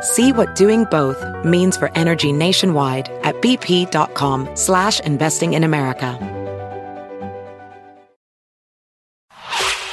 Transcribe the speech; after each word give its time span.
See 0.00 0.32
what 0.32 0.54
doing 0.54 0.84
both 0.84 1.24
means 1.44 1.76
for 1.76 1.90
energy 1.94 2.32
nationwide 2.32 3.08
at 3.24 3.34
bp.com 3.36 4.48
slash 4.54 5.00
investing 5.00 5.54
in 5.54 5.64
America. 5.64 6.18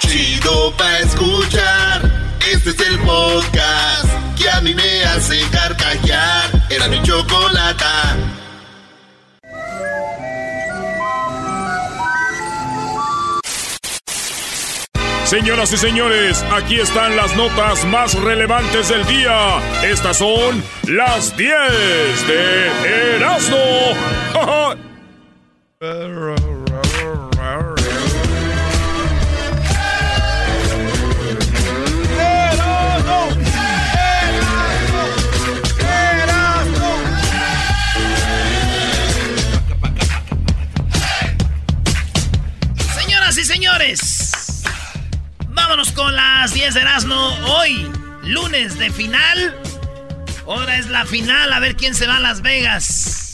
Chido 0.02 0.72
pa 0.78 1.00
escuchar, 1.00 2.12
este 2.52 2.70
es 2.70 2.80
el 2.80 3.00
podcast 3.00 4.38
que 4.38 4.50
a 4.50 4.62
mí 4.62 4.74
me 4.74 5.04
hace 5.04 5.42
carcajear. 5.52 6.52
Era 6.70 6.88
mi 6.88 7.02
chocolata. 7.02 8.35
Señoras 15.26 15.74
y 15.74 15.78
señores, 15.78 16.46
aquí 16.52 16.80
están 16.80 17.16
las 17.16 17.36
notas 17.36 17.84
más 17.86 18.14
relevantes 18.14 18.90
del 18.90 19.04
día. 19.08 19.58
Estas 19.84 20.18
son 20.18 20.64
las 20.88 21.36
10 21.36 21.52
de 22.28 23.16
Erasmo. 23.16 23.58
Señoras 42.94 43.38
y 43.40 43.44
señores, 43.44 44.15
vámonos 45.68 45.92
con 45.94 46.16
las 46.16 46.54
10 46.54 46.76
de 46.76 46.82
Erasmo. 46.82 47.16
Hoy, 47.48 47.90
lunes 48.24 48.78
de 48.78 48.92
final. 48.92 49.56
Ahora 50.48 50.78
es 50.78 50.90
la 50.90 51.06
final, 51.06 51.52
a 51.52 51.60
ver 51.60 51.76
quién 51.76 51.96
se 51.96 52.06
va 52.06 52.18
a 52.18 52.20
Las 52.20 52.42
Vegas. 52.44 53.32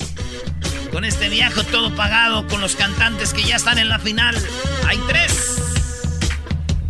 Con 0.93 1.03
este 1.03 1.27
viaje 1.27 1.61
todo 1.65 1.93
pagado, 1.93 2.47
con 2.47 2.61
los 2.61 2.75
cantantes 2.77 3.33
que 3.33 3.43
ya 3.43 3.57
están 3.57 3.77
en 3.79 3.89
la 3.89 3.99
final. 3.99 4.35
Hay 4.87 4.97
tres. 5.07 5.57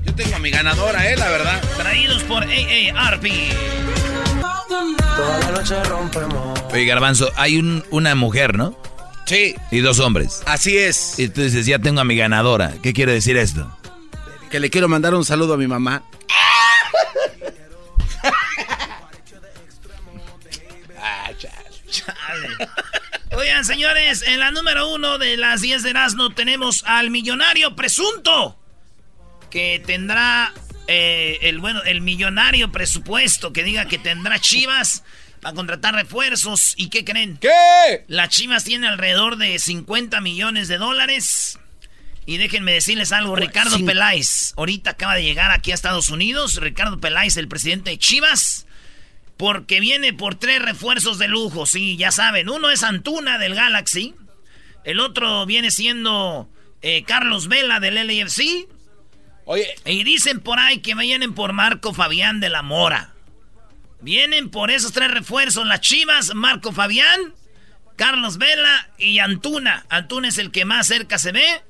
Yo 0.04 0.14
tengo 0.14 0.36
a 0.36 0.40
mi 0.40 0.52
ganadora, 0.52 1.10
eh, 1.10 1.18
la 1.18 1.30
verdad. 1.30 1.60
Traídos 1.78 2.22
por 2.24 2.44
AARP. 2.44 3.26
Toda 5.16 5.40
la 5.40 5.52
noche 5.52 5.84
rompemos. 5.86 6.60
Oye, 6.72 6.86
Garbanzo, 6.86 7.32
hay 7.36 7.58
un- 7.58 7.84
una 7.90 8.14
mujer, 8.14 8.56
¿no? 8.58 8.78
Sí, 9.26 9.56
Y 9.72 9.80
dos 9.80 10.00
hombres. 10.00 10.42
así 10.46 10.78
es. 10.78 11.18
Y 11.18 11.30
tú 11.30 11.42
dices, 11.42 11.66
ya 11.66 11.80
tengo 11.80 12.02
a 12.02 12.04
mi 12.04 12.16
ganadora. 12.16 12.74
¿Qué 12.84 12.94
quiere 12.94 13.14
decir 13.14 13.38
esto? 13.38 13.76
Que 14.52 14.60
le 14.60 14.70
quiero 14.70 14.90
mandar 14.90 15.16
un 15.16 15.24
saludo 15.24 15.54
a 15.54 15.58
mi 15.58 15.66
mamá. 15.66 16.04
Chale. 21.90 22.50
Oigan, 23.32 23.64
señores, 23.64 24.24
en 24.28 24.40
la 24.40 24.52
número 24.52 24.90
uno 24.90 25.18
de 25.18 25.38
las 25.38 25.62
10 25.62 25.84
de 25.84 25.90
Erasmo 25.92 26.32
tenemos 26.32 26.84
al 26.86 27.10
millonario 27.12 27.78
presunto. 27.78 28.58
Que 29.50 29.82
tendrá 29.86 30.54
eh, 30.88 31.40
el 31.44 31.60
bueno, 31.60 31.82
el 31.84 32.02
millonario 32.02 32.74
presupuesto 32.74 33.54
que 33.54 33.64
diga 33.64 33.86
que 33.86 33.98
tendrá 34.00 34.40
Chivas 34.40 35.04
para 35.42 35.56
contratar 35.56 35.96
refuerzos. 35.96 36.74
¿Y 36.76 36.90
qué 36.90 37.06
creen? 37.06 37.38
¿Qué? 37.38 38.04
Las 38.08 38.30
Chivas 38.30 38.66
tienen 38.66 38.90
alrededor 38.90 39.38
de 39.38 39.60
50 39.60 40.20
millones 40.20 40.68
de 40.68 40.78
dólares. 40.78 41.58
Y 42.26 42.38
déjenme 42.38 42.72
decirles 42.74 43.12
algo, 43.12 43.36
Ricardo 43.36 43.78
cin- 43.78 43.86
Peláez, 43.86 44.54
ahorita 44.56 44.92
acaba 44.92 45.16
de 45.16 45.24
llegar 45.24 45.52
aquí 45.52 45.72
a 45.72 45.74
Estados 45.76 46.10
Unidos, 46.10 46.58
Ricardo 46.58 47.00
Peláez, 47.00 47.36
el 47.38 47.48
presidente 47.48 47.90
de 47.90 47.98
Chivas, 47.98 48.68
porque 49.38 49.80
viene 49.80 50.14
por 50.14 50.36
tres 50.36 50.62
refuerzos 50.62 51.18
de 51.18 51.28
lujo, 51.28 51.66
sí, 51.66 51.98
ya 51.98 52.12
saben, 52.12 52.48
uno 52.50 52.70
es 52.70 52.84
Antuna 52.84 53.40
del 53.40 53.56
Galaxy, 53.56 54.14
el 54.84 55.00
otro 55.00 55.46
viene 55.48 55.72
siendo 55.72 56.48
eh, 56.84 57.04
Carlos 57.04 57.48
Vela 57.48 57.80
del 57.80 57.96
LAFC, 57.96 58.68
Oye, 59.46 59.68
y 59.86 60.04
dicen 60.04 60.40
por 60.42 60.60
ahí 60.60 60.78
que 60.80 60.94
vienen 60.94 61.34
por 61.34 61.54
Marco 61.54 61.94
Fabián 61.94 62.40
de 62.40 62.50
la 62.50 62.62
Mora. 62.62 63.14
Vienen 64.00 64.50
por 64.50 64.72
esos 64.72 64.94
tres 64.94 65.12
refuerzos, 65.12 65.66
las 65.68 65.82
Chivas, 65.82 66.34
Marco 66.36 66.72
Fabián, 66.72 67.34
Carlos 67.96 68.38
Vela 68.38 68.90
y 68.98 69.20
Antuna. 69.20 69.86
Antuna 69.90 70.28
es 70.30 70.38
el 70.38 70.52
que 70.52 70.66
más 70.66 70.88
cerca 70.88 71.18
se 71.20 71.32
ve, 71.32 71.62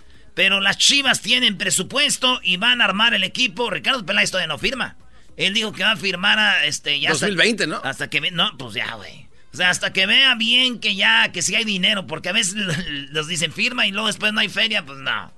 pero 0.42 0.60
las 0.60 0.76
Chivas 0.80 1.22
tienen 1.22 1.56
presupuesto 1.56 2.40
y 2.42 2.58
van 2.58 2.82
a 2.82 2.86
armar 2.86 3.14
el 3.14 3.24
equipo. 3.24 3.70
Ricardo 3.70 4.04
Peláez 4.08 4.32
todavía 4.32 4.48
no 4.48 4.58
firma. 4.58 4.96
Él 5.38 5.54
dijo 5.54 5.72
que 5.72 5.84
va 5.84 5.92
a 5.92 5.96
firmar 5.98 6.40
a 6.40 6.66
este 6.66 7.00
ya 7.00 7.12
hasta- 7.12 7.28
2020, 7.28 7.68
¿no? 7.68 7.80
Hasta 7.84 8.10
que 8.10 8.32
no, 8.32 8.58
pues 8.58 8.74
ya, 8.74 8.92
güey. 8.96 9.28
O 9.54 9.58
sea, 9.58 9.70
hasta 9.70 9.94
que 9.94 10.08
vea 10.08 10.34
bien 10.34 10.80
que 10.80 10.96
ya, 10.96 11.32
que 11.32 11.44
si 11.44 11.54
hay 11.54 11.64
dinero, 11.64 12.08
porque 12.08 12.30
a 12.30 12.32
veces 12.32 12.56
los 13.12 13.28
dicen 13.28 13.54
firma 13.54 13.86
y 13.86 13.92
luego 13.92 14.08
después 14.08 14.34
no 14.34 14.40
hay 14.40 14.50
feria, 14.50 14.84
pues 14.84 14.98
no. 14.98 15.32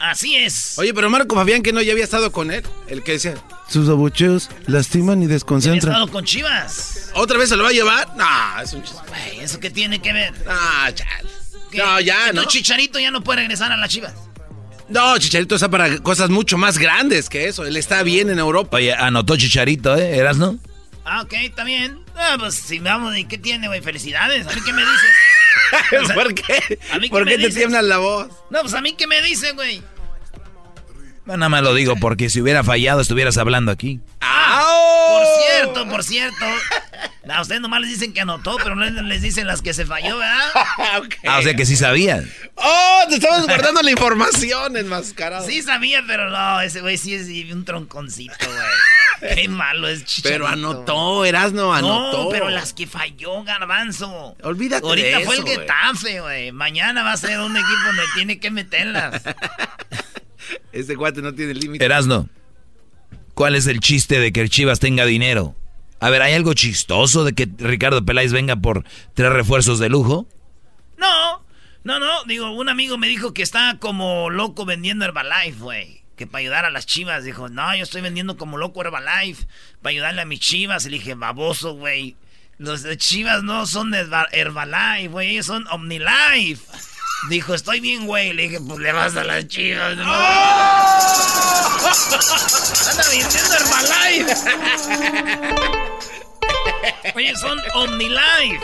Así 0.00 0.34
es. 0.34 0.76
oye, 0.78 0.92
pero 0.92 1.08
Marco 1.10 1.36
Fabián 1.36 1.62
que 1.62 1.72
no 1.72 1.80
ya 1.80 1.92
había 1.92 2.02
estado 2.02 2.32
con 2.32 2.50
él, 2.50 2.64
el 2.88 3.04
que 3.04 3.12
decía, 3.12 3.34
Sus 3.68 3.88
abucheos 3.88 4.50
lastiman 4.66 5.18
y 5.18 5.20
Ya 5.20 5.26
había 5.26 5.34
desconcentran. 5.34 5.92
estado 5.92 6.08
con 6.10 6.24
Chivas. 6.24 7.12
¿otra 7.14 7.38
vez 7.38 7.50
se 7.50 7.56
lo 7.56 7.62
va 7.62 7.68
a 7.68 7.72
llevar? 7.72 8.08
No, 8.16 8.60
es 8.60 8.72
un 8.72 8.82
chiste. 8.82 8.98
Güey, 9.06 9.38
¿eso 9.44 9.60
qué 9.60 9.70
tiene 9.70 10.02
que 10.02 10.12
ver? 10.12 10.34
Ah, 10.48 10.90
chal. 10.92 11.30
¿Qué? 11.74 11.82
No, 11.82 12.00
ya, 12.00 12.32
¿no? 12.32 12.44
Chicharito 12.44 12.98
ya 12.98 13.10
no 13.10 13.22
puede 13.22 13.40
regresar 13.40 13.72
a 13.72 13.76
las 13.76 13.90
Chivas. 13.90 14.14
No, 14.88 15.16
Chicharito 15.18 15.54
está 15.54 15.68
para 15.70 15.98
cosas 15.98 16.30
mucho 16.30 16.58
más 16.58 16.78
grandes 16.78 17.28
que 17.28 17.48
eso. 17.48 17.64
Él 17.64 17.76
está 17.76 18.02
bien 18.02 18.30
en 18.30 18.38
Europa. 18.38 18.76
Oye, 18.76 18.92
anotó 18.94 19.36
Chicharito, 19.36 19.96
¿eh? 19.96 20.16
¿Eras, 20.18 20.36
no? 20.36 20.58
Ah, 21.04 21.22
ok, 21.22 21.32
está 21.42 21.64
bien. 21.64 22.00
Ah, 22.16 22.36
pues 22.38 22.54
si 22.54 22.78
vamos, 22.78 23.16
¿y 23.16 23.24
qué 23.24 23.38
tiene, 23.38 23.66
güey? 23.68 23.80
Felicidades. 23.80 24.46
¿A 24.46 24.52
mí 24.54 24.60
qué 24.64 24.72
me 24.72 24.82
dices? 24.82 25.10
O 26.02 26.06
sea, 26.06 26.14
¿Por 26.14 26.34
qué? 26.34 26.78
¿a 26.92 26.98
mí 26.98 27.08
qué 27.08 27.10
¿Por 27.10 27.24
qué 27.24 27.32
te 27.32 27.38
dices? 27.38 27.54
tiembla 27.54 27.80
la 27.82 27.98
voz? 27.98 28.28
No, 28.50 28.60
pues 28.60 28.74
a 28.74 28.80
mí 28.80 28.92
qué 28.94 29.06
me 29.06 29.20
dicen, 29.22 29.56
güey. 29.56 29.82
Nada 31.26 31.48
más 31.48 31.62
lo 31.62 31.74
digo 31.74 31.96
porque 31.96 32.28
si 32.28 32.40
hubiera 32.40 32.62
fallado 32.64 33.00
estuvieras 33.00 33.38
hablando 33.38 33.72
aquí. 33.72 34.00
Por 34.20 35.26
cierto, 35.40 35.88
por 35.88 36.04
cierto. 36.04 36.44
A 37.28 37.40
ustedes 37.40 37.60
nomás 37.60 37.80
les 37.80 37.90
dicen 37.90 38.12
que 38.12 38.20
anotó, 38.20 38.56
pero 38.62 38.76
no 38.76 38.84
les 38.84 39.22
dicen 39.22 39.46
las 39.46 39.62
que 39.62 39.72
se 39.72 39.86
falló, 39.86 40.18
¿verdad? 40.18 40.50
Ok. 40.98 41.14
Ah, 41.26 41.38
o 41.38 41.42
sea 41.42 41.54
que 41.54 41.64
sí 41.64 41.76
sabías. 41.76 42.24
¡Oh! 42.54 43.00
Te 43.08 43.16
estabas 43.16 43.46
guardando 43.46 43.82
la 43.82 43.90
información, 43.90 44.76
enmascarado. 44.76 45.46
Sí 45.46 45.62
sabía, 45.62 46.04
pero 46.06 46.30
no, 46.30 46.60
ese 46.60 46.80
güey 46.80 46.98
sí 46.98 47.14
es 47.14 47.28
un 47.52 47.64
tronconcito, 47.64 48.34
güey. 48.46 49.34
Qué 49.34 49.48
malo 49.48 49.88
es 49.88 50.04
Chicharito. 50.04 50.44
Pero 50.44 50.46
anotó, 50.46 51.24
Erasno, 51.24 51.72
anotó. 51.72 52.24
No, 52.24 52.28
pero 52.28 52.50
las 52.50 52.74
que 52.74 52.86
falló 52.86 53.42
Garbanzo. 53.44 54.36
Olvídate 54.42 54.86
Ahorita 54.86 55.18
de 55.18 55.24
fue 55.24 55.36
el 55.36 55.40
eso, 55.40 55.46
güey. 55.46 55.58
Getafe, 55.58 56.20
güey. 56.20 56.52
Mañana 56.52 57.02
va 57.02 57.12
a 57.12 57.16
ser 57.16 57.40
un 57.40 57.56
equipo 57.56 57.80
donde 57.86 58.02
tiene 58.14 58.38
que 58.38 58.50
meterlas. 58.50 59.22
Este 60.74 60.96
cuate 60.96 61.22
no 61.22 61.34
tiene 61.34 61.54
límite. 61.54 61.84
Erasno, 61.84 62.28
¿cuál 63.34 63.54
es 63.54 63.66
el 63.66 63.80
chiste 63.80 64.18
de 64.18 64.32
que 64.32 64.40
el 64.40 64.50
Chivas 64.50 64.80
tenga 64.80 65.06
dinero? 65.06 65.54
A 66.00 66.10
ver, 66.10 66.20
¿hay 66.22 66.34
algo 66.34 66.52
chistoso 66.54 67.24
de 67.24 67.32
que 67.32 67.48
Ricardo 67.58 68.04
Peláez 68.04 68.32
venga 68.32 68.56
por 68.56 68.84
tres 69.14 69.30
refuerzos 69.32 69.78
de 69.78 69.88
lujo? 69.88 70.26
No, 70.98 71.42
no, 71.84 71.98
no. 72.00 72.24
Digo, 72.24 72.50
un 72.50 72.68
amigo 72.68 72.98
me 72.98 73.08
dijo 73.08 73.32
que 73.32 73.42
está 73.42 73.78
como 73.80 74.28
loco 74.30 74.64
vendiendo 74.66 75.04
Herbalife, 75.04 75.58
güey. 75.60 76.02
Que 76.16 76.26
para 76.26 76.40
ayudar 76.40 76.64
a 76.64 76.70
las 76.70 76.86
chivas. 76.86 77.24
Dijo, 77.24 77.48
no, 77.48 77.74
yo 77.76 77.82
estoy 77.84 78.02
vendiendo 78.02 78.36
como 78.36 78.58
loco 78.58 78.82
Herbalife. 78.82 79.46
Para 79.80 79.90
ayudarle 79.92 80.22
a 80.22 80.26
mis 80.26 80.40
chivas. 80.40 80.84
Y 80.86 80.90
le 80.90 80.98
dije, 80.98 81.14
baboso, 81.14 81.74
güey. 81.74 82.16
Los 82.58 82.82
de 82.82 82.96
chivas 82.96 83.42
no 83.42 83.66
son 83.66 83.90
de 83.90 84.04
Herba- 84.06 84.28
Herbalife, 84.32 85.08
güey. 85.08 85.30
Ellos 85.30 85.46
son 85.46 85.66
OmniLife. 85.68 86.62
Dijo, 87.28 87.54
estoy 87.54 87.80
bien, 87.80 88.06
güey. 88.06 88.32
Le 88.32 88.42
dije, 88.44 88.60
pues 88.60 88.78
le 88.80 88.92
vas 88.92 89.16
a 89.16 89.24
las 89.24 89.48
chivas. 89.48 89.96
¿no? 89.96 90.04
¡Oh! 90.06 91.14
Anda 92.90 93.04
vendiendo 93.10 93.54
Herbalife. 93.54 94.34
Oye, 97.14 97.36
son 97.36 97.58
OmniLife. 97.74 98.60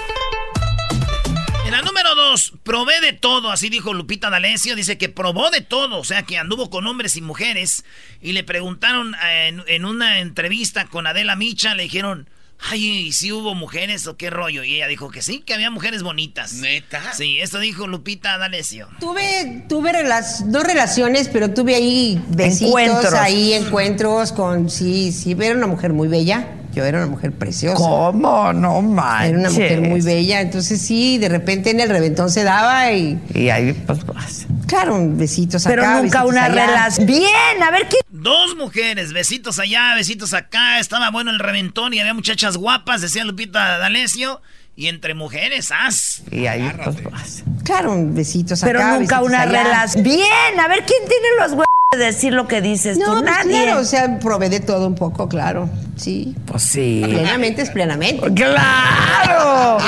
En 1.64 1.72
la 1.72 1.82
número 1.82 2.14
dos, 2.14 2.52
probé 2.64 3.00
de 3.00 3.12
todo, 3.12 3.50
así 3.50 3.68
dijo 3.68 3.94
Lupita 3.94 4.28
D'Alessio. 4.28 4.74
Dice 4.74 4.98
que 4.98 5.08
probó 5.08 5.50
de 5.50 5.60
todo, 5.60 5.98
o 5.98 6.04
sea 6.04 6.24
que 6.24 6.36
anduvo 6.36 6.68
con 6.68 6.86
hombres 6.86 7.16
y 7.16 7.22
mujeres. 7.22 7.84
Y 8.20 8.32
le 8.32 8.42
preguntaron 8.44 9.14
eh, 9.22 9.48
en, 9.48 9.62
en 9.66 9.84
una 9.84 10.18
entrevista 10.18 10.86
con 10.86 11.06
Adela 11.06 11.36
Micha, 11.36 11.74
le 11.74 11.84
dijeron, 11.84 12.28
ay, 12.68 12.84
¿y 13.08 13.12
si 13.12 13.32
hubo 13.32 13.54
mujeres 13.54 14.06
o 14.06 14.16
qué 14.16 14.30
rollo? 14.30 14.64
Y 14.64 14.76
ella 14.76 14.86
dijo 14.88 15.10
que 15.10 15.22
sí, 15.22 15.40
que 15.40 15.54
había 15.54 15.70
mujeres 15.70 16.02
bonitas. 16.02 16.52
¿Neta? 16.54 17.12
Sí, 17.14 17.38
esto 17.40 17.58
dijo 17.58 17.86
Lupita 17.86 18.36
D'Alessio. 18.38 18.88
Tuve, 19.00 19.64
tuve 19.68 19.92
relas- 19.92 20.44
dos 20.46 20.64
relaciones, 20.64 21.28
pero 21.28 21.50
tuve 21.54 21.74
ahí 21.74 22.22
besitos, 22.28 22.68
Encuentros. 22.68 23.14
ahí 23.14 23.52
encuentros 23.54 24.32
con, 24.32 24.68
sí, 24.70 25.12
sí, 25.12 25.36
era 25.40 25.54
una 25.56 25.66
mujer 25.66 25.92
muy 25.92 26.08
bella. 26.08 26.46
Yo 26.72 26.84
era 26.84 26.98
una 26.98 27.06
mujer 27.08 27.32
preciosa. 27.32 27.76
¿Cómo? 27.76 28.52
No 28.52 28.80
manches. 28.80 29.30
Era 29.30 29.38
una 29.38 29.50
mujer 29.50 29.80
muy 29.80 30.00
bella, 30.00 30.40
entonces 30.40 30.80
sí, 30.80 31.18
de 31.18 31.28
repente 31.28 31.70
en 31.70 31.80
el 31.80 31.88
reventón 31.88 32.30
se 32.30 32.44
daba 32.44 32.92
y, 32.92 33.20
Y 33.34 33.50
ahí, 33.50 33.72
pues, 33.72 34.04
vas. 34.06 34.46
claro, 34.66 34.98
besitos 35.00 35.64
Pero 35.64 35.82
acá, 35.82 36.00
nunca 36.00 36.22
besitos 36.22 36.30
una 36.30 36.48
relación. 36.48 37.06
Bien, 37.06 37.62
a 37.62 37.70
ver 37.70 37.88
qué. 37.88 37.96
Dos 38.10 38.56
mujeres, 38.56 39.12
besitos 39.12 39.58
allá, 39.58 39.94
besitos 39.94 40.32
acá. 40.34 40.78
Estaba 40.78 41.10
bueno 41.10 41.30
el 41.30 41.38
reventón 41.38 41.92
y 41.94 42.00
había 42.00 42.14
muchachas 42.14 42.56
guapas, 42.56 43.00
decía 43.00 43.24
Lupita 43.24 43.78
D'Alessio. 43.78 44.40
Y 44.76 44.86
entre 44.86 45.12
mujeres, 45.14 45.72
as. 45.72 46.22
Y 46.30 46.46
ahí, 46.46 46.72
pues, 46.82 47.02
vas. 47.04 47.42
Claro, 47.64 47.94
besitos 47.98 48.60
Pero 48.62 48.78
acá, 48.78 48.98
nunca 48.98 49.20
besitos 49.20 49.28
una 49.28 49.44
relación. 49.44 50.04
Bien, 50.04 50.58
a 50.58 50.68
ver 50.68 50.84
quién 50.86 51.02
tiene 51.06 51.26
los 51.38 51.50
huevos 51.50 51.66
decir 51.98 52.32
lo 52.32 52.46
que 52.46 52.60
dices 52.60 52.96
No, 52.98 53.06
tú. 53.06 53.10
pues 53.12 53.24
Nadie. 53.24 53.64
claro, 53.64 53.80
o 53.80 53.84
sea, 53.84 54.18
probé 54.20 54.48
de 54.48 54.60
todo 54.60 54.86
un 54.86 54.94
poco, 54.94 55.28
claro, 55.28 55.68
sí. 55.96 56.36
Pues 56.46 56.62
sí. 56.62 57.00
Plenamente 57.04 57.62
es 57.62 57.70
plenamente. 57.70 58.32
¡Claro! 58.32 59.78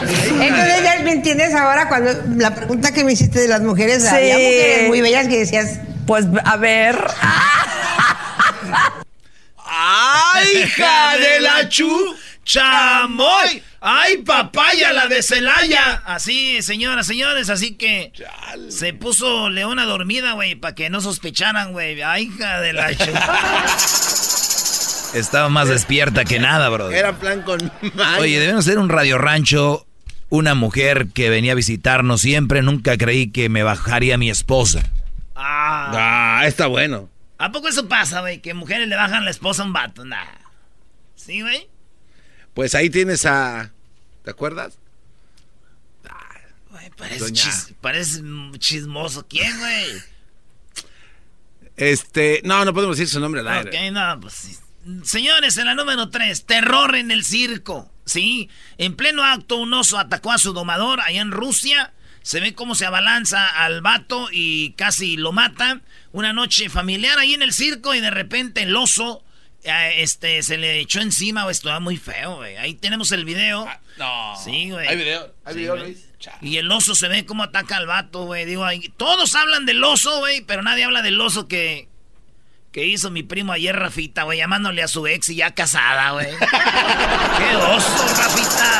Entonces 0.00 0.82
ya 0.82 1.00
me 1.04 1.12
entiendes 1.12 1.54
ahora 1.54 1.88
cuando 1.88 2.10
la 2.36 2.54
pregunta 2.54 2.92
que 2.92 3.04
me 3.04 3.12
hiciste 3.12 3.38
de 3.40 3.48
las 3.48 3.60
mujeres, 3.60 4.02
Sí. 4.02 4.08
había 4.08 4.34
mujeres 4.36 4.88
muy 4.88 5.00
bellas 5.02 5.28
que 5.28 5.38
decías, 5.40 5.78
Pues 6.06 6.24
a 6.44 6.56
ver. 6.56 6.98
¡Ay, 9.58 10.46
hija 10.64 11.16
de 11.18 11.40
la 11.40 11.68
chu! 11.68 11.88
¡Chamoy! 12.44 13.62
¡Ay, 13.84 14.18
papaya, 14.18 14.92
la 14.92 15.08
de 15.08 15.24
Celaya! 15.24 16.02
Así, 16.04 16.62
señoras, 16.62 17.04
señores, 17.04 17.50
así 17.50 17.74
que 17.74 18.12
se 18.68 18.94
puso 18.94 19.50
leona 19.50 19.84
dormida, 19.86 20.34
güey, 20.34 20.54
para 20.54 20.76
que 20.76 20.88
no 20.88 21.00
sospecharan, 21.00 21.72
güey. 21.72 22.00
¡Ay, 22.00 22.26
hija 22.26 22.60
de 22.60 22.72
la! 22.74 22.90
Estaba 25.14 25.48
más 25.48 25.68
despierta 25.68 26.24
que 26.24 26.38
nada, 26.38 26.68
bro. 26.68 26.92
Era 26.92 27.18
plan 27.18 27.42
con. 27.42 27.72
Oye, 28.20 28.38
debemos 28.38 28.64
ser 28.64 28.78
un 28.78 28.88
radio 28.88 29.18
rancho. 29.18 29.84
Una 30.30 30.54
mujer 30.54 31.08
que 31.12 31.28
venía 31.28 31.52
a 31.52 31.56
visitarnos 31.56 32.20
siempre. 32.22 32.62
Nunca 32.62 32.96
creí 32.96 33.30
que 33.30 33.48
me 33.48 33.64
bajaría 33.64 34.16
mi 34.16 34.30
esposa. 34.30 34.88
Ah. 35.34 36.38
Ah, 36.40 36.46
está 36.46 36.68
bueno. 36.68 37.10
¿A 37.36 37.50
poco 37.50 37.68
eso 37.68 37.88
pasa, 37.88 38.20
güey? 38.20 38.40
Que 38.40 38.54
mujeres 38.54 38.88
le 38.88 38.94
bajan 38.96 39.24
la 39.24 39.32
esposa 39.32 39.62
a 39.62 39.66
un 39.66 39.72
vato. 39.72 40.04
Nah. 40.04 40.24
¿Sí, 41.16 41.42
güey? 41.42 41.68
Pues 42.54 42.74
ahí 42.74 42.88
tienes 42.88 43.26
a. 43.26 43.71
¿Te 44.24 44.30
acuerdas? 44.30 44.78
Güey, 46.70 46.88
parece, 46.96 47.24
Doña- 47.24 47.34
chis- 47.42 47.74
parece 47.80 48.22
chismoso. 48.58 49.26
¿Quién, 49.28 49.58
güey? 49.58 49.84
Este. 51.76 52.40
No, 52.44 52.64
no 52.64 52.72
podemos 52.74 52.96
decir 52.96 53.12
su 53.12 53.20
nombre 53.20 53.40
al 53.40 53.48
aire. 53.48 53.70
Ok, 53.88 53.92
no, 53.92 54.20
pues. 54.20 54.60
Señores, 55.04 55.56
en 55.58 55.66
la 55.66 55.74
número 55.74 56.08
3, 56.10 56.44
terror 56.44 56.96
en 56.96 57.10
el 57.10 57.24
circo. 57.24 57.90
Sí, 58.04 58.48
en 58.78 58.96
pleno 58.96 59.22
acto 59.22 59.56
un 59.56 59.72
oso 59.74 59.96
atacó 59.98 60.32
a 60.32 60.38
su 60.38 60.52
domador 60.52 61.00
allá 61.00 61.20
en 61.20 61.30
Rusia. 61.30 61.92
Se 62.22 62.40
ve 62.40 62.54
cómo 62.54 62.74
se 62.74 62.86
abalanza 62.86 63.48
al 63.48 63.80
vato 63.80 64.28
y 64.32 64.72
casi 64.72 65.16
lo 65.16 65.32
mata. 65.32 65.82
Una 66.12 66.32
noche 66.32 66.68
familiar 66.68 67.18
ahí 67.18 67.34
en 67.34 67.42
el 67.42 67.52
circo 67.52 67.94
y 67.94 68.00
de 68.00 68.10
repente 68.10 68.62
el 68.62 68.74
oso 68.76 69.22
este, 69.64 70.42
se 70.42 70.58
le 70.58 70.80
echó 70.80 71.00
encima. 71.00 71.42
güey, 71.44 71.52
Esto 71.52 71.80
muy 71.80 71.96
feo, 71.96 72.36
güey. 72.36 72.56
Ahí 72.56 72.74
tenemos 72.74 73.12
el 73.12 73.24
video. 73.24 73.68
No. 73.98 74.34
Sí, 74.42 74.70
güey. 74.70 74.88
Hay 74.88 74.96
video. 74.96 75.32
Hay 75.44 75.54
Sí, 75.54 75.60
video, 75.60 75.74
güey. 75.76 75.84
Luis. 75.92 76.08
Y 76.40 76.56
el 76.58 76.70
oso 76.70 76.94
se 76.94 77.08
ve 77.08 77.26
cómo 77.26 77.42
ataca 77.42 77.76
al 77.76 77.86
vato, 77.86 78.24
güey. 78.26 78.44
Digo, 78.44 78.64
ahí- 78.64 78.88
todos 78.96 79.34
hablan 79.34 79.66
del 79.66 79.82
oso, 79.82 80.18
güey, 80.20 80.40
pero 80.42 80.62
nadie 80.62 80.84
habla 80.84 81.02
del 81.02 81.20
oso 81.20 81.48
que, 81.48 81.88
que 82.70 82.86
hizo 82.86 83.10
mi 83.10 83.22
primo 83.24 83.52
ayer, 83.52 83.74
Rafita, 83.76 84.22
güey, 84.22 84.38
llamándole 84.38 84.82
a 84.84 84.88
su 84.88 85.06
ex 85.08 85.28
y 85.30 85.36
ya 85.36 85.50
casada, 85.52 86.12
güey. 86.12 86.26
¡Qué 87.38 87.56
oso, 87.56 88.06
Rafita! 88.16 88.78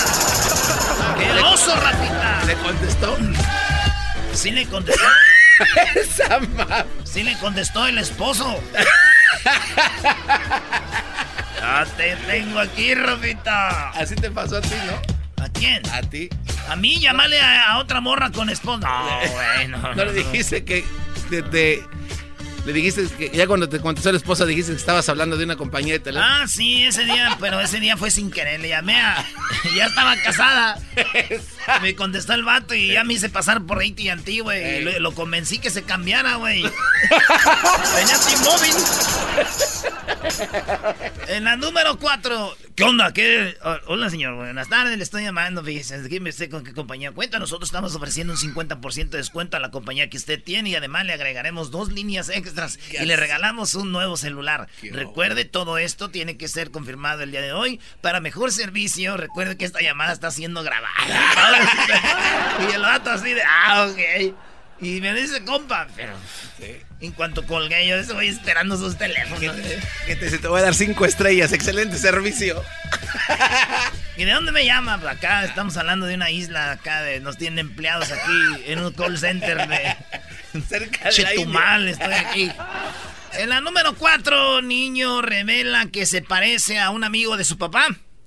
¡Qué 1.19 1.41
oso, 1.41 1.75
Rafita! 1.77 2.45
¿Le 2.47 2.55
contestó? 2.55 3.19
Sí 4.33 4.51
le 4.53 4.65
contestó. 4.67 5.05
Esa 5.97 6.41
Sí 7.05 7.23
le 7.25 7.37
contestó 7.39 7.87
el 7.87 7.99
esposo. 7.99 8.63
Ya 11.61 11.87
te 11.97 12.17
tengo 12.27 12.59
aquí, 12.59 12.95
Rafita. 12.95 13.91
Así 13.91 14.15
te 14.17 14.31
pasó 14.31 14.57
a 14.57 14.61
ti, 14.61 14.75
¿no? 14.87 15.45
¿A 15.45 15.49
quién? 15.49 15.81
A 15.93 16.01
ti. 16.03 16.29
A 16.69 16.75
mí, 16.77 16.99
llamarle 16.99 17.41
a, 17.41 17.73
a 17.73 17.79
otra 17.79 18.01
morra 18.01 18.31
con 18.33 18.51
esposo. 18.51 18.79
No, 18.81 19.05
güey, 19.31 19.69
no. 19.69 19.95
No 19.95 20.05
le 20.07 20.13
dijiste 20.13 20.65
que. 20.65 20.85
te- 21.31 21.43
te- 21.43 21.83
le 22.65 22.73
dijiste 22.73 23.07
que 23.19 23.31
ya 23.37 23.47
cuando 23.47 23.69
te 23.69 23.81
contestó 23.81 24.13
la 24.13 24.19
esposa 24.19 24.47
dijiste 24.47 24.73
que 24.73 24.79
estabas 24.79 25.09
hablando 25.09 25.37
de 25.37 25.45
una 25.45 25.57
compañía 25.57 25.95
de 25.95 25.99
teléfono. 26.01 26.33
Ah, 26.33 26.47
sí, 26.47 26.85
ese 26.85 27.05
día, 27.05 27.37
pero 27.41 27.61
ese 27.61 27.81
día 27.81 27.97
fue 27.97 28.11
sin 28.11 28.31
querer. 28.31 28.61
Le 28.61 28.69
llamé 28.69 29.01
a. 29.01 29.25
Ya 29.77 29.87
estaba 29.87 30.17
casada. 30.17 30.77
Me 31.83 31.95
contestó 31.95 32.33
el 32.35 32.43
vato 32.43 32.75
y 32.75 32.89
ya 32.93 33.05
me 33.05 33.15
hice 33.15 33.29
pasar 33.29 33.63
por 33.63 33.79
AT&T, 33.79 34.41
güey. 34.41 34.79
y 34.81 34.85
Lo, 34.85 34.99
lo 34.99 35.13
convencí 35.15 35.59
que 35.59 35.71
se 35.71 35.83
cambiara, 35.85 36.35
güey. 36.35 36.63
Tenía 37.95 38.19
T-Mobile. 38.19 38.75
En 41.29 41.45
la 41.45 41.57
número 41.57 41.97
4. 41.99 42.57
¿Qué 42.75 42.85
onda? 42.85 43.13
¿Qué? 43.13 43.57
Oh, 43.65 43.77
hola, 43.87 44.11
señor. 44.11 44.35
Buenas 44.35 44.69
tardes. 44.69 44.97
Le 44.99 45.05
estoy 45.05 45.23
llamando. 45.23 45.63
Fíjese, 45.63 46.03
¿de 46.03 46.09
qué 46.09 46.19
me 46.21 46.33
sé 46.33 46.49
con 46.49 46.65
qué 46.65 46.73
compañía 46.75 47.13
cuenta? 47.13 47.39
Nosotros 47.39 47.69
estamos 47.69 47.95
ofreciendo 47.95 48.33
un 48.33 48.39
50% 48.39 49.11
de 49.11 49.19
descuento 49.19 49.57
a 49.57 49.61
la 49.61 49.71
compañía 49.71 50.11
que 50.11 50.17
usted 50.17 50.43
tiene 50.43 50.71
y 50.71 50.75
además 50.75 51.07
le 51.07 51.13
agregaremos 51.13 51.71
dos 51.71 51.93
líneas 51.93 52.31
extras 52.53 52.79
y 53.01 53.05
le 53.05 53.17
regalamos 53.17 53.75
un 53.75 53.93
nuevo 53.93 54.17
celular. 54.17 54.69
Recuerde, 54.83 55.45
todo 55.45 55.79
esto 55.79 56.11
tiene 56.11 56.37
que 56.37 56.49
ser 56.49 56.71
confirmado 56.71 57.23
el 57.23 57.31
día 57.31 57.41
de 57.41 57.53
hoy. 57.53 57.81
Para 58.01 58.21
mejor 58.21 58.53
servicio, 58.53 59.17
recuerde 59.17 59.57
que 59.57 59.65
esta 59.65 59.81
llamada 59.81 60.13
está 60.13 60.31
siendo 60.31 60.63
grabada. 60.63 60.93
y 62.69 62.75
el 62.75 62.83
vato 62.83 63.11
así 63.11 63.33
de, 63.33 63.43
ah, 63.43 63.89
ok. 63.91 64.35
Y 64.81 65.01
me 65.01 65.15
dice, 65.15 65.45
compa, 65.45 65.87
pero 65.95 66.13
en 67.01 67.13
cuanto 67.13 67.47
colgué 67.47 67.87
yo 67.87 67.97
estoy 67.97 68.29
esperando 68.29 68.77
sus 68.77 68.99
teléfonos. 68.99 69.41
Que 70.07 70.17
te, 70.17 70.39
te 70.39 70.49
voy 70.49 70.61
a 70.61 70.65
dar 70.65 70.75
cinco 70.75 71.07
estrellas. 71.07 71.53
Excelente 71.53 71.97
servicio. 71.99 72.63
¿Y 74.17 74.25
de 74.25 74.33
dónde 74.33 74.51
me 74.53 74.65
llama? 74.65 74.95
Acá 74.95 75.45
estamos 75.45 75.77
hablando 75.77 76.07
de 76.07 76.17
una 76.17 76.31
isla 76.31 76.73
acá 76.73 77.03
de 77.03 77.21
nos 77.21 77.39
tienen 77.39 77.61
empleados 77.61 78.11
aquí 78.11 78.63
en 78.67 78.81
un 78.81 78.93
call 78.93 79.19
center 79.19 79.69
de 79.69 79.97
Cerca 80.69 80.99
de 80.99 81.05
la 81.05 81.11
Chetumal, 81.11 81.89
estoy 81.89 82.13
aquí. 82.13 82.51
En 83.35 83.49
la 83.49 83.63
número 83.63 83.95
4, 83.95 84.61
niño 84.61 85.23
revela 85.23 85.87
que 85.87 86.05
se 86.05 86.21
parece 86.21 86.79
a 86.79 86.91
un 86.91 87.03
amigo 87.03 87.39
de 87.39 87.45
su 87.45 87.57
papá. 87.57 87.87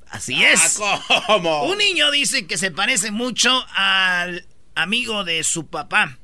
Así 0.10 0.44
es. 0.44 0.80
Ah, 0.82 1.00
¿Cómo? 1.28 1.66
Un 1.66 1.78
niño 1.78 2.10
dice 2.10 2.48
que 2.48 2.58
se 2.58 2.72
parece 2.72 3.12
mucho 3.12 3.66
al 3.76 4.48
amigo 4.74 5.24
de 5.24 5.44
su 5.44 5.68
papá. 5.68 6.18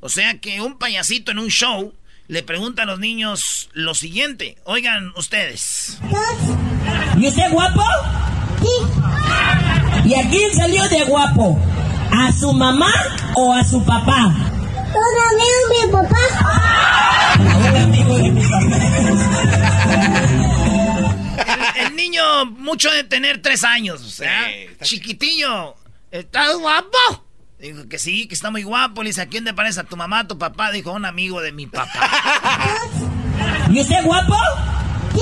O 0.00 0.08
sea 0.08 0.38
que 0.40 0.60
un 0.60 0.76
payasito 0.76 1.30
en 1.30 1.38
un 1.38 1.50
show 1.50 1.94
le 2.26 2.42
pregunta 2.42 2.82
a 2.82 2.86
los 2.86 2.98
niños 2.98 3.68
lo 3.72 3.94
siguiente. 3.94 4.56
Oigan 4.64 5.12
ustedes. 5.16 5.98
¿Y 7.18 7.28
usted 7.28 7.50
guapo? 7.52 7.84
Sí. 8.60 10.08
¿Y 10.08 10.14
a 10.14 10.28
quién 10.28 10.52
salió 10.52 10.88
de 10.88 11.04
guapo? 11.04 11.58
¿A 12.10 12.32
su 12.32 12.52
mamá 12.52 12.92
o 13.34 13.54
a 13.54 13.64
su 13.64 13.84
papá? 13.84 14.55
Todavía 14.96 15.56
mi 15.70 15.92
papá. 15.92 16.22
Un 17.68 17.76
amigo 17.76 18.16
de 18.16 18.30
mi 18.30 18.42
papá. 18.42 18.76
El, 21.78 21.86
el 21.86 21.96
niño 21.96 22.46
mucho 22.46 22.90
de 22.90 23.04
tener 23.04 23.42
tres 23.42 23.64
años, 23.64 24.00
o 24.02 24.08
sea, 24.08 24.48
chiquitillo. 24.82 25.74
¿Estás 26.10 26.56
guapo? 26.56 26.96
Dijo 27.58 27.88
que 27.88 27.98
sí, 27.98 28.26
que 28.28 28.34
está 28.34 28.50
muy 28.50 28.62
guapo. 28.62 29.02
Le 29.02 29.10
dice, 29.10 29.22
¿a 29.22 29.26
quién 29.26 29.44
te 29.44 29.52
parece? 29.54 29.80
¿A 29.80 29.84
tu 29.84 29.96
mamá, 29.96 30.20
a 30.20 30.28
tu 30.28 30.38
papá? 30.38 30.70
Dijo, 30.70 30.92
un 30.92 31.04
amigo 31.04 31.40
de 31.40 31.52
mi 31.52 31.66
papá. 31.66 32.10
¿Y 33.70 33.80
usted 33.80 34.04
guapo? 34.04 34.36
Sí. 35.14 35.20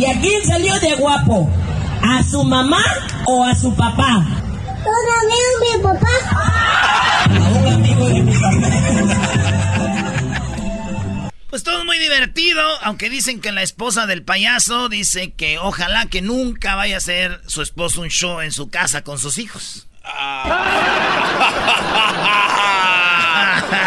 ¿Y 0.00 0.06
a 0.06 0.20
quién 0.20 0.44
salió 0.44 0.74
de 0.80 0.94
guapo? 0.96 1.50
¿A 2.02 2.22
su 2.24 2.42
mamá 2.44 2.82
o 3.26 3.44
a 3.44 3.54
su 3.54 3.74
papá? 3.74 4.24
Mi 4.84 5.82
papá. 5.82 6.08
A 7.24 7.48
un 7.50 7.84
Pues 11.48 11.62
todo 11.62 11.84
muy 11.84 11.98
divertido, 11.98 12.62
aunque 12.82 13.08
dicen 13.08 13.40
que 13.40 13.52
la 13.52 13.62
esposa 13.62 14.06
del 14.06 14.24
payaso 14.24 14.88
dice 14.88 15.32
que 15.32 15.58
ojalá 15.58 16.06
que 16.06 16.20
nunca 16.20 16.74
vaya 16.74 16.96
a 16.96 16.98
hacer 16.98 17.40
su 17.46 17.62
esposo 17.62 18.02
un 18.02 18.08
show 18.08 18.40
en 18.40 18.52
su 18.52 18.68
casa 18.70 19.02
con 19.02 19.18
sus 19.18 19.38
hijos. 19.38 19.86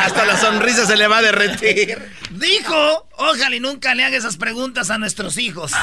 Hasta 0.06 0.26
la 0.26 0.38
sonrisa 0.38 0.86
se 0.86 0.96
le 0.96 1.08
va 1.08 1.18
a 1.18 1.22
derretir. 1.22 2.12
Dijo, 2.32 3.08
ojalá 3.18 3.56
y 3.56 3.60
nunca 3.60 3.94
le 3.94 4.04
haga 4.04 4.18
esas 4.18 4.38
preguntas 4.38 4.90
a 4.90 4.98
nuestros 4.98 5.38
hijos. 5.38 5.74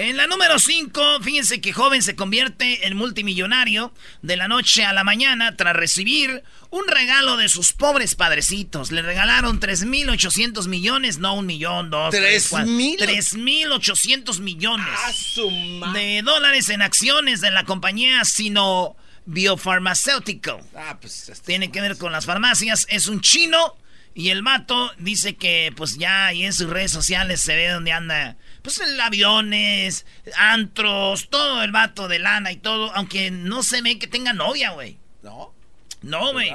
En 0.00 0.16
la 0.16 0.28
número 0.28 0.60
5, 0.60 1.18
fíjense 1.24 1.60
que 1.60 1.72
joven 1.72 2.04
se 2.04 2.14
convierte 2.14 2.86
en 2.86 2.96
multimillonario 2.96 3.92
de 4.22 4.36
la 4.36 4.46
noche 4.46 4.84
a 4.84 4.92
la 4.92 5.02
mañana 5.02 5.56
tras 5.56 5.74
recibir 5.74 6.44
un 6.70 6.86
regalo 6.86 7.36
de 7.36 7.48
sus 7.48 7.72
pobres 7.72 8.14
padrecitos. 8.14 8.92
Le 8.92 9.02
regalaron 9.02 9.58
3.800 9.58 10.68
millones, 10.68 11.18
no 11.18 11.34
un 11.34 11.46
millón, 11.46 11.90
dos, 11.90 12.10
tres, 12.12 12.46
cuatro. 12.48 12.68
¿Tres 12.96 13.34
mil? 13.34 13.66
3.800 13.72 14.38
millones 14.38 14.86
¡A 15.04 15.12
su 15.12 15.50
ma- 15.50 15.92
de 15.92 16.22
dólares 16.22 16.68
en 16.68 16.80
acciones 16.82 17.40
de 17.40 17.50
la 17.50 17.64
compañía 17.64 18.24
Sino 18.24 18.94
Biopharmaceutical. 19.26 20.58
Ah, 20.76 20.96
pues 21.00 21.28
este- 21.28 21.44
Tiene 21.44 21.72
que 21.72 21.80
ver 21.80 21.98
con 21.98 22.12
las 22.12 22.24
farmacias. 22.24 22.86
Es 22.88 23.08
un 23.08 23.20
chino 23.20 23.74
y 24.14 24.30
el 24.30 24.42
vato 24.44 24.92
dice 24.98 25.34
que 25.34 25.72
pues 25.76 25.96
ya 25.98 26.26
ahí 26.26 26.44
en 26.44 26.52
sus 26.52 26.70
redes 26.70 26.92
sociales 26.92 27.40
se 27.40 27.56
ve 27.56 27.68
donde 27.68 27.90
anda. 27.90 28.36
Pues 28.68 28.86
en 28.86 29.00
aviones, 29.00 30.04
antros, 30.36 31.30
todo 31.30 31.62
el 31.62 31.72
vato 31.72 32.06
de 32.06 32.18
lana 32.18 32.52
y 32.52 32.56
todo. 32.56 32.94
Aunque 32.94 33.30
no 33.30 33.62
se 33.62 33.80
ve 33.80 33.98
que 33.98 34.06
tenga 34.06 34.34
novia, 34.34 34.72
güey. 34.72 34.98
¿No? 35.22 35.54
No, 36.02 36.32
güey. 36.32 36.52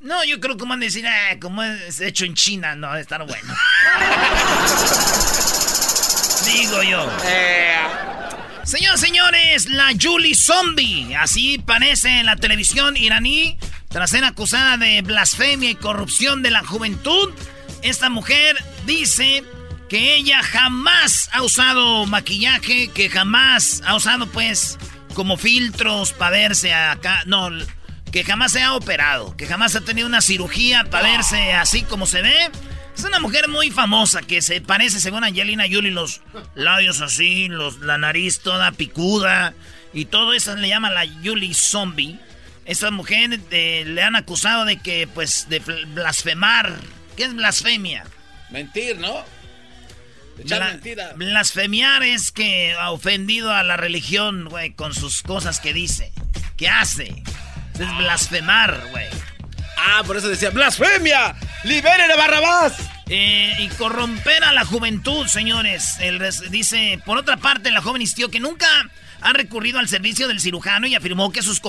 No, 0.00 0.24
yo 0.24 0.40
creo 0.40 0.56
que 0.56 0.64
van 0.64 0.80
a 0.80 0.86
decir, 0.86 1.06
ah, 1.06 1.36
como 1.38 1.62
es 1.62 2.00
hecho 2.00 2.24
en 2.24 2.32
China, 2.32 2.76
no, 2.76 2.88
debe 2.88 3.02
estar 3.02 3.26
bueno. 3.26 3.54
Digo 6.46 6.82
yo. 6.82 7.06
Señores, 8.64 9.00
señores, 9.02 9.68
la 9.68 9.90
Julie 10.00 10.34
Zombie. 10.34 11.14
Así 11.14 11.58
parece 11.58 12.20
en 12.20 12.24
la 12.24 12.36
televisión 12.36 12.96
iraní. 12.96 13.58
Tras 13.90 14.08
ser 14.08 14.24
acusada 14.24 14.78
de 14.78 15.02
blasfemia 15.02 15.68
y 15.68 15.74
corrupción 15.74 16.42
de 16.42 16.52
la 16.52 16.64
juventud, 16.64 17.34
esta 17.82 18.08
mujer 18.08 18.56
dice 18.86 19.44
que 19.90 20.14
ella 20.14 20.42
jamás 20.42 21.28
ha 21.32 21.42
usado 21.42 22.06
maquillaje, 22.06 22.88
que 22.88 23.10
jamás 23.10 23.82
ha 23.84 23.96
usado, 23.96 24.26
pues, 24.28 24.78
como 25.14 25.36
filtros 25.36 26.12
para 26.12 26.30
verse 26.30 26.72
acá. 26.72 27.24
No, 27.26 27.50
que 28.12 28.24
jamás 28.24 28.52
se 28.52 28.62
ha 28.62 28.74
operado, 28.74 29.36
que 29.36 29.46
jamás 29.46 29.74
ha 29.76 29.80
tenido 29.82 30.06
una 30.06 30.20
cirugía 30.22 30.84
para 30.84 31.10
verse 31.10 31.52
así 31.52 31.82
como 31.82 32.06
se 32.06 32.22
ve. 32.22 32.50
Es 32.96 33.04
una 33.04 33.18
mujer 33.18 33.48
muy 33.48 33.70
famosa 33.70 34.22
que 34.22 34.42
se 34.42 34.60
parece, 34.60 35.00
según 35.00 35.24
Angelina 35.24 35.64
Jolie, 35.70 35.90
los 35.90 36.20
labios 36.54 37.00
así, 37.00 37.48
los, 37.48 37.80
la 37.80 37.98
nariz 37.98 38.40
toda 38.40 38.72
picuda 38.72 39.54
y 39.92 40.04
todo 40.04 40.34
eso 40.34 40.54
le 40.54 40.68
llama 40.68 40.90
la 40.90 41.04
Julie 41.24 41.52
Zombie. 41.54 42.18
Esta 42.64 42.90
mujer 42.92 43.40
eh, 43.50 43.84
le 43.86 44.02
han 44.02 44.14
acusado 44.14 44.64
de 44.64 44.76
que, 44.76 45.08
pues, 45.12 45.48
de 45.48 45.60
bl- 45.62 45.92
blasfemar. 45.94 46.78
¿Qué 47.16 47.24
es 47.24 47.34
blasfemia? 47.34 48.04
Mentir, 48.50 48.98
¿no? 48.98 49.24
Echar 50.40 50.64
mentira. 50.64 51.12
Blasfemiar 51.16 52.02
es 52.02 52.30
que 52.30 52.74
ha 52.74 52.90
ofendido 52.90 53.52
a 53.52 53.62
la 53.62 53.76
religión, 53.76 54.46
güey, 54.48 54.72
con 54.72 54.94
sus 54.94 55.22
cosas 55.22 55.60
que 55.60 55.72
dice, 55.72 56.12
que 56.56 56.68
hace. 56.68 57.22
Es 57.74 57.96
blasfemar, 57.98 58.88
güey. 58.90 59.06
Ah, 59.76 60.02
por 60.06 60.16
eso 60.16 60.28
decía, 60.28 60.50
¡blasfemia! 60.50 61.34
¡Liberen 61.64 62.10
a 62.10 62.16
Barrabás! 62.16 62.74
Eh, 63.08 63.56
y 63.58 63.68
corromper 63.70 64.44
a 64.44 64.52
la 64.52 64.64
juventud, 64.64 65.26
señores. 65.26 65.96
El 66.00 66.22
dice, 66.50 67.00
por 67.04 67.18
otra 67.18 67.38
parte, 67.38 67.70
la 67.70 67.82
joven 67.82 68.02
insistió 68.02 68.30
que 68.30 68.38
nunca 68.38 68.66
ha 69.20 69.32
recurrido 69.32 69.78
al 69.78 69.88
servicio 69.88 70.28
del 70.28 70.40
cirujano 70.40 70.86
y 70.86 70.94
afirmó 70.94 71.32
que 71.32 71.42
sus 71.42 71.60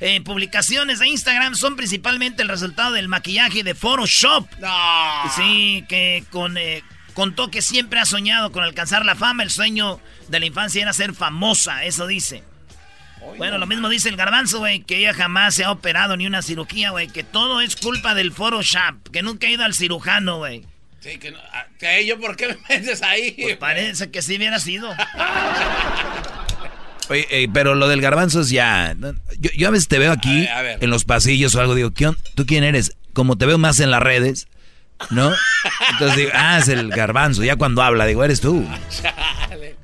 eh, 0.00 0.20
publicaciones 0.22 0.98
de 0.98 1.08
Instagram 1.08 1.54
son 1.54 1.76
principalmente 1.76 2.42
el 2.42 2.48
resultado 2.48 2.92
del 2.92 3.08
maquillaje 3.08 3.62
de 3.62 3.74
Photoshop. 3.74 4.48
No. 4.58 5.32
Sí, 5.36 5.84
que 5.88 6.24
con, 6.30 6.56
eh, 6.56 6.82
contó 7.18 7.50
que 7.50 7.62
siempre 7.62 7.98
ha 7.98 8.06
soñado 8.06 8.52
con 8.52 8.62
alcanzar 8.62 9.04
la 9.04 9.16
fama. 9.16 9.42
El 9.42 9.50
sueño 9.50 9.98
de 10.28 10.38
la 10.38 10.46
infancia 10.46 10.82
era 10.82 10.92
ser 10.92 11.14
famosa, 11.14 11.82
eso 11.84 12.06
dice. 12.06 12.44
Bueno, 13.38 13.58
lo 13.58 13.66
mismo 13.66 13.88
dice 13.88 14.08
el 14.08 14.14
garbanzo, 14.16 14.60
güey, 14.60 14.84
que 14.84 14.98
ella 14.98 15.12
jamás 15.14 15.56
se 15.56 15.64
ha 15.64 15.72
operado 15.72 16.16
ni 16.16 16.28
una 16.28 16.42
cirugía, 16.42 16.90
güey, 16.90 17.08
que 17.08 17.24
todo 17.24 17.60
es 17.60 17.74
culpa 17.74 18.14
del 18.14 18.30
Photoshop, 18.32 19.10
que 19.12 19.22
nunca 19.22 19.48
ha 19.48 19.50
ido 19.50 19.64
al 19.64 19.74
cirujano, 19.74 20.38
güey. 20.38 20.64
Sí, 21.00 21.18
que 21.18 21.32
no. 21.32 21.38
ah, 21.52 21.66
¿Qué? 21.80 22.06
¿Yo 22.06 22.20
por 22.20 22.36
qué 22.36 22.46
me 22.48 22.56
metes 22.76 23.02
ahí? 23.02 23.32
Pues 23.40 23.56
parece 23.56 24.10
que 24.12 24.22
sí 24.22 24.36
hubiera 24.36 24.60
sido. 24.60 24.88
Oye, 27.10 27.26
eh, 27.30 27.48
pero 27.52 27.74
lo 27.74 27.88
del 27.88 28.00
garbanzo 28.00 28.40
es 28.42 28.50
ya. 28.50 28.94
Yo, 29.40 29.50
yo 29.56 29.68
a 29.68 29.70
veces 29.70 29.88
te 29.88 29.98
veo 29.98 30.12
aquí 30.12 30.28
A 30.28 30.40
ver, 30.40 30.52
a 30.52 30.62
ver. 30.62 30.84
en 30.84 30.90
los 30.90 31.04
pasillos 31.04 31.54
o 31.54 31.60
algo, 31.60 31.74
digo, 31.74 31.90
¿qué 31.92 32.06
on- 32.06 32.18
¿tú 32.34 32.44
quién 32.46 32.64
eres? 32.64 32.96
Como 33.14 33.36
te 33.36 33.46
veo 33.46 33.58
más 33.58 33.80
en 33.80 33.90
las 33.90 34.02
redes, 34.02 34.46
¿no? 35.10 35.32
Entonces 35.92 36.16
digo, 36.16 36.30
ah, 36.34 36.58
es 36.58 36.68
el 36.68 36.90
garbanzo. 36.90 37.44
Ya 37.44 37.56
cuando 37.56 37.82
habla, 37.82 38.06
digo, 38.06 38.24
eres 38.24 38.40
tú. 38.40 38.66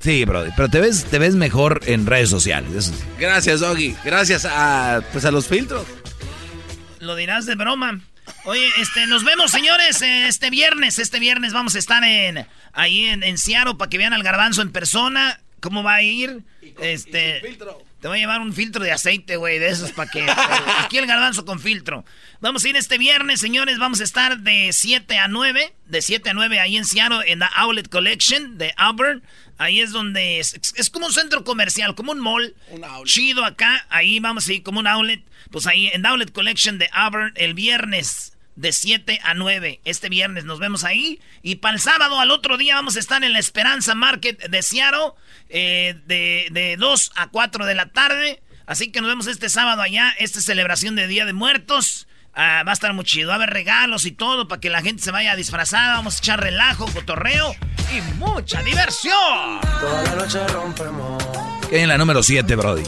Sí, 0.00 0.24
bro, 0.24 0.44
pero 0.56 0.68
te 0.68 0.80
ves, 0.80 1.04
te 1.06 1.18
ves 1.18 1.34
mejor 1.34 1.80
en 1.86 2.06
redes 2.06 2.28
sociales. 2.28 2.70
eso 2.74 2.92
sí. 2.92 3.02
Gracias, 3.18 3.60
Doggy. 3.60 3.96
Gracias 4.04 4.44
a, 4.44 5.02
pues 5.12 5.24
a 5.24 5.30
los 5.30 5.46
filtros. 5.46 5.86
Lo 7.00 7.16
dirás 7.16 7.46
de 7.46 7.54
broma. 7.54 8.00
Oye, 8.44 8.68
este, 8.78 9.06
nos 9.06 9.24
vemos, 9.24 9.50
señores, 9.50 10.02
este 10.02 10.50
viernes. 10.50 10.98
Este 10.98 11.18
viernes 11.18 11.52
vamos 11.52 11.74
a 11.74 11.78
estar 11.78 12.04
en 12.04 12.46
ahí 12.72 13.06
en, 13.06 13.22
en 13.22 13.38
Seattle 13.38 13.76
para 13.76 13.88
que 13.88 13.98
vean 13.98 14.12
al 14.12 14.22
garbanzo 14.22 14.62
en 14.62 14.72
persona. 14.72 15.40
¿Cómo 15.60 15.82
va 15.82 15.94
a 15.94 16.02
ir? 16.02 16.42
Este. 16.80 17.40
Te 18.04 18.08
voy 18.08 18.18
a 18.18 18.20
llevar 18.20 18.42
un 18.42 18.52
filtro 18.52 18.84
de 18.84 18.92
aceite, 18.92 19.36
güey, 19.36 19.58
de 19.58 19.68
esos 19.70 19.92
para 19.92 20.10
que. 20.10 20.26
Aquí 20.84 20.98
el 20.98 21.06
garbanzo 21.06 21.46
con 21.46 21.58
filtro. 21.58 22.04
Vamos 22.42 22.62
a 22.62 22.68
ir 22.68 22.76
este 22.76 22.98
viernes, 22.98 23.40
señores. 23.40 23.78
Vamos 23.78 24.02
a 24.02 24.04
estar 24.04 24.40
de 24.40 24.74
7 24.74 25.16
a 25.16 25.26
9. 25.26 25.72
De 25.86 26.02
7 26.02 26.28
a 26.28 26.34
9 26.34 26.60
ahí 26.60 26.76
en 26.76 26.84
Seattle, 26.84 27.22
en 27.24 27.38
la 27.38 27.46
Outlet 27.46 27.88
Collection 27.88 28.58
de 28.58 28.74
Auburn. 28.76 29.22
Ahí 29.56 29.80
es 29.80 29.92
donde 29.92 30.38
es, 30.38 30.52
es 30.74 30.90
como 30.90 31.06
un 31.06 31.14
centro 31.14 31.44
comercial, 31.44 31.94
como 31.94 32.12
un 32.12 32.20
mall. 32.20 32.54
Chido 33.06 33.42
acá. 33.42 33.86
Ahí 33.88 34.20
vamos 34.20 34.48
a 34.48 34.52
ir 34.52 34.62
como 34.62 34.80
un 34.80 34.86
outlet. 34.86 35.22
Pues 35.50 35.66
ahí 35.66 35.86
en 35.86 36.04
Outlet 36.04 36.30
Collection 36.30 36.76
de 36.76 36.90
Auburn 36.92 37.32
el 37.36 37.54
viernes. 37.54 38.33
De 38.56 38.72
7 38.72 39.20
a 39.24 39.34
9. 39.34 39.80
Este 39.84 40.08
viernes 40.08 40.44
nos 40.44 40.58
vemos 40.60 40.84
ahí. 40.84 41.20
Y 41.42 41.56
para 41.56 41.74
el 41.74 41.80
sábado, 41.80 42.20
al 42.20 42.30
otro 42.30 42.56
día, 42.56 42.76
vamos 42.76 42.96
a 42.96 43.00
estar 43.00 43.22
en 43.24 43.32
la 43.32 43.38
Esperanza 43.40 43.94
Market 43.94 44.48
de 44.48 44.62
Seattle. 44.62 45.12
eh, 45.48 45.96
de, 46.06 46.48
de 46.52 46.76
2 46.76 47.12
a 47.16 47.28
4 47.28 47.66
de 47.66 47.74
la 47.74 47.86
tarde. 47.90 48.42
Así 48.66 48.90
que 48.92 49.00
nos 49.00 49.08
vemos 49.10 49.26
este 49.26 49.48
sábado 49.48 49.82
allá. 49.82 50.14
Esta 50.18 50.38
es 50.38 50.44
celebración 50.44 50.94
de 50.96 51.06
Día 51.06 51.24
de 51.26 51.32
Muertos. 51.32 52.06
Ah, 52.36 52.62
va 52.66 52.70
a 52.70 52.74
estar 52.74 52.92
muy 52.94 53.04
chido. 53.04 53.28
Va 53.28 53.34
a 53.34 53.36
haber 53.36 53.50
regalos 53.50 54.06
y 54.06 54.12
todo 54.12 54.48
para 54.48 54.60
que 54.60 54.70
la 54.70 54.82
gente 54.82 55.02
se 55.02 55.10
vaya 55.10 55.36
disfrazada. 55.36 55.94
Vamos 55.96 56.16
a 56.16 56.18
echar 56.18 56.40
relajo, 56.40 56.86
cotorreo 56.92 57.54
y 57.96 58.00
mucha 58.18 58.62
diversión. 58.62 59.60
Toda 59.80 60.02
la 60.04 60.14
noche 60.16 60.46
rompemos. 60.48 61.22
¿Qué 61.68 61.76
hay 61.76 61.82
en 61.82 61.88
la 61.88 61.98
número 61.98 62.22
7, 62.22 62.56
Brody? 62.56 62.82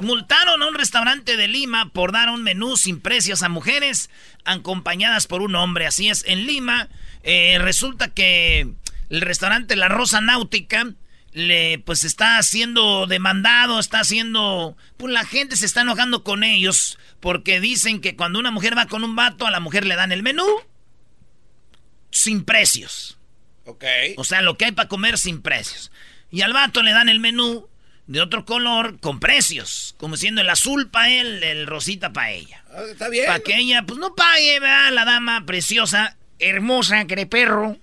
Multaron 0.00 0.62
a 0.62 0.66
un 0.66 0.74
restaurante 0.74 1.36
de 1.36 1.48
Lima 1.48 1.90
por 1.90 2.12
dar 2.12 2.30
un 2.30 2.42
menú 2.42 2.76
sin 2.76 3.00
precios 3.00 3.42
a 3.42 3.48
mujeres 3.48 4.10
acompañadas 4.44 5.26
por 5.26 5.42
un 5.42 5.54
hombre. 5.54 5.86
Así 5.86 6.08
es, 6.08 6.24
en 6.26 6.46
Lima 6.46 6.88
eh, 7.22 7.58
resulta 7.60 8.12
que 8.12 8.68
el 9.10 9.20
restaurante 9.20 9.76
La 9.76 9.88
Rosa 9.88 10.20
Náutica 10.20 10.92
le 11.32 11.78
pues 11.80 12.04
está 12.04 12.42
siendo 12.42 13.06
demandado, 13.06 13.78
está 13.78 14.00
haciendo... 14.00 14.76
Pues 14.96 15.12
la 15.12 15.24
gente 15.24 15.56
se 15.56 15.66
está 15.66 15.82
enojando 15.82 16.24
con 16.24 16.42
ellos 16.42 16.98
porque 17.20 17.60
dicen 17.60 18.00
que 18.00 18.16
cuando 18.16 18.38
una 18.38 18.50
mujer 18.50 18.76
va 18.76 18.86
con 18.86 19.04
un 19.04 19.16
vato, 19.16 19.46
a 19.46 19.50
la 19.50 19.60
mujer 19.60 19.84
le 19.84 19.96
dan 19.96 20.12
el 20.12 20.22
menú 20.22 20.46
sin 22.10 22.44
precios. 22.44 23.18
Ok. 23.64 23.84
O 24.16 24.24
sea, 24.24 24.42
lo 24.42 24.56
que 24.56 24.66
hay 24.66 24.72
para 24.72 24.88
comer 24.88 25.18
sin 25.18 25.42
precios. 25.42 25.92
Y 26.30 26.42
al 26.42 26.52
vato 26.52 26.82
le 26.82 26.92
dan 26.92 27.08
el 27.08 27.20
menú 27.20 27.68
de 28.08 28.20
otro 28.22 28.44
color 28.44 28.98
con 28.98 29.20
precios. 29.20 29.94
Como 29.98 30.16
siendo 30.16 30.40
el 30.40 30.50
azul 30.50 30.90
para 30.90 31.10
él, 31.10 31.42
el 31.44 31.66
rosita 31.66 32.12
para 32.12 32.32
ella. 32.32 32.64
Ah, 32.72 32.82
Está 32.90 33.08
bien. 33.08 33.26
Para 33.26 33.40
que 33.40 33.56
ella, 33.56 33.84
pues 33.86 34.00
no 34.00 34.14
pague, 34.14 34.58
¿verdad? 34.58 34.90
La 34.92 35.04
dama 35.04 35.44
preciosa, 35.46 36.16
hermosa, 36.40 37.06
perro. 37.26 37.76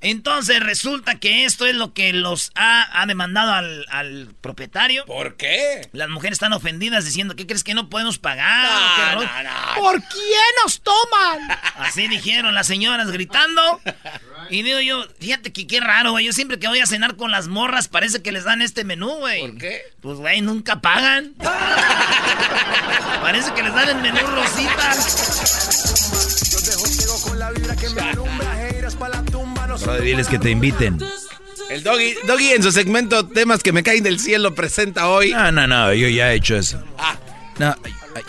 Entonces 0.00 0.60
resulta 0.60 1.18
que 1.18 1.44
esto 1.44 1.66
es 1.66 1.74
lo 1.74 1.94
que 1.94 2.12
los 2.12 2.52
ha, 2.54 3.00
ha 3.00 3.06
demandado 3.06 3.52
al, 3.52 3.86
al, 3.88 4.34
propietario. 4.40 5.04
¿Por 5.06 5.36
qué? 5.36 5.88
Las 5.92 6.08
mujeres 6.08 6.36
están 6.36 6.52
ofendidas 6.52 7.04
diciendo, 7.04 7.34
¿qué 7.34 7.46
crees 7.46 7.64
que 7.64 7.74
no 7.74 7.88
podemos 7.88 8.18
pagar? 8.18 9.16
No, 9.16 9.22
no, 9.22 9.42
no. 9.42 9.74
¿Por 9.76 10.02
quién 10.02 10.54
nos 10.62 10.82
toman? 10.82 11.48
Así 11.78 12.08
dijeron 12.08 12.54
las 12.54 12.66
señoras 12.66 13.10
gritando. 13.10 13.80
Y 14.50 14.62
digo 14.62 14.80
yo, 14.80 15.04
fíjate 15.18 15.52
que 15.52 15.66
qué 15.66 15.80
raro, 15.80 16.12
güey. 16.12 16.26
Yo 16.26 16.32
siempre 16.32 16.58
que 16.58 16.68
voy 16.68 16.80
a 16.80 16.86
cenar 16.86 17.16
con 17.16 17.30
las 17.30 17.48
morras 17.48 17.88
parece 17.88 18.22
que 18.22 18.32
les 18.32 18.44
dan 18.44 18.62
este 18.62 18.84
menú, 18.84 19.08
güey. 19.16 19.40
¿Por 19.40 19.58
qué? 19.58 19.82
Pues, 20.00 20.18
güey, 20.18 20.40
nunca 20.40 20.80
pagan. 20.80 21.34
parece 23.22 23.52
que 23.54 23.62
les 23.62 23.74
dan 23.74 23.88
el 23.88 23.96
menú 23.96 24.26
rositas. 24.26 25.56
Yo 26.66 26.72
ciego 26.86 27.20
con 27.22 27.38
la 27.38 27.50
vibra 27.50 27.76
que 27.76 27.88
me 27.90 28.00
alumbra, 28.02 28.65
no 29.84 29.98
diles 29.98 30.28
que 30.28 30.38
te 30.38 30.50
inviten. 30.50 30.98
El 31.70 31.82
doggy, 31.82 32.14
doggy 32.26 32.50
en 32.50 32.62
su 32.62 32.70
segmento 32.70 33.26
Temas 33.26 33.62
que 33.62 33.72
me 33.72 33.82
caen 33.82 34.04
del 34.04 34.20
cielo 34.20 34.54
presenta 34.54 35.08
hoy. 35.08 35.32
No, 35.32 35.50
no, 35.50 35.66
no, 35.66 35.92
yo 35.92 36.08
ya 36.08 36.32
he 36.32 36.36
hecho 36.36 36.56
eso. 36.56 36.82
Ah. 36.98 37.16
No, 37.58 37.74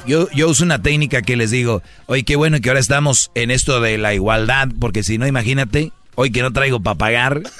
yo, 0.05 0.29
yo 0.31 0.49
uso 0.49 0.63
una 0.63 0.81
técnica 0.81 1.21
que 1.21 1.35
les 1.35 1.51
digo, 1.51 1.83
oye, 2.07 2.23
qué 2.23 2.35
bueno 2.35 2.59
que 2.59 2.69
ahora 2.69 2.79
estamos 2.79 3.31
en 3.35 3.51
esto 3.51 3.79
de 3.81 3.97
la 3.97 4.13
igualdad, 4.13 4.69
porque 4.79 5.03
si 5.03 5.17
no, 5.17 5.27
imagínate, 5.27 5.91
hoy 6.15 6.31
que 6.31 6.41
no 6.41 6.51
traigo 6.51 6.79
para 6.81 6.97
pagar. 6.97 7.43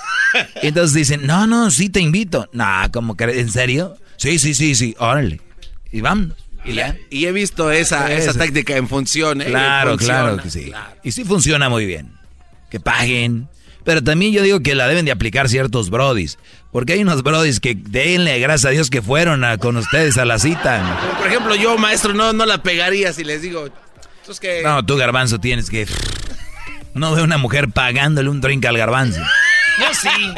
Y 0.62 0.67
entonces 0.67 0.94
dicen, 0.94 1.25
no, 1.25 1.48
no, 1.48 1.72
sí 1.72 1.89
te 1.89 2.01
invito. 2.01 2.50
No, 2.51 2.65
como 2.91 3.15
que, 3.15 3.24
¿en 3.24 3.50
serio? 3.50 3.96
Sí, 4.17 4.38
sí, 4.39 4.53
sí, 4.53 4.75
sí, 4.75 4.94
órale. 5.00 5.39
Y 5.91 6.01
vamos. 6.01 6.36
Y, 6.65 6.77
y 7.10 7.25
he 7.25 7.32
visto 7.32 7.72
esa, 7.72 8.12
esa 8.12 8.34
táctica 8.34 8.75
en 8.75 8.89
función. 8.89 9.41
¿eh? 9.41 9.46
Claro, 9.46 9.96
claro 9.98 10.38
que 10.38 10.50
sí. 10.50 10.72
Y 11.01 11.13
sí 11.13 11.24
funciona 11.24 11.70
muy 11.70 11.86
bien. 11.86 12.12
Que 12.70 12.79
paguen. 12.79 13.48
Pero 13.88 14.03
también 14.03 14.34
yo 14.34 14.44
digo 14.44 14.60
que 14.60 14.75
la 14.75 14.86
deben 14.86 15.06
de 15.06 15.13
aplicar 15.13 15.48
ciertos 15.48 15.89
brodis. 15.89 16.38
Porque 16.74 16.91
hay 16.91 17.03
unos 17.03 17.24
brodis 17.24 17.62
que 17.62 17.74
denle 17.74 18.38
gracias 18.38 18.65
a 18.65 18.72
Dios 18.72 18.89
que 18.89 19.01
fueron 19.01 19.46
con 19.60 19.77
ustedes 19.77 20.17
a 20.17 20.25
la 20.25 20.39
cita. 20.39 21.00
Por 21.17 21.25
ejemplo, 21.25 21.56
yo, 21.56 21.77
maestro, 21.77 22.13
no, 22.13 22.34
no 22.34 22.46
la 22.46 22.62
pegaría 22.62 23.13
si 23.13 23.24
les 23.24 23.41
digo. 23.41 23.70
Que... 24.41 24.62
No, 24.62 24.86
tú, 24.86 24.98
garbanzo, 24.98 25.39
tienes 25.39 25.70
que. 25.70 25.88
No 26.96 27.15
veo 27.15 27.24
una 27.24 27.38
mujer 27.38 27.70
pagándole 27.70 28.27
un 28.29 28.41
drink 28.41 28.65
al 28.65 28.77
garbanzo. 28.77 29.22
Yo 29.79 29.94
sí. 29.94 30.34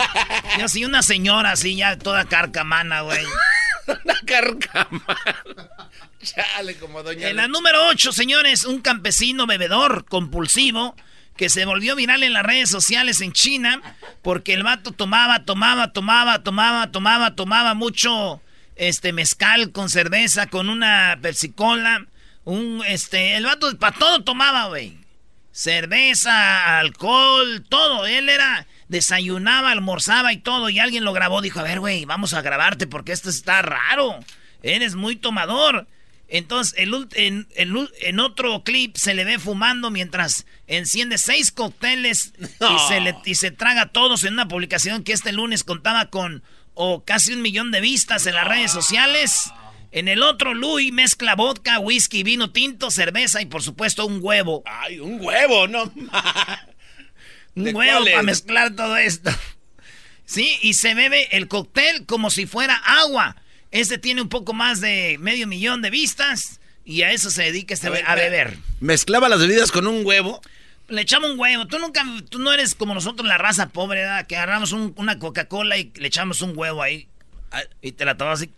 Yo 0.60 0.70
sí, 0.70 0.86
una 0.86 1.01
señora 1.01 1.53
así, 1.53 1.75
ya 1.75 1.98
toda 1.98 2.25
carcamana, 2.25 3.01
güey. 3.01 3.25
una 3.88 4.22
carcamana. 4.27 5.39
Chale, 6.22 6.75
como 6.75 7.01
doña. 7.01 7.29
En 7.29 7.38
la 7.38 7.48
número 7.48 7.88
8, 7.88 8.12
señores, 8.12 8.63
un 8.65 8.82
campesino 8.82 9.48
bebedor 9.48 10.06
compulsivo 10.06 10.96
que 11.39 11.48
se 11.48 11.63
volvió 11.63 11.96
viral 11.96 12.22
en 12.24 12.34
las 12.34 12.43
redes 12.43 12.69
sociales 12.69 13.22
en 13.22 13.31
China 13.31 13.81
porque 14.22 14.53
el 14.53 14.63
vato 14.63 14.91
tomaba, 14.91 15.46
tomaba, 15.46 15.93
tomaba, 15.93 16.43
tomaba, 16.43 16.91
tomaba, 16.91 17.34
tomaba 17.34 17.74
mucho 17.75 18.41
este 18.75 19.13
mezcal 19.13 19.72
con 19.72 19.88
cerveza, 19.88 20.48
con 20.48 20.69
una 20.69 21.17
Cola, 21.55 22.05
un 22.43 22.84
este, 22.86 23.38
el 23.38 23.46
vato 23.46 23.77
para 23.77 23.98
todo 23.98 24.22
tomaba, 24.25 24.67
güey. 24.67 24.98
Cerveza, 25.53 26.77
alcohol, 26.77 27.63
todo. 27.69 28.05
Él 28.05 28.27
era 28.27 28.67
desayunaba, 28.89 29.72
almorzaba 29.72 30.34
y 30.34 30.39
todo 30.39 30.69
y 30.69 30.79
alguien 30.79 31.05
lo 31.05 31.13
grabó, 31.13 31.41
dijo, 31.41 31.62
"A 31.62 31.63
ver, 31.63 31.79
güey, 31.79 32.03
vamos 32.03 32.34
a 32.34 32.41
grabarte 32.41 32.86
porque 32.86 33.13
esto 33.13 33.29
está 33.29 33.62
raro. 33.62 34.19
Eres 34.62 34.96
muy 34.96 35.15
tomador." 35.15 35.88
Entonces, 36.31 36.75
en, 36.77 37.48
en, 37.55 38.19
otro 38.19 38.63
clip 38.63 38.95
se 38.98 39.15
le 39.15 39.25
ve 39.25 39.39
fumando 39.39 39.89
mientras 39.89 40.45
enciende 40.67 41.17
seis 41.17 41.51
cócteles 41.51 42.33
y, 42.39 42.88
se 42.88 43.01
le, 43.01 43.15
y 43.25 43.36
se 43.36 43.50
traga 43.50 43.88
todos 43.88 44.24
en 44.24 44.33
una 44.33 44.48
publicación 44.48 45.03
que 45.03 45.13
este 45.13 45.31
lunes 45.31 45.63
contaba 45.63 46.12
con 46.12 46.43
o 46.75 47.03
casi 47.03 47.33
un 47.33 47.41
millón 47.41 47.71
de 47.71 47.81
vistas 47.81 48.27
en 48.27 48.36
las 48.36 48.48
redes 48.48 48.71
sociales. 48.71 49.51
En 49.91 50.07
el 50.07 50.21
otro, 50.21 50.53
Louis 50.53 50.93
mezcla 50.93 51.36
vodka, 51.36 51.79
whisky, 51.79 52.21
vino 52.21 52.51
tinto, 52.51 52.91
cerveza 52.91 53.41
y 53.41 53.48
por 53.48 53.63
supuesto 53.63 54.05
un 54.05 54.19
huevo. 54.21 54.62
¡Ay, 54.65 55.00
un 55.00 55.19
huevo! 55.19 55.67
¡No 55.67 55.91
Un 57.55 57.75
huevo 57.75 58.05
para 58.05 58.21
mezclar 58.21 58.75
todo 58.75 58.95
esto. 58.98 59.31
Sí, 60.25 60.57
y 60.62 60.75
se 60.75 60.93
bebe 60.93 61.36
el 61.36 61.48
cóctel 61.48 62.05
como 62.05 62.29
si 62.29 62.45
fuera 62.45 62.75
agua. 62.75 63.36
Este 63.72 63.98
tiene 63.98 64.22
un 64.22 64.30
poco 64.30 64.54
más 64.54 64.82
de 64.82 65.18
medio 65.20 65.48
millón 65.48 65.82
de 65.82 65.90
vistas 65.90 66.60
y 66.86 67.04
a 67.04 67.12
eso 67.12 67.30
se 67.30 67.44
dedica 67.44 67.74
este 67.74 67.88
a, 67.88 68.16
beber. 68.16 68.58
¿Mezclaba 68.80 69.30
las 69.30 69.40
bebidas 69.40 69.72
con 69.72 69.86
un 69.86 70.06
huevo? 70.06 70.42
Le 70.88 71.01
echamos 71.01 71.29
un 71.29 71.40
huevo. 71.40 71.68
Tú 71.68 71.77
nunca, 71.77 72.03
tú 72.29 72.40
no 72.40 72.51
eres 72.51 72.74
como 72.74 72.96
nosotros 72.96 73.27
la 73.27 73.38
raza 73.38 73.70
pobre, 73.70 74.01
¿verdad? 74.01 74.25
Que 74.25 74.38
agarramos 74.38 74.72
una 74.72 75.20
Coca-Cola 75.20 75.77
y 75.77 75.92
le 75.96 76.08
echamos 76.08 76.42
un 76.42 76.58
huevo 76.58 76.82
ahí. 76.82 77.08
Ah, 77.51 77.62
y 77.82 77.92
te 77.92 78.05
la 78.05 78.18
tomas 78.18 78.42
así. 78.42 78.51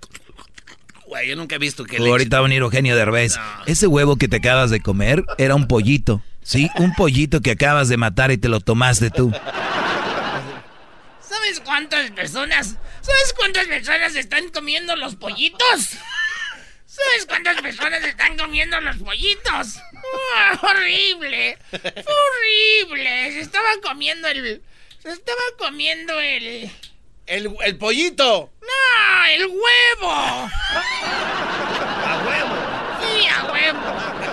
Güey, 1.08 1.28
yo 1.28 1.36
nunca 1.36 1.56
he 1.56 1.60
visto 1.60 1.84
que... 1.84 1.98
ahorita 1.98 2.38
va 2.38 2.40
a 2.40 2.44
venir 2.44 2.62
Eugenio 2.62 2.96
Derbez. 2.96 3.38
Ese 3.66 3.86
huevo 3.88 4.16
que 4.16 4.30
te 4.30 4.38
acabas 4.38 4.70
de 4.70 4.80
comer 4.80 5.26
era 5.38 5.56
un 5.56 5.68
pollito. 5.68 6.24
Sí, 6.42 6.70
un 6.78 6.94
pollito 6.94 7.42
que 7.42 7.52
acabas 7.52 7.90
de 7.90 7.98
matar 7.98 8.32
y 8.32 8.38
te 8.38 8.48
lo 8.48 8.62
tomaste 8.62 9.10
tú. 9.10 9.30
¿Sabes 11.22 11.60
cuántas 11.60 12.12
personas 12.12 12.78
¿Sabes 13.02 13.34
cuántas 13.36 13.68
personas 13.68 14.16
están 14.16 14.50
comiendo 14.50 14.96
los 14.96 15.16
pollitos? 15.16 15.90
¿Sabes 16.86 17.26
cuántas 17.28 17.62
personas 17.62 18.04
están 18.04 18.38
comiendo 18.38 18.80
los 18.82 18.98
pollitos? 18.98 19.78
Ah, 20.36 20.60
horrible. 20.62 21.58
Horrible. 21.72 23.32
Se 23.32 23.40
estaba 23.40 23.70
comiendo 23.82 24.28
el. 24.28 24.62
Se 25.02 25.10
estaba 25.10 25.42
comiendo 25.58 26.20
el. 26.20 26.70
El, 27.26 27.56
el 27.64 27.78
pollito. 27.78 28.52
No, 28.62 29.26
el 29.26 29.46
huevo. 29.48 30.12
A 30.12 30.52
huevo. 32.26 32.56
Sí, 33.02 33.28
a 33.28 33.46
huevo. 33.46 34.31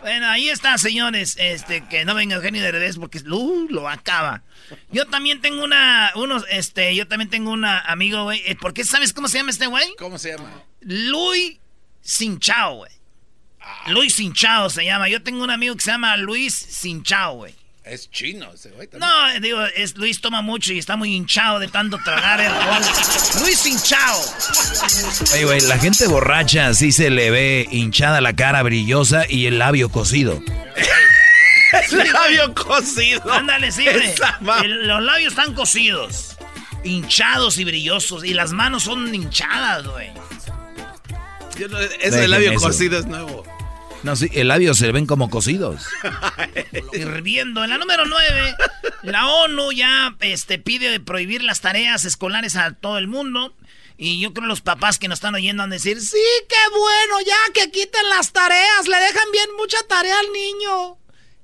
Bueno, 0.00 0.28
ahí 0.28 0.48
está, 0.48 0.78
señores. 0.78 1.36
Este, 1.38 1.86
que 1.88 2.04
no 2.04 2.14
venga 2.14 2.36
Eugenio 2.36 2.62
de 2.62 2.72
revés 2.72 2.96
porque 2.96 3.18
uh, 3.18 3.66
lo 3.68 3.88
acaba. 3.88 4.42
Yo 4.90 5.06
también 5.06 5.40
tengo 5.40 5.62
una, 5.64 6.12
unos, 6.14 6.44
este, 6.50 6.94
yo 6.94 7.06
también 7.06 7.28
tengo 7.28 7.50
un 7.50 7.64
amigo, 7.64 8.24
güey. 8.24 8.42
Eh, 8.46 8.56
¿Por 8.56 8.72
qué 8.72 8.84
sabes 8.84 9.12
cómo 9.12 9.28
se 9.28 9.38
llama 9.38 9.50
este 9.50 9.66
güey? 9.66 9.94
¿Cómo 9.98 10.18
se 10.18 10.30
llama? 10.30 10.50
Luis 10.80 11.58
Sinchao, 12.00 12.76
güey. 12.76 12.92
Ah. 13.60 13.90
Luis 13.90 14.14
Sinchao 14.14 14.70
se 14.70 14.84
llama. 14.84 15.08
Yo 15.08 15.22
tengo 15.22 15.44
un 15.44 15.50
amigo 15.50 15.74
que 15.74 15.82
se 15.82 15.90
llama 15.90 16.16
Luis 16.16 16.54
Sinchao, 16.54 17.34
güey. 17.36 17.59
Es 17.84 18.10
chino 18.10 18.52
ese 18.52 18.70
güey 18.70 18.86
también. 18.86 19.10
No, 19.10 19.40
digo, 19.40 19.64
es, 19.74 19.96
Luis 19.96 20.20
toma 20.20 20.42
mucho 20.42 20.72
y 20.72 20.78
está 20.78 20.96
muy 20.96 21.14
hinchado 21.14 21.58
de 21.58 21.68
tanto 21.68 21.98
tragar 22.04 22.40
alcohol. 22.40 22.82
Luis 23.40 23.64
hinchado. 23.66 24.20
Oye, 25.32 25.44
güey, 25.44 25.60
la 25.62 25.78
gente 25.78 26.06
borracha 26.06 26.74
sí 26.74 26.92
se 26.92 27.10
le 27.10 27.30
ve 27.30 27.66
hinchada 27.70 28.20
la 28.20 28.34
cara 28.34 28.62
brillosa 28.62 29.24
y 29.28 29.46
el 29.46 29.58
labio 29.58 29.88
cocido. 29.88 30.42
el 31.90 32.12
labio 32.12 32.54
cocido. 32.54 33.32
Ándale, 33.32 33.72
sí, 33.72 33.84
güey. 33.84 34.68
Los 34.68 35.02
labios 35.02 35.32
están 35.32 35.54
cocidos. 35.54 36.36
Hinchados 36.84 37.58
y 37.58 37.64
brillosos. 37.64 38.24
Y 38.24 38.34
las 38.34 38.52
manos 38.52 38.84
son 38.84 39.14
hinchadas, 39.14 39.86
güey. 39.86 40.10
Eso 42.00 42.16
del 42.16 42.30
labio 42.30 42.54
cocido 42.54 42.98
es 42.98 43.06
nuevo. 43.06 43.44
No, 44.02 44.16
sí, 44.16 44.28
el 44.32 44.48
labio 44.48 44.74
se 44.74 44.92
ven 44.92 45.06
como 45.06 45.28
cocidos. 45.28 45.84
Hirviendo. 46.92 47.62
En 47.62 47.70
la 47.70 47.78
número 47.78 48.06
9, 48.06 48.56
la 49.02 49.28
ONU 49.28 49.72
ya 49.72 50.16
este, 50.20 50.58
pide 50.58 51.00
prohibir 51.00 51.42
las 51.42 51.60
tareas 51.60 52.04
escolares 52.04 52.56
a 52.56 52.72
todo 52.72 52.98
el 52.98 53.08
mundo. 53.08 53.54
Y 53.98 54.18
yo 54.18 54.32
creo 54.32 54.46
los 54.46 54.62
papás 54.62 54.98
que 54.98 55.08
nos 55.08 55.18
están 55.18 55.34
oyendo 55.34 55.62
van 55.62 55.72
a 55.72 55.74
decir, 55.74 56.00
sí, 56.00 56.16
qué 56.48 56.56
bueno, 56.70 57.20
ya 57.26 57.52
que 57.52 57.70
quiten 57.70 58.08
las 58.08 58.32
tareas, 58.32 58.88
le 58.88 58.96
dejan 58.96 59.30
bien 59.30 59.48
mucha 59.58 59.76
tarea 59.86 60.18
al 60.18 60.32
niño. 60.32 60.98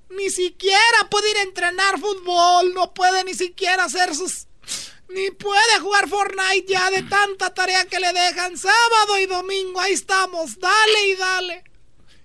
Ni 0.09 0.31
siquiera 0.31 1.11
puede 1.11 1.33
ir 1.33 1.37
a 1.37 1.43
entrenar 1.43 1.99
fútbol, 1.99 2.73
no 2.73 2.95
puede 2.95 3.25
ni 3.25 3.35
siquiera 3.35 3.85
hacer 3.85 4.15
sus... 4.15 4.47
Ni 5.09 5.31
puede 5.31 5.79
jugar 5.81 6.09
Fortnite 6.09 6.67
ya 6.67 6.91
de 6.91 7.03
tanta 7.03 7.53
tarea 7.53 7.85
que 7.85 8.01
le 8.01 8.13
dejan 8.13 8.57
sábado 8.57 9.19
y 9.21 9.27
domingo. 9.27 9.79
Ahí 9.81 9.93
estamos, 9.93 10.59
dale 10.59 11.09
y 11.09 11.15
dale. 11.15 11.65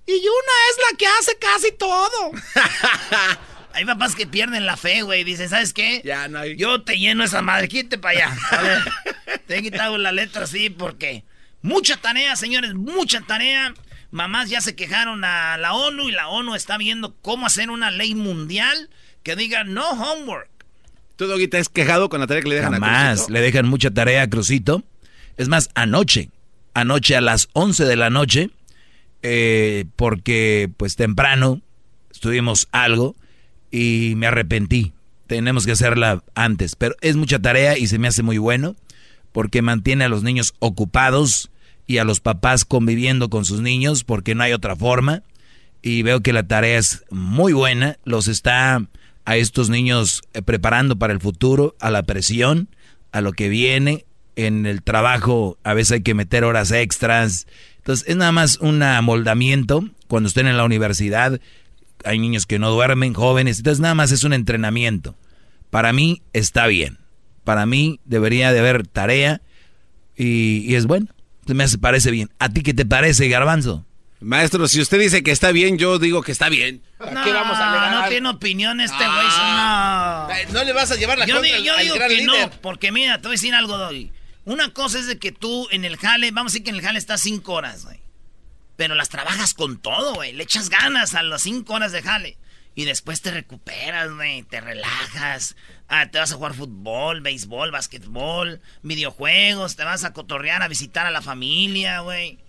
Y 0.06 0.14
una 0.14 0.54
es 0.70 0.92
la 0.92 0.98
que 0.98 1.06
hace 1.08 1.38
casi 1.38 1.72
todo. 1.74 2.32
Hay 3.74 3.86
papás 3.86 4.16
que 4.16 4.28
pierden 4.28 4.66
la 4.66 4.78
fe, 4.78 5.02
güey. 5.02 5.24
Dicen, 5.24 5.50
¿sabes 5.50 5.74
qué? 5.74 6.02
Ya 6.04 6.28
no 6.28 6.40
hay... 6.40 6.58
Yo 6.58 6.82
te 6.82 7.00
lleno 7.00 7.24
esa 7.24 7.42
madre. 7.42 7.70
Quítate 7.70 7.98
para 7.98 8.18
allá. 8.18 8.38
A 8.52 8.62
ver, 8.62 8.80
te 9.48 9.58
he 9.58 9.62
quitado 9.62 9.98
la 9.98 10.12
letra 10.12 10.44
así 10.44 10.70
porque... 10.70 11.24
Mucha 11.62 11.96
tarea, 11.96 12.36
señores, 12.36 12.74
mucha 12.74 13.22
tarea. 13.22 13.74
Mamás 14.10 14.50
ya 14.50 14.62
se 14.62 14.76
quejaron 14.76 15.24
a 15.24 15.58
la 15.58 15.74
ONU 15.74 16.10
y 16.10 16.12
la 16.12 16.28
ONU 16.28 16.56
está 16.56 16.78
viendo 16.78 17.16
cómo 17.22 17.46
hacer 17.46 17.70
una 17.70 17.92
ley 17.92 18.16
mundial 18.16 18.90
que 19.24 19.36
diga 19.36 19.64
no 19.64 19.88
homework. 19.92 20.50
¿Tú, 21.16 21.28
Doguita, 21.28 21.60
has 21.60 21.70
quejado 21.70 22.10
con 22.10 22.20
la 22.20 22.28
tarea 22.28 22.42
que 22.42 22.50
le 22.50 22.56
dejan 22.56 22.84
a 22.84 23.14
Crucito? 23.14 23.32
le 23.32 23.42
dejan 23.42 23.68
mucha 23.68 23.92
tarea 23.92 24.24
a 24.24 24.30
Crucito. 24.30 24.84
Es 25.38 25.50
más, 25.50 25.70
anoche, 25.76 26.30
anoche 26.74 27.16
a 27.16 27.22
las 27.22 27.48
11 27.54 27.86
de 27.86 27.96
la 27.96 28.10
noche, 28.10 28.50
eh, 29.24 29.86
porque 29.96 30.70
pues 30.78 30.96
temprano 30.96 31.62
estuvimos 32.12 32.68
algo 32.72 33.16
y 33.72 34.14
me 34.18 34.28
arrepentí. 34.28 34.94
tenemos 35.28 35.66
que 35.66 35.72
hacerla 35.72 36.24
antes. 36.36 36.76
Pero 36.76 36.96
es 37.02 37.16
mucha 37.16 37.40
tarea 37.40 37.78
y 37.78 37.88
se 37.88 38.00
me 38.00 38.08
hace 38.08 38.22
muy 38.22 38.38
bueno 38.38 38.76
porque 39.32 39.62
mantiene 39.62 40.04
a 40.04 40.10
los 40.10 40.24
niños 40.24 40.54
ocupados 40.60 41.52
y 41.88 41.98
a 41.98 42.04
los 42.04 42.20
papás 42.20 42.66
conviviendo 42.66 43.30
con 43.30 43.46
sus 43.46 43.62
niños 43.62 44.04
porque 44.04 44.36
no 44.36 44.44
hay 44.44 44.54
otra 44.54 44.76
forma. 44.76 45.24
Y 45.82 46.04
veo 46.04 46.22
que 46.22 46.34
la 46.34 46.48
tarea 46.48 46.78
es 46.78 47.04
muy 47.10 47.54
buena, 47.54 47.98
los 48.04 48.28
está 48.28 48.88
a 49.26 49.38
estos 49.38 49.70
niños 49.70 50.22
eh, 50.34 50.42
preparando 50.42 50.98
para 50.98 51.14
el 51.14 51.20
futuro, 51.20 51.76
a 51.80 51.90
la 51.90 52.04
presión, 52.04 52.70
a 53.12 53.22
lo 53.22 53.34
que 53.34 53.50
viene. 53.50 54.06
En 54.36 54.66
el 54.66 54.84
trabajo 54.84 55.58
a 55.64 55.74
veces 55.74 55.94
hay 55.94 56.02
que 56.02 56.14
meter 56.14 56.44
horas 56.44 56.72
extras. 56.72 57.48
Entonces 57.82 58.08
es 58.08 58.16
nada 58.16 58.32
más 58.32 58.58
un 58.62 58.82
amoldamiento. 58.84 59.84
Cuando 60.08 60.30
estén 60.30 60.48
en 60.48 60.58
la 60.58 60.64
universidad 60.64 61.40
hay 62.06 62.20
niños 62.20 62.46
que 62.46 62.60
no 62.60 62.72
duermen, 62.72 63.14
jóvenes. 63.14 63.58
Entonces 63.58 63.80
nada 63.80 63.96
más 63.96 64.12
es 64.12 64.24
un 64.24 64.34
entrenamiento. 64.34 65.16
Para 65.70 65.94
mí 65.94 66.22
está 66.34 66.68
bien. 66.68 67.00
Para 67.44 67.66
mí 67.66 68.00
debería 68.06 68.52
de 68.52 68.60
haber 68.60 68.88
tarea 68.88 69.42
y, 70.16 70.76
es 70.76 70.86
bueno. 70.86 71.08
Me 71.48 71.68
parece 71.80 72.12
bien. 72.12 72.30
¿A 72.40 72.50
ti 72.50 72.62
qué 72.62 72.74
te 72.74 72.86
parece, 72.86 73.28
Garbanzo? 73.28 73.86
Maestro, 74.20 74.68
si 74.68 74.80
usted 74.80 75.00
dice 75.00 75.24
que 75.24 75.32
está 75.32 75.52
bien, 75.52 75.80
yo 75.80 75.98
digo 75.98 76.22
que 76.22 76.32
está 76.32 76.48
bien. 76.48 76.84
No, 77.00 77.24
¿Qué 77.24 77.34
vamos 77.34 77.58
a 77.58 77.90
No 77.92 78.08
tiene 78.08 78.30
opinión 78.30 78.80
este 78.80 79.04
güey. 79.04 79.10
Ah. 79.10 80.30
no. 80.48 80.54
no 80.54 80.64
le 80.64 80.74
vas 80.74 80.92
a 80.92 80.96
llevar 80.96 81.18
la 81.18 81.26
yo, 81.26 81.44
yo 81.44 81.76
digo 81.78 81.96
que 82.08 82.24
no, 82.24 82.34
porque 82.62 82.92
mira, 82.92 83.18
te 83.18 83.24
voy 83.24 83.32
a 83.32 83.38
decir 83.38 83.56
algo, 83.56 83.78
Doggy. 83.78 84.12
Una 84.46 84.74
cosa 84.74 85.00
es 85.00 85.08
de 85.08 85.20
que 85.20 85.32
tú 85.32 85.68
en 85.72 85.86
el 85.86 85.98
jale, 85.98 86.32
vamos 86.32 86.52
a 86.52 86.54
decir 86.54 86.64
que 86.64 86.70
en 86.72 86.78
el 86.78 86.82
jale 86.82 87.00
estás 87.00 87.22
cinco 87.22 87.54
horas, 87.54 87.86
güey. 87.86 88.00
Pero 88.76 88.96
las 88.96 89.10
trabajas 89.10 89.54
con 89.54 89.78
todo, 89.80 90.16
güey. 90.16 90.34
Le 90.34 90.44
echas 90.44 90.70
ganas 90.70 91.14
a 91.14 91.24
las 91.24 91.44
cinco 91.44 91.74
horas 91.74 91.92
de 91.92 92.02
jale. 92.02 92.38
Y 92.74 92.86
después 92.86 93.22
te 93.22 93.32
recuperas, 93.32 94.12
güey. 94.14 94.44
Te 94.44 94.62
relajas. 94.62 95.56
Ah, 95.88 96.08
te 96.10 96.18
vas 96.18 96.32
a 96.32 96.36
jugar 96.36 96.54
fútbol, 96.54 97.22
béisbol, 97.22 97.70
basquetbol, 97.70 98.62
videojuegos. 98.82 99.76
Te 99.76 99.84
vas 99.84 100.04
a 100.04 100.14
cotorrear, 100.14 100.64
a 100.64 100.68
visitar 100.68 101.06
a 101.06 101.12
la 101.12 101.22
familia, 101.22 102.00
güey. 102.00 102.40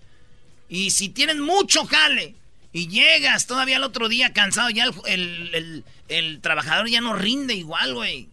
Y 0.69 0.91
si 0.91 1.09
tienes 1.09 1.35
mucho 1.35 1.85
jale 1.85 2.35
y 2.71 2.87
llegas 2.87 3.45
todavía 3.45 3.77
el 3.77 3.83
otro 3.83 4.09
día 4.09 4.33
cansado, 4.33 4.71
ya 4.71 4.85
el, 5.05 6.39
trabajador 6.41 6.89
ya 6.89 7.01
no 7.01 7.13
rinde 7.13 7.53
igual, 7.53 7.93
güey. 7.93 8.29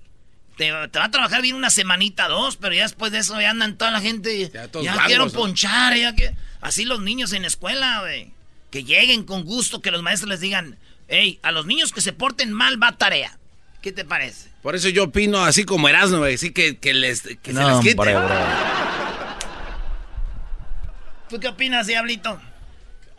Te, 0.61 0.71
va 0.73 0.85
a 0.85 1.11
trabajar 1.11 1.41
bien 1.41 1.57
una 1.57 1.71
semanita, 1.71 2.29
dos, 2.29 2.59
pero 2.59 2.75
ya 2.75 2.83
después 2.83 3.11
de 3.13 3.21
eso 3.21 3.41
ya 3.41 3.49
andan 3.49 3.79
toda 3.79 3.91
la 3.91 4.03
gente. 4.03 4.51
Ya, 4.51 4.69
quiero 5.07 5.31
ponchar, 5.31 5.97
ya 5.97 6.15
que. 6.15 6.35
Así 6.61 6.85
los 6.85 7.01
niños 7.01 7.33
en 7.33 7.47
escuela, 7.47 8.01
güey. 8.01 8.31
Que 8.71 8.85
lleguen 8.85 9.25
con 9.25 9.45
gusto, 9.45 9.81
que 9.81 9.91
los 9.91 10.03
maestros 10.03 10.29
les 10.29 10.41
digan, 10.41 10.77
hey, 11.09 11.39
a 11.43 11.51
los 11.51 11.65
niños 11.65 11.93
que 11.93 12.03
se 12.03 12.13
porten 12.13 12.53
mal 12.53 12.81
va 12.83 12.93
tarea. 12.93 13.39
¿Qué 13.81 13.91
te 13.91 14.05
parece? 14.05 14.51
Por 14.61 14.77
eso 14.77 14.91
yo 14.91 15.05
opino 15.05 15.43
así 15.43 15.65
como 15.65 15.89
Erasmo, 15.89 16.19
güey. 16.19 16.35
Así 16.35 16.51
que, 16.51 16.77
que, 16.77 16.93
les, 16.93 17.23
que 17.23 17.55
se 17.55 17.65
les 17.65 17.81
quite. 17.81 17.97
¿Tú 21.31 21.41
qué 21.41 21.49
opinas, 21.49 21.87
Diablito? 21.87 22.39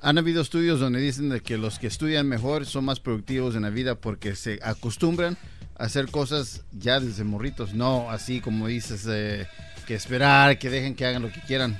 Han 0.03 0.19
habido 0.19 0.43
estudios 0.43 0.79
donde 0.79 0.99
dicen 0.99 1.29
de 1.29 1.41
que 1.41 1.57
los 1.57 1.79
que 1.79 1.87
estudian 1.87 2.27
mejor 2.27 2.67
son 2.67 2.85
más 2.85 2.99
productivos 2.99 3.55
en 3.55 3.63
la 3.63 3.71
vida 3.71 3.95
porque 3.95 4.35
se 4.35 4.59
acostumbran 4.61 5.39
hacer 5.81 6.09
cosas 6.09 6.61
ya 6.71 6.99
desde 6.99 7.23
morritos, 7.23 7.73
no 7.73 8.09
así 8.11 8.39
como 8.39 8.67
dices, 8.67 9.05
eh, 9.09 9.47
que 9.87 9.95
esperar, 9.95 10.59
que 10.59 10.69
dejen 10.69 10.95
que 10.95 11.05
hagan 11.05 11.23
lo 11.23 11.31
que 11.31 11.41
quieran. 11.41 11.77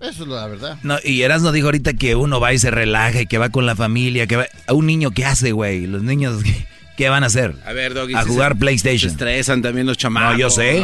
Eso 0.00 0.22
es 0.24 0.28
la 0.28 0.46
verdad. 0.46 0.78
No, 0.82 0.96
y 1.02 1.22
Erasmo 1.22 1.50
dijo 1.50 1.68
ahorita 1.68 1.94
que 1.94 2.14
uno 2.14 2.38
va 2.40 2.52
y 2.52 2.58
se 2.58 2.70
relaja 2.70 3.22
y 3.22 3.26
que 3.26 3.38
va 3.38 3.50
con 3.50 3.66
la 3.66 3.74
familia, 3.74 4.26
que 4.26 4.36
va... 4.36 4.46
A 4.66 4.72
un 4.72 4.86
niño, 4.86 5.10
¿qué 5.10 5.24
hace, 5.24 5.52
güey? 5.52 5.86
Los 5.86 6.02
niños... 6.02 6.42
¿Qué 6.96 7.08
van 7.08 7.22
a 7.22 7.28
hacer? 7.28 7.54
A 7.64 7.72
ver, 7.72 7.94
Doggy. 7.94 8.14
A 8.14 8.24
jugar 8.24 8.58
PlayStation. 8.58 9.08
Se 9.10 9.14
estresan 9.14 9.62
también 9.62 9.86
los 9.86 9.96
chamacos. 9.96 10.32
No, 10.32 10.38
yo 10.40 10.50
sé. 10.50 10.80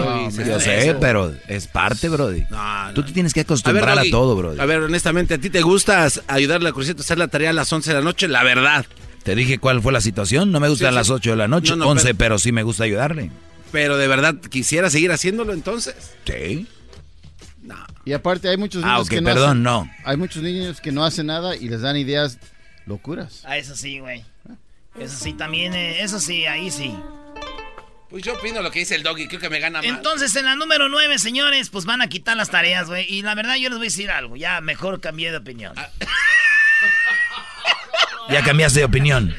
yo 0.46 0.60
sé, 0.60 0.96
pero 1.00 1.34
es 1.48 1.66
parte, 1.66 2.08
Brody. 2.08 2.46
Tú 2.94 3.02
te 3.02 3.10
tienes 3.10 3.34
que 3.34 3.40
acostumbrar 3.40 3.98
a, 3.98 4.04
todo, 4.08 4.36
Brody. 4.36 4.60
A 4.60 4.64
ver, 4.64 4.82
honestamente, 4.82 5.34
¿a 5.34 5.38
ti 5.38 5.50
te 5.50 5.62
gusta 5.62 6.06
ayudarle 6.28 6.68
a 6.68 6.72
Crucito 6.72 7.00
a 7.00 7.02
hacer 7.02 7.18
la 7.18 7.26
tarea 7.26 7.50
a 7.50 7.52
las 7.52 7.72
11 7.72 7.90
de 7.90 7.96
la 7.96 8.04
noche? 8.04 8.28
La 8.28 8.44
verdad. 8.44 8.86
Te 9.24 9.34
dije 9.34 9.58
cuál 9.58 9.80
fue 9.80 9.92
la 9.92 10.02
situación. 10.02 10.52
No 10.52 10.60
me 10.60 10.68
gusta 10.68 10.90
a 10.90 10.92
las 10.92 11.10
8 11.10 11.30
de 11.30 11.36
la 11.36 11.48
noche, 11.48 11.72
11, 11.72 12.14
pero... 12.14 12.38
sí 12.38 12.52
me 12.52 12.62
gusta 12.62 12.84
ayudarle. 12.84 13.30
Pero 13.72 13.96
de 13.96 14.06
verdad, 14.06 14.36
¿quisiera 14.36 14.90
seguir 14.90 15.10
haciéndolo 15.10 15.52
entonces? 15.52 15.96
Sí. 16.26 16.68
No. 17.62 17.76
Y 18.04 18.12
aparte 18.12 18.48
hay 18.50 18.58
muchos 18.58 18.84
niños 18.84 19.06
ah, 19.06 19.10
que 19.10 19.20
no 19.22 19.30
perdón, 19.30 19.62
no. 19.62 19.90
Hay 20.04 20.18
muchos 20.18 20.42
niños 20.42 20.80
que 20.80 20.92
no 20.92 21.04
hacen 21.04 21.26
nada 21.26 21.56
y 21.56 21.68
les 21.68 21.80
dan 21.80 21.96
ideas 21.96 22.38
locuras. 22.86 23.42
Ah, 23.44 23.56
eso 23.56 23.74
sí, 23.74 23.98
güey. 23.98 24.24
Eso 24.98 25.16
sí, 25.18 25.32
también, 25.32 25.74
eh, 25.74 26.02
eso 26.02 26.20
sí, 26.20 26.44
ahí 26.46 26.70
sí. 26.70 26.94
Pues 28.10 28.22
yo 28.22 28.34
opino 28.34 28.62
lo 28.62 28.70
que 28.70 28.80
dice 28.80 28.94
el 28.94 29.02
doggy, 29.02 29.26
creo 29.26 29.40
que 29.40 29.50
me 29.50 29.58
gana 29.58 29.78
más. 29.78 29.88
Entonces, 29.88 30.36
en 30.36 30.44
la 30.44 30.54
número 30.54 30.88
9, 30.88 31.18
señores, 31.18 31.70
pues 31.70 31.86
van 31.86 32.00
a 32.02 32.08
quitar 32.08 32.36
las 32.36 32.50
tareas, 32.50 32.86
güey. 32.86 33.06
Y 33.12 33.22
la 33.22 33.34
verdad, 33.34 33.56
yo 33.56 33.70
les 33.70 33.78
voy 33.78 33.86
a 33.86 33.90
decir 33.90 34.10
algo. 34.10 34.36
Ya 34.36 34.60
mejor 34.60 35.00
cambié 35.00 35.32
de 35.32 35.38
opinión. 35.38 35.72
Ah. 35.76 35.88
Ya 38.30 38.42
cambiaste 38.42 38.80
de 38.80 38.84
opinión. 38.84 39.34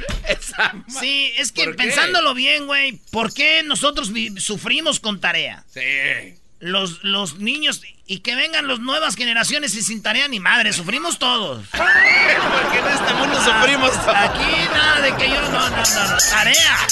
Sí, 0.88 1.34
es 1.38 1.52
que 1.52 1.68
pensándolo 1.74 2.34
bien, 2.34 2.66
güey, 2.66 3.00
¿por 3.12 3.34
qué 3.34 3.64
nosotros 3.64 4.12
sufrimos 4.38 5.00
con 5.00 5.20
tarea? 5.20 5.64
Sí. 5.74 6.36
Los, 6.60 7.04
los 7.04 7.38
niños 7.38 7.82
y 8.08 8.20
que 8.20 8.36
vengan 8.36 8.68
las 8.68 8.80
nuevas 8.80 9.16
generaciones 9.16 9.76
y 9.76 9.82
sin 9.82 10.02
tarea 10.02 10.28
ni 10.28 10.40
madre, 10.40 10.74
sufrimos 10.74 11.18
todos. 11.18 11.66
Porque 11.72 12.80
en 12.80 12.88
este 12.88 13.14
mundo 13.16 13.36
sufrimos 13.44 13.92
todos. 13.92 14.16
Aquí 14.16 14.70
nada 14.72 15.02
de 15.02 15.16
que 15.16 15.30
yo 15.30 15.42
no, 15.42 15.70
no, 15.70 15.70
no, 15.70 16.08
no, 16.10 16.18
tarea. 16.30 16.88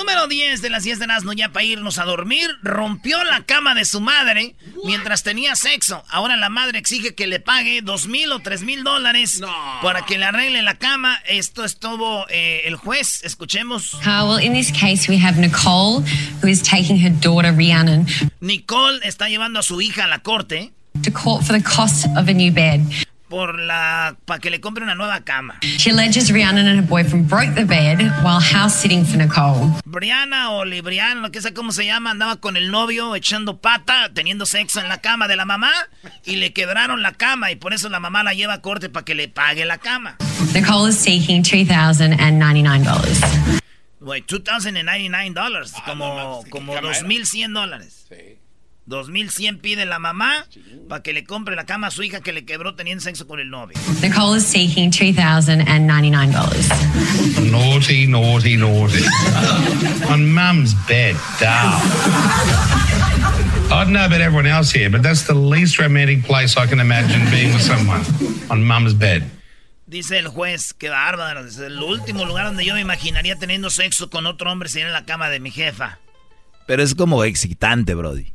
Número 0.00 0.28
10 0.28 0.62
de 0.62 0.70
las 0.70 0.84
10 0.84 0.98
de 0.98 1.06
Nazno, 1.06 1.34
ya 1.34 1.50
para 1.50 1.62
irnos 1.62 1.98
a 1.98 2.06
dormir, 2.06 2.48
rompió 2.62 3.22
la 3.22 3.42
cama 3.42 3.74
de 3.74 3.84
su 3.84 4.00
madre 4.00 4.56
mientras 4.82 5.22
tenía 5.22 5.54
sexo. 5.56 6.02
Ahora 6.08 6.38
la 6.38 6.48
madre 6.48 6.78
exige 6.78 7.14
que 7.14 7.26
le 7.26 7.38
pague 7.38 7.82
dos 7.82 8.06
mil 8.06 8.32
o 8.32 8.38
tres 8.38 8.62
mil 8.62 8.82
dólares 8.82 9.42
para 9.82 10.06
que 10.06 10.16
le 10.16 10.24
arregle 10.24 10.62
la 10.62 10.78
cama. 10.78 11.18
Esto 11.28 11.66
estuvo 11.66 12.24
eh, 12.30 12.62
el 12.64 12.76
juez. 12.76 13.22
Escuchemos. 13.24 13.92
Uh, 13.92 14.26
well, 14.26 14.38
in 14.42 14.54
this 14.54 14.72
case 14.72 15.06
we 15.06 15.22
have 15.22 15.38
Nicole, 15.38 16.00
who 16.40 16.48
is 16.48 16.62
taking 16.62 16.98
her 16.98 17.12
daughter 17.20 17.52
Rhiannon. 17.52 18.06
Nicole 18.40 19.00
está 19.04 19.28
llevando 19.28 19.58
a 19.58 19.62
su 19.62 19.82
hija 19.82 20.04
a 20.04 20.08
la 20.08 20.20
corte. 20.20 20.72
To 21.02 21.10
court 21.10 21.44
for 21.44 21.52
the 21.52 21.62
cost 21.62 22.06
of 22.16 22.26
a 22.26 22.32
new 22.32 22.50
bed 22.50 22.80
por 23.30 23.58
la 23.58 24.16
para 24.26 24.40
que 24.40 24.50
le 24.50 24.60
compre 24.60 24.84
una 24.84 24.94
nueva 24.94 25.20
cama. 25.20 25.58
She 25.62 25.90
alleges 25.90 26.30
Rihanna 26.30 26.60
and 26.60 26.80
her 26.80 26.86
boyfriend 26.86 27.28
broke 27.28 27.54
the 27.54 27.64
bed 27.64 28.00
while 28.22 28.40
house 28.40 28.74
sitting 28.74 29.06
for 29.06 29.16
Nicole. 29.16 29.70
Brianna 29.86 30.50
o 30.50 30.66
Libriana, 30.66 31.22
lo 31.22 31.30
que 31.30 31.40
sea 31.40 31.54
cómo 31.54 31.72
se 31.72 31.86
llama, 31.86 32.10
andaba 32.10 32.36
con 32.36 32.58
el 32.58 32.70
novio 32.70 33.14
echando 33.14 33.60
pata, 33.60 34.10
teniendo 34.12 34.44
sexo 34.44 34.80
en 34.80 34.88
la 34.88 35.00
cama 35.00 35.28
de 35.28 35.36
la 35.36 35.46
mamá 35.46 35.70
y 36.24 36.36
le 36.36 36.52
quebraron 36.52 37.02
la 37.02 37.12
cama 37.12 37.50
y 37.52 37.56
por 37.56 37.72
eso 37.72 37.88
la 37.88 38.00
mamá 38.00 38.22
la 38.22 38.34
lleva 38.34 38.54
a 38.54 38.60
corte 38.60 38.90
para 38.90 39.04
que 39.04 39.14
le 39.14 39.28
pague 39.28 39.64
la 39.64 39.78
cama. 39.78 40.16
Nicole 40.52 40.90
is 40.90 40.98
seeking 40.98 41.42
$2,099. 41.42 43.60
Wait, 44.00 44.26
$2,099, 44.26 45.84
como, 45.84 46.42
como 46.50 46.80
2,100 46.80 47.52
dólares. 47.52 48.06
Sí. 48.08 48.39
2100 48.90 49.60
pide 49.60 49.86
la 49.86 49.98
mamá 49.98 50.44
para 50.88 51.02
que 51.02 51.14
le 51.14 51.24
compre 51.24 51.56
la 51.56 51.64
cama 51.64 51.86
a 51.86 51.90
su 51.90 52.02
hija 52.02 52.20
que 52.20 52.34
le 52.34 52.44
quebró 52.44 52.74
teniendo 52.74 53.02
sexo 53.02 53.26
con 53.26 53.40
el 53.40 53.48
novio. 53.48 53.78
Nicole 54.02 54.36
is 54.36 54.44
seeking 54.44 54.90
$2,099. 54.90 57.50
Naughty, 57.50 58.06
naughty, 58.06 58.56
naughty. 58.56 59.02
On 60.10 60.30
mum's 60.30 60.74
bed, 60.86 61.16
down. 61.40 61.80
I 63.72 63.84
don't 63.84 63.92
know 63.92 64.04
about 64.04 64.20
everyone 64.20 64.46
else 64.46 64.72
here, 64.72 64.90
but 64.90 65.02
that's 65.02 65.26
the 65.26 65.34
least 65.34 65.78
romantic 65.78 66.24
place 66.24 66.58
I 66.58 66.66
can 66.66 66.80
imagine 66.80 67.24
being 67.30 67.54
with 67.54 67.62
someone. 67.62 68.02
On 68.50 68.66
mum's 68.66 68.92
bed. 68.92 69.22
Dice 69.86 70.18
el 70.18 70.28
juez, 70.28 70.74
qué 70.74 70.88
bárbaro. 70.88 71.46
Es 71.46 71.58
el 71.58 71.80
último 71.82 72.24
lugar 72.24 72.46
donde 72.46 72.64
yo 72.64 72.74
me 72.74 72.80
imaginaría 72.80 73.36
teniendo 73.36 73.70
sexo 73.70 74.10
con 74.10 74.26
otro 74.26 74.50
hombre 74.50 74.68
sería 74.68 74.88
en 74.88 74.92
la 74.92 75.04
cama 75.04 75.30
de 75.30 75.40
mi 75.40 75.50
jefa. 75.50 75.98
Pero 76.66 76.82
es 76.82 76.94
como 76.94 77.24
excitante, 77.24 77.94
Brody. 77.94 78.32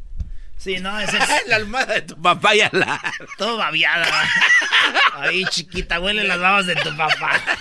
Sí, 0.58 0.78
no, 0.78 1.00
ese 1.02 1.18
es... 1.18 1.48
la 1.48 1.58
almohada 1.58 1.94
de 1.96 2.02
tu 2.02 2.22
papá 2.22 2.56
ya 2.56 2.70
la... 2.74 3.02
Todo 3.38 3.58
babiada. 3.58 4.08
Ahí, 5.14 5.46
chiquita, 5.46 6.00
huele 6.00 6.24
las 6.24 6.40
babas 6.40 6.66
de 6.66 6.76
tu 6.76 6.96
papá. 6.96 7.42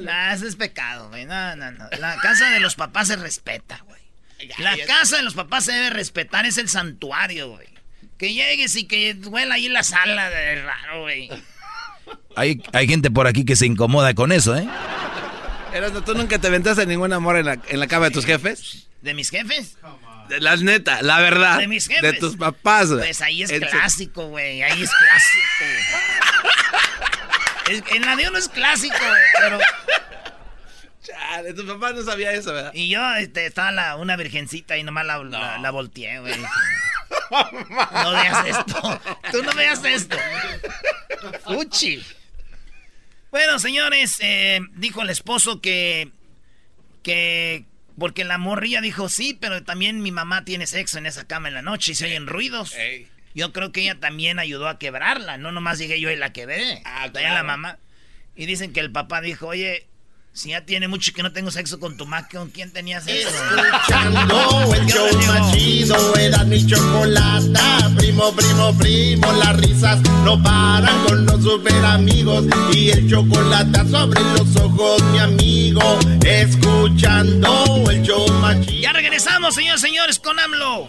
Nah, 0.00 0.32
eso 0.32 0.48
es 0.48 0.56
pecado, 0.56 1.10
güey. 1.10 1.26
No, 1.26 1.54
no, 1.54 1.70
no. 1.70 1.88
La 2.00 2.16
casa 2.16 2.50
de 2.50 2.58
los 2.58 2.74
papás 2.74 3.06
se 3.06 3.14
respeta, 3.14 3.78
güey. 3.86 4.00
La 4.58 4.76
casa 4.84 5.18
de 5.18 5.22
los 5.22 5.34
papás 5.34 5.66
se 5.66 5.72
debe 5.72 5.90
respetar, 5.90 6.44
es 6.44 6.58
el 6.58 6.68
santuario, 6.68 7.50
güey. 7.50 7.68
Que 8.18 8.34
llegues 8.34 8.74
y 8.74 8.88
que 8.88 9.16
huela 9.26 9.54
ahí 9.54 9.68
la 9.68 9.84
sala 9.84 10.28
de 10.28 10.62
raro, 10.62 11.02
güey. 11.02 11.30
Hay, 12.36 12.62
hay 12.72 12.88
gente 12.88 13.12
por 13.12 13.28
aquí 13.28 13.44
que 13.44 13.54
se 13.54 13.66
incomoda 13.66 14.12
con 14.14 14.32
eso, 14.32 14.56
¿eh? 14.56 14.68
Erasmo, 15.72 16.02
¿tú 16.02 16.14
nunca 16.14 16.38
te 16.38 16.48
aventaste 16.48 16.86
ningún 16.86 17.12
amor 17.12 17.36
en 17.36 17.46
la, 17.46 17.58
en 17.68 17.80
la 17.80 17.86
cama 17.86 18.06
de 18.06 18.10
tus 18.10 18.26
jefes? 18.26 18.88
¿De 19.02 19.14
mis 19.14 19.30
jefes? 19.30 19.76
La 20.28 20.56
neta, 20.56 21.02
la 21.02 21.20
verdad. 21.20 21.58
De 21.58 21.68
mis 21.68 21.86
jefes. 21.86 22.02
De 22.02 22.12
tus 22.14 22.36
papás. 22.36 22.88
Pues 22.88 23.20
ahí 23.20 23.42
es 23.42 23.52
clásico, 23.52 24.28
güey. 24.28 24.62
Ahí 24.62 24.82
es 24.82 24.90
clásico. 24.90 25.64
en 27.94 28.02
la 28.02 28.16
de 28.16 28.28
uno 28.28 28.38
es 28.38 28.48
clásico, 28.48 28.96
güey, 28.96 29.22
pero... 29.40 29.58
Chale, 31.02 31.52
tu 31.52 31.66
papá 31.66 31.92
no 31.92 32.02
sabía 32.02 32.32
eso, 32.32 32.52
¿verdad? 32.54 32.72
Y 32.74 32.88
yo, 32.88 33.14
este, 33.16 33.44
estaba 33.44 33.70
la, 33.70 33.96
una 33.96 34.16
virgencita 34.16 34.78
y 34.78 34.84
nomás 34.84 35.04
la, 35.04 35.22
la, 35.22 35.58
la 35.58 35.70
volteé, 35.70 36.20
güey. 36.20 36.34
No 37.30 38.12
veas 38.12 38.46
esto. 38.46 39.00
Tú 39.32 39.42
no 39.42 39.52
veas 39.54 39.84
esto. 39.84 40.16
Fuchi. 41.44 42.02
Bueno, 43.30 43.58
señores, 43.58 44.16
eh, 44.20 44.60
dijo 44.74 45.02
el 45.02 45.10
esposo 45.10 45.60
que. 45.60 46.10
que. 47.02 47.64
Porque 47.98 48.24
la 48.24 48.38
morrilla 48.38 48.80
dijo 48.80 49.08
sí, 49.08 49.36
pero 49.40 49.62
también 49.62 50.02
mi 50.02 50.10
mamá 50.10 50.44
tiene 50.44 50.66
sexo 50.66 50.98
en 50.98 51.06
esa 51.06 51.26
cama 51.26 51.48
en 51.48 51.54
la 51.54 51.62
noche 51.62 51.92
y 51.92 51.94
se 51.94 52.06
oyen 52.06 52.26
ruidos. 52.26 52.74
Yo 53.34 53.52
creo 53.52 53.72
que 53.72 53.82
ella 53.82 53.98
también 53.98 54.38
ayudó 54.38 54.68
a 54.68 54.78
quebrarla. 54.78 55.38
No 55.38 55.52
nomás 55.52 55.78
llegué 55.78 56.00
yo 56.00 56.10
y 56.10 56.16
la 56.16 56.32
quebré. 56.32 56.82
Ah, 56.84 57.08
claro. 57.12 57.34
la 57.34 57.42
mamá. 57.42 57.78
Y 58.36 58.46
dicen 58.46 58.72
que 58.72 58.80
el 58.80 58.90
papá 58.90 59.20
dijo, 59.20 59.48
oye, 59.48 59.86
si 60.34 60.48
ya 60.50 60.62
tiene 60.62 60.88
mucho 60.88 61.12
que 61.12 61.22
no 61.22 61.32
tengo 61.32 61.52
sexo 61.52 61.78
con 61.78 61.96
tu 61.96 62.06
mamá, 62.06 62.28
¿con 62.28 62.50
quién 62.50 62.72
tenías 62.72 63.04
sexo? 63.04 63.28
Escuchando 63.28 64.74
el 64.74 64.86
show 64.86 65.06
machido, 65.28 66.16
era 66.16 66.42
mi 66.42 66.66
chocolata. 66.66 67.92
Primo, 67.96 68.32
primo, 68.32 68.76
primo, 68.76 69.32
las 69.32 69.56
risas 69.58 70.00
no 70.24 70.42
paran 70.42 71.04
con 71.04 71.24
los 71.24 71.40
super 71.40 71.84
amigos. 71.84 72.46
Y 72.72 72.90
el 72.90 73.08
chocolate 73.08 73.88
sobre 73.88 74.20
los 74.20 74.56
ojos, 74.56 75.02
mi 75.04 75.18
amigo. 75.20 76.00
Escuchando 76.24 77.88
el 77.88 78.02
show 78.02 78.28
machido. 78.40 78.82
Ya 78.82 78.92
regresamos, 78.92 79.54
señores, 79.54 79.80
señores, 79.80 80.18
con 80.18 80.38
AMLO. 80.40 80.88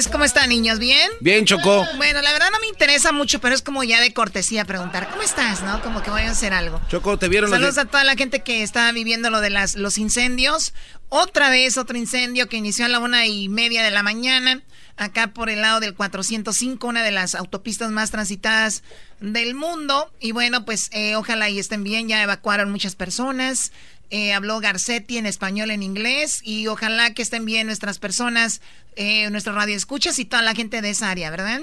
Tardes, 0.00 0.12
¿cómo 0.12 0.24
están 0.24 0.48
niños? 0.48 0.78
¿Bien? 0.78 1.10
Bien, 1.20 1.44
Chocó. 1.44 1.84
Bueno, 1.98 2.22
la 2.22 2.32
verdad 2.32 2.48
no 2.50 2.58
me 2.60 2.68
interesa 2.68 3.12
mucho, 3.12 3.38
pero 3.38 3.54
es 3.54 3.60
como 3.60 3.84
ya 3.84 4.00
de 4.00 4.14
cortesía 4.14 4.64
preguntar, 4.64 5.10
¿cómo 5.10 5.20
estás? 5.20 5.62
¿No? 5.62 5.82
Como 5.82 6.02
que 6.02 6.10
voy 6.10 6.22
a 6.22 6.30
hacer 6.30 6.54
algo. 6.54 6.80
Choco, 6.88 7.18
¿te 7.18 7.28
vieron 7.28 7.50
Saludos 7.50 7.76
a 7.76 7.84
toda 7.84 8.02
la 8.04 8.14
gente 8.14 8.40
que 8.42 8.62
está 8.62 8.90
viviendo 8.92 9.28
lo 9.28 9.42
de 9.42 9.50
las, 9.50 9.74
los 9.74 9.98
incendios. 9.98 10.72
Otra 11.10 11.50
vez 11.50 11.76
otro 11.76 11.98
incendio 11.98 12.48
que 12.48 12.56
inició 12.56 12.86
a 12.86 12.88
la 12.88 12.98
una 12.98 13.26
y 13.26 13.50
media 13.50 13.82
de 13.82 13.90
la 13.90 14.02
mañana, 14.02 14.62
acá 14.96 15.34
por 15.34 15.50
el 15.50 15.60
lado 15.60 15.80
del 15.80 15.94
405, 15.94 16.86
una 16.86 17.02
de 17.02 17.10
las 17.10 17.34
autopistas 17.34 17.90
más 17.90 18.10
transitadas 18.10 18.82
del 19.20 19.54
mundo. 19.54 20.10
Y 20.18 20.32
bueno, 20.32 20.64
pues 20.64 20.88
eh, 20.92 21.14
ojalá 21.16 21.50
y 21.50 21.58
estén 21.58 21.84
bien, 21.84 22.08
ya 22.08 22.22
evacuaron 22.22 22.70
muchas 22.70 22.96
personas. 22.96 23.70
Eh, 24.10 24.32
habló 24.32 24.58
Garcetti 24.60 25.18
en 25.18 25.26
español, 25.26 25.70
en 25.70 25.82
inglés, 25.82 26.40
y 26.42 26.66
ojalá 26.66 27.14
que 27.14 27.22
estén 27.22 27.44
bien 27.44 27.66
nuestras 27.66 27.98
personas, 27.98 28.60
eh, 28.96 29.30
nuestro 29.30 29.52
radio 29.54 29.76
escuchas 29.76 30.18
y 30.18 30.24
toda 30.24 30.42
la 30.42 30.54
gente 30.54 30.82
de 30.82 30.90
esa 30.90 31.10
área, 31.10 31.30
¿verdad? 31.30 31.60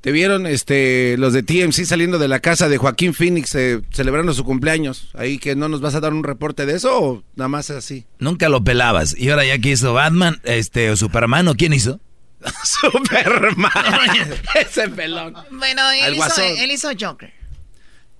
¿Te 0.00 0.12
vieron 0.12 0.46
este, 0.46 1.16
los 1.18 1.32
de 1.32 1.42
TMC 1.42 1.84
saliendo 1.84 2.18
de 2.18 2.28
la 2.28 2.40
casa 2.40 2.68
de 2.68 2.78
Joaquín 2.78 3.12
Phoenix 3.12 3.54
eh, 3.56 3.80
celebrando 3.92 4.32
su 4.34 4.44
cumpleaños? 4.44 5.10
Ahí 5.14 5.38
que 5.38 5.56
no 5.56 5.68
nos 5.68 5.80
vas 5.80 5.94
a 5.96 6.00
dar 6.00 6.12
un 6.12 6.22
reporte 6.22 6.64
de 6.64 6.76
eso 6.76 6.98
o 7.02 7.24
nada 7.34 7.48
más 7.48 7.70
es 7.70 7.76
así. 7.76 8.06
Nunca 8.20 8.48
lo 8.48 8.62
pelabas. 8.62 9.16
Y 9.18 9.30
ahora 9.30 9.44
ya 9.44 9.58
que 9.58 9.70
hizo 9.70 9.92
Batman, 9.94 10.40
este, 10.44 10.90
o 10.90 10.96
Superman, 10.96 11.48
¿o 11.48 11.56
quién 11.56 11.72
hizo? 11.72 12.00
Superman. 12.62 13.70
Ese 14.54 14.88
pelón. 14.90 15.34
Bueno, 15.50 15.82
Al 15.82 15.96
él 15.96 16.14
hizo, 16.14 16.24
Guasón. 16.24 16.44
él 16.58 16.70
hizo 16.70 16.88
Joker. 16.98 17.32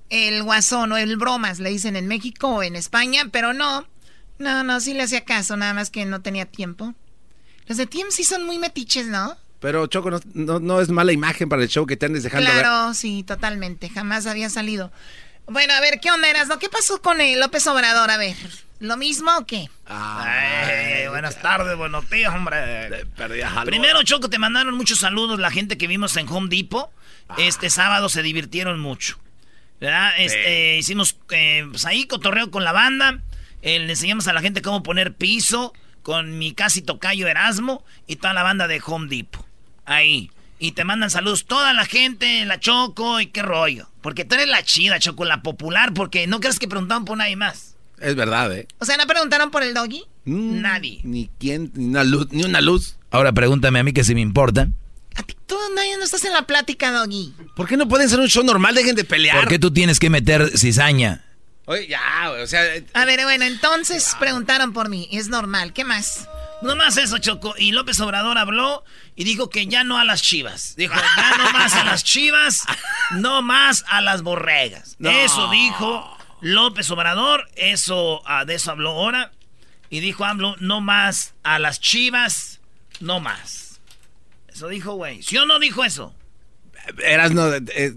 El 0.08 0.42
guasón 0.42 0.92
o 0.92 0.96
el 0.96 1.16
bromas, 1.16 1.58
le 1.58 1.70
dicen 1.70 1.96
en 1.96 2.06
México 2.06 2.48
o 2.48 2.62
en 2.62 2.76
España, 2.76 3.24
pero 3.30 3.52
no. 3.52 3.86
No, 4.38 4.62
no, 4.62 4.80
sí 4.80 4.94
le 4.94 5.02
hacía 5.02 5.24
caso, 5.24 5.56
nada 5.56 5.74
más 5.74 5.90
que 5.90 6.04
no 6.04 6.20
tenía 6.22 6.46
tiempo. 6.46 6.94
Los 7.66 7.78
de 7.78 7.86
TMC 7.86 8.22
son 8.22 8.44
muy 8.44 8.58
metiches, 8.58 9.06
¿no? 9.06 9.36
Pero 9.60 9.86
Choco, 9.86 10.10
no, 10.10 10.20
no, 10.34 10.60
no 10.60 10.80
es 10.80 10.90
mala 10.90 11.12
imagen 11.12 11.48
para 11.48 11.62
el 11.62 11.68
show 11.68 11.86
que 11.86 11.96
te 11.96 12.06
andes 12.06 12.22
dejando 12.22 12.48
ver. 12.48 12.60
Claro, 12.60 12.94
sí, 12.94 13.22
totalmente. 13.22 13.88
Jamás 13.88 14.26
había 14.26 14.50
salido. 14.50 14.92
Bueno, 15.46 15.74
a 15.74 15.80
ver, 15.80 16.00
¿qué 16.00 16.10
onda 16.10 16.28
eras, 16.28 16.48
no? 16.48 16.58
¿Qué 16.58 16.68
pasó 16.68 17.00
con 17.00 17.20
el 17.20 17.40
López 17.40 17.66
Obrador? 17.66 18.10
A 18.10 18.16
ver, 18.16 18.36
¿lo 18.80 18.96
mismo 18.96 19.30
o 19.36 19.46
qué? 19.46 19.70
Ay, 19.86 21.08
buenas 21.08 21.40
tardes, 21.40 21.76
buenos 21.76 22.08
días, 22.10 22.34
hombre. 22.34 23.06
Primero, 23.64 24.02
Choco, 24.02 24.28
te 24.28 24.38
mandaron 24.38 24.74
muchos 24.74 24.98
saludos 24.98 25.38
la 25.38 25.50
gente 25.50 25.78
que 25.78 25.86
vimos 25.86 26.16
en 26.16 26.28
Home 26.28 26.48
Depot. 26.48 26.90
Este 27.38 27.70
sábado 27.70 28.08
se 28.08 28.22
divirtieron 28.22 28.78
mucho. 28.78 29.18
¿Verdad? 29.80 30.12
Este, 30.18 30.78
hicimos 30.78 31.16
eh, 31.30 31.66
pues 31.70 31.84
ahí 31.84 32.06
cotorreo 32.06 32.50
con 32.50 32.64
la 32.64 32.72
banda. 32.72 33.20
Eh, 33.62 33.78
le 33.78 33.90
enseñamos 33.90 34.28
a 34.28 34.32
la 34.32 34.40
gente 34.40 34.62
cómo 34.62 34.82
poner 34.82 35.14
piso 35.14 35.72
con 36.02 36.38
mi 36.38 36.52
casi 36.52 36.82
tocayo 36.82 37.26
Erasmo 37.26 37.84
y 38.06 38.16
toda 38.16 38.32
la 38.32 38.42
banda 38.42 38.68
de 38.68 38.80
Home 38.84 39.08
Depot. 39.08 39.44
Ahí. 39.84 40.30
Y 40.58 40.72
te 40.72 40.84
mandan 40.84 41.10
saludos 41.10 41.44
toda 41.44 41.74
la 41.74 41.84
gente, 41.84 42.44
la 42.46 42.58
Choco 42.58 43.20
y 43.20 43.26
qué 43.26 43.42
rollo. 43.42 43.88
Porque 44.00 44.24
tú 44.24 44.36
eres 44.36 44.48
la 44.48 44.62
chida, 44.62 44.98
Choco, 44.98 45.24
la 45.24 45.42
popular, 45.42 45.92
porque 45.92 46.26
no 46.26 46.40
crees 46.40 46.58
que 46.58 46.68
preguntaban 46.68 47.04
por 47.04 47.18
nadie 47.18 47.36
más. 47.36 47.76
Es 48.00 48.14
verdad, 48.14 48.56
¿eh? 48.56 48.66
O 48.78 48.84
sea, 48.84 48.96
¿no 48.96 49.06
preguntaron 49.06 49.50
por 49.50 49.62
el 49.62 49.74
doggy? 49.74 50.04
Mm, 50.24 50.60
Nadie. 50.60 51.00
Ni 51.02 51.30
quién, 51.38 51.72
ni 51.74 51.86
una 51.86 52.04
luz, 52.04 52.28
ni 52.30 52.44
una 52.44 52.60
luz. 52.60 52.96
Ahora 53.10 53.32
pregúntame 53.32 53.78
a 53.78 53.82
mí 53.82 53.92
que 53.92 54.04
si 54.04 54.14
me 54.14 54.20
importa. 54.20 54.68
Tú 55.46 55.56
nadie 55.74 55.96
no 55.96 56.04
estás 56.04 56.24
en 56.24 56.32
la 56.32 56.42
plática, 56.42 56.90
doggy. 56.90 57.32
¿Por 57.54 57.68
qué 57.68 57.76
no 57.76 57.86
pueden 57.88 58.08
ser 58.08 58.18
un 58.20 58.28
show 58.28 58.42
normal? 58.42 58.74
Dejen 58.74 58.96
de 58.96 59.04
pelear. 59.04 59.36
¿Por 59.38 59.48
qué 59.48 59.58
tú 59.58 59.72
tienes 59.72 59.98
que 60.00 60.10
meter 60.10 60.58
cizaña? 60.58 61.22
Oye, 61.66 61.86
ya, 61.88 62.30
o 62.30 62.46
sea... 62.46 62.76
eh, 62.76 62.84
A 62.94 63.04
ver, 63.04 63.22
bueno, 63.24 63.44
entonces 63.44 64.16
preguntaron 64.20 64.72
por 64.72 64.88
mí. 64.88 65.08
Es 65.12 65.28
normal. 65.28 65.72
¿Qué 65.72 65.84
más? 65.84 66.28
No 66.62 66.74
más 66.76 66.96
eso, 66.96 67.18
Choco. 67.18 67.54
Y 67.58 67.72
López 67.72 68.00
Obrador 68.00 68.38
habló 68.38 68.82
y 69.14 69.24
dijo 69.24 69.50
que 69.50 69.66
ya 69.66 69.84
no 69.84 69.98
a 69.98 70.04
las 70.04 70.22
chivas. 70.22 70.74
Dijo, 70.76 70.94
ya 70.94 71.36
no 71.38 71.50
más 71.52 71.74
a 71.74 71.84
las 71.84 72.02
chivas, 72.04 72.62
no 73.12 73.42
más 73.42 73.84
a 73.88 74.00
las 74.00 74.22
borregas. 74.22 74.96
No. 74.98 75.10
Eso 75.10 75.50
dijo 75.50 76.16
López 76.40 76.90
Obrador, 76.90 77.48
eso, 77.56 78.22
ah, 78.26 78.44
de 78.44 78.54
eso 78.54 78.70
habló 78.70 78.90
ahora. 78.90 79.32
Y 79.90 80.00
dijo 80.00 80.24
AMLO, 80.24 80.56
no 80.60 80.80
más 80.80 81.34
a 81.42 81.58
las 81.58 81.80
chivas, 81.80 82.60
no 83.00 83.20
más. 83.20 83.65
Eso 84.56 84.68
dijo, 84.68 84.94
güey. 84.94 85.22
¿Sí 85.22 85.36
o 85.36 85.44
no 85.44 85.58
dijo 85.58 85.84
eso? 85.84 86.14
Eras 87.04 87.32
no, 87.32 87.52
eh, 87.52 87.94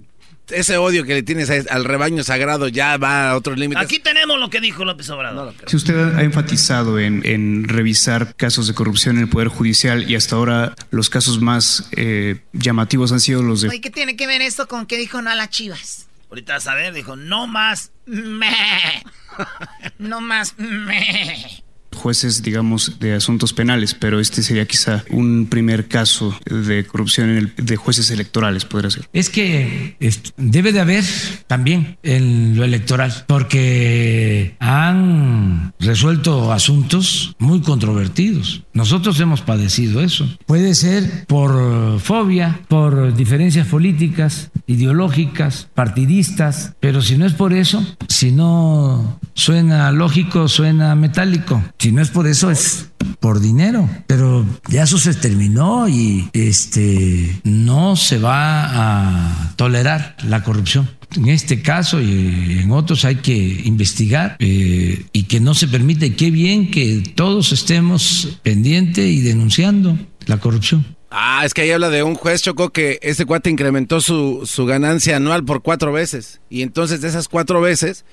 ese 0.49 0.75
odio 0.75 1.05
que 1.05 1.13
le 1.13 1.23
tienes 1.23 1.49
al 1.49 1.85
rebaño 1.85 2.21
sagrado 2.21 2.67
ya 2.67 2.97
va 2.97 3.29
a 3.29 3.37
otros 3.37 3.57
límites. 3.57 3.81
Aquí 3.81 3.99
tenemos 3.99 4.37
lo 4.37 4.49
que 4.49 4.59
dijo 4.59 4.83
López 4.83 5.09
Obrador. 5.09 5.53
Si 5.67 5.77
usted 5.77 6.17
ha 6.17 6.21
enfatizado 6.21 6.99
en, 6.99 7.25
en 7.25 7.69
revisar 7.69 8.35
casos 8.35 8.67
de 8.67 8.73
corrupción 8.73 9.15
en 9.15 9.23
el 9.23 9.29
Poder 9.29 9.47
Judicial 9.47 10.11
y 10.11 10.15
hasta 10.15 10.35
ahora 10.35 10.75
los 10.91 11.09
casos 11.09 11.39
más 11.39 11.87
eh, 11.93 12.41
llamativos 12.51 13.13
han 13.13 13.21
sido 13.21 13.41
los 13.41 13.61
de 13.61 13.69
Oye, 13.69 13.79
¿qué 13.79 13.89
tiene 13.89 14.17
que 14.17 14.27
ver 14.27 14.41
esto 14.41 14.67
con 14.67 14.85
que 14.85 14.97
dijo 14.97 15.21
no 15.21 15.29
a 15.29 15.35
las 15.35 15.51
chivas? 15.51 16.07
Ahorita 16.29 16.55
vas 16.55 16.67
a 16.67 16.75
ver, 16.75 16.93
dijo, 16.93 17.15
no 17.15 17.47
más. 17.47 17.93
Meh. 18.05 19.01
No 19.97 20.19
más. 20.19 20.55
meh. 20.57 21.63
Jueces, 21.99 22.41
digamos, 22.41 22.99
de 22.99 23.13
asuntos 23.13 23.53
penales, 23.53 23.93
pero 23.93 24.19
este 24.19 24.41
sería 24.41 24.65
quizá 24.65 25.03
un 25.11 25.47
primer 25.47 25.87
caso 25.87 26.37
de 26.45 26.85
corrupción 26.85 27.29
en 27.29 27.37
el- 27.37 27.53
de 27.57 27.75
jueces 27.75 28.09
electorales, 28.11 28.65
podría 28.65 28.89
ser. 28.89 29.07
Es 29.13 29.29
que 29.29 29.95
debe 30.37 30.71
de 30.71 30.79
haber 30.79 31.03
también 31.47 31.97
en 32.03 32.55
lo 32.55 32.63
electoral, 32.63 33.25
porque 33.27 34.55
han 34.59 35.73
resuelto 35.79 36.51
asuntos 36.53 37.35
muy 37.39 37.61
controvertidos. 37.61 38.63
Nosotros 38.79 39.19
hemos 39.19 39.41
padecido 39.41 39.99
eso. 39.99 40.25
Puede 40.45 40.73
ser 40.73 41.25
por 41.27 41.99
fobia, 41.99 42.61
por 42.69 43.13
diferencias 43.13 43.67
políticas, 43.67 44.51
ideológicas, 44.67 45.67
partidistas, 45.73 46.75
pero 46.79 47.01
si 47.01 47.17
no 47.17 47.25
es 47.25 47.33
por 47.33 47.51
eso, 47.51 47.85
si 48.07 48.31
no 48.31 49.19
suena 49.33 49.91
lógico, 49.91 50.47
suena 50.47 50.95
metálico. 50.95 51.61
Si 51.77 51.91
no 51.91 52.01
es 52.01 52.09
por 52.09 52.25
eso, 52.25 52.51
es 52.51 52.89
por 53.19 53.41
dinero. 53.41 53.89
Pero 54.07 54.45
ya 54.69 54.83
eso 54.83 54.97
se 54.97 55.13
terminó 55.13 55.89
y 55.89 56.29
este 56.31 57.41
no 57.43 57.97
se 57.97 58.17
va 58.17 58.63
a 58.63 59.53
tolerar 59.57 60.15
la 60.23 60.41
corrupción. 60.41 60.89
En 61.15 61.27
este 61.27 61.61
caso 61.61 62.01
y 62.01 62.59
en 62.61 62.71
otros 62.71 63.03
hay 63.05 63.15
que 63.15 63.35
investigar 63.35 64.35
eh, 64.39 65.05
y 65.11 65.23
que 65.23 65.39
no 65.39 65.53
se 65.53 65.67
permite. 65.67 66.15
Qué 66.15 66.29
bien 66.29 66.69
que 66.69 67.03
todos 67.15 67.51
estemos 67.51 68.39
pendientes 68.43 69.05
y 69.05 69.21
denunciando 69.21 69.97
la 70.27 70.37
corrupción. 70.37 70.85
Ah, 71.11 71.41
es 71.43 71.55
que 71.55 71.61
ahí 71.61 71.71
habla 71.71 71.89
de 71.89 72.03
un 72.03 72.13
juez, 72.13 72.43
Choco, 72.43 72.69
que 72.69 72.99
ese 73.01 73.25
cuate 73.25 73.49
incrementó 73.49 73.99
su, 73.99 74.43
su 74.45 74.65
ganancia 74.67 75.17
anual 75.17 75.43
por 75.43 75.63
cuatro 75.63 75.91
veces. 75.91 76.39
Y 76.49 76.61
entonces 76.61 77.01
de 77.01 77.07
esas 77.07 77.27
cuatro 77.27 77.61
veces 77.61 78.05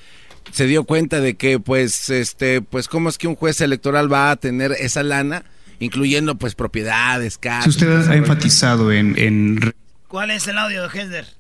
se 0.52 0.66
dio 0.66 0.85
cuenta 0.85 1.20
de 1.20 1.35
que, 1.35 1.59
pues, 1.59 2.09
este, 2.09 2.62
pues, 2.62 2.88
cómo 2.88 3.09
es 3.09 3.18
que 3.18 3.28
un 3.28 3.35
juez 3.35 3.61
electoral 3.61 4.11
va 4.11 4.30
a 4.30 4.37
tener 4.37 4.72
esa 4.72 5.02
lana, 5.02 5.44
incluyendo, 5.80 6.37
pues, 6.37 6.54
propiedades, 6.54 7.37
casas. 7.37 7.64
Si 7.64 7.70
usted 7.70 8.09
ha 8.09 8.16
enfatizado 8.16 8.92
en, 8.92 9.18
en... 9.18 9.74
¿Cuál 10.09 10.30
es 10.30 10.46
el 10.46 10.56
audio 10.56 10.88
de 10.88 10.98
Hesder? 10.98 11.36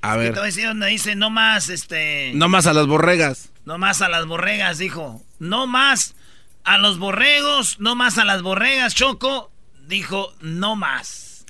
A 0.00 0.16
ver. 0.16 0.32
Te 0.32 0.38
voy 0.38 0.44
a 0.44 0.46
decir 0.46 0.66
donde 0.66 0.86
dice 0.88 1.14
no 1.16 1.30
más, 1.30 1.68
este... 1.68 2.32
No 2.34 2.48
más 2.48 2.66
a 2.66 2.72
las 2.72 2.86
borregas. 2.86 3.50
No 3.64 3.78
más 3.78 4.00
a 4.00 4.08
las 4.08 4.26
borregas, 4.26 4.78
dijo. 4.78 5.22
No 5.38 5.66
más 5.66 6.14
a 6.64 6.78
los 6.78 6.98
borregos, 6.98 7.80
no 7.80 7.94
más 7.94 8.18
a 8.18 8.24
las 8.24 8.42
borregas, 8.42 8.94
Choco 8.94 9.50
dijo 9.86 10.34
no 10.40 10.76
más. 10.76 11.46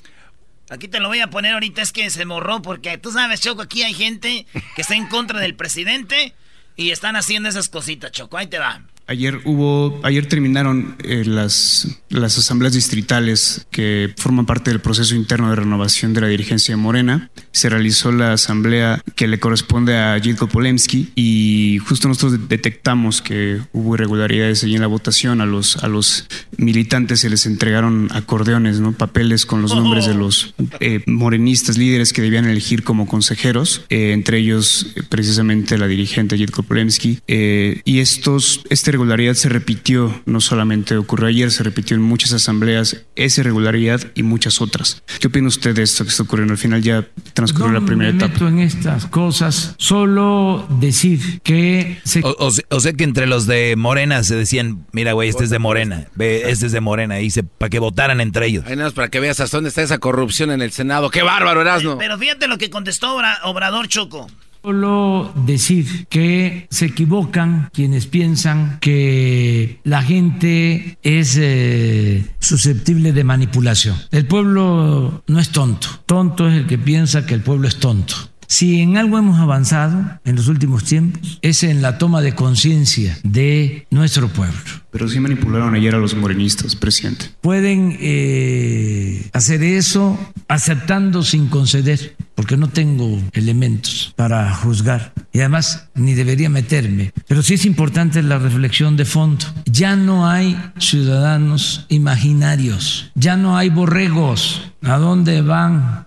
Aquí 0.69 0.87
te 0.87 0.99
lo 0.99 1.07
voy 1.09 1.19
a 1.19 1.29
poner 1.29 1.53
ahorita, 1.53 1.81
es 1.81 1.91
que 1.91 2.09
se 2.09 2.25
morró 2.25 2.61
porque 2.61 2.97
tú 2.97 3.11
sabes, 3.11 3.41
Choco, 3.41 3.63
aquí 3.63 3.83
hay 3.83 3.93
gente 3.93 4.45
que 4.75 4.81
está 4.81 4.95
en 4.95 5.07
contra 5.07 5.39
del 5.39 5.55
presidente 5.55 6.33
y 6.75 6.91
están 6.91 7.15
haciendo 7.15 7.49
esas 7.49 7.69
cositas, 7.69 8.11
Choco. 8.11 8.37
Ahí 8.37 8.47
te 8.47 8.59
va. 8.59 8.81
Ayer 9.09 9.39
hubo, 9.43 9.99
ayer 10.03 10.27
terminaron 10.27 10.95
eh, 11.03 11.23
las, 11.25 11.99
las 12.09 12.37
asambleas 12.37 12.75
distritales 12.75 13.65
que 13.71 14.13
forman 14.17 14.45
parte 14.45 14.69
del 14.69 14.81
proceso 14.81 15.15
interno 15.15 15.49
de 15.49 15.55
renovación 15.55 16.13
de 16.13 16.21
la 16.21 16.27
dirigencia 16.27 16.75
de 16.75 16.77
Morena. 16.79 17.31
Se 17.51 17.69
realizó 17.69 18.11
la 18.11 18.33
asamblea 18.33 19.01
que 19.15 19.27
le 19.27 19.39
corresponde 19.39 19.97
a 19.97 20.19
Jitko 20.19 20.47
Polemski 20.47 21.09
y 21.15 21.79
justo 21.79 22.07
nosotros 22.07 22.47
detectamos 22.49 23.23
que 23.23 23.59
hubo 23.73 23.95
irregularidades 23.95 24.63
allí 24.63 24.75
en 24.75 24.81
la 24.81 24.87
votación. 24.87 25.41
A 25.41 25.47
los, 25.47 25.77
a 25.77 25.87
los 25.87 26.27
militantes 26.57 27.21
se 27.21 27.31
les 27.31 27.47
entregaron 27.47 28.09
acordeones, 28.11 28.79
¿no? 28.79 28.91
papeles 28.91 29.47
con 29.47 29.63
los 29.63 29.73
nombres 29.73 30.05
de 30.05 30.13
los 30.13 30.53
eh, 30.81 31.01
morenistas 31.07 31.79
líderes 31.79 32.13
que 32.13 32.21
debían 32.21 32.45
elegir 32.45 32.83
como 32.83 33.07
consejeros, 33.07 33.85
eh, 33.89 34.11
entre 34.11 34.37
ellos 34.37 34.93
precisamente 35.09 35.79
la 35.79 35.87
dirigente 35.87 36.37
Jitko 36.37 36.61
Polemski. 36.61 37.21
y 37.27 37.97
estos, 37.97 38.61
este 38.69 38.98
irregularidad 38.99 39.33
se 39.33 39.47
repitió, 39.49 40.21
no 40.25 40.41
solamente 40.41 40.97
ocurrió 40.97 41.27
ayer, 41.27 41.51
se 41.51 41.63
repitió 41.63 41.95
en 41.95 42.03
muchas 42.03 42.33
asambleas, 42.33 43.05
esa 43.15 43.41
irregularidad 43.41 44.01
y 44.13 44.23
muchas 44.23 44.61
otras. 44.61 45.03
¿Qué 45.19 45.27
opina 45.27 45.47
usted 45.47 45.73
de 45.73 45.83
esto 45.83 46.03
que 46.03 46.09
está 46.09 46.23
ocurriendo? 46.23 46.53
Al 46.53 46.57
final 46.57 46.81
ya 46.81 47.07
transcurrió 47.33 47.71
la 47.79 47.85
primera 47.85 48.11
me 48.11 48.17
etapa. 48.17 48.33
Meto 48.33 48.47
en 48.49 48.59
estas 48.59 49.05
cosas, 49.05 49.75
solo 49.77 50.67
decir 50.79 51.39
que... 51.41 51.99
Se... 52.03 52.21
O, 52.23 52.51
o, 52.69 52.79
sea 52.79 52.93
que 52.93 53.03
entre 53.03 53.25
los 53.25 53.47
de 53.47 53.75
Morena 53.77 54.23
se 54.23 54.35
decían, 54.35 54.85
mira 54.91 55.13
güey, 55.13 55.29
este 55.29 55.45
es 55.45 55.49
de 55.49 55.59
Morena, 55.59 56.07
ve, 56.15 56.49
este 56.49 56.65
es 56.65 56.71
de 56.71 56.81
Morena, 56.81 57.15
dice, 57.15 57.43
para 57.43 57.69
que 57.69 57.79
votaran 57.79 58.19
entre 58.19 58.47
ellos. 58.47 58.65
Ay, 58.67 58.75
no, 58.75 58.91
para 58.91 59.09
que 59.09 59.19
veas 59.19 59.39
hasta 59.39 59.57
dónde 59.57 59.69
está 59.69 59.81
esa 59.81 59.99
corrupción 59.99 60.51
en 60.51 60.61
el 60.61 60.71
Senado. 60.71 61.09
¡Qué 61.09 61.21
bárbaro, 61.21 61.61
Erasmo! 61.61 61.97
Pero 61.97 62.17
fíjate 62.17 62.47
lo 62.47 62.57
que 62.57 62.69
contestó 62.69 63.17
Obrador 63.43 63.87
Choco. 63.87 64.27
Solo 64.61 65.31
decir 65.45 66.05
que 66.09 66.67
se 66.69 66.87
equivocan 66.87 67.69
quienes 67.73 68.07
piensan 68.07 68.77
que 68.81 69.79
la 69.83 70.01
gente 70.01 70.97
es 71.01 71.37
eh, 71.39 72.25
susceptible 72.39 73.13
de 73.13 73.23
manipulación. 73.23 73.95
El 74.11 74.25
pueblo 74.25 75.23
no 75.27 75.39
es 75.39 75.49
tonto. 75.49 75.87
Tonto 76.05 76.49
es 76.49 76.55
el 76.55 76.67
que 76.67 76.77
piensa 76.77 77.25
que 77.25 77.35
el 77.35 77.41
pueblo 77.41 77.69
es 77.69 77.77
tonto. 77.77 78.15
Si 78.51 78.81
en 78.81 78.97
algo 78.97 79.19
hemos 79.19 79.39
avanzado 79.39 80.19
en 80.25 80.35
los 80.35 80.47
últimos 80.47 80.83
tiempos, 80.83 81.37
es 81.43 81.61
en 81.61 81.83
la 81.83 81.99
toma 81.99 82.21
de 82.21 82.33
conciencia 82.33 83.15
de 83.23 83.85
nuestro 83.91 84.27
pueblo. 84.27 84.57
Pero 84.91 85.07
sí 85.07 85.19
manipularon 85.19 85.75
ayer 85.75 85.93
a 85.95 85.99
los 85.99 86.15
morenistas, 86.15 86.75
presidente. 86.75 87.25
Pueden 87.41 87.97
eh, 87.99 89.29
hacer 89.33 89.63
eso 89.63 90.17
aceptando 90.47 91.23
sin 91.23 91.47
conceder, 91.47 92.15
porque 92.33 92.57
no 92.57 92.69
tengo 92.69 93.21
elementos 93.33 94.13
para 94.15 94.53
juzgar. 94.53 95.13
Y 95.31 95.39
además 95.39 95.89
ni 95.93 96.15
debería 96.15 96.49
meterme. 96.49 97.11
Pero 97.27 97.43
sí 97.43 97.53
es 97.53 97.65
importante 97.65 98.23
la 98.23 98.39
reflexión 98.39 98.97
de 98.97 99.05
fondo. 99.05 99.45
Ya 99.65 99.95
no 99.95 100.27
hay 100.27 100.57
ciudadanos 100.79 101.85
imaginarios, 101.89 103.11
ya 103.15 103.37
no 103.37 103.57
hay 103.57 103.69
borregos. 103.69 104.71
¿A 104.81 104.97
dónde 104.97 105.41
van? 105.41 106.05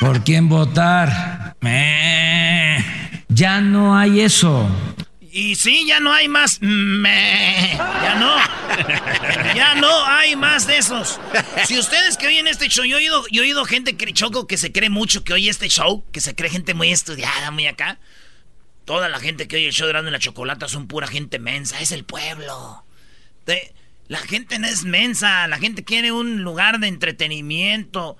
¿Por 0.00 0.22
quién 0.22 0.48
votar? 0.48 1.56
Ya 3.28 3.60
no 3.60 3.96
hay 3.96 4.20
eso. 4.20 4.68
Y 5.36 5.54
sí, 5.54 5.84
ya 5.86 6.00
no 6.00 6.14
hay 6.14 6.28
más. 6.28 6.60
Ya 6.62 8.16
no. 8.18 8.36
Ya 9.54 9.74
no 9.74 10.06
hay 10.06 10.34
más 10.34 10.66
de 10.66 10.78
esos. 10.78 11.20
Si 11.66 11.78
ustedes 11.78 12.16
que 12.16 12.26
oyen 12.26 12.48
este 12.48 12.70
show, 12.70 12.86
yo 12.86 12.96
he 12.96 13.00
oído, 13.00 13.22
yo 13.30 13.42
he 13.42 13.44
oído 13.44 13.66
gente 13.66 13.98
que 13.98 14.10
choco 14.14 14.46
que 14.46 14.56
se 14.56 14.72
cree 14.72 14.88
mucho 14.88 15.24
que 15.24 15.34
oye 15.34 15.50
este 15.50 15.68
show, 15.68 16.02
que 16.10 16.22
se 16.22 16.34
cree 16.34 16.48
gente 16.48 16.72
muy 16.72 16.90
estudiada, 16.90 17.50
muy 17.50 17.66
acá. 17.66 17.98
Toda 18.86 19.10
la 19.10 19.20
gente 19.20 19.46
que 19.46 19.56
oye 19.56 19.66
el 19.66 19.74
show 19.74 19.86
de 19.86 19.92
Grande 19.92 20.10
la 20.10 20.20
Chocolata 20.20 20.68
son 20.68 20.86
pura 20.86 21.06
gente 21.06 21.38
mensa, 21.38 21.82
es 21.82 21.92
el 21.92 22.04
pueblo. 22.06 22.82
la 24.08 24.18
gente 24.20 24.58
no 24.58 24.66
es 24.66 24.84
mensa, 24.84 25.46
la 25.48 25.58
gente 25.58 25.84
quiere 25.84 26.12
un 26.12 26.44
lugar 26.44 26.80
de 26.80 26.86
entretenimiento. 26.86 28.16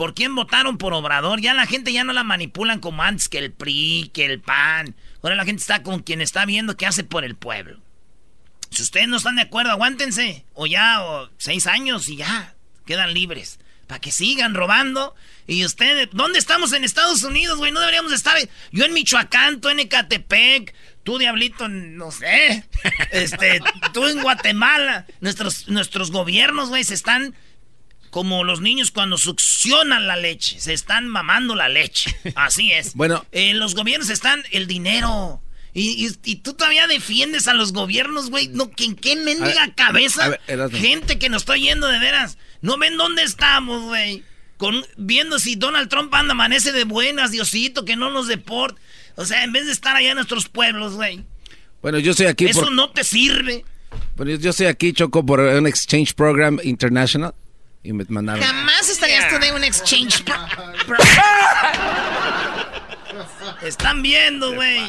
¿Por 0.00 0.14
quién 0.14 0.34
votaron 0.34 0.78
por 0.78 0.94
Obrador? 0.94 1.42
Ya 1.42 1.52
la 1.52 1.66
gente 1.66 1.92
ya 1.92 2.04
no 2.04 2.14
la 2.14 2.24
manipulan 2.24 2.80
como 2.80 3.02
antes 3.02 3.28
que 3.28 3.36
el 3.36 3.52
PRI, 3.52 4.10
que 4.14 4.24
el 4.24 4.40
PAN. 4.40 4.96
Ahora 5.22 5.36
la 5.36 5.44
gente 5.44 5.60
está 5.60 5.82
con 5.82 6.00
quien 6.00 6.22
está 6.22 6.46
viendo 6.46 6.74
qué 6.74 6.86
hace 6.86 7.04
por 7.04 7.22
el 7.22 7.36
pueblo. 7.36 7.80
Si 8.70 8.80
ustedes 8.80 9.08
no 9.08 9.18
están 9.18 9.36
de 9.36 9.42
acuerdo, 9.42 9.72
aguántense. 9.72 10.46
O 10.54 10.66
ya, 10.66 11.02
o 11.02 11.28
seis 11.36 11.66
años 11.66 12.08
y 12.08 12.16
ya. 12.16 12.54
Quedan 12.86 13.12
libres. 13.12 13.60
Para 13.88 14.00
que 14.00 14.10
sigan 14.10 14.54
robando. 14.54 15.14
Y 15.46 15.66
ustedes, 15.66 16.08
¿dónde 16.12 16.38
estamos 16.38 16.72
en 16.72 16.84
Estados 16.84 17.22
Unidos, 17.22 17.58
güey? 17.58 17.70
No 17.70 17.80
deberíamos 17.80 18.12
estar. 18.12 18.38
Yo 18.72 18.86
en 18.86 18.94
Michoacán, 18.94 19.60
tú 19.60 19.68
en 19.68 19.80
Ecatepec, 19.80 20.74
tú, 21.02 21.18
Diablito, 21.18 21.68
no 21.68 22.10
sé. 22.10 22.64
Este, 23.12 23.60
tú 23.92 24.08
en 24.08 24.22
Guatemala. 24.22 25.04
Nuestros, 25.20 25.68
nuestros 25.68 26.10
gobiernos, 26.10 26.70
güey, 26.70 26.84
se 26.84 26.94
están 26.94 27.34
como 28.10 28.44
los 28.44 28.60
niños 28.60 28.90
cuando 28.90 29.16
succionan 29.18 30.06
la 30.06 30.16
leche, 30.16 30.60
se 30.60 30.72
están 30.72 31.08
mamando 31.08 31.54
la 31.54 31.68
leche. 31.68 32.14
Así 32.34 32.72
es. 32.72 32.94
bueno, 32.94 33.24
en 33.32 33.58
los 33.58 33.74
gobiernos 33.74 34.10
están 34.10 34.42
el 34.50 34.66
dinero. 34.66 35.40
Y, 35.72 36.10
tú 36.42 36.54
todavía 36.54 36.88
defiendes 36.88 37.46
a 37.46 37.54
los 37.54 37.72
gobiernos, 37.72 38.28
güey. 38.28 38.48
No, 38.48 38.70
¿en 38.76 38.96
qué 38.96 39.14
mendiga 39.14 39.72
cabeza? 39.76 40.36
gente 40.72 41.18
que 41.18 41.28
nos 41.28 41.42
está 41.42 41.56
yendo 41.56 41.86
de 41.86 42.00
veras. 42.00 42.38
No 42.60 42.76
ven 42.76 42.96
dónde 42.96 43.22
estamos, 43.22 43.84
güey. 43.84 44.24
Con, 44.56 44.84
viendo 44.96 45.38
si 45.38 45.54
Donald 45.54 45.88
Trump 45.88 46.12
anda, 46.12 46.32
amanece 46.32 46.72
de 46.72 46.84
buenas, 46.84 47.30
Diosito, 47.30 47.84
que 47.84 47.94
no 47.94 48.10
nos 48.10 48.26
deporte. 48.26 48.80
O 49.14 49.24
sea, 49.24 49.44
en 49.44 49.52
vez 49.52 49.66
de 49.66 49.72
estar 49.72 49.94
allá 49.94 50.10
en 50.10 50.16
nuestros 50.16 50.48
pueblos, 50.48 50.94
güey. 50.94 51.24
Bueno, 51.82 51.98
yo 51.98 52.10
estoy 52.10 52.26
aquí 52.26 52.46
Eso 52.46 52.70
no 52.70 52.90
te 52.90 53.04
sirve. 53.04 53.64
Bueno, 54.16 54.34
yo 54.34 54.50
estoy 54.50 54.66
aquí, 54.66 54.92
Choco, 54.92 55.24
por 55.24 55.40
un 55.40 55.66
exchange 55.66 56.14
program 56.14 56.58
international. 56.62 57.32
Y 57.82 57.92
me 57.92 58.04
mandaron. 58.08 58.42
Jamás 58.42 58.88
estarías 58.88 59.28
tú 59.28 59.38
de 59.38 59.52
un 59.52 59.64
exchange. 59.64 60.22
Están 63.62 64.02
viendo, 64.02 64.54
güey. 64.54 64.80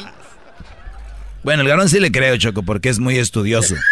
Bueno, 1.42 1.62
el 1.62 1.68
garón 1.68 1.88
sí 1.88 2.00
le 2.00 2.12
creo, 2.12 2.36
Choco, 2.36 2.62
porque 2.62 2.88
es 2.88 2.98
muy 2.98 3.18
estudioso. 3.18 3.74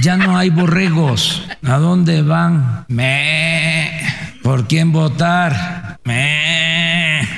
Ya 0.00 0.16
no 0.16 0.38
hay 0.38 0.48
borregos. 0.48 1.42
¿A 1.66 1.76
dónde 1.76 2.22
van? 2.22 2.86
Me. 2.88 4.00
¿Por 4.42 4.66
quién 4.66 4.90
votar? 4.90 5.98
Me. 6.04 7.28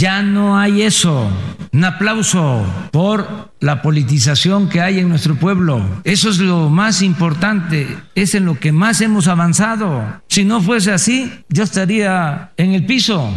Ya 0.00 0.22
no 0.22 0.58
hay 0.58 0.80
eso. 0.80 1.28
Un 1.74 1.84
aplauso 1.84 2.64
por 2.90 3.52
la 3.60 3.82
politización 3.82 4.70
que 4.70 4.80
hay 4.80 4.98
en 4.98 5.10
nuestro 5.10 5.34
pueblo. 5.34 5.84
Eso 6.04 6.30
es 6.30 6.38
lo 6.38 6.70
más 6.70 7.02
importante, 7.02 7.98
es 8.14 8.34
en 8.34 8.46
lo 8.46 8.58
que 8.58 8.72
más 8.72 9.02
hemos 9.02 9.28
avanzado. 9.28 10.22
Si 10.26 10.46
no 10.46 10.62
fuese 10.62 10.90
así, 10.90 11.30
yo 11.50 11.64
estaría 11.64 12.50
en 12.56 12.72
el 12.72 12.86
piso 12.86 13.30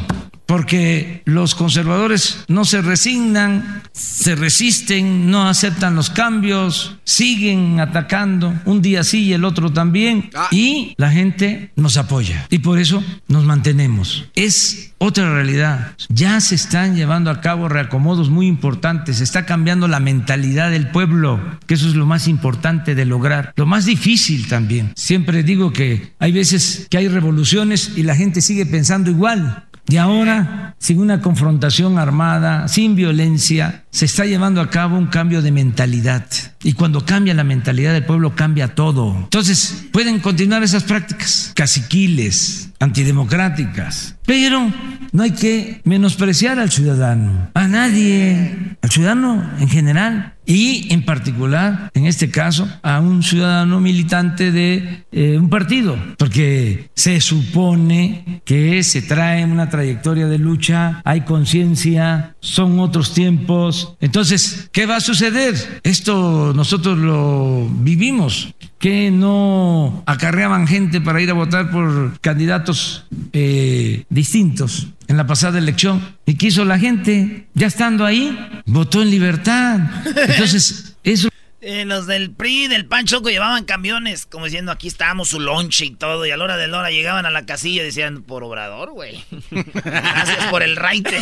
porque 0.53 1.23
los 1.25 1.55
conservadores 1.55 2.45
no 2.47 2.63
se 2.63 2.83
resignan, 2.83 3.81
se 3.91 4.35
resisten, 4.35 5.31
no 5.31 5.49
aceptan 5.49 5.95
los 5.95 6.11
cambios, 6.11 6.95
siguen 7.03 7.79
atacando, 7.79 8.53
un 8.65 8.79
día 8.79 9.03
sí 9.03 9.23
y 9.23 9.33
el 9.33 9.45
otro 9.45 9.73
también, 9.73 10.29
ah. 10.35 10.49
y 10.51 10.93
la 10.97 11.09
gente 11.09 11.71
nos 11.75 11.97
apoya. 11.97 12.45
Y 12.51 12.59
por 12.59 12.77
eso 12.77 13.03
nos 13.27 13.45
mantenemos. 13.45 14.25
Es 14.35 14.93
otra 14.99 15.33
realidad. 15.33 15.95
Ya 16.09 16.39
se 16.39 16.53
están 16.53 16.95
llevando 16.95 17.31
a 17.31 17.41
cabo 17.41 17.67
reacomodos 17.67 18.29
muy 18.29 18.45
importantes, 18.45 19.17
se 19.17 19.23
está 19.23 19.47
cambiando 19.47 19.87
la 19.87 19.99
mentalidad 19.99 20.69
del 20.69 20.91
pueblo, 20.91 21.41
que 21.65 21.73
eso 21.73 21.87
es 21.87 21.95
lo 21.95 22.05
más 22.05 22.27
importante 22.27 22.93
de 22.93 23.05
lograr. 23.05 23.53
Lo 23.55 23.65
más 23.65 23.85
difícil 23.85 24.47
también. 24.47 24.93
Siempre 24.95 25.41
digo 25.41 25.73
que 25.73 26.13
hay 26.19 26.31
veces 26.31 26.85
que 26.91 26.99
hay 26.99 27.07
revoluciones 27.07 27.93
y 27.95 28.03
la 28.03 28.15
gente 28.15 28.39
sigue 28.39 28.67
pensando 28.67 29.09
igual 29.09 29.65
Y 29.87 29.97
ahora, 29.97 30.75
sin 30.79 30.99
una 30.99 31.21
confrontación 31.21 31.97
armada, 31.99 32.67
sin 32.67 32.95
violencia, 32.95 33.82
se 33.93 34.05
está 34.05 34.25
llevando 34.25 34.59
a 34.59 34.71
cabo 34.71 34.97
un 34.97 35.05
cambio 35.05 35.43
de 35.43 35.51
mentalidad. 35.51 36.25
Y 36.63 36.73
cuando 36.73 37.05
cambia 37.05 37.35
la 37.35 37.43
mentalidad 37.43 37.93
del 37.93 38.05
pueblo, 38.05 38.35
cambia 38.35 38.73
todo. 38.73 39.15
Entonces, 39.15 39.85
pueden 39.91 40.19
continuar 40.19 40.63
esas 40.63 40.83
prácticas. 40.83 41.51
Caciquiles, 41.55 42.71
antidemocráticas, 42.79 44.15
pero 44.25 44.71
no 45.11 45.23
hay 45.23 45.31
que 45.31 45.81
menospreciar 45.83 46.59
al 46.59 46.71
ciudadano, 46.71 47.49
a 47.53 47.67
nadie, 47.67 48.77
al 48.81 48.89
ciudadano 48.89 49.49
en 49.59 49.69
general. 49.69 50.33
Y 50.45 50.91
en 50.91 51.05
particular, 51.05 51.89
en 51.93 52.05
este 52.05 52.29
caso, 52.29 52.67
a 52.81 52.99
un 52.99 53.23
ciudadano 53.23 53.79
militante 53.79 54.51
de 54.51 55.05
eh, 55.13 55.37
un 55.37 55.49
partido, 55.49 55.97
porque 56.17 56.89
se 56.95 57.21
supone 57.21 58.41
que 58.43 58.83
se 58.83 59.01
trae 59.01 59.45
una 59.45 59.69
trayectoria 59.69 60.27
de 60.27 60.39
lucha, 60.39 61.01
hay 61.05 61.21
conciencia, 61.21 62.35
son 62.41 62.79
otros 62.81 63.13
tiempos. 63.13 63.82
Entonces, 63.99 64.69
¿qué 64.71 64.85
va 64.85 64.97
a 64.97 65.01
suceder? 65.01 65.81
Esto 65.83 66.53
nosotros 66.55 66.97
lo 66.97 67.67
vivimos 67.69 68.53
que 68.79 69.11
no 69.11 70.03
acarreaban 70.05 70.67
gente 70.67 70.99
para 70.99 71.21
ir 71.21 71.29
a 71.29 71.33
votar 71.33 71.71
por 71.71 72.19
candidatos 72.19 73.05
eh, 73.31 74.03
distintos 74.09 74.87
en 75.07 75.15
la 75.15 75.25
pasada 75.25 75.57
elección. 75.57 76.01
¿Y 76.25 76.35
qué 76.35 76.47
hizo 76.47 76.65
la 76.65 76.77
gente? 76.77 77.47
Ya 77.53 77.67
estando 77.67 78.05
ahí, 78.05 78.37
votó 78.65 79.01
en 79.01 79.09
libertad. 79.09 79.79
Entonces, 80.27 80.95
eso... 81.03 81.29
Eh, 81.65 81.85
los 81.85 82.07
del 82.07 82.31
PRI, 82.31 82.67
del 82.67 82.85
PAN 82.85 83.05
Choco 83.05 83.29
llevaban 83.29 83.63
camiones, 83.63 84.25
como 84.25 84.43
diciendo 84.45 84.69
aquí 84.69 84.89
estábamos 84.89 85.29
su 85.29 85.39
lonche 85.39 85.85
y 85.85 85.91
todo, 85.91 86.25
y 86.25 86.31
a 86.31 86.35
la 86.35 86.43
hora 86.43 86.57
de 86.57 86.67
la 86.67 86.79
hora 86.79 86.91
llegaban 86.91 87.25
a 87.25 87.31
la 87.31 87.45
casilla 87.45 87.83
y 87.83 87.85
decían, 87.85 88.23
por 88.23 88.43
obrador, 88.43 88.91
güey. 88.91 89.23
Gracias 89.51 90.45
por 90.49 90.61
el 90.61 90.75
raite. 90.75 91.17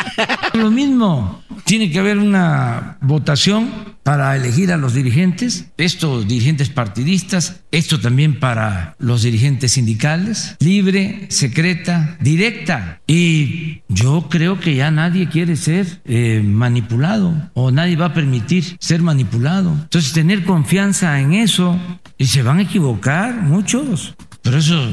Lo 0.52 0.70
mismo, 0.70 1.42
tiene 1.64 1.90
que 1.90 2.00
haber 2.00 2.18
una 2.18 2.98
votación 3.00 3.96
para 4.02 4.36
elegir 4.36 4.72
a 4.72 4.76
los 4.76 4.92
dirigentes, 4.92 5.70
estos 5.78 6.28
dirigentes 6.28 6.68
partidistas, 6.68 7.62
esto 7.70 8.00
también 8.00 8.38
para 8.38 8.94
los 8.98 9.22
dirigentes 9.22 9.72
sindicales, 9.72 10.56
libre, 10.60 11.26
secreta, 11.28 12.16
directa. 12.20 13.00
Y 13.06 13.82
yo 13.88 14.28
creo 14.30 14.58
que 14.58 14.74
ya 14.74 14.90
nadie 14.90 15.28
quiere 15.28 15.56
ser 15.56 16.00
eh, 16.04 16.42
manipulado 16.44 17.50
o 17.54 17.70
nadie 17.70 17.96
va 17.96 18.06
a 18.06 18.14
permitir 18.14 18.76
ser 18.80 19.02
manipulado. 19.02 19.72
Entonces 19.72 20.12
tener 20.12 20.44
confianza 20.44 21.20
en 21.20 21.34
eso 21.34 21.78
y 22.16 22.26
se 22.26 22.42
van 22.42 22.58
a 22.58 22.62
equivocar 22.62 23.42
muchos. 23.42 24.14
Pero 24.42 24.58
eso 24.58 24.82
eh, 24.82 24.92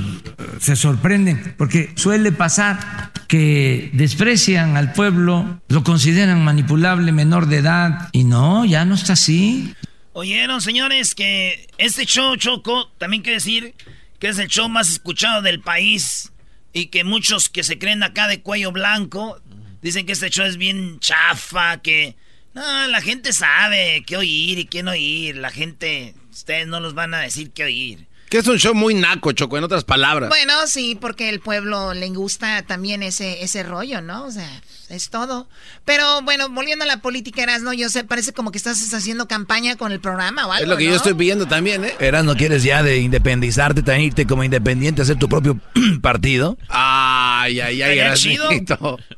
se 0.59 0.76
sorprenden, 0.76 1.55
porque 1.57 1.93
suele 1.95 2.32
pasar 2.32 3.11
que 3.28 3.89
desprecian 3.93 4.76
al 4.76 4.91
pueblo, 4.91 5.61
lo 5.69 5.84
consideran 5.84 6.43
manipulable, 6.43 7.11
menor 7.11 7.47
de 7.47 7.57
edad, 7.57 8.09
y 8.11 8.23
no, 8.23 8.65
ya 8.65 8.86
no 8.86 8.95
está 8.95 9.13
así. 9.13 9.73
Oyeron, 10.18 10.61
señores, 10.61 11.13
que 11.13 11.68
este 11.78 12.05
show, 12.05 12.38
Choco, 12.38 12.89
también 12.97 13.22
quiere 13.22 13.36
decir 13.36 13.76
que 14.18 14.30
es 14.30 14.39
el 14.39 14.47
show 14.47 14.70
más 14.70 14.89
escuchado 14.89 15.41
del 15.41 15.59
país 15.59 16.32
y 16.72 16.86
que 16.86 17.03
muchos 17.03 17.49
que 17.49 17.66
se 17.66 17.78
creen 17.78 18.01
acá 18.01 18.30
de 18.30 18.41
cuello 18.41 18.72
blanco 18.72 19.41
dicen 19.82 20.05
que 20.05 20.13
este 20.13 20.30
show 20.30 20.45
es 20.45 20.55
bien 20.55 21.01
chafa, 21.01 21.82
que... 21.82 22.16
No, 22.53 22.88
la 22.88 23.01
gente 23.01 23.34
sabe 23.34 24.05
qué 24.07 24.16
oír 24.16 24.57
y 24.57 24.66
qué 24.68 24.84
no 24.84 24.91
oír. 24.91 25.36
La 25.36 25.51
gente, 25.51 26.16
ustedes 26.32 26.66
no 26.66 26.80
los 26.80 26.93
van 26.93 27.13
a 27.13 27.20
decir 27.20 27.51
qué 27.51 27.66
oír. 27.66 28.07
Que 28.30 28.39
es 28.39 28.47
un 28.47 28.57
show 28.57 28.73
muy 28.73 28.95
naco, 28.95 29.32
Choco, 29.34 29.57
en 29.57 29.63
otras 29.63 29.84
palabras. 29.84 30.30
Bueno, 30.30 30.53
sí, 30.65 30.97
porque 30.99 31.30
el 31.30 31.39
pueblo 31.39 31.93
le 31.93 32.09
gusta 32.09 32.63
también 32.63 33.03
ese, 33.03 33.43
ese 33.43 33.61
rollo, 33.63 34.01
¿no? 34.01 34.26
O 34.26 34.32
sea, 34.32 34.49
es 34.89 35.09
todo. 35.09 35.47
Pero 35.86 36.21
bueno, 36.23 36.49
volviendo 36.49 36.84
a 36.86 36.88
la 36.88 37.01
política, 37.01 37.43
Erasno, 37.43 37.71
yo 37.73 37.88
sé, 37.89 38.03
parece 38.03 38.34
como 38.34 38.51
que 38.51 38.57
estás 38.57 38.93
haciendo 38.93 39.28
campaña 39.28 39.76
con 39.76 39.91
el 39.91 39.99
programa 39.99 40.47
o 40.47 40.51
algo. 40.51 40.63
Es 40.63 40.69
lo 40.69 40.78
que 40.78 40.86
yo 40.86 40.95
estoy 40.95 41.13
pidiendo 41.13 41.47
también, 41.47 41.86
¿eh? 41.86 41.95
Erasno, 41.99 42.36
¿quieres 42.36 42.63
ya 42.63 42.82
de 42.82 42.97
independizarte, 42.97 43.84
también 43.84 44.07
irte 44.07 44.26
como 44.26 44.43
independiente, 44.43 45.03
hacer 45.03 45.17
tu 45.17 45.30
propio 45.30 45.59
partido? 46.01 46.57
Ay, 46.69 47.59
ay, 47.59 47.82
ay, 47.82 47.99
Estaría 47.99 48.13
chido. 48.15 48.49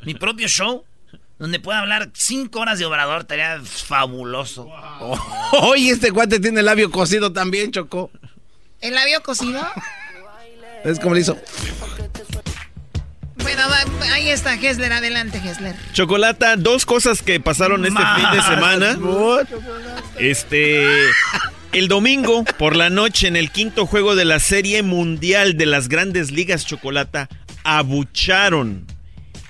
Mi 0.03 0.15
propio 0.15 0.47
show. 0.47 0.83
Donde 1.39 1.59
pueda 1.59 1.77
hablar 1.77 2.09
cinco 2.13 2.61
horas 2.61 2.79
de 2.79 2.85
obrador, 2.85 3.21
estaría 3.21 3.61
fabuloso. 3.63 4.67
Oye, 5.61 5.91
este 5.91 6.11
cuate 6.11 6.39
tiene 6.39 6.61
el 6.61 6.65
labio 6.65 6.89
cocido 6.89 7.31
también, 7.31 7.71
Choco. 7.71 8.09
¿El 8.81 8.95
labio 8.95 9.21
cocido? 9.21 9.61
Es 10.83 10.99
como 10.99 11.15
le 11.15 11.21
hizo. 11.21 11.37
Bueno, 13.35 13.61
ahí 14.13 14.29
está, 14.29 14.53
Hessler. 14.53 14.93
Adelante, 14.93 15.41
Hessler. 15.43 15.75
Chocolata, 15.91 16.55
dos 16.55 16.85
cosas 16.85 17.21
que 17.21 17.39
pasaron 17.39 17.83
este 17.85 17.99
fin 18.15 18.25
de 18.31 18.41
semana. 18.43 18.97
Este. 20.17 20.85
El 21.73 21.87
domingo 21.87 22.45
por 22.57 22.75
la 22.75 22.89
noche 22.89 23.27
en 23.27 23.35
el 23.35 23.51
quinto 23.51 23.85
juego 23.85 24.15
de 24.15 24.25
la 24.25 24.39
Serie 24.39 24.81
Mundial 24.83 25.57
de 25.57 25.65
las 25.65 25.89
Grandes 25.89 26.31
Ligas 26.31 26.65
Chocolata 26.65 27.27
abucharon 27.63 28.85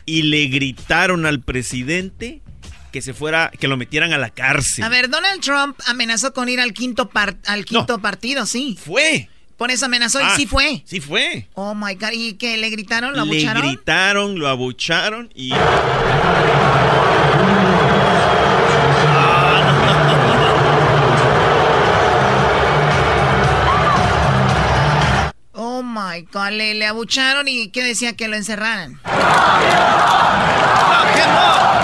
y 0.05 0.23
le 0.23 0.47
gritaron 0.47 1.25
al 1.25 1.41
presidente 1.41 2.41
que 2.91 3.01
se 3.01 3.13
fuera, 3.13 3.51
que 3.59 3.67
lo 3.67 3.77
metieran 3.77 4.13
a 4.13 4.17
la 4.17 4.29
cárcel. 4.29 4.83
A 4.83 4.89
ver, 4.89 5.09
Donald 5.09 5.41
Trump 5.41 5.79
amenazó 5.87 6.33
con 6.33 6.49
ir 6.49 6.59
al 6.59 6.73
quinto, 6.73 7.09
al 7.45 7.65
quinto 7.65 7.99
partido, 7.99 8.45
sí. 8.45 8.77
Fue. 8.83 9.29
Por 9.57 9.71
eso 9.71 9.87
amenazó 9.87 10.21
y 10.21 10.23
ah, 10.23 10.33
sí 10.35 10.45
fue. 10.45 10.83
Sí 10.85 11.01
fue. 11.01 11.47
Oh 11.55 11.73
my 11.73 11.95
God. 11.95 12.11
¿Y 12.13 12.33
qué? 12.33 12.57
¿Le 12.57 12.69
gritaron? 12.69 13.15
¿Lo 13.15 13.21
abucharon? 13.21 13.63
Le 13.63 13.69
gritaron, 13.69 14.37
lo 14.39 14.47
abucharon 14.47 15.31
y. 15.35 15.51
Oh 25.59 25.81
my 25.81 26.21
God. 26.31 26.51
Le, 26.51 26.75
le 26.75 26.85
abucharon 26.85 27.47
y 27.47 27.69
¿qué 27.69 27.83
decía? 27.83 28.15
Que 28.15 28.27
lo 28.27 28.35
encerraran. 28.35 28.99
Esto 31.17 31.76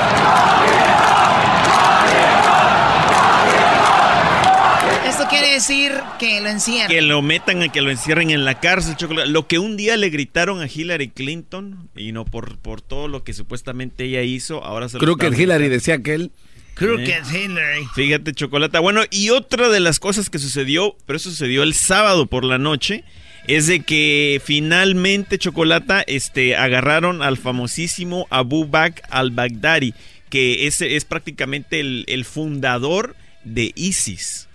quiere 5.33 5.53
decir 5.53 5.91
que 6.19 6.41
lo 6.41 6.49
encierren. 6.49 6.89
Que 6.89 7.01
lo 7.01 7.21
metan, 7.21 7.69
que 7.69 7.81
lo 7.81 7.91
encierren 7.91 8.31
en 8.31 8.45
la 8.45 8.59
cárcel, 8.59 8.95
chocolate. 8.95 9.29
Lo 9.29 9.47
que 9.47 9.59
un 9.59 9.77
día 9.77 9.97
le 9.97 10.09
gritaron 10.09 10.61
a 10.61 10.67
Hillary 10.67 11.09
Clinton, 11.09 11.89
y 11.95 12.11
no 12.11 12.25
por, 12.25 12.57
por 12.59 12.81
todo 12.81 13.07
lo 13.07 13.23
que 13.23 13.33
supuestamente 13.33 14.05
ella 14.05 14.21
hizo, 14.21 14.63
ahora 14.63 14.89
se 14.89 14.97
Creo 14.97 15.17
que 15.17 15.27
Hillary 15.27 15.69
decía 15.69 16.01
que 16.01 16.13
él. 16.13 16.31
Crooked 16.75 17.07
¿Eh? 17.07 17.45
Hillary. 17.45 17.85
Fíjate, 17.93 18.33
chocolate. 18.33 18.79
Bueno, 18.79 19.01
y 19.11 19.29
otra 19.29 19.69
de 19.69 19.79
las 19.79 19.99
cosas 19.99 20.29
que 20.29 20.39
sucedió, 20.39 20.95
pero 21.05 21.17
eso 21.17 21.29
sucedió 21.29 21.63
el 21.63 21.73
sábado 21.73 22.25
por 22.25 22.43
la 22.43 22.57
noche, 22.57 23.03
es 23.47 23.67
de 23.67 23.81
que 23.81 24.41
finalmente, 24.43 25.37
Chocolata, 25.37 26.01
este, 26.01 26.55
agarraron 26.55 27.21
al 27.21 27.37
famosísimo 27.37 28.25
Abu 28.29 28.65
Bakr 28.65 29.03
al-Baghdadi, 29.09 29.93
que 30.29 30.65
ese 30.65 30.95
es 30.95 31.05
prácticamente 31.05 31.79
el, 31.79 32.05
el 32.07 32.25
fundador 32.25 33.15
de 33.43 33.71
ISIS. 33.75 34.47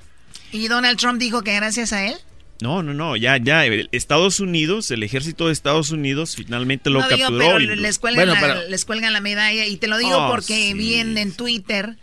¿Y 0.53 0.69
Donald 0.69 0.99
Trump 0.99 1.19
dijo 1.19 1.43
que 1.43 1.55
gracias 1.55 1.93
a 1.93 2.07
él? 2.07 2.15
No, 2.61 2.83
no, 2.83 2.93
no, 2.93 3.17
ya, 3.17 3.37
ya, 3.37 3.65
Estados 3.93 4.41
Unidos, 4.41 4.91
el 4.91 5.05
ejército 5.05 5.47
de 5.47 5.53
Estados 5.53 5.91
Unidos 5.91 6.35
finalmente 6.35 6.91
lo 6.91 7.01
capturó. 7.01 7.57
pero 7.57 7.77
les, 7.77 8.01
cuelgan 8.01 8.29
la, 8.29 8.65
les 8.65 8.85
cuelgan 8.85 9.13
la 9.13 9.21
medalla 9.21 9.65
y 9.65 9.77
te 9.77 9.87
lo 9.87 9.97
digo 9.97 10.27
oh, 10.27 10.31
porque 10.31 10.75
vi 10.75 10.95
en, 10.95 11.33
Twitter 11.33 11.97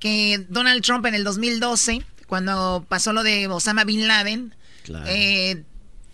que 0.00 0.44
Donald 0.48 0.82
Trump 0.82 1.06
en 1.06 1.14
el 1.14 1.22
2012, 1.22 2.02
cuando 2.26 2.84
pasó 2.88 3.12
lo 3.12 3.22
de 3.22 3.46
Osama 3.46 3.84
Bin 3.84 4.08
Laden, 4.08 4.52
eh, 5.06 5.62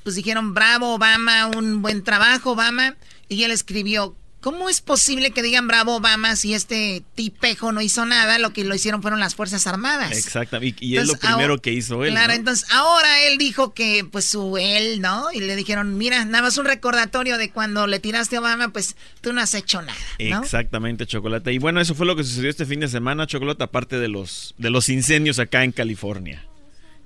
pues 0.02 0.14
dijeron, 0.14 0.52
bravo 0.52 0.94
Obama, 0.94 1.46
un 1.46 1.80
buen 1.80 2.04
trabajo 2.04 2.52
Obama, 2.52 2.96
y 3.30 3.44
él 3.44 3.50
escribió, 3.50 4.14
¿Cómo 4.46 4.68
es 4.68 4.80
posible 4.80 5.32
que 5.32 5.42
digan 5.42 5.66
bravo 5.66 5.96
Obama 5.96 6.36
si 6.36 6.54
este 6.54 7.02
tipejo 7.16 7.72
no 7.72 7.80
hizo 7.80 8.06
nada? 8.06 8.38
Lo 8.38 8.52
que 8.52 8.62
lo 8.62 8.76
hicieron 8.76 9.02
fueron 9.02 9.18
las 9.18 9.34
Fuerzas 9.34 9.66
Armadas. 9.66 10.12
Exactamente, 10.12 10.84
y, 10.84 10.96
es 10.96 11.08
lo 11.08 11.16
primero 11.16 11.60
que 11.60 11.72
hizo 11.72 12.04
él. 12.04 12.12
Claro, 12.12 12.32
entonces 12.32 12.64
ahora 12.70 13.26
él 13.26 13.38
dijo 13.38 13.74
que, 13.74 14.06
pues 14.08 14.26
su 14.26 14.56
él, 14.56 15.00
¿no? 15.00 15.32
Y 15.32 15.40
le 15.40 15.56
dijeron, 15.56 15.98
mira, 15.98 16.24
nada 16.24 16.42
más 16.42 16.58
un 16.58 16.66
recordatorio 16.66 17.38
de 17.38 17.50
cuando 17.50 17.88
le 17.88 17.98
tiraste 17.98 18.36
a 18.36 18.38
Obama, 18.38 18.68
pues 18.68 18.94
tú 19.20 19.32
no 19.32 19.40
has 19.40 19.52
hecho 19.52 19.82
nada. 19.82 19.98
Exactamente, 20.18 21.06
Chocolate. 21.06 21.52
Y 21.52 21.58
bueno, 21.58 21.80
eso 21.80 21.96
fue 21.96 22.06
lo 22.06 22.14
que 22.14 22.22
sucedió 22.22 22.48
este 22.48 22.66
fin 22.66 22.78
de 22.78 22.86
semana, 22.86 23.26
Chocolate, 23.26 23.64
aparte 23.64 23.98
de 23.98 24.06
los, 24.06 24.54
de 24.58 24.70
los 24.70 24.88
incendios 24.90 25.40
acá 25.40 25.64
en 25.64 25.72
California. 25.72 26.44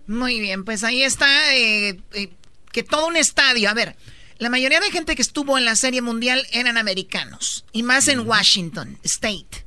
Muy 0.07 0.41
bien, 0.41 0.67
pues 0.67 0.85
ahí 0.85 1.03
está, 1.03 1.57
eh, 1.57 1.99
eh, 2.13 2.29
que 2.71 2.83
todo 2.83 3.07
un 3.07 3.17
estadio, 3.17 3.71
a 3.71 3.73
ver. 3.73 3.97
La 4.41 4.49
mayoría 4.49 4.81
de 4.81 4.91
gente 4.91 5.15
que 5.15 5.23
estuvo 5.23 5.59
en 5.59 5.67
la 5.67 5.77
Serie 5.77 6.01
Mundial 6.01 6.47
eran 6.53 6.79
americanos. 6.79 7.67
Y 7.73 7.83
más 7.83 8.09
en 8.09 8.21
Washington 8.21 8.99
State. 9.03 9.67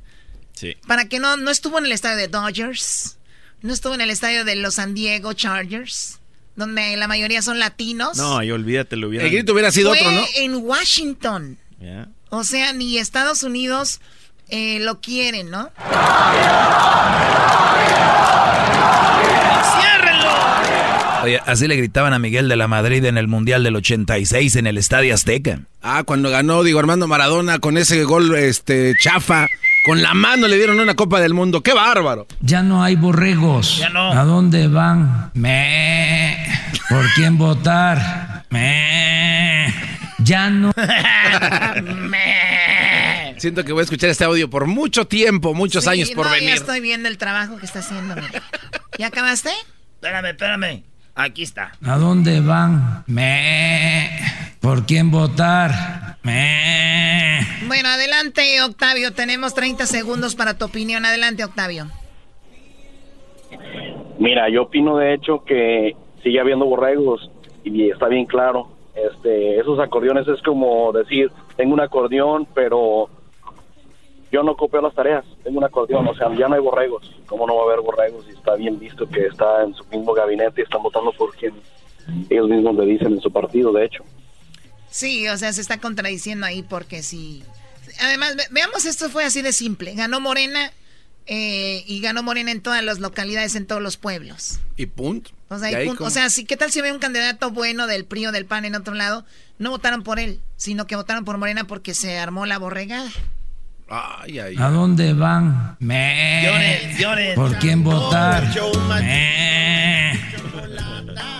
Sí. 0.52 0.76
Para 0.88 1.08
que 1.08 1.20
no, 1.20 1.36
no 1.36 1.52
estuvo 1.52 1.78
en 1.78 1.86
el 1.86 1.92
estadio 1.92 2.16
de 2.16 2.26
Dodgers. 2.26 3.18
No 3.62 3.72
estuvo 3.72 3.94
en 3.94 4.00
el 4.00 4.10
estadio 4.10 4.44
de 4.44 4.56
los 4.56 4.74
San 4.74 4.92
Diego 4.92 5.32
Chargers. 5.32 6.18
Donde 6.56 6.96
la 6.96 7.06
mayoría 7.06 7.40
son 7.40 7.60
latinos. 7.60 8.16
No, 8.16 8.42
y 8.42 8.50
olvídate, 8.50 8.96
lo 8.96 9.08
hubiera. 9.08 9.24
El 9.26 9.32
grito 9.32 9.52
hubiera 9.52 9.70
sido 9.70 9.92
otro, 9.92 10.10
¿no? 10.10 10.24
en 10.34 10.56
Washington. 10.56 11.56
O 12.30 12.42
sea, 12.42 12.72
ni 12.72 12.98
Estados 12.98 13.44
Unidos 13.44 14.00
eh, 14.48 14.80
lo 14.80 15.00
quieren, 15.00 15.50
¿no? 15.50 15.70
Oye, 21.24 21.40
así 21.46 21.66
le 21.66 21.76
gritaban 21.76 22.12
a 22.12 22.18
Miguel 22.18 22.48
de 22.48 22.56
la 22.56 22.68
Madrid 22.68 23.04
en 23.04 23.16
el 23.18 23.28
Mundial 23.28 23.64
del 23.64 23.76
86 23.76 24.56
en 24.56 24.66
el 24.66 24.78
Estadio 24.78 25.14
Azteca. 25.14 25.60
Ah, 25.82 26.02
cuando 26.04 26.30
ganó 26.30 26.62
Diego 26.62 26.78
Armando 26.80 27.06
Maradona 27.08 27.58
con 27.58 27.76
ese 27.78 28.04
gol 28.04 28.34
este 28.36 28.94
chafa. 29.00 29.46
Con 29.86 30.02
la 30.02 30.14
mano 30.14 30.48
le 30.48 30.56
dieron 30.56 30.80
una 30.80 30.94
Copa 30.94 31.20
del 31.20 31.34
Mundo. 31.34 31.62
¡Qué 31.62 31.72
bárbaro! 31.74 32.26
Ya 32.40 32.62
no 32.62 32.82
hay 32.82 32.96
borregos. 32.96 33.78
Ya 33.78 33.88
no. 33.90 34.12
¿A 34.12 34.24
dónde 34.24 34.66
van? 34.68 35.30
Me. 35.34 36.36
¿Por 36.88 37.04
quién 37.14 37.36
votar? 37.38 38.44
Me. 38.50 39.72
Ya 40.18 40.48
no. 40.50 40.72
Siento 43.38 43.64
que 43.64 43.72
voy 43.72 43.80
a 43.80 43.84
escuchar 43.84 44.10
este 44.10 44.24
audio 44.24 44.48
por 44.48 44.66
mucho 44.66 45.06
tiempo, 45.06 45.54
muchos 45.54 45.84
Sí, 45.84 45.90
años 45.90 46.10
por 46.12 46.26
no, 46.26 46.32
Ya 46.34 46.40
venir. 46.40 46.54
estoy 46.54 46.80
viendo 46.80 47.08
el 47.08 47.18
trabajo 47.18 47.58
que 47.58 47.66
está 47.66 47.80
haciendo. 47.80 48.14
mira. 48.14 48.42
¿Ya 48.98 49.08
acabaste? 49.08 49.50
Espérame, 49.96 50.26
espérame. 50.30 50.82
Aquí 51.14 51.42
está. 51.42 51.72
¿A 51.84 51.96
dónde 51.96 52.40
van? 52.40 53.04
Me. 53.06 54.10
¿Por 54.60 54.84
quién 54.84 55.10
votar? 55.10 55.70
Me. 56.22 57.38
Bueno, 57.66 57.88
adelante, 57.88 58.60
Octavio. 58.62 59.12
Tenemos 59.12 59.54
30 59.54 59.86
segundos 59.86 60.34
para 60.34 60.58
tu 60.58 60.64
opinión. 60.64 61.04
Adelante, 61.04 61.44
Octavio. 61.44 61.86
Mira, 64.18 64.48
yo 64.48 64.62
opino 64.62 64.96
de 64.96 65.14
hecho 65.14 65.44
que 65.44 65.96
sigue 66.22 66.40
habiendo 66.40 66.64
borregos 66.64 67.30
y 67.62 67.90
está 67.90 68.08
bien 68.08 68.26
claro. 68.26 68.68
Este, 68.94 69.58
esos 69.60 69.78
acordeones 69.78 70.26
es 70.28 70.40
como 70.42 70.92
decir, 70.92 71.30
tengo 71.56 71.74
un 71.74 71.80
acordeón, 71.80 72.46
pero 72.54 73.08
yo 74.34 74.42
no 74.42 74.56
copio 74.56 74.80
las 74.82 74.94
tareas, 74.94 75.24
tengo 75.42 75.58
un 75.58 75.64
acordeón, 75.64 76.06
o 76.08 76.14
sea, 76.14 76.28
ya 76.36 76.48
no 76.48 76.54
hay 76.56 76.60
borregos. 76.60 77.10
¿Cómo 77.26 77.46
no 77.46 77.54
va 77.56 77.62
a 77.62 77.64
haber 77.66 77.80
borregos? 77.80 78.24
Y 78.28 78.32
está 78.36 78.54
bien 78.56 78.78
visto 78.78 79.08
que 79.08 79.26
está 79.26 79.62
en 79.64 79.74
su 79.74 79.84
mismo 79.84 80.12
gabinete 80.12 80.60
y 80.60 80.64
están 80.64 80.82
votando 80.82 81.12
por 81.12 81.34
quien 81.36 81.54
ellos 82.28 82.48
mismos 82.48 82.74
le 82.76 82.84
dicen 82.86 83.12
en 83.14 83.20
su 83.20 83.30
partido, 83.32 83.72
de 83.72 83.84
hecho. 83.86 84.04
Sí, 84.90 85.26
o 85.28 85.36
sea, 85.36 85.52
se 85.52 85.60
está 85.60 85.78
contradiciendo 85.78 86.46
ahí 86.46 86.62
porque 86.62 87.02
sí. 87.02 87.42
Además, 88.00 88.36
ve- 88.36 88.46
veamos, 88.50 88.84
esto 88.84 89.08
fue 89.10 89.24
así 89.24 89.40
de 89.42 89.52
simple. 89.52 89.94
Ganó 89.94 90.20
Morena 90.20 90.72
eh, 91.26 91.82
y 91.86 92.00
ganó 92.00 92.22
Morena 92.22 92.50
en 92.50 92.60
todas 92.60 92.82
las 92.84 92.98
localidades, 93.00 93.54
en 93.54 93.66
todos 93.66 93.80
los 93.82 93.96
pueblos. 93.96 94.60
Y 94.76 94.86
punto. 94.86 95.30
O 95.48 95.58
sea, 95.58 95.70
Y 95.70 95.72
y 95.72 95.76
ahí 95.76 95.86
punto. 95.86 95.98
como- 95.98 96.08
o 96.08 96.10
sea, 96.10 96.28
sí, 96.30 96.44
¿qué 96.44 96.56
tal 96.56 96.70
si 96.70 96.80
ve 96.80 96.92
un 96.92 96.98
candidato 96.98 97.50
bueno 97.50 97.86
del 97.86 98.04
PRI 98.04 98.26
o 98.26 98.32
del 98.32 98.46
PAN 98.46 98.64
en 98.64 98.74
otro 98.74 98.94
lado? 98.94 99.24
No 99.58 99.70
votaron 99.70 100.02
por 100.02 100.18
él, 100.18 100.40
sino 100.56 100.86
que 100.86 100.96
votaron 100.96 101.24
por 101.24 101.38
Morena 101.38 101.64
porque 101.64 101.94
se 101.94 102.18
armó 102.18 102.44
la 102.46 102.58
borregada. 102.58 103.08
Ay, 103.88 104.38
ay. 104.38 104.56
¿A 104.58 104.70
dónde 104.70 105.12
van? 105.12 105.76
Me. 105.78 106.42
Lloren, 106.42 106.96
lloren. 106.98 107.34
¿Por 107.34 107.58
quién 107.58 107.84
votar? 107.84 108.44
Me. 109.00 110.18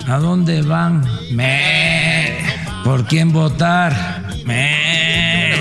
¿A 0.07 0.19
dónde 0.19 0.61
van? 0.61 1.05
Me. 1.33 2.37
¿Por 2.85 3.07
quién 3.07 3.33
votar? 3.33 3.95
Me. 4.45 5.55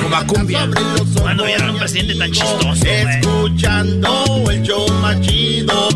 Cuando 1.22 1.46
vieron 1.46 1.70
un 1.70 1.78
presidente 1.80 2.16
tan 2.16 2.32
chistoso, 2.32 2.68
güey. 2.68 3.18
Escuchando 3.18 4.52
el 4.52 4.62
show 4.62 4.88
más 5.02 5.22
chido. 5.22 5.90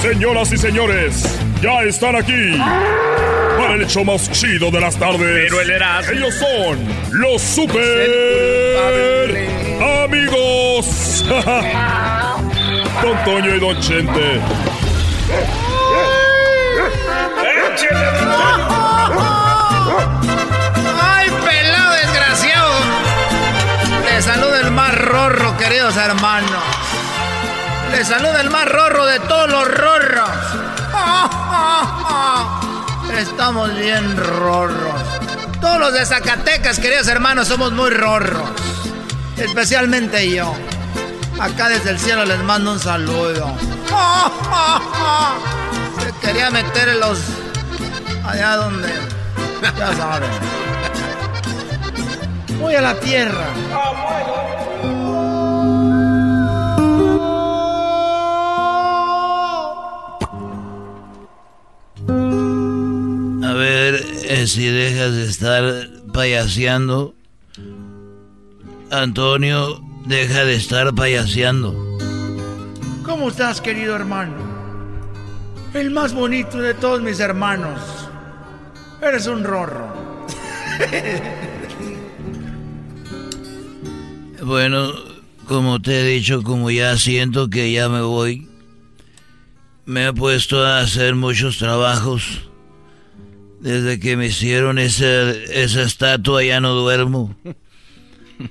Señoras 0.00 0.52
y 0.52 0.56
señores, 0.56 1.38
ya 1.60 1.82
están 1.82 2.14
aquí 2.14 2.54
el 3.74 3.82
hecho 3.82 4.04
más 4.04 4.30
chido 4.30 4.70
de 4.70 4.80
las 4.80 4.96
tardes. 4.96 5.20
Pero 5.20 5.60
el 5.60 5.70
Erasmo. 5.70 6.12
Ellos 6.12 6.34
son 6.34 6.78
los 7.12 7.42
super 7.42 7.78
amigos. 10.04 11.24
Don 13.02 13.24
Toño 13.24 13.54
y 13.54 13.60
Don 13.60 13.80
Chente. 13.80 14.40
¡Ay, 21.00 21.30
pelado 21.44 21.92
desgraciado! 21.94 22.72
Le 24.04 24.22
saluda 24.22 24.60
el 24.60 24.70
más 24.72 24.94
rorro, 24.98 25.56
queridos 25.56 25.96
hermanos. 25.96 26.62
Le 27.92 28.04
saluda 28.04 28.40
el 28.40 28.50
más 28.50 28.66
rorro 28.66 29.06
de 29.06 29.20
todos 29.20 29.48
los 29.48 29.68
rorros. 29.68 30.30
Estamos 33.16 33.74
bien 33.76 34.16
rorros. 34.16 35.00
Todos 35.60 35.80
los 35.80 35.92
de 35.92 36.06
Zacatecas, 36.06 36.78
queridos 36.78 37.08
hermanos, 37.08 37.48
somos 37.48 37.72
muy 37.72 37.90
rorros. 37.90 38.48
Especialmente 39.36 40.30
yo. 40.30 40.54
Acá 41.40 41.68
desde 41.68 41.90
el 41.90 41.98
cielo 41.98 42.24
les 42.24 42.42
mando 42.42 42.72
un 42.72 42.80
saludo. 42.80 43.52
Quería 46.20 46.50
meter 46.50 46.96
los... 46.96 47.18
Allá 48.24 48.56
donde... 48.56 48.88
Ya 49.62 49.96
saben. 49.96 50.30
Voy 52.60 52.74
a 52.74 52.80
la 52.80 52.98
tierra. 53.00 53.46
Ver 63.58 64.02
eh, 64.24 64.46
si 64.46 64.66
dejas 64.66 65.12
de 65.14 65.24
estar 65.24 65.88
payaseando. 66.12 67.14
Antonio, 68.90 69.82
deja 70.06 70.44
de 70.44 70.54
estar 70.54 70.94
payaseando. 70.94 71.74
¿Cómo 73.04 73.28
estás, 73.28 73.60
querido 73.60 73.94
hermano? 73.94 74.36
El 75.74 75.90
más 75.90 76.14
bonito 76.14 76.58
de 76.58 76.72
todos 76.72 77.02
mis 77.02 77.20
hermanos. 77.20 77.80
Eres 79.02 79.26
un 79.26 79.44
rorro. 79.44 79.86
Bueno, 84.40 84.92
como 85.46 85.82
te 85.82 86.00
he 86.00 86.04
dicho, 86.04 86.42
como 86.42 86.70
ya 86.70 86.96
siento 86.96 87.50
que 87.50 87.72
ya 87.72 87.88
me 87.88 88.00
voy, 88.00 88.48
me 89.84 90.06
he 90.06 90.12
puesto 90.12 90.64
a 90.64 90.78
hacer 90.78 91.16
muchos 91.16 91.58
trabajos. 91.58 92.47
Desde 93.60 93.98
que 93.98 94.16
me 94.16 94.26
hicieron 94.26 94.78
esa, 94.78 95.30
esa 95.30 95.82
estatua 95.82 96.44
ya 96.44 96.60
no 96.60 96.74
duermo, 96.74 97.34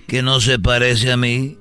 que 0.07 0.21
no 0.21 0.41
se 0.41 0.59
parece 0.59 1.11
a 1.11 1.17
mí. 1.17 1.57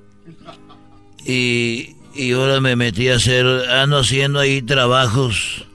Y, 1.25 1.95
y 2.13 2.31
ahora 2.33 2.59
me 2.59 2.75
metí 2.75 3.09
a 3.09 3.15
hacer, 3.15 3.45
ando 3.69 3.99
haciendo 3.99 4.39
ahí 4.39 4.61
trabajos 4.61 5.65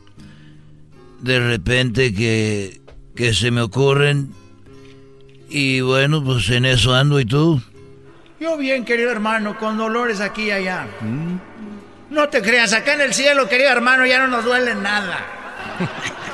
de 1.23 1.39
repente 1.39 2.13
que, 2.13 2.81
que 3.15 3.33
se 3.33 3.51
me 3.51 3.63
ocurren. 3.63 4.35
Y 5.49 5.81
bueno, 5.81 6.23
pues 6.23 6.51
en 6.51 6.65
eso 6.65 6.95
ando 6.95 7.21
y 7.21 7.25
tú. 7.25 7.63
Yo 8.41 8.57
bien, 8.57 8.85
querido 8.85 9.11
hermano, 9.11 9.57
con 9.57 9.79
dolores 9.79 10.21
aquí 10.21 10.45
y 10.45 10.51
allá. 10.51 10.87
No 12.11 12.29
te 12.29 12.43
creas, 12.43 12.73
acá 12.73 12.95
en 12.95 13.03
el 13.03 13.15
cielo, 13.15 13.49
querido 13.49 13.71
hermano, 13.71 14.05
ya 14.05 14.19
no 14.19 14.27
nos 14.29 14.45
duele 14.45 14.75
nada. 14.75 15.25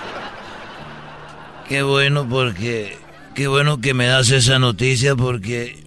Qué 1.68 1.82
bueno 1.82 2.26
porque 2.26 2.96
qué 3.34 3.46
bueno 3.46 3.78
que 3.78 3.92
me 3.92 4.06
das 4.06 4.30
esa 4.30 4.58
noticia 4.58 5.14
porque 5.14 5.84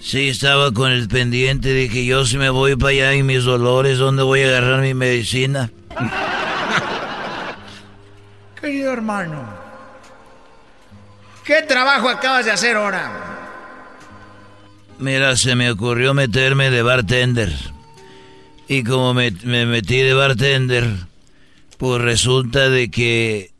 sí 0.00 0.28
estaba 0.28 0.72
con 0.72 0.92
el 0.92 1.08
pendiente 1.08 1.74
dije 1.74 2.06
yo 2.06 2.24
si 2.24 2.38
me 2.38 2.48
voy 2.48 2.74
para 2.74 2.90
allá 2.90 3.14
y 3.14 3.22
mis 3.22 3.44
dolores 3.44 3.98
dónde 3.98 4.22
voy 4.22 4.42
a 4.42 4.48
agarrar 4.48 4.80
mi 4.80 4.94
medicina. 4.94 5.70
Querido 8.60 8.94
hermano, 8.94 9.44
¿qué 11.44 11.60
trabajo 11.60 12.08
acabas 12.08 12.46
de 12.46 12.52
hacer 12.52 12.76
ahora? 12.76 13.12
Mira, 14.98 15.36
se 15.36 15.54
me 15.54 15.70
ocurrió 15.70 16.14
meterme 16.14 16.70
de 16.70 16.80
bartender. 16.80 17.52
Y 18.68 18.82
como 18.82 19.12
me, 19.12 19.32
me 19.44 19.66
metí 19.66 19.98
de 19.98 20.14
bartender, 20.14 20.88
pues 21.76 22.00
resulta 22.00 22.70
de 22.70 22.90
que 22.90 23.50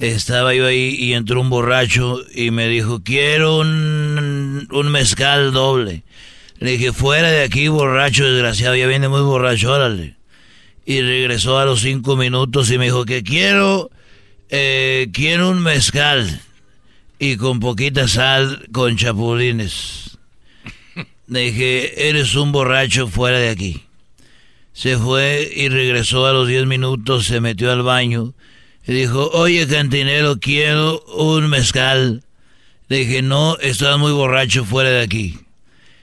estaba 0.00 0.54
yo 0.54 0.66
ahí 0.66 0.96
y 0.98 1.12
entró 1.12 1.40
un 1.40 1.50
borracho 1.50 2.20
y 2.34 2.50
me 2.50 2.68
dijo, 2.68 3.02
quiero 3.04 3.58
un, 3.58 4.66
un 4.70 4.88
mezcal 4.90 5.52
doble. 5.52 6.02
Le 6.58 6.72
dije, 6.72 6.92
fuera 6.92 7.30
de 7.30 7.42
aquí, 7.42 7.68
borracho 7.68 8.24
desgraciado, 8.24 8.76
ya 8.76 8.86
viene 8.86 9.08
muy 9.08 9.20
borracho, 9.20 9.72
órale. 9.72 10.16
Y 10.84 11.00
regresó 11.02 11.58
a 11.58 11.64
los 11.64 11.80
cinco 11.80 12.16
minutos 12.16 12.70
y 12.70 12.78
me 12.78 12.86
dijo 12.86 13.04
que 13.04 13.22
quiero, 13.22 13.90
eh, 14.48 15.08
quiero 15.12 15.50
un 15.50 15.62
mezcal. 15.62 16.40
Y 17.18 17.36
con 17.36 17.60
poquita 17.60 18.08
sal, 18.08 18.66
con 18.72 18.96
chapulines. 18.96 20.18
Le 21.28 21.40
dije, 21.40 22.08
eres 22.08 22.34
un 22.34 22.50
borracho 22.52 23.06
fuera 23.06 23.38
de 23.38 23.50
aquí. 23.50 23.84
Se 24.72 24.96
fue 24.96 25.50
y 25.54 25.68
regresó 25.68 26.26
a 26.26 26.32
los 26.32 26.48
10 26.48 26.66
minutos, 26.66 27.26
se 27.26 27.40
metió 27.40 27.70
al 27.70 27.82
baño. 27.82 28.34
Y 28.90 28.94
dijo, 28.94 29.30
oye 29.34 29.68
cantinero, 29.68 30.40
quiero 30.40 31.00
un 31.14 31.48
mezcal. 31.48 32.24
Dije, 32.88 33.22
no, 33.22 33.56
estás 33.58 33.96
muy 34.00 34.10
borracho 34.10 34.64
fuera 34.64 34.90
de 34.90 35.02
aquí. 35.02 35.38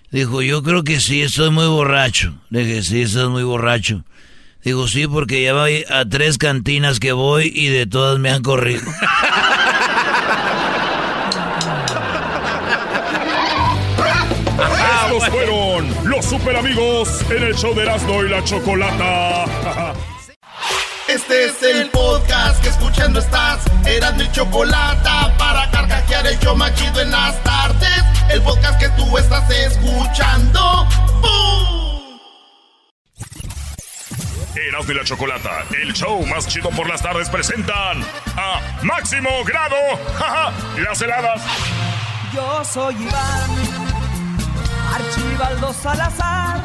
Dijo, 0.09 0.41
yo 0.41 0.63
creo 0.63 0.85
que 0.85 1.01
sí, 1.01 1.21
estoy 1.21 1.49
muy 1.49 1.67
borracho. 1.67 2.35
Dije, 2.49 2.81
sí, 2.83 3.01
estás 3.01 3.27
muy 3.27 3.43
borracho. 3.43 4.05
Dijo, 4.63 4.87
sí, 4.87 5.05
porque 5.05 5.43
ya 5.43 5.51
voy 5.51 5.83
a 5.89 6.05
tres 6.05 6.37
cantinas 6.37 7.01
que 7.01 7.11
voy 7.11 7.51
y 7.53 7.67
de 7.67 7.87
todas 7.87 8.19
me 8.19 8.29
han 8.29 8.41
corrido. 8.41 8.83
Estos 15.03 15.27
fueron 15.27 15.93
los 16.05 16.25
super 16.25 16.55
amigos 16.55 17.21
en 17.31 17.43
el 17.43 17.53
show 17.53 17.75
de 17.75 17.81
Erasmo 17.81 18.23
y 18.23 18.29
la 18.29 18.41
Chocolata. 18.45 19.93
Este 21.17 21.45
es 21.45 21.63
el 21.63 21.89
podcast 21.89 22.61
que 22.61 22.69
escuchando 22.69 23.19
estás. 23.19 23.65
Eran 23.87 24.17
mi 24.17 24.31
chocolata 24.31 25.35
para 25.35 25.67
carcajear 25.71 26.27
el 26.27 26.39
yo 26.39 26.55
machido 26.55 27.01
en 27.01 27.09
las 27.09 27.43
tardes. 27.43 28.03
El 28.29 28.39
podcast 28.43 28.79
que 28.79 28.87
tú 28.89 29.17
estás 29.17 29.49
escuchando. 29.49 30.87
¡Bum! 31.19 32.19
Erasmo 34.55 34.91
y 34.91 34.95
la 34.95 35.03
Chocolata, 35.03 35.65
el 35.81 35.91
show 35.93 36.23
más 36.27 36.47
chido 36.47 36.69
por 36.69 36.87
las 36.87 37.01
tardes, 37.01 37.27
presentan 37.29 38.05
a 38.35 38.61
Máximo 38.83 39.43
Grado, 39.43 39.75
jaja, 40.19 40.53
las 40.77 41.01
heladas. 41.01 41.41
Yo 42.31 42.63
soy 42.63 42.93
Iván, 42.93 43.51
Archibaldo 44.93 45.73
Salazar. 45.73 46.61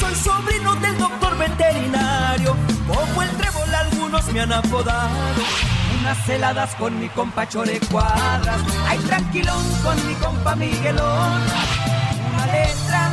Soy 0.00 0.14
sobrino 0.14 0.74
del 0.76 0.96
doctor 0.96 1.36
veterinario. 1.36 2.56
Como 2.86 3.22
el 3.22 3.43
algunos 4.04 4.32
me 4.34 4.40
han 4.40 4.52
apodado. 4.52 5.10
Unas 6.00 6.28
heladas 6.28 6.74
con 6.74 6.98
mi 7.00 7.08
compa 7.08 7.48
Chore 7.48 7.80
Cuadras. 7.90 8.60
Ay, 8.86 8.98
tranquilón 8.98 9.64
con 9.82 10.06
mi 10.06 10.14
compa 10.14 10.54
Miguelón. 10.54 11.40
Una 12.34 12.46
letra 12.46 13.10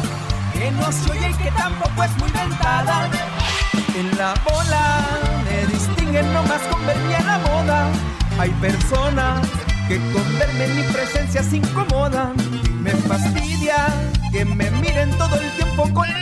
que 0.54 0.70
no 0.72 0.92
se 0.92 1.12
oye 1.12 1.30
y 1.30 1.34
que 1.36 1.52
tampoco 1.52 2.04
es 2.04 2.18
muy 2.18 2.30
ventada. 2.32 3.10
En 3.96 4.18
la 4.18 4.34
bola 4.44 5.08
me 5.46 5.66
distinguen 5.68 6.34
nomás 6.34 6.62
con 6.64 6.86
verme 6.86 7.16
a 7.16 7.22
la 7.22 7.38
moda. 7.38 7.90
Hay 8.38 8.50
personas 8.60 9.48
que 9.88 9.98
con 10.12 10.40
verme 10.40 10.66
en 10.66 10.76
mi 10.76 10.84
presencia 10.92 11.42
se 11.42 11.58
incomodan. 11.58 12.34
Me 12.82 12.92
fastidia 12.92 13.88
que 14.32 14.44
me 14.44 14.70
miren 14.72 15.18
todo 15.18 15.36
el 15.36 15.50
tiempo 15.52 15.84
con 15.94 16.10
la 16.10 16.22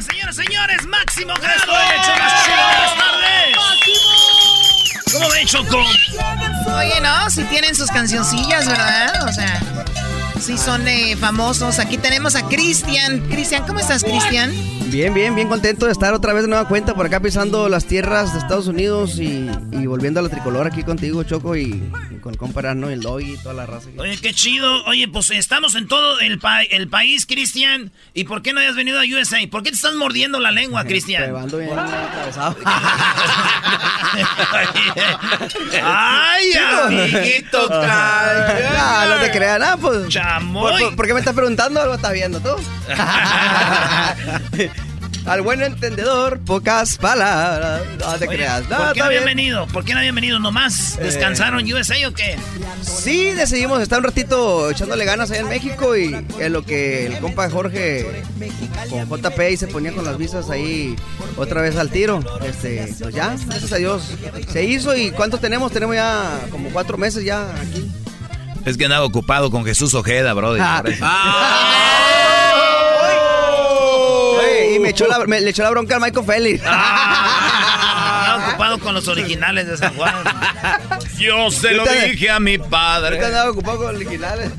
Señoras, 0.00 0.36
señores, 0.36 0.86
Máximo 0.86 1.32
Grado, 1.40 1.72
el 1.72 2.85
¿Cómo 5.16 5.28
Choco? 5.46 5.78
Oye, 6.76 7.00
no, 7.00 7.30
si 7.30 7.42
tienen 7.44 7.74
sus 7.74 7.90
cancioncillas, 7.90 8.66
¿verdad? 8.66 9.26
O 9.28 9.32
sea, 9.32 9.60
si 10.40 10.58
son 10.58 10.86
eh, 10.86 11.16
famosos. 11.16 11.78
Aquí 11.78 11.98
tenemos 11.98 12.34
a 12.36 12.46
Cristian. 12.48 13.20
Cristian, 13.28 13.66
¿cómo 13.66 13.80
estás, 13.80 14.04
Cristian? 14.04 14.52
Bien, 14.88 15.12
bien, 15.12 15.34
bien 15.34 15.48
contento 15.48 15.86
de 15.86 15.92
estar 15.92 16.14
otra 16.14 16.32
vez 16.32 16.42
de 16.42 16.48
nueva 16.48 16.68
cuenta 16.68 16.94
por 16.94 17.06
acá 17.06 17.18
pisando 17.20 17.68
las 17.68 17.86
tierras 17.86 18.32
de 18.32 18.38
Estados 18.38 18.68
Unidos 18.68 19.18
y, 19.18 19.50
y 19.72 19.86
volviendo 19.86 20.20
a 20.20 20.22
la 20.22 20.28
tricolor 20.28 20.66
aquí 20.66 20.84
contigo, 20.84 21.24
Choco, 21.24 21.56
y, 21.56 21.90
y 22.10 22.18
con 22.20 22.36
comparar, 22.36 22.76
¿no? 22.76 22.88
El 22.88 23.00
doggy 23.00 23.32
y 23.34 23.36
toda 23.38 23.54
la 23.54 23.66
raza. 23.66 23.88
Oye, 23.98 24.16
qué 24.18 24.32
chido. 24.32 24.84
Oye, 24.84 25.08
pues 25.08 25.30
estamos 25.30 25.74
en 25.74 25.88
todo 25.88 26.20
el, 26.20 26.38
pa 26.38 26.62
el 26.62 26.88
país, 26.88 27.26
Cristian. 27.26 27.90
¿Y 28.14 28.24
por 28.24 28.42
qué 28.42 28.52
no 28.52 28.60
hayas 28.60 28.76
venido 28.76 29.00
a 29.00 29.02
USA? 29.02 29.38
¿Por 29.50 29.64
qué 29.64 29.70
te 29.70 29.76
estás 29.76 29.94
mordiendo 29.94 30.38
la 30.38 30.52
lengua, 30.52 30.84
Cristian? 30.88 31.34
Bien 31.34 31.78
atravesado. 31.78 32.56
¡Ay, 35.82 36.52
amiguito, 36.84 37.68
No, 37.68 39.08
no 39.08 39.20
te 39.20 39.30
creas, 39.32 39.58
nada, 39.58 39.76
pues. 39.76 40.08
Chamoy. 40.26 40.72
¿Por, 40.72 40.80
por, 40.80 40.96
por 40.96 41.06
qué 41.06 41.14
me 41.14 41.20
estás 41.20 41.34
preguntando? 41.34 41.80
¿Algo 41.80 41.94
estás 41.94 42.12
viendo 42.12 42.40
tú? 42.40 42.48
Al 45.26 45.42
buen 45.42 45.62
entendedor, 45.62 46.40
pocas 46.40 46.98
palabras. 46.98 47.82
No 47.98 48.12
te 48.14 48.28
Oye, 48.28 48.36
creas. 48.36 48.68
No, 48.68 48.76
¿Por 48.76 48.92
qué 48.92 49.00
no 49.00 49.06
habían 49.06 49.24
venido? 49.24 49.66
¿Por 49.66 49.84
qué 49.84 49.92
no 49.92 49.98
habían 49.98 50.14
venido 50.14 50.38
nomás? 50.38 50.96
Eh. 50.98 51.02
¿Descansaron 51.02 51.64
USA 51.72 51.96
o 52.06 52.12
qué? 52.12 52.38
Sí, 52.80 53.32
decidimos 53.32 53.82
estar 53.82 53.98
un 53.98 54.04
ratito 54.04 54.70
echándole 54.70 55.04
ganas 55.04 55.32
allá 55.32 55.40
en 55.40 55.48
México 55.48 55.96
y 55.96 56.14
en 56.38 56.52
lo 56.52 56.64
que 56.64 57.06
el 57.06 57.18
compa 57.18 57.50
Jorge 57.50 58.22
con 59.08 59.20
JP 59.20 59.40
y 59.50 59.56
se 59.56 59.66
ponía 59.66 59.90
con 59.92 60.04
las 60.04 60.16
visas 60.16 60.48
ahí 60.48 60.94
otra 61.36 61.60
vez 61.60 61.74
al 61.76 61.90
tiro. 61.90 62.20
Este, 62.44 62.94
pues 63.00 63.12
ya, 63.12 63.34
gracias 63.46 63.72
a 63.72 63.76
Dios. 63.76 64.12
Se 64.52 64.64
hizo 64.64 64.94
y 64.94 65.10
¿cuánto 65.10 65.38
tenemos? 65.38 65.72
Tenemos 65.72 65.96
ya 65.96 66.38
como 66.52 66.70
cuatro 66.70 66.98
meses 66.98 67.24
ya 67.24 67.50
aquí. 67.60 67.90
Es 68.66 68.76
que 68.76 68.84
andaba 68.84 69.04
ocupado 69.06 69.50
con 69.50 69.64
Jesús 69.64 69.94
Ojeda, 69.94 70.34
brother. 70.34 70.60
Ah. 70.62 70.82
eso. 70.84 71.04
Oye, 74.40 74.74
y 74.74 74.78
me 74.80 74.90
echó 74.90 75.06
la, 75.06 75.24
me- 75.26 75.40
le 75.40 75.50
echó 75.50 75.62
la 75.62 75.70
bronca 75.70 75.94
al 75.96 76.00
Michael 76.02 76.26
Félix. 76.26 76.58
Estaba 76.58 78.48
ocupado 78.48 78.78
con 78.80 78.94
los 78.94 79.08
originales 79.08 79.66
de 79.68 79.76
San 79.76 79.94
Juan. 79.94 80.14
Yo 81.18 81.50
se 81.50 81.72
lo 81.72 81.84
dije 81.84 82.30
a 82.30 82.40
mi 82.40 82.58
padre. 82.58 83.24
Andaba 83.24 83.50
ocupado 83.50 83.78
con 83.78 83.86
los 83.92 83.96
originales. 84.04 84.50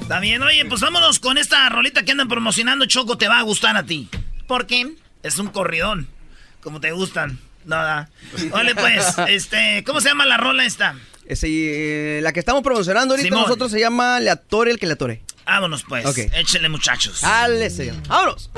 También, 0.08 0.42
oye, 0.42 0.64
pues 0.66 0.80
vámonos 0.80 1.18
con 1.18 1.38
esta 1.38 1.68
rolita 1.68 2.02
que 2.04 2.12
andan 2.12 2.28
promocionando, 2.28 2.86
Choco, 2.86 3.16
te 3.18 3.26
va 3.28 3.38
a 3.38 3.42
gustar 3.42 3.76
a 3.76 3.82
ti. 3.84 4.08
¿Por 4.46 4.66
qué? 4.66 4.86
Es 5.22 5.38
un 5.38 5.48
corridón, 5.48 6.08
como 6.62 6.80
te 6.80 6.92
gustan. 6.92 7.38
Nada. 7.64 8.10
Ole, 8.52 8.74
pues, 8.76 9.16
este, 9.28 9.82
¿cómo 9.84 10.00
se 10.00 10.08
llama 10.10 10.24
la 10.26 10.36
rola 10.36 10.64
esta? 10.64 10.94
Eh, 11.28 12.20
la 12.22 12.32
que 12.32 12.40
estamos 12.40 12.62
promocionando 12.62 13.14
ahorita 13.14 13.26
Simón. 13.28 13.42
nosotros 13.42 13.70
se 13.70 13.80
llama 13.80 14.20
Le 14.20 14.30
atore 14.30 14.70
el 14.70 14.78
que 14.78 14.86
le 14.86 14.92
atore. 14.94 15.22
Vámonos, 15.44 15.84
pues. 15.84 16.04
Ok. 16.06 16.18
Échenle, 16.34 16.68
muchachos. 16.68 17.20
Dale, 17.20 17.70
señor. 17.70 17.96
¡Vámonos! 18.08 18.50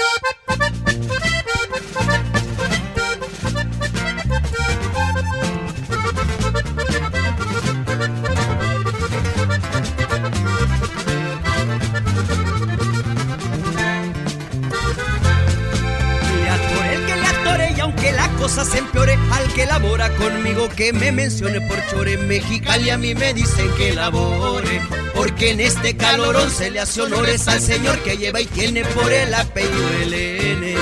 Empeore, 18.56 19.18
al 19.32 19.52
que 19.52 19.66
labora 19.66 20.08
conmigo 20.16 20.68
que 20.70 20.92
me 20.92 21.12
mencione 21.12 21.60
por 21.60 21.84
chore 21.86 22.16
Mexicali 22.16 22.88
a 22.88 22.96
mí 22.96 23.14
me 23.14 23.34
dicen 23.34 23.70
que 23.76 23.92
labore, 23.92 24.80
porque 25.14 25.50
en 25.50 25.60
este 25.60 25.96
calorón 25.96 26.50
se 26.50 26.70
le 26.70 26.80
hace 26.80 27.02
honores 27.02 27.46
al 27.46 27.60
señor 27.60 27.98
que 28.02 28.16
lleva 28.16 28.40
y 28.40 28.46
tiene 28.46 28.84
por 28.86 29.12
el 29.12 29.34
apellido 29.34 29.88
Elenes. 30.02 30.78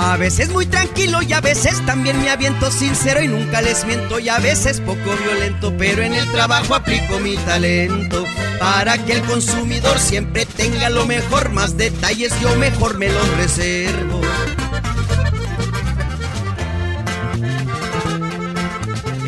A 0.00 0.16
veces 0.16 0.50
muy 0.50 0.64
tranquilo 0.64 1.22
y 1.22 1.32
a 1.32 1.40
veces 1.40 1.84
también 1.84 2.22
me 2.22 2.30
aviento 2.30 2.70
sincero 2.70 3.20
y 3.20 3.26
nunca 3.26 3.60
les 3.60 3.84
miento 3.84 4.20
y 4.20 4.28
a 4.28 4.38
veces 4.38 4.80
poco 4.80 5.16
violento, 5.24 5.74
pero 5.76 6.02
en 6.02 6.14
el 6.14 6.30
trabajo 6.30 6.76
aplico 6.76 7.18
mi 7.18 7.36
talento 7.38 8.24
para 8.60 8.96
que 9.04 9.14
el 9.14 9.22
consumidor 9.22 9.98
siempre 9.98 10.46
tenga 10.46 10.88
lo 10.88 11.04
mejor, 11.04 11.50
más 11.50 11.76
detalles 11.76 12.32
yo 12.40 12.54
mejor 12.56 12.96
me 12.96 13.08
los 13.08 13.36
reservo. 13.38 14.20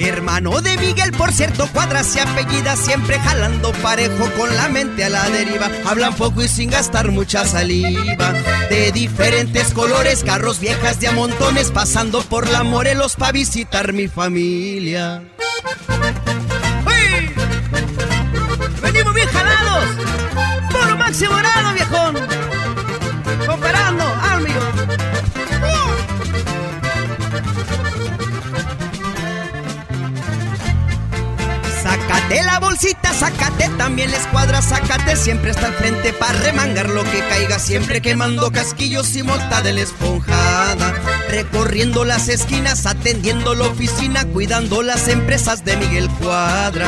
Hermano 0.03 0.63
de 0.63 0.79
Miguel, 0.79 1.13
por 1.13 1.31
cierto, 1.31 1.69
cuadras 1.69 2.07
se 2.07 2.23
apellida 2.23 2.75
siempre 2.75 3.19
jalando 3.19 3.73
parejo 3.83 4.31
con 4.39 4.57
la 4.57 4.69
mente 4.69 5.05
a 5.05 5.11
la 5.11 5.29
deriva. 5.29 5.69
Hablan 5.85 6.15
poco 6.15 6.43
y 6.43 6.49
sin 6.49 6.71
gastar 6.71 7.11
mucha 7.11 7.45
saliva. 7.45 8.33
De 8.71 8.93
diferentes 8.93 9.75
colores, 9.75 10.25
carros 10.25 10.59
viejas 10.59 11.01
de 11.01 11.09
a 11.09 11.13
montones, 11.13 11.71
pasando 11.71 12.23
por 12.23 12.49
la 12.49 12.63
Morelos 12.63 13.15
para 13.17 13.33
visitar 13.33 13.93
mi 13.93 14.09
familia. 14.09 15.23
¡Venimos 18.83 19.15
bien 19.15 19.29
jalados! 19.29 19.85
¡Puro 20.71 20.97
máximo 20.97 21.37
grado, 21.37 21.75
viejón! 21.75 22.00
Sácate 32.31 32.47
la 32.47 32.61
bolsita, 32.61 33.13
sácate 33.13 33.69
también 33.71 34.13
la 34.13 34.17
escuadra, 34.17 34.63
sácate 34.63 35.17
siempre 35.17 35.51
hasta 35.51 35.67
el 35.67 35.73
frente 35.73 36.13
para 36.13 36.39
remangar 36.39 36.89
lo 36.89 37.03
que 37.03 37.27
caiga, 37.29 37.59
siempre 37.59 38.01
quemando 38.01 38.53
casquillos 38.53 39.17
y 39.17 39.25
mota 39.25 39.63
de 39.63 39.73
la 39.73 39.81
esponjada, 39.81 40.95
recorriendo 41.29 42.05
las 42.05 42.29
esquinas, 42.29 42.87
atendiendo 42.87 43.57
la 43.57 43.67
oficina, 43.67 44.25
cuidando 44.27 44.83
las 44.83 45.09
empresas 45.09 45.65
de 45.65 45.77
Miguel 45.77 46.09
Cuadra. 46.21 46.87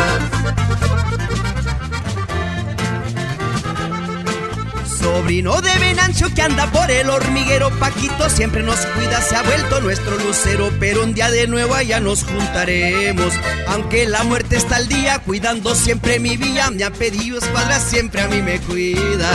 Sobrino 5.02 5.60
de 5.60 5.76
Venancio 5.80 6.32
que 6.32 6.42
anda 6.42 6.70
por 6.70 6.88
el 6.88 7.10
hormiguero, 7.10 7.70
Paquito 7.80 8.30
siempre 8.30 8.62
nos 8.62 8.78
cuida, 8.86 9.20
se 9.20 9.34
ha 9.34 9.42
vuelto 9.42 9.80
nuestro 9.80 10.16
lucero, 10.16 10.70
pero 10.78 11.02
un 11.02 11.12
día 11.12 11.28
de 11.28 11.48
nuevo 11.48 11.74
allá 11.74 11.98
nos 11.98 12.22
juntaremos. 12.22 13.34
Aunque 13.66 14.06
la 14.06 14.22
muerte 14.22 14.56
está 14.56 14.76
al 14.76 14.86
día, 14.86 15.18
cuidando 15.18 15.74
siempre 15.74 16.20
mi 16.20 16.36
villa, 16.36 16.70
me 16.70 16.84
ha 16.84 16.92
pedido 16.92 17.38
escuadra, 17.38 17.80
siempre 17.80 18.20
a 18.20 18.28
mí 18.28 18.42
me 18.42 18.60
cuida. 18.60 19.28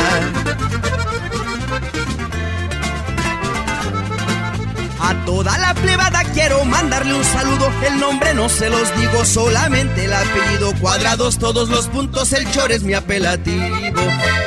A 5.08 5.26
toda 5.26 5.58
la 5.58 5.74
plebada 5.74 6.22
quiero 6.34 6.66
mandarle 6.66 7.14
un 7.14 7.24
saludo. 7.24 7.72
El 7.88 7.98
nombre 7.98 8.34
no 8.34 8.50
se 8.50 8.70
los 8.70 8.94
digo, 9.00 9.24
solamente 9.24 10.04
el 10.04 10.12
apellido. 10.12 10.74
Cuadrados 10.82 11.38
todos 11.38 11.70
los 11.70 11.88
puntos, 11.88 12.34
el 12.34 12.52
chor 12.52 12.74
es 12.74 12.84
mi 12.84 12.94
apelativo. 12.94 13.74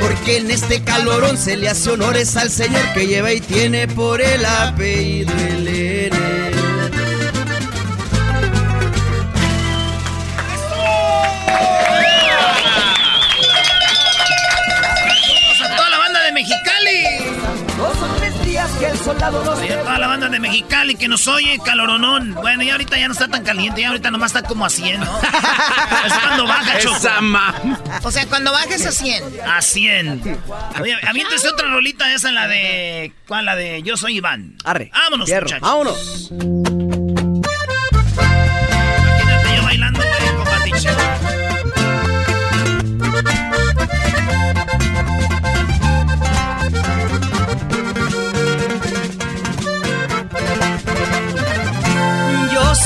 Porque 0.00 0.36
en 0.36 0.50
este 0.50 0.82
calorón 0.82 1.38
se 1.38 1.56
le 1.56 1.70
hace 1.70 1.92
honores 1.92 2.36
al 2.36 2.50
señor 2.50 2.82
que 2.92 3.06
lleva 3.06 3.32
y 3.32 3.40
tiene 3.40 3.88
por 3.88 4.20
el 4.20 4.44
apellido 4.44 5.32
el 5.32 5.66
N. 5.66 6.50
Mexicali. 16.32 17.18
Dos 17.76 18.02
o 18.02 18.06
tres 18.18 18.44
días 18.44 18.70
que 18.78 18.86
el 18.86 18.98
soldado 18.98 19.44
nos 19.44 19.61
de 20.30 20.40
Mexicali 20.40 20.94
que 20.94 21.08
nos 21.08 21.26
oye, 21.28 21.58
caloronón. 21.64 22.34
Bueno, 22.34 22.62
ya 22.62 22.72
ahorita 22.72 22.98
ya 22.98 23.06
no 23.06 23.12
está 23.12 23.28
tan 23.28 23.44
caliente, 23.44 23.80
ya 23.80 23.88
ahorita 23.88 24.10
nomás 24.10 24.34
está 24.34 24.46
como 24.46 24.64
a 24.64 24.70
100, 24.70 25.00
¿no? 25.00 25.20
es 26.06 26.12
cuando 26.12 26.46
baja, 26.46 26.78
Choco. 26.78 26.96
O 28.04 28.10
sea, 28.10 28.26
cuando 28.26 28.52
bajes 28.52 28.86
a 28.86 28.92
100. 28.92 29.24
A 29.46 29.60
100. 29.62 30.40
Oye, 30.80 30.96
aviéntese 31.06 31.48
otra 31.48 31.68
rolita 31.68 32.12
esa, 32.12 32.30
la 32.32 32.48
de... 32.48 33.12
¿Cuál? 33.26 33.44
La 33.44 33.56
de 33.56 33.82
Yo 33.82 33.96
Soy 33.96 34.16
Iván. 34.16 34.56
Arre. 34.64 34.90
Vámonos, 34.92 35.26
Fierro, 35.26 35.46
muchachos. 35.46 35.68
Vámonos. 35.68 36.79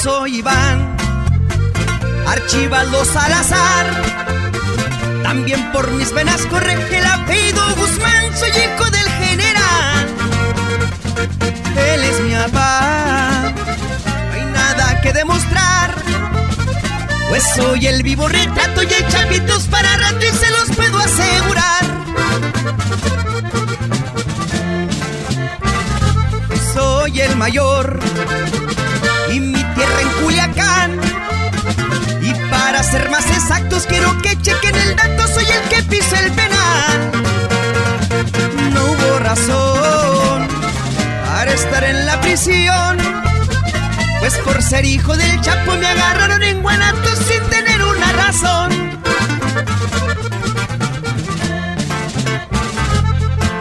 Soy 0.04 0.36
Iván, 0.36 0.96
Archibaldo 2.26 3.06
Salazar. 3.06 3.86
También 5.22 5.72
por 5.72 5.90
mis 5.92 6.12
venas 6.12 6.44
corre 6.50 6.74
el 6.74 7.06
apellido 7.06 7.62
Guzmán, 7.74 8.36
soy 8.38 8.50
hijo 8.50 8.90
del 8.90 9.08
general. 9.08 10.06
Él 11.88 12.04
es 12.04 12.20
mi 12.20 12.34
papá, 12.34 13.54
no 14.28 14.32
hay 14.34 14.44
nada 14.52 15.00
que 15.00 15.10
demostrar. 15.14 15.94
Pues 17.30 17.42
soy 17.56 17.86
el 17.86 18.02
vivo 18.02 18.28
retrato 18.28 18.82
y 18.82 18.92
hay 18.92 19.08
chapitos 19.08 19.62
para 19.68 19.96
rato 19.96 20.20
y 20.20 20.36
se 20.36 20.50
los 20.50 20.76
puedo 20.76 20.98
asegurar. 20.98 21.84
Soy 26.74 27.20
el 27.22 27.36
mayor 27.36 28.00
ser 32.94 33.10
más 33.10 33.26
exactos, 33.26 33.86
quiero 33.88 34.08
que 34.22 34.40
chequen 34.40 34.76
el 34.76 34.94
dato, 34.94 35.26
soy 35.26 35.44
el 35.44 35.68
que 35.68 35.82
pisa 35.82 36.16
el 36.20 36.30
penal. 36.30 36.98
No 38.72 38.84
hubo 38.84 39.18
razón 39.18 40.48
para 41.26 41.52
estar 41.52 41.82
en 41.82 42.06
la 42.06 42.20
prisión. 42.20 42.98
Pues 44.20 44.34
por 44.44 44.62
ser 44.62 44.84
hijo 44.84 45.16
del 45.16 45.40
Chapo 45.40 45.72
me 45.76 45.88
agarraron 45.88 46.42
en 46.44 46.62
Guanatos 46.62 47.18
sin 47.28 47.42
tener 47.50 47.82
una 47.82 48.12
razón. 48.12 48.70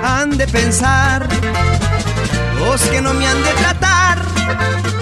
Han 0.03 0.37
de 0.37 0.47
pensar 0.47 1.27
los 2.59 2.81
que 2.81 3.01
no 3.01 3.15
me 3.15 3.25
han 3.25 3.43
de 3.43 3.53
tratar. 3.53 4.92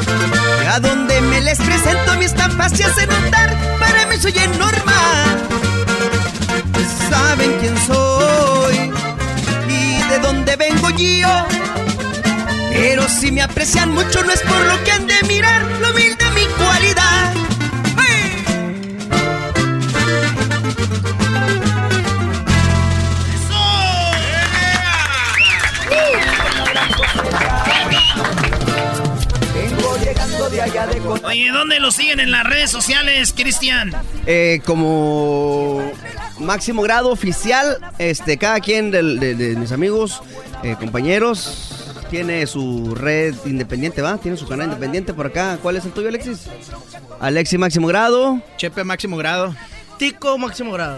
A 0.71 0.79
donde 0.79 1.19
me 1.19 1.41
les 1.41 1.57
presento 1.57 2.15
mi 2.17 2.23
estampa 2.23 2.69
se 2.69 2.85
hace 2.85 3.05
notar. 3.05 3.49
Para 3.77 4.05
mí 4.05 4.15
soy 4.15 4.31
el 4.37 4.57
normal. 4.57 5.37
Saben 7.09 7.51
quién 7.59 7.77
soy 7.85 8.89
y 9.67 10.01
de 10.09 10.19
dónde 10.19 10.55
vengo 10.55 10.89
yo. 10.91 11.45
Pero 12.71 13.05
si 13.09 13.33
me 13.33 13.41
aprecian 13.41 13.91
mucho 13.91 14.23
no 14.23 14.31
es 14.31 14.39
por 14.43 14.61
lo 14.61 14.81
que 14.85 14.93
han 14.93 15.07
de 15.07 15.21
mirar, 15.27 15.61
lo 15.81 15.91
humilde 15.91 16.20
Oye, 31.23 31.51
¿dónde 31.51 31.79
lo 31.79 31.91
siguen 31.91 32.19
en 32.19 32.31
las 32.31 32.43
redes 32.43 32.69
sociales, 32.69 33.33
Cristian? 33.35 33.91
Eh, 34.25 34.61
como 34.65 35.81
máximo 36.39 36.81
grado 36.81 37.09
oficial, 37.09 37.77
este, 37.97 38.37
cada 38.37 38.59
quien 38.59 38.91
de, 38.91 39.35
de 39.35 39.55
mis 39.55 39.71
amigos, 39.71 40.21
eh, 40.63 40.75
compañeros, 40.79 41.81
tiene 42.11 42.45
su 42.45 42.93
red 42.93 43.33
independiente, 43.45 44.01
¿va? 44.01 44.17
Tiene 44.17 44.35
su 44.37 44.47
canal 44.47 44.67
independiente 44.67 45.13
por 45.13 45.27
acá. 45.27 45.57
¿Cuál 45.61 45.77
es 45.77 45.85
el 45.85 45.91
tuyo, 45.91 46.09
Alexis? 46.09 46.41
Alexis 47.19 47.57
máximo 47.57 47.87
grado. 47.87 48.41
Chepe 48.57 48.83
máximo 48.83 49.15
grado. 49.17 49.55
Tico 49.97 50.37
máximo 50.37 50.71
grado. 50.73 50.97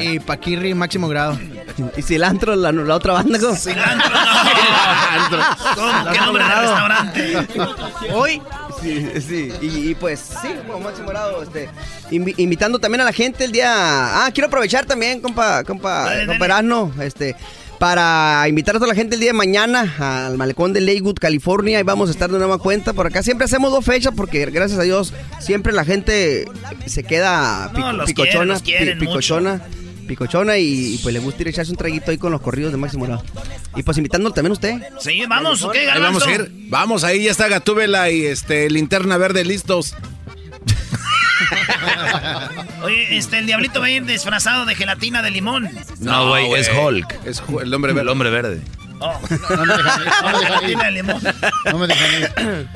Y 0.00 0.18
Paquirri 0.18 0.74
máximo 0.74 1.08
grado. 1.08 1.38
Y 1.96 2.02
cilantro, 2.02 2.56
la, 2.56 2.72
la 2.72 2.94
otra 2.96 3.12
banda. 3.12 3.38
¿cómo? 3.38 3.54
Cilantro, 3.54 4.10
¿Cómo? 5.76 6.10
¿Qué 6.12 6.20
nombre 6.20 6.42
de 6.44 6.54
restaurante? 6.54 7.36
Hoy. 8.12 8.42
Sí, 8.82 9.06
sí. 9.20 9.52
Y, 9.60 9.90
y 9.90 9.94
pues 9.94 10.20
sí, 10.42 10.48
como 10.66 10.80
máximo 10.80 11.08
grado, 11.08 11.42
este, 11.42 11.68
invi- 12.10 12.34
invitando 12.36 12.78
también 12.78 13.00
a 13.00 13.04
la 13.04 13.12
gente 13.12 13.44
el 13.44 13.52
día. 13.52 13.68
Ah, 14.24 14.30
quiero 14.32 14.46
aprovechar 14.48 14.86
también, 14.86 15.20
compa, 15.20 15.64
compa, 15.64 16.04
Dale, 16.04 16.26
compa 16.26 16.46
dale. 16.48 16.68
Erasmo, 16.68 16.92
este, 17.02 17.34
para 17.78 18.44
invitar 18.48 18.76
a 18.76 18.78
toda 18.78 18.88
la 18.88 18.94
gente 18.94 19.14
el 19.14 19.20
día 19.20 19.30
de 19.30 19.34
mañana 19.38 19.94
al 20.26 20.36
malecón 20.36 20.72
de 20.72 20.80
Lakewood, 20.80 21.16
California, 21.18 21.78
y 21.80 21.82
vamos 21.82 22.08
a 22.08 22.12
estar 22.12 22.30
de 22.30 22.38
nueva 22.38 22.58
cuenta 22.58 22.92
por 22.92 23.06
acá. 23.06 23.22
Siempre 23.22 23.44
hacemos 23.46 23.70
dos 23.72 23.84
fechas 23.84 24.12
porque 24.16 24.44
gracias 24.46 24.78
a 24.78 24.82
Dios 24.82 25.12
siempre 25.40 25.72
la 25.72 25.84
gente 25.84 26.44
se 26.86 27.02
queda 27.04 27.70
pico- 27.74 27.80
No, 27.86 27.92
los 27.92 28.06
picochona, 28.06 28.32
quieren, 28.32 28.48
los 28.48 28.62
quieren 28.62 28.98
pi- 28.98 29.06
picochona. 29.06 29.60
Picochona 30.08 30.58
y, 30.58 30.94
y, 30.94 30.98
pues 30.98 31.12
le 31.12 31.20
gusta 31.20 31.42
ir 31.42 31.48
a 31.48 31.50
echarse 31.50 31.70
un 31.70 31.76
traguito 31.76 32.10
ahí 32.10 32.18
con 32.18 32.32
los 32.32 32.40
corridos 32.40 32.72
de 32.72 32.78
Máximo 32.78 33.04
Grado. 33.04 33.22
Y 33.76 33.84
pues 33.84 33.96
invitándolo 33.96 34.34
también 34.34 34.52
usted. 34.52 34.82
Sí, 35.00 35.22
vamos, 35.28 35.62
¿o 35.62 35.70
qué, 35.70 35.88
Ahí 35.88 36.00
vamos 36.00 36.26
a 36.26 36.32
ir. 36.32 36.50
Vamos, 36.68 37.04
ahí 37.04 37.24
ya 37.24 37.30
está 37.30 37.46
Gatúbela 37.48 38.10
y 38.10 38.26
este 38.26 38.68
linterna 38.68 39.16
verde 39.16 39.44
listos. 39.44 39.94
Oye, 42.82 43.16
este, 43.16 43.38
el 43.38 43.46
diablito 43.46 43.78
va 43.80 43.86
a 43.86 43.90
ir 43.90 44.04
disfrazado 44.04 44.64
de 44.64 44.74
gelatina 44.74 45.22
de 45.22 45.30
limón. 45.30 45.70
No, 46.00 46.28
güey, 46.28 46.52
es 46.54 46.68
Hulk. 46.68 47.24
Es 47.24 47.40
el 47.60 47.72
hombre 47.72 47.92
verde. 47.92 48.02
El 48.02 48.08
hombre 48.08 48.30
verde. 48.30 48.60
Oh. 49.00 49.16
No 49.50 49.64
me 49.64 49.76
dejan 49.76 50.02
ir, 50.02 50.08
no 50.22 50.32
me 50.32 50.38
dejan 50.38 50.96
ir. 50.96 51.04
No 51.72 51.78
me 51.78 51.86
dejan 51.86 52.20
ir. 52.20 52.68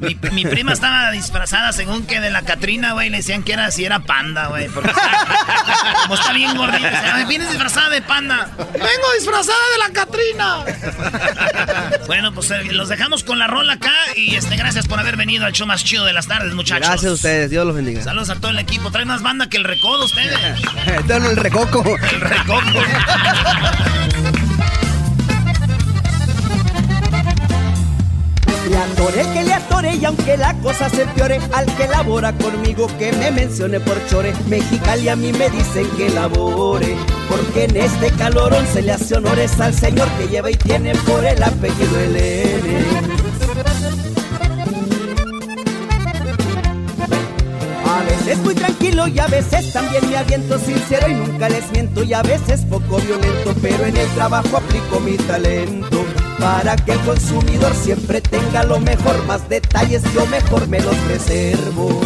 Mi, 0.00 0.16
mi 0.32 0.44
prima 0.44 0.72
estaba 0.72 1.10
disfrazada 1.10 1.72
según 1.72 2.06
que 2.06 2.20
de 2.20 2.30
la 2.30 2.42
Catrina, 2.42 2.92
güey. 2.92 3.10
Le 3.10 3.18
decían 3.18 3.42
que 3.42 3.52
era 3.52 3.70
si 3.70 3.84
era 3.84 4.00
panda, 4.00 4.46
güey. 4.46 4.68
porque 4.68 4.90
está- 4.90 5.26
Como 6.02 6.14
está 6.14 6.32
bien 6.32 6.56
gordita. 6.56 6.88
dice, 6.88 7.02
"Ay, 7.12 7.24
Vienes 7.26 7.48
disfrazada 7.50 7.90
de 7.90 8.00
panda. 8.02 8.48
Vengo 8.56 9.12
disfrazada 9.18 9.58
de 9.72 9.78
la 9.88 9.92
Catrina. 9.92 10.64
bueno, 12.06 12.32
pues 12.32 12.50
eh, 12.50 12.64
los 12.72 12.88
dejamos 12.88 13.24
con 13.24 13.38
la 13.38 13.46
rola 13.46 13.74
acá. 13.74 13.92
Y 14.16 14.36
este, 14.36 14.56
gracias 14.56 14.86
por 14.86 14.98
haber 15.00 15.16
venido 15.16 15.46
al 15.46 15.52
show 15.52 15.66
más 15.66 15.82
chido 15.84 16.04
de 16.04 16.12
las 16.12 16.26
tardes, 16.26 16.54
muchachos. 16.54 16.86
Gracias 16.88 17.10
a 17.10 17.14
ustedes, 17.14 17.50
Dios 17.50 17.66
los 17.66 17.74
bendiga. 17.74 18.02
Saludos 18.02 18.30
a 18.30 18.36
todo 18.36 18.50
el 18.52 18.58
equipo. 18.58 18.90
Trae 18.90 19.04
más 19.04 19.22
banda 19.22 19.48
que 19.48 19.56
el 19.56 19.64
recodo 19.64 20.04
ustedes. 20.04 20.38
Todo 21.08 21.30
el 21.30 21.36
recoco. 21.36 21.84
El 22.12 22.20
recoco. 22.20 22.62
Le 28.68 28.76
atore 28.76 29.22
que 29.32 29.44
le 29.44 29.52
atore 29.54 29.96
y 29.96 30.04
aunque 30.04 30.36
la 30.36 30.52
cosa 30.54 30.90
se 30.90 31.02
empeore, 31.02 31.40
al 31.52 31.64
que 31.76 31.88
labora 31.88 32.32
conmigo 32.34 32.86
que 32.98 33.12
me 33.12 33.30
mencione 33.30 33.80
por 33.80 33.96
chore, 34.08 34.34
Mexicali 34.46 35.08
a 35.08 35.16
mí 35.16 35.32
me 35.32 35.48
dicen 35.48 35.86
que 35.96 36.10
labore, 36.10 36.94
porque 37.30 37.64
en 37.64 37.76
este 37.76 38.10
calorón 38.10 38.66
se 38.66 38.82
le 38.82 38.92
hace 38.92 39.16
honores 39.16 39.58
al 39.58 39.72
señor 39.72 40.08
que 40.18 40.28
lleva 40.28 40.50
y 40.50 40.56
tiene 40.56 40.94
por 41.06 41.24
el 41.24 41.42
apellido 41.42 41.98
el 41.98 42.16
N. 42.16 43.17
Veces 48.28 48.44
muy 48.44 48.54
tranquilo 48.54 49.08
y 49.08 49.18
a 49.20 49.26
veces 49.26 49.72
también 49.72 50.06
me 50.10 50.18
aviento 50.18 50.58
sincero 50.58 51.08
y 51.08 51.14
nunca 51.14 51.48
les 51.48 51.72
miento 51.72 52.02
y 52.02 52.12
a 52.12 52.20
veces 52.20 52.60
poco 52.66 52.98
violento, 52.98 53.54
pero 53.62 53.86
en 53.86 53.96
el 53.96 54.06
trabajo 54.08 54.58
aplico 54.58 55.00
mi 55.00 55.16
talento 55.16 56.04
para 56.38 56.76
que 56.76 56.92
el 56.92 57.00
consumidor 57.00 57.74
siempre 57.74 58.20
tenga 58.20 58.64
lo 58.64 58.80
mejor, 58.80 59.24
más 59.24 59.48
detalles 59.48 60.02
yo 60.12 60.26
mejor 60.26 60.68
me 60.68 60.78
los 60.78 61.04
reservo. 61.06 62.02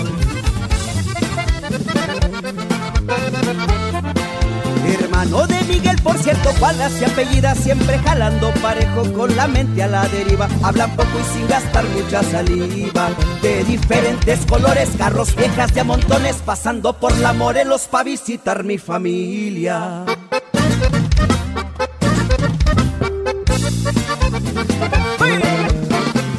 Hermano 5.23 5.47
de 5.47 5.62
Miguel, 5.73 5.97
por 6.03 6.18
cierto, 6.18 6.51
cuadras 6.59 7.01
y 7.01 7.05
apellida, 7.05 7.55
siempre 7.55 7.97
jalando 8.01 8.53
parejo 8.55 9.05
con 9.12 9.37
la 9.37 9.47
mente 9.47 9.81
a 9.85 9.87
la 9.87 10.09
deriva. 10.09 10.49
Hablan 10.64 10.97
poco 10.97 11.11
y 11.20 11.39
sin 11.39 11.47
gastar 11.47 11.85
mucha 11.91 12.25
saliva. 12.25 13.09
De 13.41 13.62
diferentes 13.62 14.45
colores, 14.47 14.89
carros 14.99 15.37
viejas 15.37 15.73
de 15.75 15.81
a 15.81 15.85
montones, 15.85 16.43
pasando 16.45 16.99
por 16.99 17.16
la 17.18 17.33
Morelos 17.33 17.87
para 17.87 18.03
visitar 18.03 18.64
mi 18.64 18.79
familia. 18.79 20.05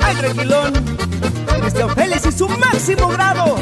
¡Ay, 0.02 0.16
tranquilón! 0.20 0.74
Cristian 1.62 1.90
Félix 1.96 2.26
y 2.26 2.32
su 2.34 2.50
máximo 2.50 3.08
grado. 3.08 3.56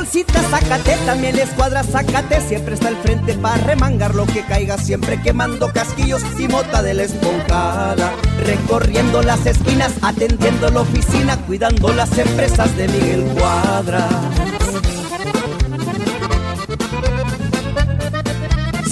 Bolsita, 0.00 0.42
sácate 0.48 0.96
también 1.04 1.38
escuadra, 1.38 1.82
sácate. 1.82 2.40
Siempre 2.40 2.74
está 2.74 2.88
al 2.88 2.96
frente 2.96 3.34
para 3.34 3.62
remangar 3.64 4.14
lo 4.14 4.24
que 4.24 4.42
caiga. 4.42 4.78
Siempre 4.78 5.20
quemando 5.20 5.70
casquillos 5.72 6.22
y 6.38 6.48
mota 6.48 6.82
de 6.82 6.94
la 6.94 7.02
esponjada. 7.02 8.12
Recorriendo 8.46 9.22
las 9.22 9.44
esquinas, 9.44 9.92
atendiendo 10.00 10.70
la 10.70 10.80
oficina, 10.80 11.36
cuidando 11.46 11.92
las 11.92 12.16
empresas 12.16 12.74
de 12.78 12.88
Miguel 12.88 13.24
Cuadra. 13.36 14.08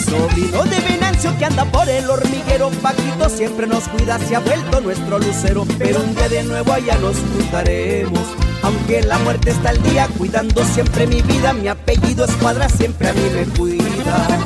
Sobrino 0.04 0.64
de 0.64 0.97
Que 1.18 1.44
anda 1.44 1.64
por 1.64 1.88
el 1.88 2.08
hormiguero. 2.08 2.70
Paquito 2.80 3.28
siempre 3.28 3.66
nos 3.66 3.88
cuida, 3.88 4.18
se 4.20 4.36
ha 4.36 4.38
vuelto 4.38 4.80
nuestro 4.80 5.18
lucero. 5.18 5.66
Pero 5.76 6.00
un 6.00 6.14
día 6.14 6.28
de 6.28 6.44
nuevo 6.44 6.72
allá 6.72 6.96
nos 6.98 7.16
juntaremos. 7.16 8.22
Aunque 8.62 9.02
la 9.02 9.18
muerte 9.18 9.50
está 9.50 9.70
al 9.70 9.82
día 9.82 10.08
Cuidando 10.16 10.64
siempre 10.64 11.08
mi 11.08 11.20
vida. 11.22 11.52
Mi 11.52 11.66
apellido 11.66 12.24
Escuadra 12.24 12.68
siempre 12.68 13.08
a 13.08 13.12
mí 13.12 13.22
me 13.34 13.44
cuida 13.56 14.38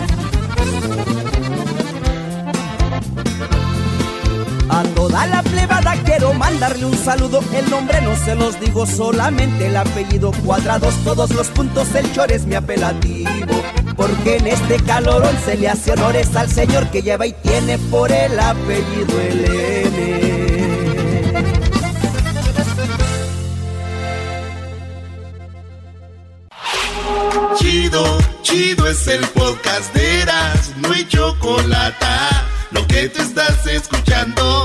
A 5.23 5.27
la 5.29 5.41
plebada 5.45 5.95
quiero 6.05 6.35
mandarle 6.35 6.85
un 6.85 6.99
saludo. 6.99 7.45
El 7.55 7.71
nombre 7.71 8.01
no 8.01 8.17
se 8.17 8.35
los 8.35 8.59
digo, 8.59 8.87
solamente 8.87 9.69
el 9.69 9.77
apellido. 9.77 10.33
Cuadrados 10.45 10.97
todos 11.05 11.31
los 11.31 11.47
puntos, 11.47 11.95
el 11.95 12.13
chor 12.13 12.33
es 12.33 12.45
mi 12.45 12.57
apelativo. 12.57 13.31
Porque 13.97 14.39
en 14.39 14.49
este 14.49 14.83
calorón 14.83 15.37
se 15.45 15.57
le 15.57 15.69
hace 15.69 15.93
honores 15.93 16.35
al 16.35 16.51
señor 16.51 16.91
que 16.91 17.03
lleva 17.03 17.25
y 17.25 17.35
tiene 17.35 17.79
por 17.79 18.11
el 18.11 18.37
apellido 18.41 19.21
el 19.21 19.45
N. 19.45 20.33
Chido, 27.59 28.19
chido 28.43 28.89
es 28.89 29.07
el 29.07 29.25
podcast 29.29 29.95
de 29.95 30.23
Eras, 30.23 30.73
no 30.79 30.91
hay 30.91 31.07
chocolate. 31.07 32.07
Lo 32.73 32.85
que 32.89 33.09
te 33.09 33.23
estás 33.23 33.65
escuchando, 33.67 34.65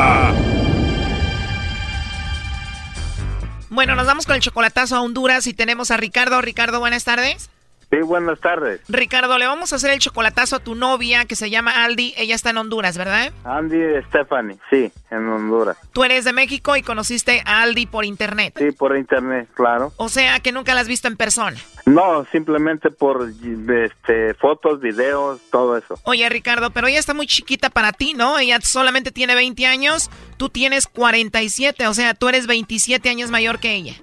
Bueno, 3.81 3.95
nos 3.95 4.05
vamos 4.05 4.27
con 4.27 4.35
el 4.35 4.43
chocolatazo 4.43 4.95
a 4.95 5.01
Honduras 5.01 5.47
y 5.47 5.55
tenemos 5.55 5.89
a 5.89 5.97
Ricardo. 5.97 6.39
Ricardo, 6.39 6.79
buenas 6.79 7.03
tardes. 7.03 7.49
Sí, 7.91 7.97
buenas 7.97 8.39
tardes. 8.39 8.79
Ricardo, 8.87 9.37
le 9.37 9.45
vamos 9.45 9.73
a 9.73 9.75
hacer 9.75 9.91
el 9.91 9.99
chocolatazo 9.99 10.55
a 10.55 10.59
tu 10.59 10.75
novia 10.75 11.25
que 11.25 11.35
se 11.35 11.49
llama 11.49 11.83
Aldi. 11.83 12.13
Ella 12.15 12.35
está 12.35 12.51
en 12.51 12.57
Honduras, 12.57 12.97
¿verdad? 12.97 13.33
Andy 13.43 14.01
Stephanie, 14.07 14.57
sí, 14.69 14.89
en 15.09 15.27
Honduras. 15.27 15.75
Tú 15.91 16.05
eres 16.05 16.23
de 16.23 16.31
México 16.31 16.77
y 16.77 16.83
conociste 16.83 17.43
a 17.45 17.63
Aldi 17.63 17.87
por 17.87 18.05
internet. 18.05 18.55
Sí, 18.57 18.71
por 18.71 18.95
internet, 18.95 19.49
claro. 19.53 19.91
O 19.97 20.07
sea, 20.07 20.39
que 20.39 20.53
nunca 20.53 20.73
la 20.73 20.79
has 20.79 20.87
visto 20.87 21.09
en 21.09 21.17
persona. 21.17 21.57
No, 21.85 22.25
simplemente 22.31 22.91
por 22.91 23.29
este, 23.29 24.35
fotos, 24.35 24.79
videos, 24.79 25.41
todo 25.51 25.75
eso. 25.75 25.99
Oye, 26.03 26.29
Ricardo, 26.29 26.71
pero 26.71 26.87
ella 26.87 26.99
está 26.99 27.13
muy 27.13 27.27
chiquita 27.27 27.69
para 27.69 27.91
ti, 27.91 28.13
¿no? 28.13 28.39
Ella 28.39 28.59
solamente 28.61 29.11
tiene 29.11 29.35
20 29.35 29.65
años, 29.65 30.09
tú 30.37 30.47
tienes 30.47 30.87
47, 30.87 31.87
o 31.87 31.93
sea, 31.93 32.13
tú 32.13 32.29
eres 32.29 32.47
27 32.47 33.09
años 33.09 33.31
mayor 33.31 33.59
que 33.59 33.73
ella. 33.73 33.95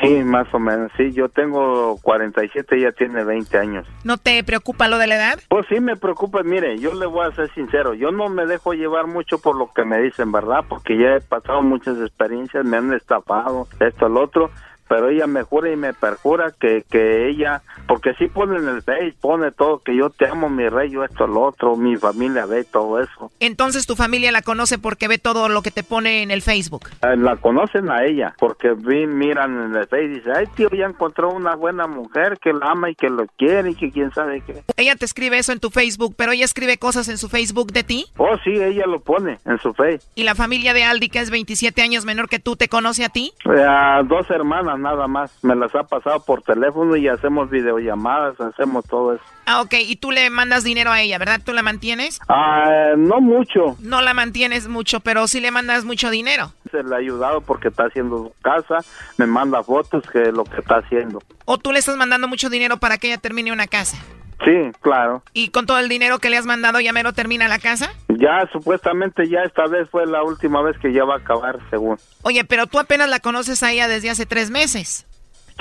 Sí, 0.00 0.22
más 0.24 0.52
o 0.52 0.58
menos. 0.58 0.90
Sí, 0.96 1.12
yo 1.12 1.28
tengo 1.28 1.98
47, 2.02 2.76
ella 2.76 2.92
tiene 2.92 3.24
20 3.24 3.58
años. 3.58 3.86
¿No 4.04 4.16
te 4.18 4.42
preocupa 4.44 4.88
lo 4.88 4.98
de 4.98 5.06
la 5.06 5.16
edad? 5.16 5.38
Pues 5.48 5.66
sí 5.68 5.80
me 5.80 5.96
preocupa, 5.96 6.42
mire, 6.42 6.78
yo 6.78 6.94
le 6.94 7.06
voy 7.06 7.26
a 7.26 7.34
ser 7.34 7.52
sincero, 7.54 7.94
yo 7.94 8.10
no 8.10 8.28
me 8.28 8.46
dejo 8.46 8.72
llevar 8.72 9.06
mucho 9.06 9.38
por 9.38 9.56
lo 9.56 9.72
que 9.72 9.84
me 9.84 10.00
dicen, 10.00 10.32
¿verdad? 10.32 10.64
Porque 10.68 10.98
ya 10.98 11.16
he 11.16 11.20
pasado 11.20 11.62
muchas 11.62 11.98
experiencias, 11.98 12.64
me 12.64 12.76
han 12.76 12.92
estafado, 12.92 13.66
esto, 13.80 14.08
lo 14.08 14.24
otro, 14.24 14.50
pero 14.88 15.08
ella 15.08 15.26
me 15.26 15.42
jura 15.42 15.70
y 15.70 15.76
me 15.76 15.92
perjura 15.92 16.52
que, 16.58 16.84
que 16.90 17.28
ella, 17.28 17.62
porque 17.88 18.14
sí 18.14 18.26
pone 18.28 18.56
en 18.58 18.68
el 18.68 18.82
Face, 18.82 19.14
pone 19.20 19.50
todo, 19.52 19.80
que 19.80 19.96
yo 19.96 20.10
te 20.10 20.26
amo, 20.26 20.48
mi 20.48 20.68
rey, 20.68 20.90
yo 20.90 21.04
esto, 21.04 21.26
lo 21.26 21.42
otro, 21.42 21.76
mi 21.76 21.96
familia 21.96 22.46
ve 22.46 22.64
todo 22.64 23.00
eso. 23.00 23.30
Entonces 23.40 23.86
tu 23.86 23.96
familia 23.96 24.32
la 24.32 24.42
conoce 24.42 24.78
porque 24.78 25.08
ve 25.08 25.18
todo 25.18 25.48
lo 25.48 25.62
que 25.62 25.70
te 25.70 25.82
pone 25.82 26.22
en 26.22 26.30
el 26.30 26.42
Facebook. 26.42 26.88
Eh, 27.02 27.16
La 27.16 27.36
conocen 27.36 27.90
a 27.90 28.04
ella, 28.04 28.34
porque 28.38 28.72
vi, 28.74 29.06
miran 29.06 29.70
en 29.70 29.76
el 29.76 29.86
Face 29.86 30.04
y 30.04 30.08
dicen, 30.08 30.32
ay 30.36 30.46
tío, 30.54 30.68
ya 30.70 30.86
encontró 30.86 31.30
una 31.30 31.54
buena 31.54 31.86
mujer 31.86 32.38
que 32.40 32.52
la 32.52 32.72
ama 32.72 32.90
y 32.90 32.94
que 32.94 33.08
lo 33.10 33.26
quiere 33.38 33.70
y 33.70 33.74
que 33.74 33.90
quién 33.90 34.12
sabe 34.12 34.42
qué. 34.42 34.62
Ella 34.76 34.96
te 34.96 35.04
escribe 35.04 35.38
eso 35.38 35.52
en 35.52 35.60
tu 35.60 35.70
Facebook, 35.70 36.14
pero 36.16 36.32
ella 36.32 36.44
escribe 36.44 36.78
cosas 36.78 37.08
en 37.08 37.18
su 37.18 37.28
Facebook 37.28 37.72
de 37.72 37.84
ti. 37.84 38.06
Oh, 38.16 38.36
sí, 38.44 38.50
ella 38.50 38.86
lo 38.86 39.00
pone 39.00 39.38
en 39.44 39.58
su 39.58 39.72
Face. 39.74 40.00
¿Y 40.14 40.24
la 40.24 40.34
familia 40.34 40.74
de 40.74 40.84
Aldi, 40.84 41.08
que 41.08 41.20
es 41.20 41.30
27 41.30 41.82
años 41.82 42.04
menor 42.04 42.28
que 42.28 42.38
tú, 42.38 42.56
te 42.56 42.68
conoce 42.68 43.04
a 43.04 43.08
ti? 43.08 43.32
Eh, 43.44 43.62
a 43.66 44.02
dos 44.02 44.28
hermanas 44.30 44.75
nada 44.78 45.06
más, 45.06 45.32
me 45.42 45.54
las 45.54 45.74
ha 45.74 45.84
pasado 45.84 46.20
por 46.24 46.42
teléfono 46.42 46.96
y 46.96 47.08
hacemos 47.08 47.50
videollamadas, 47.50 48.40
hacemos 48.40 48.84
todo 48.86 49.14
eso. 49.14 49.24
Ah, 49.46 49.60
ok, 49.60 49.74
y 49.80 49.96
tú 49.96 50.10
le 50.10 50.28
mandas 50.30 50.64
dinero 50.64 50.90
a 50.90 51.00
ella, 51.00 51.18
¿verdad? 51.18 51.40
¿Tú 51.44 51.52
la 51.52 51.62
mantienes? 51.62 52.20
Ah, 52.28 52.94
no 52.96 53.20
mucho. 53.20 53.76
No 53.80 54.02
la 54.02 54.14
mantienes 54.14 54.68
mucho, 54.68 55.00
pero 55.00 55.28
sí 55.28 55.40
le 55.40 55.50
mandas 55.50 55.84
mucho 55.84 56.10
dinero. 56.10 56.52
Se 56.70 56.82
le 56.82 56.94
ha 56.94 56.98
ayudado 56.98 57.40
porque 57.40 57.68
está 57.68 57.84
haciendo 57.84 58.18
su 58.18 58.32
casa, 58.42 58.78
me 59.18 59.26
manda 59.26 59.62
fotos 59.62 60.04
que 60.10 60.32
lo 60.32 60.44
que 60.44 60.60
está 60.60 60.78
haciendo. 60.78 61.20
¿O 61.44 61.58
tú 61.58 61.72
le 61.72 61.78
estás 61.78 61.96
mandando 61.96 62.28
mucho 62.28 62.50
dinero 62.50 62.78
para 62.78 62.98
que 62.98 63.08
ella 63.08 63.18
termine 63.18 63.52
una 63.52 63.66
casa? 63.66 63.96
Sí, 64.44 64.70
claro. 64.80 65.22
¿Y 65.32 65.48
con 65.48 65.66
todo 65.66 65.78
el 65.78 65.88
dinero 65.88 66.18
que 66.18 66.30
le 66.30 66.36
has 66.36 66.46
mandado 66.46 66.78
ya 66.80 66.92
mero 66.92 67.12
termina 67.12 67.48
la 67.48 67.58
casa? 67.58 67.92
Ya 68.08 68.48
supuestamente 68.52 69.28
ya 69.28 69.40
esta 69.42 69.66
vez 69.66 69.88
fue 69.90 70.06
la 70.06 70.22
última 70.22 70.62
vez 70.62 70.76
que 70.78 70.92
ya 70.92 71.04
va 71.04 71.14
a 71.14 71.18
acabar, 71.18 71.58
según. 71.70 71.98
Oye, 72.22 72.44
pero 72.44 72.66
tú 72.66 72.78
apenas 72.78 73.08
la 73.08 73.20
conoces 73.20 73.62
a 73.62 73.72
ella 73.72 73.88
desde 73.88 74.10
hace 74.10 74.26
tres 74.26 74.50
meses. 74.50 75.06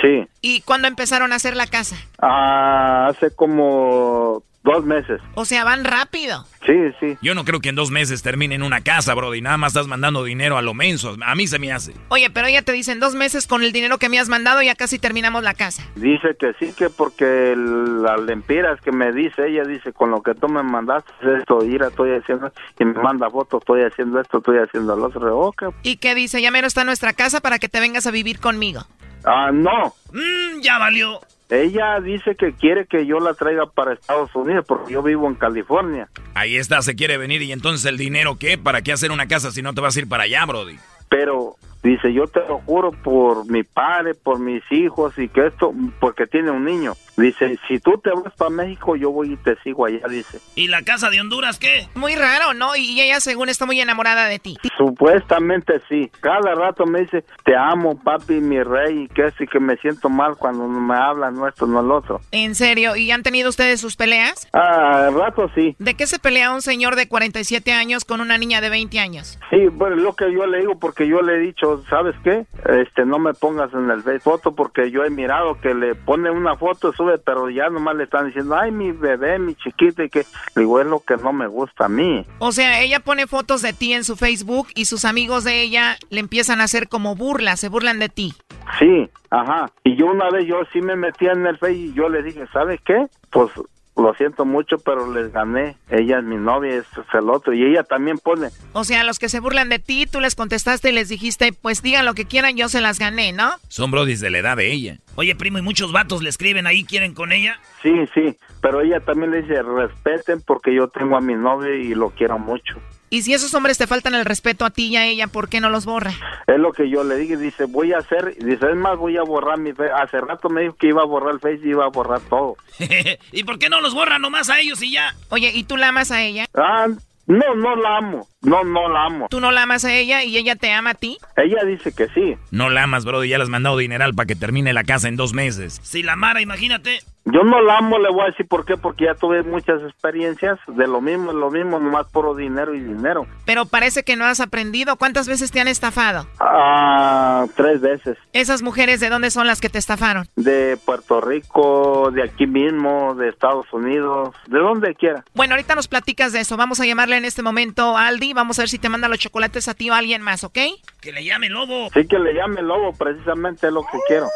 Sí. 0.02 0.28
¿Y 0.42 0.62
cuándo 0.62 0.88
empezaron 0.88 1.32
a 1.32 1.36
hacer 1.36 1.56
la 1.56 1.68
casa? 1.68 1.96
Ah, 2.22 3.08
hace 3.10 3.34
como 3.34 4.44
dos 4.66 4.84
meses. 4.84 5.22
O 5.36 5.46
sea, 5.46 5.64
van 5.64 5.86
rápido. 5.86 6.46
Sí, 6.66 6.74
sí. 7.00 7.18
Yo 7.22 7.36
no 7.36 7.46
creo 7.46 7.62
que 7.62 7.70
en 7.70 7.76
dos 7.76 7.92
meses 7.92 8.24
terminen 8.24 8.64
una 8.64 8.82
casa, 8.82 9.14
Brody. 9.14 9.40
Nada 9.40 9.58
más 9.58 9.74
estás 9.74 9.88
mandando 9.88 10.24
dinero 10.24 10.58
a 10.58 10.64
lo 10.64 10.74
menso. 10.74 11.16
A 11.24 11.36
mí 11.36 11.48
se 11.48 11.60
me 11.60 11.72
hace. 11.72 11.94
Oye, 12.10 12.30
pero 12.32 12.48
ella 12.48 12.64
te 12.64 12.72
dice, 12.72 12.92
en 12.92 13.00
dos 13.00 13.14
meses 13.14 13.46
con 13.46 13.64
el 13.64 13.72
dinero 13.72 14.00
que 14.00 14.10
me 14.10 14.20
has 14.20 14.28
mandado 14.28 14.62
ya 14.64 14.76
casi 14.76 14.98
terminamos 14.98 15.44
la 15.44 15.54
casa. 15.54 15.84
Dice 15.96 16.36
que 16.40 16.54
sí, 16.60 16.74
que 16.76 16.90
porque 16.90 17.54
las 17.56 18.20
lempiras 18.22 18.82
que 18.82 18.92
me 18.92 19.12
dice, 19.14 19.48
ella 19.48 19.64
dice, 19.64 19.94
con 19.94 20.10
lo 20.10 20.24
que 20.24 20.34
tú 20.34 20.50
me 20.50 20.64
mandaste 20.64 21.12
esto, 21.38 21.64
ira, 21.64 21.88
estoy 21.90 22.16
haciendo, 22.16 22.52
y 22.80 22.86
me 22.86 22.94
manda 22.94 23.30
fotos, 23.30 23.62
estoy 23.62 23.84
haciendo 23.84 24.20
esto, 24.20 24.40
estoy 24.40 24.58
haciendo 24.58 24.96
lo 24.96 25.06
otro. 25.06 25.40
Ok. 25.40 25.64
¿Y 25.84 25.98
qué 25.98 26.16
dice? 26.16 26.42
Ya 26.42 26.50
mero 26.50 26.66
está 26.66 26.84
nuestra 26.84 27.14
casa 27.14 27.40
para 27.42 27.60
que 27.60 27.70
te 27.70 27.80
vengas 27.80 28.08
a 28.08 28.12
vivir 28.12 28.40
conmigo. 28.40 28.82
Ah, 29.24 29.52
no. 29.54 29.94
Mmm, 30.12 30.62
ya 30.62 30.80
valió. 30.80 31.22
Ella 31.62 32.00
dice 32.02 32.36
que 32.36 32.54
quiere 32.54 32.86
que 32.86 33.06
yo 33.06 33.20
la 33.20 33.34
traiga 33.34 33.66
para 33.66 33.94
Estados 33.94 34.36
Unidos 34.36 34.66
porque 34.68 34.94
yo 34.94 35.02
vivo 35.02 35.28
en 35.28 35.36
California. 35.36 36.10
Ahí 36.34 36.58
está, 36.58 36.82
se 36.82 36.96
quiere 36.96 37.18
venir. 37.18 37.42
¿Y 37.42 37.52
entonces 37.52 37.86
el 37.86 37.98
dinero 37.98 38.38
qué? 38.38 38.58
¿Para 38.58 38.82
qué 38.82 38.92
hacer 38.92 39.12
una 39.12 39.28
casa 39.28 39.52
si 39.52 39.62
no 39.62 39.74
te 39.74 39.82
vas 39.82 39.96
a 39.96 40.00
ir 40.00 40.10
para 40.10 40.24
allá, 40.24 40.46
Brody? 40.46 40.78
Pero 41.10 41.56
Dice, 41.86 42.12
yo 42.12 42.26
te 42.26 42.40
lo 42.40 42.62
juro 42.62 42.90
por 42.90 43.46
mi 43.46 43.62
padre, 43.62 44.16
por 44.16 44.40
mis 44.40 44.64
hijos 44.72 45.20
y 45.20 45.28
que 45.28 45.46
esto, 45.46 45.72
porque 46.00 46.26
tiene 46.26 46.50
un 46.50 46.66
niño. 46.66 46.94
Dice, 47.18 47.58
si 47.68 47.80
tú 47.80 47.98
te 48.04 48.10
vas 48.10 48.34
para 48.36 48.50
México, 48.50 48.96
yo 48.96 49.12
voy 49.12 49.34
y 49.34 49.38
te 49.38 49.56
sigo 49.64 49.86
allá, 49.86 50.08
dice. 50.10 50.40
¿Y 50.56 50.68
la 50.68 50.82
casa 50.82 51.10
de 51.10 51.22
Honduras 51.22 51.58
qué? 51.58 51.88
Muy 51.96 52.16
raro, 52.16 52.54
¿no? 52.54 52.76
Y 52.76 53.00
ella 53.00 53.20
según 53.20 53.50
está 53.50 53.66
muy 53.66 53.80
enamorada 53.80 54.26
de 54.26 54.40
ti. 54.40 54.58
Supuestamente 54.78 55.82
sí. 55.88 56.12
Cada 56.20 56.54
rato 56.56 56.86
me 56.86 57.02
dice, 57.02 57.24
te 57.46 57.56
amo, 57.56 57.98
papi, 57.98 58.36
mi 58.42 58.62
rey, 58.62 59.04
y 59.04 59.08
que 59.08 59.24
así 59.24 59.48
que 59.48 59.60
me 59.60 59.78
siento 59.78 60.10
mal 60.10 60.36
cuando 60.38 60.68
me 60.68 60.96
hablan 60.96 61.36
no 61.36 61.48
esto, 61.48 61.66
no 61.66 61.80
el 61.80 61.92
otro. 61.92 62.20
¿En 62.32 62.54
serio? 62.56 62.96
¿Y 62.96 63.12
han 63.12 63.24
tenido 63.24 63.50
ustedes 63.50 63.80
sus 63.80 63.96
peleas? 63.96 64.48
Ah, 64.54 65.06
al 65.08 65.14
rato 65.14 65.50
sí. 65.56 65.76
¿De 65.80 65.96
qué 65.96 66.08
se 66.08 66.20
pelea 66.20 66.52
un 66.52 66.62
señor 66.62 66.96
de 66.96 67.08
47 67.08 67.72
años 67.72 68.04
con 68.06 68.22
una 68.22 68.38
niña 68.38 68.62
de 68.62 68.70
20 68.70 69.00
años? 69.00 69.40
Sí, 69.50 69.68
bueno, 69.72 69.96
lo 69.96 70.16
que 70.16 70.32
yo 70.34 70.46
le 70.46 70.60
digo, 70.60 70.78
porque 70.80 71.08
yo 71.08 71.22
le 71.22 71.36
he 71.36 71.40
dicho, 71.40 71.84
¿sabes 71.90 72.16
qué? 72.24 72.46
Este, 72.68 73.06
no 73.06 73.20
me 73.20 73.34
pongas 73.34 73.74
en 73.74 73.90
el 73.90 74.04
Facebook 74.04 74.26
foto 74.26 74.56
porque 74.56 74.90
yo 74.90 75.06
he 75.06 75.12
mirado 75.12 75.62
que 75.62 75.76
le 75.76 75.94
pone 75.94 76.32
una 76.32 76.56
foto, 76.56 76.92
pero 77.24 77.50
ya 77.50 77.70
nomás 77.70 77.96
le 77.96 78.04
están 78.04 78.28
diciendo, 78.28 78.56
ay, 78.56 78.72
mi 78.72 78.92
bebé, 78.92 79.40
mi 79.40 79.56
chiquita, 79.56 80.04
y 80.04 80.10
que, 80.10 80.26
digo, 80.56 80.80
es 80.80 80.88
lo 80.88 81.00
que 81.00 81.18
no 81.18 81.34
me 81.34 81.48
gusta 81.48 81.86
a 81.86 81.90
mí. 81.90 82.26
O 82.40 82.52
sea, 82.52 82.82
ella 82.82 83.00
pone 83.00 83.28
fotos 83.28 83.62
de 83.62 83.74
ti 83.74 83.94
en 83.94 84.04
su 84.04 84.16
Facebook 84.16 84.68
y 84.76 84.86
sus 84.86 85.06
amigos 85.06 85.44
de 85.44 85.62
ella 85.62 85.98
le 86.10 86.20
empiezan 86.20 86.62
a 86.62 86.66
hacer 86.66 86.88
como 86.88 87.16
burla, 87.16 87.56
se 87.56 87.70
burlan 87.70 88.00
de 88.00 88.10
ti. 88.10 88.34
Sí, 88.80 89.10
ajá. 89.30 89.72
Y 89.84 89.96
yo 89.96 90.08
una 90.08 90.30
vez 90.30 90.46
yo 90.48 90.62
sí 90.74 90.82
me 90.82 90.96
metí 90.96 91.28
en 91.28 91.46
el 91.46 91.58
Facebook 91.58 91.92
y 91.92 91.94
yo 91.94 92.10
le 92.10 92.24
dije, 92.24 92.46
¿sabes 92.52 92.80
qué? 92.86 93.08
Pues 93.30 93.52
lo 93.96 94.14
siento 94.16 94.46
mucho, 94.46 94.78
pero 94.78 95.12
les 95.14 95.32
gané. 95.32 95.78
Ella 95.90 96.20
es 96.20 96.24
mi 96.24 96.36
novia, 96.36 96.76
es 96.76 96.86
el 97.14 97.30
otro. 97.30 97.54
Y 97.54 97.64
ella 97.64 97.84
también 97.84 98.18
pone. 98.18 98.50
O 98.74 98.84
sea, 98.84 99.04
los 99.04 99.20
que 99.20 99.30
se 99.30 99.40
burlan 99.40 99.70
de 99.70 99.80
ti, 99.80 100.06
tú 100.06 100.20
les 100.20 100.36
contestaste 100.36 100.90
y 100.90 100.94
les 100.94 101.10
dijiste, 101.10 101.54
pues 101.54 101.82
digan 101.82 102.06
lo 102.06 102.14
que 102.14 102.26
quieran, 102.26 102.58
yo 102.58 102.70
se 102.70 102.82
las 102.82 103.00
gané, 103.00 103.32
¿no? 103.32 103.52
Son 103.68 103.92
brodis 103.92 104.20
de 104.20 104.30
la 104.30 104.40
edad 104.40 104.58
de 104.58 104.72
ella. 104.72 104.98
Oye, 105.16 105.36
primo, 105.36 105.58
¿y 105.58 105.62
muchos 105.62 105.92
vatos 105.92 106.22
le 106.22 106.30
escriben 106.30 106.68
ahí, 106.68 106.84
quieren 106.84 107.14
con 107.14 107.32
ella? 107.32 107.60
Sí, 107.82 107.94
sí. 108.14 108.36
Pero 108.62 108.82
ella 108.82 109.00
también 109.00 109.32
le 109.32 109.44
dice, 109.44 109.62
respeten 109.62 110.42
porque 110.42 110.74
yo 110.74 110.88
tengo 110.88 111.18
a 111.18 111.22
mi 111.22 111.36
novia 111.36 111.76
y 111.76 111.94
lo 111.94 112.10
quiero 112.10 112.40
mucho. 112.40 112.76
Y 113.16 113.22
si 113.22 113.34
esos 113.34 113.54
hombres 113.54 113.78
te 113.78 113.88
faltan 113.88 114.14
el 114.14 114.26
respeto 114.26 114.66
a 114.66 114.72
ti 114.72 114.88
y 114.88 114.98
a 114.98 115.06
ella, 115.06 115.28
¿por 115.28 115.48
qué 115.48 115.62
no 115.62 115.70
los 115.70 115.86
borra? 115.86 116.12
Es 116.48 116.60
lo 116.60 116.74
que 116.74 116.90
yo 116.90 117.06
le 117.06 117.16
dije, 117.16 117.38
dice, 117.38 117.64
voy 117.64 117.94
a 117.94 118.00
hacer, 118.00 118.36
dice, 118.40 118.70
es 118.70 118.76
más, 118.76 118.98
voy 118.98 119.16
a 119.16 119.24
borrar 119.24 119.58
mi 119.58 119.72
Face. 119.72 119.90
Hace 119.90 120.20
rato 120.20 120.50
me 120.50 120.64
dijo 120.64 120.76
que 120.76 120.90
iba 120.90 121.02
a 121.02 121.06
borrar 121.06 121.36
el 121.36 121.40
Face 121.40 121.62
y 121.64 121.70
iba 121.70 121.86
a 121.86 121.88
borrar 121.88 122.20
todo. 122.30 122.58
¿Y 123.32 123.46
por 123.46 123.58
qué 123.58 123.70
no 123.70 123.80
los 123.80 123.94
borra 123.94 124.20
nomás 124.20 124.50
a 124.50 124.60
ellos 124.60 124.84
y 124.84 124.92
ya? 124.92 125.16
Oye, 125.30 125.50
¿y 125.56 125.64
tú 125.64 125.78
la 125.78 125.88
amas 125.88 126.12
a 126.12 126.24
ella? 126.24 126.46
Ah, 126.56 126.88
no, 127.26 127.56
no 127.56 127.78
la 127.78 128.00
amo. 128.00 128.28
No, 128.42 128.66
no 128.66 128.90
la 128.90 129.06
amo. 129.06 129.28
¿Tú 129.30 129.40
no 129.40 129.54
la 129.54 129.64
amas 129.64 129.86
a 129.86 129.94
ella 129.94 130.26
y 130.26 130.36
ella 130.36 130.58
te 130.58 130.74
ama 130.74 130.90
a 130.90 130.96
ti? 130.96 131.18
Ella 131.38 131.64
dice 131.64 131.94
que 131.96 132.10
sí. 132.10 132.36
No 132.52 132.70
la 132.70 132.84
amas, 132.84 133.06
bro, 133.06 133.24
y 133.24 133.30
ya 133.30 133.38
le 133.38 133.46
has 133.46 133.50
mandado 133.50 133.78
dineral 133.78 134.14
para 134.14 134.28
que 134.28 134.36
termine 134.36 134.74
la 134.74 134.84
casa 134.84 135.08
en 135.08 135.16
dos 135.16 135.32
meses. 135.32 135.80
Si 135.84 136.04
la 136.04 136.14
amara, 136.14 136.42
imagínate. 136.42 137.00
Yo 137.26 137.44
no 137.44 137.60
la 137.60 137.80
amo, 137.80 137.98
le 137.98 138.12
voy 138.12 138.22
a 138.22 138.26
decir 138.26 138.48
por 138.48 138.66
qué, 138.66 138.78
porque 138.78 139.06
ya 139.06 139.16
tuve 139.16 139.42
muchas 139.42 139.82
experiencias 139.82 140.60
de 140.68 140.86
lo 140.86 141.02
mismo, 141.02 141.34
lo 141.34 141.50
mismo, 141.50 141.80
nomás 141.80 142.06
puro 142.12 142.36
dinero 142.36 142.76
y 142.76 142.80
dinero. 142.80 143.26
Pero 143.46 143.66
parece 143.66 144.04
que 144.04 144.16
no 144.16 144.26
has 144.26 144.40
aprendido. 144.40 144.96
¿Cuántas 144.98 145.28
veces 145.28 145.50
te 145.50 145.60
han 145.60 145.68
estafado? 145.68 146.28
Ah, 146.40 147.48
tres 147.56 147.82
veces. 147.82 148.16
¿Esas 148.32 148.62
mujeres 148.62 149.00
de 149.00 149.10
dónde 149.10 149.32
son 149.32 149.48
las 149.48 149.60
que 149.60 149.70
te 149.70 149.80
estafaron? 149.80 150.28
De 150.36 150.78
Puerto 150.86 151.20
Rico, 151.20 152.12
de 152.12 152.24
aquí 152.24 152.46
mismo, 152.46 153.16
de 153.16 153.30
Estados 153.30 153.66
Unidos, 153.74 154.36
de 154.46 154.60
donde 154.60 154.94
quiera. 154.94 155.24
Bueno, 155.34 155.56
ahorita 155.56 155.74
nos 155.74 155.88
platicas 155.88 156.32
de 156.32 156.42
eso. 156.42 156.58
Vamos 156.58 156.80
a 156.80 156.86
llamarle 156.86 157.18
en 157.18 157.26
este 157.26 157.42
momento 157.42 157.98
a 157.98 158.06
Aldi. 158.06 158.34
Vamos 158.34 158.60
a 158.60 158.62
ver 158.62 158.70
si 158.70 158.78
te 158.78 158.88
manda 158.88 159.08
los 159.08 159.18
chocolates 159.18 159.68
a 159.68 159.74
ti 159.74 159.90
o 159.90 159.96
a 159.96 159.98
alguien 159.98 160.22
más, 160.22 160.44
¿ok? 160.44 160.60
Que 161.02 161.12
le 161.12 161.26
llame 161.26 161.50
Lobo. 161.50 161.90
Sí, 161.92 162.08
que 162.08 162.20
le 162.20 162.36
llame 162.36 162.62
Lobo, 162.62 162.94
precisamente 162.94 163.66
es 163.66 163.74
lo 163.74 163.82
que 163.82 163.98
quiero. 164.08 164.28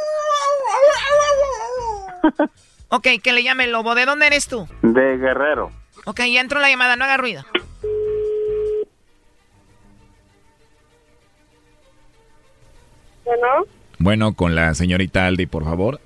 ok, 2.90 3.08
que 3.24 3.34
le 3.34 3.44
llame 3.44 3.68
Lobo. 3.68 3.96
¿De 3.96 4.06
dónde 4.06 4.28
eres 4.28 4.48
tú? 4.48 4.68
De 4.82 5.18
Guerrero. 5.18 5.72
Ok, 6.06 6.22
ya 6.32 6.42
entró 6.42 6.60
la 6.60 6.70
llamada, 6.70 6.96
no 6.96 7.06
haga 7.06 7.18
ruido. 7.18 7.44
Bueno. 13.26 13.48
Bueno, 14.00 14.34
con 14.34 14.56
la 14.56 14.74
señorita 14.74 15.28
Aldi, 15.28 15.46
por 15.46 15.64
favor. 15.64 16.00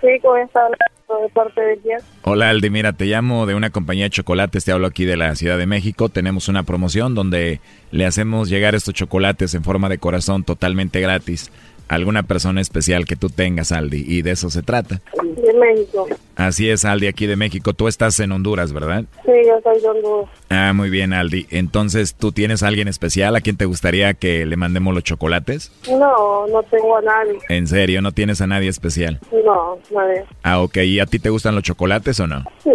Sí, 0.00 0.08
¿cómo 0.20 0.36
está 0.36 0.60
hablando 0.60 1.22
de 1.22 1.28
parte 1.32 1.60
de 1.60 1.78
quién? 1.78 1.98
Hola 2.22 2.50
Aldi, 2.50 2.70
mira, 2.70 2.92
te 2.92 3.04
llamo 3.04 3.46
de 3.46 3.54
una 3.54 3.70
compañía 3.70 4.04
de 4.04 4.10
chocolates, 4.10 4.64
te 4.64 4.72
hablo 4.72 4.88
aquí 4.88 5.04
de 5.04 5.16
la 5.16 5.36
Ciudad 5.36 5.56
de 5.58 5.66
México. 5.66 6.08
Tenemos 6.08 6.48
una 6.48 6.64
promoción 6.64 7.14
donde 7.14 7.60
le 7.92 8.06
hacemos 8.06 8.48
llegar 8.48 8.74
estos 8.74 8.94
chocolates 8.94 9.54
en 9.54 9.62
forma 9.62 9.88
de 9.88 9.98
corazón 9.98 10.42
totalmente 10.42 11.00
gratis 11.00 11.52
alguna 11.94 12.22
persona 12.22 12.60
especial 12.60 13.04
que 13.04 13.16
tú 13.16 13.28
tengas, 13.28 13.70
Aldi, 13.72 14.04
y 14.06 14.22
de 14.22 14.30
eso 14.32 14.50
se 14.50 14.62
trata. 14.62 15.00
De 15.22 15.52
México. 15.54 16.06
Así 16.36 16.68
es, 16.70 16.84
Aldi, 16.84 17.06
aquí 17.06 17.26
de 17.26 17.36
México. 17.36 17.74
Tú 17.74 17.88
estás 17.88 18.18
en 18.20 18.32
Honduras, 18.32 18.72
¿verdad? 18.72 19.04
Sí, 19.24 19.32
yo 19.46 19.60
soy 19.62 19.80
de 19.80 19.88
Honduras. 19.88 20.30
Ah, 20.48 20.72
muy 20.74 20.88
bien, 20.90 21.12
Aldi. 21.12 21.46
Entonces, 21.50 22.14
¿tú 22.14 22.32
tienes 22.32 22.62
a 22.62 22.68
alguien 22.68 22.88
especial 22.88 23.36
a 23.36 23.40
quien 23.40 23.56
te 23.56 23.66
gustaría 23.66 24.14
que 24.14 24.46
le 24.46 24.56
mandemos 24.56 24.94
los 24.94 25.04
chocolates? 25.04 25.70
No, 25.90 26.46
no 26.46 26.62
tengo 26.64 26.96
a 26.96 27.02
nadie. 27.02 27.38
¿En 27.48 27.66
serio? 27.66 28.00
¿No 28.02 28.12
tienes 28.12 28.40
a 28.40 28.46
nadie 28.46 28.68
especial? 28.68 29.20
No, 29.44 29.78
nadie. 29.94 30.24
Ah, 30.42 30.60
ok. 30.60 30.78
¿Y 30.78 31.00
a 31.00 31.06
ti 31.06 31.18
te 31.18 31.28
gustan 31.30 31.54
los 31.54 31.64
chocolates 31.64 32.18
o 32.20 32.26
no? 32.26 32.44
Sí, 32.62 32.70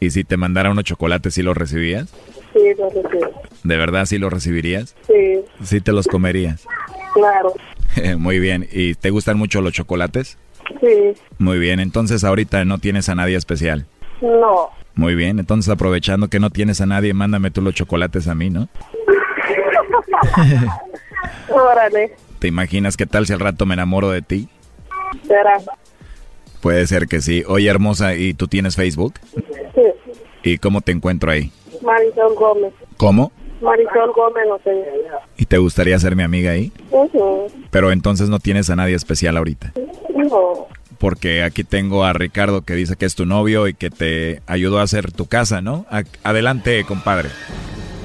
¿Y 0.00 0.10
si 0.10 0.22
te 0.24 0.36
mandara 0.36 0.70
unos 0.70 0.84
chocolates, 0.84 1.34
sí 1.34 1.42
los 1.42 1.56
recibías? 1.56 2.12
sí, 2.52 2.60
lo 2.78 2.88
recibo. 2.90 3.42
¿De 3.64 3.76
verdad 3.76 4.04
sí 4.06 4.18
los 4.18 4.32
recibirías? 4.32 4.94
Sí, 5.06 5.40
Sí 5.64 5.80
te 5.80 5.90
los 5.92 6.06
comerías. 6.06 6.64
claro. 7.14 7.52
Muy 8.18 8.38
bien. 8.38 8.68
¿Y 8.72 8.94
te 8.94 9.10
gustan 9.10 9.38
mucho 9.38 9.60
los 9.60 9.72
chocolates? 9.72 10.38
Sí, 10.80 11.14
Muy 11.38 11.58
bien. 11.58 11.80
Entonces 11.80 12.24
ahorita 12.24 12.64
no 12.64 12.78
tienes 12.78 13.08
a 13.08 13.14
nadie 13.14 13.36
especial. 13.36 13.86
no. 14.20 14.70
Muy 14.96 15.16
bien. 15.16 15.40
Entonces 15.40 15.68
aprovechando 15.72 16.28
que 16.28 16.38
no 16.38 16.50
tienes 16.50 16.80
a 16.80 16.86
nadie, 16.86 17.12
mándame 17.14 17.50
tú 17.50 17.60
los 17.62 17.74
chocolates 17.74 18.28
a 18.28 18.34
mí, 18.36 18.48
¿no? 18.50 18.68
Órale, 21.48 22.14
¿Te 22.38 22.48
imaginas 22.48 22.96
qué 22.96 23.06
tal 23.06 23.26
si 23.26 23.32
al 23.32 23.40
rato 23.40 23.66
me 23.66 23.74
enamoro 23.74 24.10
de 24.10 24.22
ti? 24.22 24.48
será. 25.26 25.58
Puede 26.60 26.86
ser 26.86 27.06
que 27.08 27.20
sí. 27.20 27.42
Oye, 27.46 27.68
hermosa, 27.68 28.14
¿y 28.14 28.34
tú 28.34 28.46
tienes 28.48 28.76
Facebook? 28.76 29.14
Sí, 29.74 29.82
¿Y 30.44 30.58
cómo 30.58 30.80
te 30.80 30.92
encuentro 30.92 31.30
ahí? 31.30 31.50
Marisol 31.82 32.34
Gómez. 32.36 32.72
¿Cómo? 32.96 33.32
Marisol 33.64 34.12
Gómez, 34.12 34.44
no 34.48 34.58
sé. 34.58 34.84
¿Y 35.36 35.46
te 35.46 35.58
gustaría 35.58 35.98
ser 35.98 36.14
mi 36.14 36.22
amiga 36.22 36.52
ahí? 36.52 36.70
Ujú. 36.90 37.46
Pero 37.70 37.90
entonces 37.90 38.28
no 38.28 38.38
tienes 38.38 38.70
a 38.70 38.76
nadie 38.76 38.94
especial 38.94 39.36
ahorita. 39.36 39.72
No, 40.14 40.66
Porque 40.98 41.42
aquí 41.42 41.64
tengo 41.64 42.04
a 42.04 42.12
Ricardo 42.12 42.62
que 42.62 42.74
dice 42.74 42.96
que 42.96 43.04
es 43.06 43.14
tu 43.14 43.26
novio 43.26 43.66
y 43.66 43.74
que 43.74 43.90
te 43.90 44.40
ayudó 44.46 44.78
a 44.78 44.82
hacer 44.82 45.10
tu 45.12 45.26
casa, 45.26 45.60
¿no? 45.60 45.86
A- 45.90 46.02
adelante, 46.22 46.84
compadre. 46.86 47.30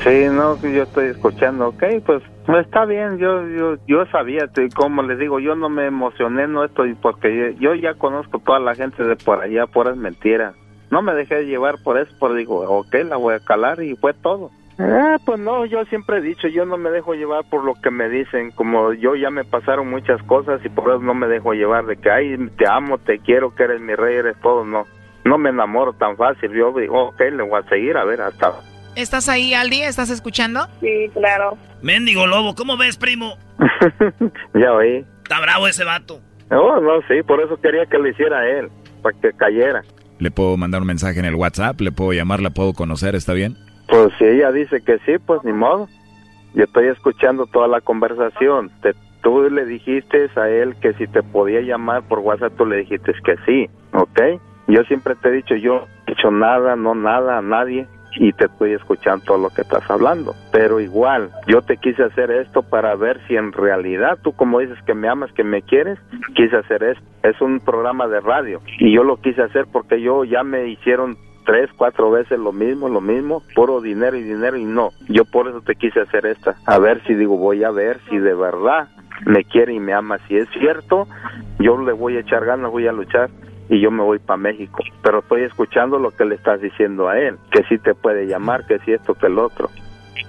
Sí, 0.03 0.09
no, 0.31 0.55
yo 0.61 0.83
estoy 0.83 1.09
escuchando, 1.09 1.67
ok, 1.67 1.83
pues 2.05 2.23
está 2.61 2.85
bien, 2.85 3.17
yo 3.17 3.45
yo 3.49 3.75
yo 3.85 4.05
sabía, 4.05 4.49
como 4.73 5.03
les 5.03 5.19
digo, 5.19 5.41
yo 5.41 5.55
no 5.55 5.67
me 5.69 5.87
emocioné, 5.87 6.47
no 6.47 6.63
estoy, 6.63 6.93
porque 6.95 7.53
yo, 7.59 7.59
yo 7.59 7.75
ya 7.75 7.93
conozco 7.95 8.39
toda 8.39 8.59
la 8.59 8.75
gente 8.75 9.03
de 9.03 9.17
por 9.17 9.41
allá, 9.41 9.67
por 9.67 9.89
es 9.89 9.97
mentira. 9.97 10.53
No 10.89 11.01
me 11.01 11.13
dejé 11.13 11.45
llevar 11.45 11.75
por 11.83 11.99
eso, 11.99 12.11
por 12.17 12.33
digo, 12.33 12.61
ok, 12.61 12.93
la 13.09 13.17
voy 13.17 13.35
a 13.35 13.39
calar 13.41 13.83
y 13.83 13.95
fue 13.97 14.13
todo. 14.13 14.51
Ah, 14.81 15.17
pues 15.25 15.37
no, 15.39 15.65
yo 15.65 15.83
siempre 15.85 16.19
he 16.19 16.21
dicho, 16.21 16.47
yo 16.47 16.65
no 16.65 16.77
me 16.77 16.89
dejo 16.89 17.13
llevar 17.13 17.43
por 17.49 17.65
lo 17.65 17.75
que 17.75 17.91
me 17.91 18.07
dicen, 18.07 18.51
como 18.51 18.93
yo 18.93 19.13
ya 19.15 19.29
me 19.29 19.43
pasaron 19.43 19.89
muchas 19.89 20.23
cosas 20.23 20.61
y 20.63 20.69
por 20.69 20.89
eso 20.89 20.99
no 20.99 21.13
me 21.13 21.27
dejo 21.27 21.53
llevar 21.53 21.85
de 21.85 21.97
que, 21.97 22.09
ay, 22.09 22.37
te 22.57 22.65
amo, 22.65 22.97
te 22.97 23.19
quiero, 23.19 23.53
que 23.53 23.63
eres 23.63 23.81
mi 23.81 23.93
rey, 23.93 24.15
eres 24.15 24.39
todo, 24.41 24.63
no. 24.63 24.85
No 25.25 25.37
me 25.37 25.49
enamoro 25.49 25.91
tan 25.91 26.15
fácil, 26.15 26.51
yo 26.53 26.71
digo, 26.71 27.09
ok, 27.09 27.19
le 27.19 27.43
voy 27.43 27.59
a 27.59 27.67
seguir, 27.67 27.97
a 27.97 28.05
ver, 28.05 28.21
hasta 28.21 28.53
¿Estás 28.95 29.27
ahí, 29.27 29.53
Aldi? 29.53 29.81
¿Estás 29.81 30.09
escuchando? 30.09 30.65
Sí, 30.79 31.09
claro. 31.13 31.57
Mendigo 31.81 32.25
Lobo, 32.25 32.55
¿cómo 32.55 32.77
ves, 32.77 32.95
primo? 32.97 33.37
Ya 34.53 34.73
oí. 34.73 35.05
Está 35.23 35.41
bravo 35.41 35.67
ese 35.67 35.83
vato. 35.83 36.21
No, 36.49 36.79
no, 36.79 37.01
sí, 37.09 37.21
por 37.27 37.41
eso 37.41 37.59
quería 37.61 37.85
que 37.85 37.97
lo 37.97 38.07
hiciera 38.07 38.49
él, 38.49 38.69
para 39.03 39.19
que 39.19 39.33
cayera. 39.33 39.83
Le 40.19 40.31
puedo 40.31 40.55
mandar 40.55 40.81
un 40.81 40.87
mensaje 40.87 41.19
en 41.19 41.25
el 41.25 41.35
WhatsApp, 41.35 41.79
le 41.81 41.91
puedo 41.91 42.13
llamar, 42.13 42.41
la 42.41 42.49
puedo 42.49 42.73
conocer, 42.73 43.15
¿está 43.15 43.33
bien? 43.33 43.57
Pues 43.89 44.13
si 44.17 44.25
ella 44.25 44.51
dice 44.51 44.81
que 44.81 44.99
sí, 44.99 45.17
pues 45.17 45.43
ni 45.43 45.53
modo. 45.53 45.87
Yo 46.53 46.63
estoy 46.63 46.87
escuchando 46.87 47.45
toda 47.45 47.67
la 47.67 47.81
conversación. 47.81 48.71
Te, 48.81 48.93
tú 49.21 49.49
le 49.49 49.65
dijiste 49.65 50.29
a 50.35 50.49
él 50.49 50.75
que 50.81 50.93
si 50.93 51.07
te 51.07 51.23
podía 51.23 51.61
llamar 51.61 52.03
por 52.03 52.19
WhatsApp, 52.19 52.53
tú 52.57 52.65
le 52.65 52.77
dijiste 52.77 53.13
que 53.23 53.35
sí, 53.45 53.69
¿ok? 53.93 54.41
Yo 54.67 54.83
siempre 54.83 55.15
te 55.15 55.29
he 55.29 55.31
dicho, 55.31 55.55
yo 55.55 55.79
no 55.79 55.87
he 56.07 56.11
hecho 56.11 56.31
nada, 56.31 56.75
no 56.75 56.93
nada 56.95 57.37
a 57.37 57.41
nadie 57.41 57.87
y 58.15 58.33
te 58.33 58.45
estoy 58.45 58.73
escuchando 58.73 59.23
todo 59.25 59.37
lo 59.37 59.49
que 59.49 59.61
estás 59.61 59.89
hablando. 59.89 60.33
Pero 60.51 60.79
igual, 60.79 61.31
yo 61.47 61.61
te 61.61 61.77
quise 61.77 62.03
hacer 62.03 62.31
esto 62.31 62.63
para 62.63 62.95
ver 62.95 63.19
si 63.27 63.35
en 63.35 63.51
realidad 63.51 64.17
tú 64.21 64.33
como 64.33 64.59
dices 64.59 64.77
que 64.85 64.93
me 64.93 65.07
amas, 65.07 65.31
que 65.33 65.43
me 65.43 65.61
quieres, 65.61 65.99
quise 66.35 66.55
hacer 66.55 66.83
esto. 66.83 67.03
Es 67.23 67.39
un 67.41 67.59
programa 67.59 68.07
de 68.07 68.19
radio 68.21 68.61
y 68.79 68.93
yo 68.93 69.03
lo 69.03 69.17
quise 69.17 69.41
hacer 69.41 69.65
porque 69.71 70.01
yo 70.01 70.23
ya 70.23 70.43
me 70.43 70.67
hicieron 70.67 71.17
tres, 71.49 71.71
cuatro 71.75 72.11
veces 72.11 72.37
lo 72.37 72.51
mismo, 72.51 72.89
lo 72.89 73.01
mismo, 73.01 73.41
puro 73.55 73.81
dinero 73.81 74.15
y 74.15 74.21
dinero 74.21 74.55
y 74.55 74.65
no. 74.65 74.91
Yo 75.07 75.25
por 75.25 75.47
eso 75.47 75.61
te 75.61 75.75
quise 75.75 75.99
hacer 75.99 76.27
esta. 76.27 76.55
A 76.67 76.77
ver 76.77 77.01
si 77.07 77.15
digo, 77.15 77.37
voy 77.37 77.63
a 77.63 77.71
ver 77.71 77.99
si 78.07 78.19
de 78.19 78.35
verdad 78.35 78.89
me 79.25 79.43
quiere 79.43 79.73
y 79.73 79.79
me 79.79 79.91
ama. 79.93 80.19
Si 80.27 80.37
es 80.37 80.47
cierto, 80.59 81.07
yo 81.57 81.75
le 81.81 81.93
voy 81.93 82.17
a 82.17 82.19
echar 82.19 82.45
ganas, 82.45 82.69
voy 82.69 82.85
a 82.85 82.91
luchar 82.91 83.31
y 83.67 83.81
yo 83.81 83.89
me 83.89 84.03
voy 84.03 84.19
para 84.19 84.37
México. 84.37 84.83
Pero 85.01 85.21
estoy 85.21 85.41
escuchando 85.41 85.97
lo 85.97 86.11
que 86.11 86.25
le 86.25 86.35
estás 86.35 86.61
diciendo 86.61 87.09
a 87.09 87.17
él, 87.17 87.37
que 87.49 87.63
sí 87.63 87.79
te 87.79 87.95
puede 87.95 88.27
llamar, 88.27 88.67
que 88.67 88.77
si 88.85 88.93
esto, 88.93 89.15
que 89.15 89.25
el 89.25 89.39
otro. 89.39 89.69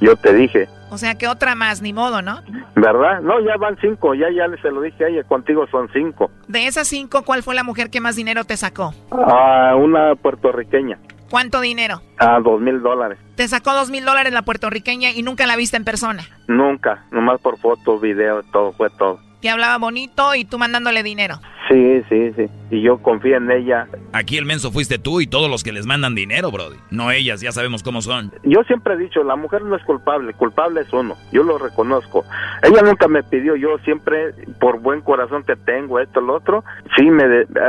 Yo 0.01 0.17
te 0.17 0.33
dije. 0.35 0.69
O 0.91 0.99
sea 0.99 1.17
que 1.17 1.29
otra 1.29 1.55
más, 1.55 1.83
ni 1.83 1.93
modo, 1.93 2.21
¿no? 2.21 2.43
¿Verdad? 2.75 3.21
No, 3.21 3.41
ya 3.41 3.57
van 3.59 3.77
cinco, 3.81 4.15
ya 4.15 4.27
ya 4.31 4.45
se 4.61 4.71
lo 4.71 4.81
dije 4.81 5.05
a 5.05 5.09
ella, 5.09 5.23
contigo 5.25 5.67
son 5.71 5.89
cinco. 5.93 6.31
De 6.49 6.67
esas 6.67 6.89
cinco, 6.89 7.23
¿cuál 7.23 7.43
fue 7.43 7.55
la 7.55 7.63
mujer 7.63 7.91
que 7.91 8.01
más 8.01 8.17
dinero 8.17 8.45
te 8.45 8.57
sacó? 8.57 8.93
Ah, 9.13 9.75
una 9.77 10.15
puertorriqueña. 10.17 10.99
¿Cuánto 11.31 11.61
dinero? 11.61 12.03
Ah, 12.19 12.41
dos 12.43 12.61
mil 12.61 12.83
dólares. 12.83 13.19
Te 13.37 13.47
sacó 13.47 13.73
dos 13.73 13.89
mil 13.89 14.05
dólares 14.05 14.33
la 14.33 14.43
puertorriqueña 14.43 15.13
y 15.13 15.23
nunca 15.23 15.47
la 15.47 15.55
viste 15.55 15.77
en 15.77 15.85
persona. 15.85 16.25
Nunca, 16.49 17.05
nomás 17.13 17.41
por 17.41 17.57
fotos, 17.59 18.01
video, 18.01 18.43
todo, 18.53 18.73
fue 18.73 18.91
todo. 18.91 19.21
Te 19.41 19.49
hablaba 19.49 19.79
bonito 19.79 20.35
y 20.35 20.45
tú 20.45 20.59
mandándole 20.59 21.03
dinero. 21.03 21.41
Sí, 21.71 22.03
sí, 22.09 22.33
sí. 22.37 22.47
Y 22.73 22.83
yo 22.83 22.99
confío 22.99 23.37
en 23.37 23.49
ella. 23.49 23.87
Aquí 24.13 24.37
el 24.37 24.45
menso 24.45 24.73
fuiste 24.73 24.99
tú 24.99 25.21
y 25.21 25.29
todos 25.29 25.49
los 25.49 25.63
que 25.63 25.73
les 25.73 25.87
mandan 25.87 26.17
dinero, 26.17 26.51
Brody. 26.51 26.79
No 26.91 27.13
ellas, 27.13 27.41
ya 27.41 27.53
sabemos 27.53 27.85
cómo 27.85 28.03
son. 28.03 28.33
Yo 28.43 28.65
siempre 28.65 28.95
he 28.95 28.97
dicho, 28.97 29.23
la 29.23 29.37
mujer 29.37 29.63
no 29.63 29.77
es 29.77 29.85
culpable, 29.85 30.33
culpable 30.35 30.81
es 30.81 30.93
uno. 30.93 31.15
Yo 31.33 31.45
lo 31.45 31.59
reconozco. 31.59 32.25
Ella 32.63 32.83
nunca 32.83 33.07
me 33.07 33.23
pidió, 33.23 33.55
yo 33.55 33.79
siempre, 33.85 34.33
por 34.59 34.81
buen 34.81 35.01
corazón 35.01 35.45
que 35.45 35.55
tengo, 35.55 36.01
esto, 36.01 36.21
lo 36.21 36.35
otro, 36.35 36.65
sí 36.97 37.09
me... 37.09 37.25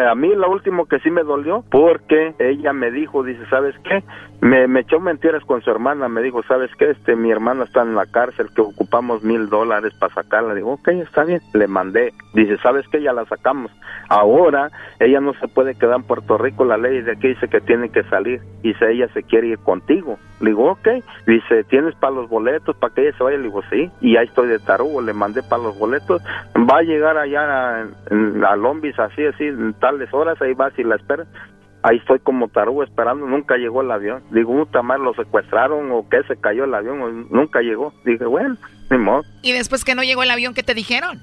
a 0.09 0.15
mí 0.15 0.29
lo 0.35 0.49
último 0.49 0.87
que 0.87 0.99
sí 0.99 1.11
me 1.11 1.21
dolió, 1.21 1.63
porque 1.69 2.33
ella 2.39 2.73
me 2.73 2.89
dijo, 2.89 3.23
dice, 3.23 3.41
¿sabes 3.51 3.75
qué? 3.83 4.03
Me, 4.41 4.67
me 4.67 4.79
echó 4.79 4.99
mentiras 4.99 5.43
con 5.45 5.61
su 5.61 5.69
hermana, 5.69 6.09
me 6.09 6.23
dijo, 6.23 6.41
¿sabes 6.43 6.71
qué? 6.77 6.89
Este, 6.89 7.15
mi 7.15 7.29
hermana 7.29 7.65
está 7.65 7.83
en 7.83 7.93
la 7.93 8.07
cárcel, 8.07 8.47
que 8.55 8.61
ocupamos 8.61 9.23
mil 9.23 9.49
dólares 9.49 9.93
para 9.99 10.13
sacarla. 10.15 10.55
Digo, 10.55 10.73
ok, 10.73 10.87
está 10.87 11.23
bien. 11.23 11.41
Le 11.61 11.67
mandé. 11.67 12.11
Dice, 12.33 12.57
¿sabes 12.57 12.87
qué? 12.91 13.03
Ya 13.03 13.13
la 13.13 13.23
sacamos. 13.25 13.71
Ahora 14.09 14.71
ella 14.99 15.21
no 15.21 15.35
se 15.35 15.47
puede 15.47 15.75
quedar 15.75 15.97
en 15.97 16.03
Puerto 16.03 16.39
Rico, 16.39 16.65
la 16.65 16.75
ley 16.75 17.01
de 17.01 17.11
aquí 17.11 17.27
dice 17.27 17.47
que 17.47 17.61
tiene 17.61 17.89
que 17.89 18.01
salir. 18.05 18.41
Dice, 18.63 18.91
ella 18.91 19.07
se 19.13 19.21
quiere 19.21 19.49
ir 19.49 19.59
contigo. 19.59 20.17
Le 20.39 20.49
digo, 20.49 20.71
ok. 20.71 20.87
Dice, 21.27 21.63
¿tienes 21.65 21.93
para 21.95 22.15
los 22.15 22.29
boletos 22.29 22.75
para 22.77 22.95
que 22.95 23.01
ella 23.01 23.15
se 23.15 23.23
vaya? 23.23 23.37
Le 23.37 23.43
digo, 23.43 23.61
sí. 23.69 23.91
Y 24.01 24.17
ahí 24.17 24.25
estoy 24.25 24.47
de 24.47 24.57
tarugo, 24.57 25.03
le 25.03 25.13
mandé 25.13 25.43
para 25.43 25.61
los 25.61 25.77
boletos. 25.77 26.19
Va 26.57 26.79
a 26.79 26.81
llegar 26.81 27.15
allá 27.17 27.83
a 27.83 28.55
Lombis, 28.55 28.97
así, 28.97 29.23
así, 29.23 29.43
en 29.43 29.75
tales 29.75 30.11
horas, 30.11 30.41
ahí 30.41 30.55
va, 30.55 30.71
si 30.71 30.83
la 30.83 30.95
espera. 30.95 31.25
Ahí 31.83 31.97
estoy 31.97 32.19
como 32.19 32.47
tarugo 32.47 32.83
esperando, 32.83 33.27
nunca 33.27 33.57
llegó 33.57 33.81
el 33.81 33.91
avión. 33.91 34.23
Digo, 34.31 34.51
puta 34.53 34.81
madre, 34.81 35.03
lo 35.03 35.13
secuestraron 35.13 35.91
o 35.91 36.09
qué, 36.09 36.23
se 36.23 36.37
cayó 36.37 36.63
el 36.63 36.73
avión, 36.73 37.27
nunca 37.29 37.61
llegó. 37.61 37.93
Dije, 38.03 38.25
bueno, 38.25 38.57
ni 38.89 38.97
modo. 38.97 39.21
¿Y 39.43 39.51
después 39.51 39.85
que 39.85 39.93
no 39.93 40.03
llegó 40.03 40.23
el 40.23 40.31
avión, 40.31 40.53
qué 40.53 40.63
te 40.63 40.73
dijeron? 40.73 41.19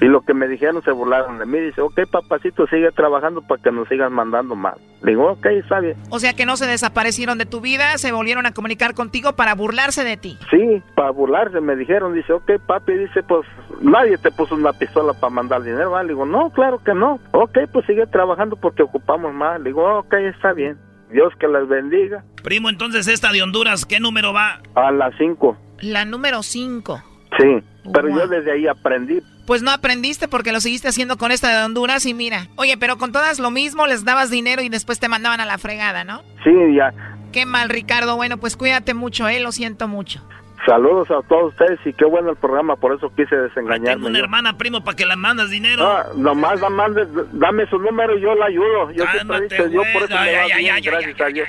Y 0.00 0.06
lo 0.06 0.22
que 0.22 0.34
me 0.34 0.48
dijeron 0.48 0.82
se 0.82 0.90
burlaron 0.90 1.38
de 1.38 1.46
mí. 1.46 1.58
Dice, 1.58 1.80
ok, 1.80 2.00
papacito, 2.10 2.66
sigue 2.66 2.90
trabajando 2.92 3.42
para 3.42 3.62
que 3.62 3.70
nos 3.70 3.88
sigan 3.88 4.12
mandando 4.12 4.54
más. 4.54 4.74
Digo, 5.02 5.32
ok, 5.32 5.46
está 5.46 5.80
bien. 5.80 5.96
O 6.10 6.18
sea 6.18 6.34
que 6.34 6.46
no 6.46 6.56
se 6.56 6.66
desaparecieron 6.66 7.38
de 7.38 7.46
tu 7.46 7.60
vida, 7.60 7.98
se 7.98 8.12
volvieron 8.12 8.46
a 8.46 8.52
comunicar 8.52 8.94
contigo 8.94 9.34
para 9.34 9.54
burlarse 9.54 10.04
de 10.04 10.16
ti. 10.16 10.38
Sí, 10.50 10.82
para 10.94 11.10
burlarse, 11.10 11.60
me 11.60 11.76
dijeron. 11.76 12.14
Dice, 12.14 12.32
ok, 12.32 12.52
papi, 12.66 12.94
dice, 12.94 13.22
pues 13.22 13.46
nadie 13.80 14.16
te 14.18 14.30
puso 14.30 14.54
una 14.54 14.72
pistola 14.72 15.12
para 15.12 15.30
mandar 15.30 15.62
dinero. 15.62 15.90
¿va? 15.90 16.02
Le 16.02 16.10
digo, 16.10 16.24
no, 16.26 16.50
claro 16.50 16.82
que 16.82 16.94
no. 16.94 17.20
Ok, 17.32 17.58
pues 17.72 17.86
sigue 17.86 18.06
trabajando 18.06 18.56
porque 18.56 18.82
ocupamos 18.82 19.34
más. 19.34 19.58
Le 19.60 19.70
digo, 19.70 19.98
ok, 19.98 20.14
está 20.34 20.52
bien. 20.52 20.78
Dios 21.10 21.32
que 21.38 21.46
les 21.46 21.68
bendiga. 21.68 22.24
Primo, 22.42 22.68
entonces 22.68 23.06
esta 23.06 23.30
de 23.30 23.42
Honduras, 23.42 23.84
¿qué 23.84 24.00
número 24.00 24.32
va? 24.32 24.60
A 24.74 24.90
la 24.90 25.16
5. 25.16 25.56
La 25.82 26.04
número 26.04 26.42
5. 26.42 27.02
Sí, 27.38 27.62
pero 27.92 28.08
yo 28.08 28.26
desde 28.26 28.52
ahí 28.52 28.66
aprendí. 28.66 29.20
Pues 29.46 29.62
no 29.62 29.70
aprendiste 29.70 30.28
porque 30.28 30.52
lo 30.52 30.60
seguiste 30.60 30.88
haciendo 30.88 31.16
con 31.16 31.32
esta 31.32 31.58
de 31.58 31.64
Honduras 31.64 32.06
y 32.06 32.14
mira. 32.14 32.48
Oye, 32.56 32.76
pero 32.78 32.96
con 32.96 33.12
todas 33.12 33.38
lo 33.38 33.50
mismo, 33.50 33.86
les 33.86 34.04
dabas 34.04 34.30
dinero 34.30 34.62
y 34.62 34.68
después 34.68 34.98
te 34.98 35.08
mandaban 35.08 35.40
a 35.40 35.44
la 35.44 35.58
fregada, 35.58 36.04
¿no? 36.04 36.22
Sí, 36.42 36.52
ya. 36.74 36.92
Qué 37.32 37.46
mal, 37.46 37.68
Ricardo. 37.68 38.16
Bueno, 38.16 38.38
pues 38.38 38.56
cuídate 38.56 38.94
mucho, 38.94 39.28
¿eh? 39.28 39.40
Lo 39.40 39.52
siento 39.52 39.88
mucho. 39.88 40.22
Saludos 40.66 41.10
a 41.10 41.20
todos 41.28 41.52
ustedes 41.52 41.78
y 41.84 41.92
qué 41.92 42.06
bueno 42.06 42.30
el 42.30 42.36
programa, 42.36 42.76
por 42.76 42.94
eso 42.94 43.12
quise 43.14 43.36
desengañarme. 43.36 43.96
tengo 43.96 44.06
una 44.06 44.18
hermana, 44.18 44.56
primo, 44.56 44.82
para 44.82 44.96
que 44.96 45.04
la 45.04 45.16
mandas 45.16 45.50
dinero. 45.50 45.86
Ah, 45.86 46.06
nomás 46.16 46.58
dame, 46.58 47.06
dame 47.32 47.66
su 47.66 47.78
número 47.78 48.16
y 48.16 48.22
yo 48.22 48.34
la 48.34 48.46
ayudo. 48.46 48.90
Yo 48.92 49.04
siempre 49.12 49.46
he 49.50 49.70
yo 49.70 49.82
por 49.92 50.04
eso 50.04 50.14
me 50.18 50.36
va 50.36 50.46
bien, 50.56 50.76
gracias 50.82 51.20
a 51.20 51.26
Dios. 51.26 51.48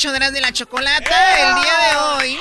show 0.00 0.12
de 0.12 0.40
la 0.40 0.50
chocolata. 0.50 1.56
El 1.56 1.62
día 1.62 1.74
de 1.78 1.96
hoy, 1.98 2.38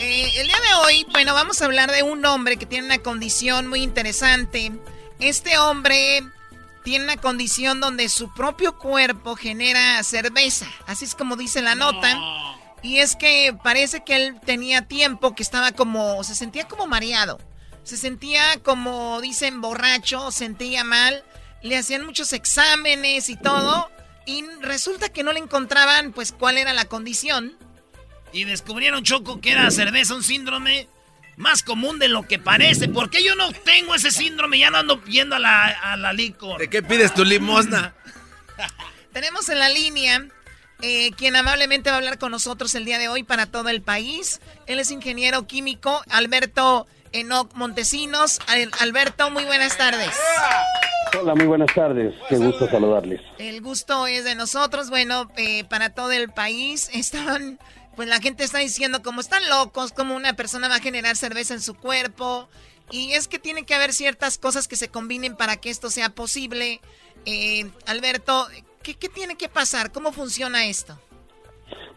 eh, 0.00 0.32
el 0.36 0.46
día 0.46 0.56
de 0.60 0.74
hoy, 0.82 1.06
bueno, 1.12 1.34
vamos 1.34 1.60
a 1.60 1.66
hablar 1.66 1.92
de 1.92 2.02
un 2.02 2.24
hombre 2.24 2.56
que 2.56 2.64
tiene 2.64 2.86
una 2.86 2.96
condición 2.96 3.66
muy 3.66 3.82
interesante. 3.82 4.72
Este 5.18 5.58
hombre 5.58 6.22
tiene 6.82 7.04
una 7.04 7.18
condición 7.18 7.80
donde 7.80 8.08
su 8.08 8.32
propio 8.32 8.78
cuerpo 8.78 9.36
genera 9.36 10.02
cerveza. 10.04 10.68
Así 10.86 11.04
es 11.04 11.14
como 11.14 11.36
dice 11.36 11.60
la 11.60 11.74
nota. 11.74 12.18
Y 12.80 13.00
es 13.00 13.14
que 13.14 13.54
parece 13.62 14.02
que 14.02 14.16
él 14.16 14.40
tenía 14.40 14.88
tiempo 14.88 15.34
que 15.34 15.42
estaba 15.42 15.72
como, 15.72 16.24
se 16.24 16.34
sentía 16.34 16.66
como 16.66 16.86
mareado. 16.86 17.38
Se 17.84 17.98
sentía 17.98 18.42
como, 18.62 19.20
dicen, 19.20 19.60
borracho, 19.60 20.30
sentía 20.30 20.82
mal. 20.82 21.24
Le 21.60 21.76
hacían 21.76 22.06
muchos 22.06 22.32
exámenes 22.32 23.28
y 23.28 23.36
todo. 23.36 23.90
Y 24.30 24.44
resulta 24.60 25.08
que 25.08 25.24
no 25.24 25.32
le 25.32 25.40
encontraban, 25.40 26.12
pues, 26.12 26.30
cuál 26.30 26.56
era 26.56 26.72
la 26.72 26.84
condición. 26.84 27.56
Y 28.32 28.44
descubrieron, 28.44 29.02
Choco, 29.02 29.40
que 29.40 29.50
era 29.50 29.68
cerveza, 29.72 30.14
un 30.14 30.22
síndrome 30.22 30.86
más 31.36 31.64
común 31.64 31.98
de 31.98 32.06
lo 32.06 32.28
que 32.28 32.38
parece. 32.38 32.86
¿Por 32.86 33.10
qué 33.10 33.24
yo 33.24 33.34
no 33.34 33.50
tengo 33.50 33.92
ese 33.92 34.12
síndrome? 34.12 34.60
Ya 34.60 34.70
no 34.70 34.78
ando 34.78 35.02
yendo 35.04 35.34
a 35.34 35.40
la, 35.40 35.66
a 35.66 35.96
la 35.96 36.12
licor. 36.12 36.60
¿De 36.60 36.70
qué 36.70 36.80
pides 36.80 37.12
tu 37.12 37.24
limosna? 37.24 37.92
Tenemos 39.12 39.48
en 39.48 39.58
la 39.58 39.68
línea 39.68 40.28
eh, 40.80 41.10
quien 41.16 41.34
amablemente 41.34 41.90
va 41.90 41.96
a 41.96 41.98
hablar 41.98 42.18
con 42.18 42.30
nosotros 42.30 42.72
el 42.76 42.84
día 42.84 42.98
de 42.98 43.08
hoy 43.08 43.24
para 43.24 43.46
todo 43.46 43.68
el 43.68 43.82
país. 43.82 44.40
Él 44.66 44.78
es 44.78 44.92
ingeniero 44.92 45.48
químico, 45.48 46.04
Alberto 46.08 46.86
Enoc 47.12 47.54
Montesinos. 47.54 48.38
Alberto, 48.80 49.30
muy 49.30 49.44
buenas 49.44 49.76
tardes. 49.76 50.18
Hola, 51.20 51.34
muy 51.34 51.46
buenas 51.46 51.74
tardes. 51.74 52.14
Qué 52.28 52.36
gusto 52.36 52.68
saludarles. 52.68 53.20
El 53.38 53.60
gusto 53.60 54.06
es 54.06 54.24
de 54.24 54.34
nosotros. 54.34 54.90
Bueno, 54.90 55.30
eh, 55.36 55.64
para 55.64 55.90
todo 55.90 56.12
el 56.12 56.28
país 56.30 56.90
están, 56.94 57.58
pues 57.96 58.08
la 58.08 58.20
gente 58.20 58.44
está 58.44 58.58
diciendo 58.58 59.02
como 59.02 59.20
están 59.20 59.42
locos, 59.48 59.92
como 59.92 60.14
una 60.14 60.34
persona 60.34 60.68
va 60.68 60.76
a 60.76 60.80
generar 60.80 61.16
cerveza 61.16 61.54
en 61.54 61.60
su 61.60 61.74
cuerpo. 61.74 62.48
Y 62.90 63.12
es 63.12 63.28
que 63.28 63.38
tiene 63.38 63.64
que 63.64 63.74
haber 63.74 63.92
ciertas 63.92 64.38
cosas 64.38 64.66
que 64.66 64.76
se 64.76 64.88
combinen 64.88 65.36
para 65.36 65.56
que 65.56 65.70
esto 65.70 65.90
sea 65.90 66.10
posible. 66.10 66.80
Eh, 67.24 67.70
Alberto, 67.86 68.46
¿qué, 68.82 68.94
¿qué 68.94 69.08
tiene 69.08 69.36
que 69.36 69.48
pasar? 69.48 69.92
¿Cómo 69.92 70.12
funciona 70.12 70.66
esto? 70.66 70.98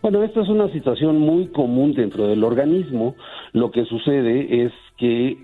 Bueno, 0.04 0.22
esta 0.22 0.42
es 0.42 0.50
una 0.50 0.70
situación 0.72 1.18
muy 1.18 1.48
común 1.48 1.94
dentro 1.94 2.28
del 2.28 2.44
organismo. 2.44 3.16
Lo 3.54 3.72
que 3.72 3.86
sucede 3.86 4.66
es 4.66 4.74
que 5.04 5.38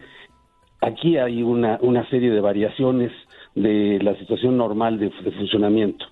aquí 0.79 1.17
hay 1.17 1.43
una, 1.43 1.79
una 1.81 2.09
serie 2.09 2.29
de 2.29 2.39
variaciones 2.39 3.11
de 3.55 3.99
la 4.01 4.15
situación 4.15 4.55
normal 4.55 4.97
de, 4.97 5.09
funcionamiento. 5.09 6.05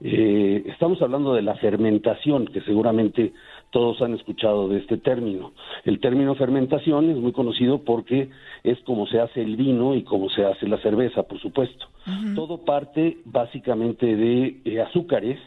Eh, 0.00 0.64
estamos 0.66 1.00
hablando 1.00 1.32
de 1.32 1.42
la 1.42 1.54
fermentación, 1.54 2.46
que 2.46 2.60
seguramente 2.62 3.34
todos 3.70 4.02
han 4.02 4.14
escuchado 4.14 4.66
de 4.66 4.78
este 4.78 4.96
término. 4.96 5.52
El 5.84 6.00
término 6.00 6.34
fermentación 6.34 7.08
es 7.08 7.18
muy 7.18 7.30
conocido 7.30 7.84
porque 7.84 8.30
es 8.64 8.80
como 8.80 9.06
se 9.06 9.20
hace 9.20 9.42
el 9.42 9.54
vino 9.54 9.94
y 9.94 10.02
como 10.02 10.28
se 10.30 10.44
hace 10.44 10.66
la 10.66 10.78
cerveza, 10.78 11.22
por 11.22 11.38
supuesto. 11.38 11.86
Todo 12.34 12.64
parte 12.64 13.18
básicamente 13.26 14.16
de 14.16 14.60
eh, 14.64 14.80
azúcares 14.80 15.38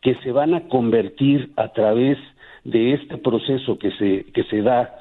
que 0.00 0.14
se 0.22 0.30
van 0.30 0.54
a 0.54 0.68
convertir 0.68 1.50
a 1.56 1.72
través 1.72 2.18
de 2.62 2.92
este 2.92 3.18
proceso 3.18 3.80
que 3.80 3.90
se, 3.98 4.26
que 4.32 4.44
se 4.44 4.62
da 4.62 4.94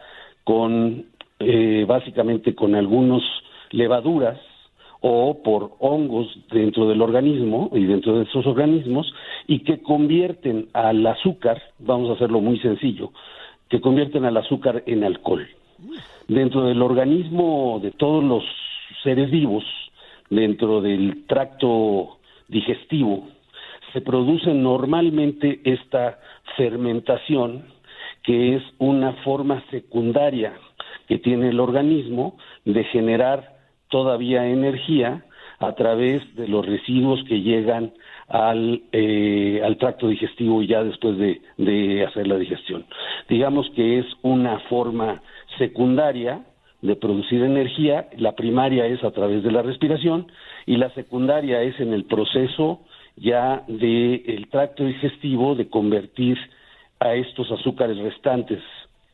con 0.44 1.06
eh, 1.40 1.86
básicamente 1.88 2.53
con 2.53 2.76
algunos 2.76 3.24
levaduras 3.72 4.40
o 5.02 5.41
por 5.41 5.72
hongos 5.80 6.28
dentro 6.52 6.88
del 6.90 7.02
organismo 7.02 7.70
y 7.74 7.86
dentro 7.86 8.18
de 8.18 8.24
esos 8.26 8.45
organismos 8.45 9.14
y 9.48 9.60
que 9.60 9.82
convierten 9.82 10.68
al 10.74 11.06
azúcar, 11.07 11.61
vamos 11.80 12.10
a 12.10 12.14
hacerlo 12.14 12.41
muy 12.41 12.60
sencillo, 12.60 13.11
que 13.70 13.80
convierten 13.80 14.26
al 14.26 14.36
azúcar 14.36 14.84
en 14.86 15.03
alcohol. 15.03 15.48
Dentro 16.28 16.66
del 16.66 16.82
organismo 16.82 17.80
de 17.82 17.91
todos 17.91 18.24
los 18.24 18.44
seres 19.03 19.32
vivos, 19.32 19.64
dentro 20.30 20.82
del 20.82 21.26
tracto 21.26 22.18
digestivo, 22.49 23.30
se 23.94 24.02
produce 24.02 24.53
normalmente 24.53 25.61
esta 25.64 26.20
fermentación 26.57 27.64
que 28.24 28.57
es 28.57 28.64
una 28.78 29.14
forma 29.24 29.64
secundaria 29.72 30.53
que 31.10 31.18
tiene 31.18 31.49
el 31.49 31.60
organismo 31.60 32.38
de 32.65 32.84
generar 32.86 33.57
todavía 33.90 34.48
energía 34.48 35.26
a 35.57 35.73
través 35.73 36.22
de 36.36 36.48
los 36.48 36.65
residuos 36.65 37.22
que 37.27 37.41
llegan 37.41 37.91
al, 38.27 38.84
eh, 38.91 39.60
al 39.65 39.77
tracto 39.77 40.07
digestivo 40.07 40.61
ya 40.61 40.84
después 40.84 41.18
de, 41.18 41.41
de 41.57 42.06
hacer 42.06 42.27
la 42.27 42.38
digestión. 42.38 42.86
Digamos 43.27 43.69
que 43.76 43.99
es 43.99 44.06
una 44.22 44.60
forma 44.69 45.22
secundaria 45.57 46.45
de 46.84 46.95
producir 46.95 47.41
energía, 47.41 48.07
la 48.18 48.36
primaria 48.36 48.86
es 48.86 49.03
a 49.03 49.11
través 49.11 49.44
de 49.44 49.52
la 49.52 49.64
respiración 49.64 50.31
y 50.68 50.77
la 50.77 50.91
secundaria 50.91 51.61
es 51.64 51.77
en 51.80 51.91
el 51.91 52.06
proceso 52.06 52.81
ya 53.18 53.64
del 53.68 54.48
tracto 54.49 54.86
digestivo 54.86 55.56
de 55.56 55.68
convertir 55.69 56.38
a 56.99 57.15
estos 57.15 57.52
azúcares 57.52 57.98
restantes 57.98 58.61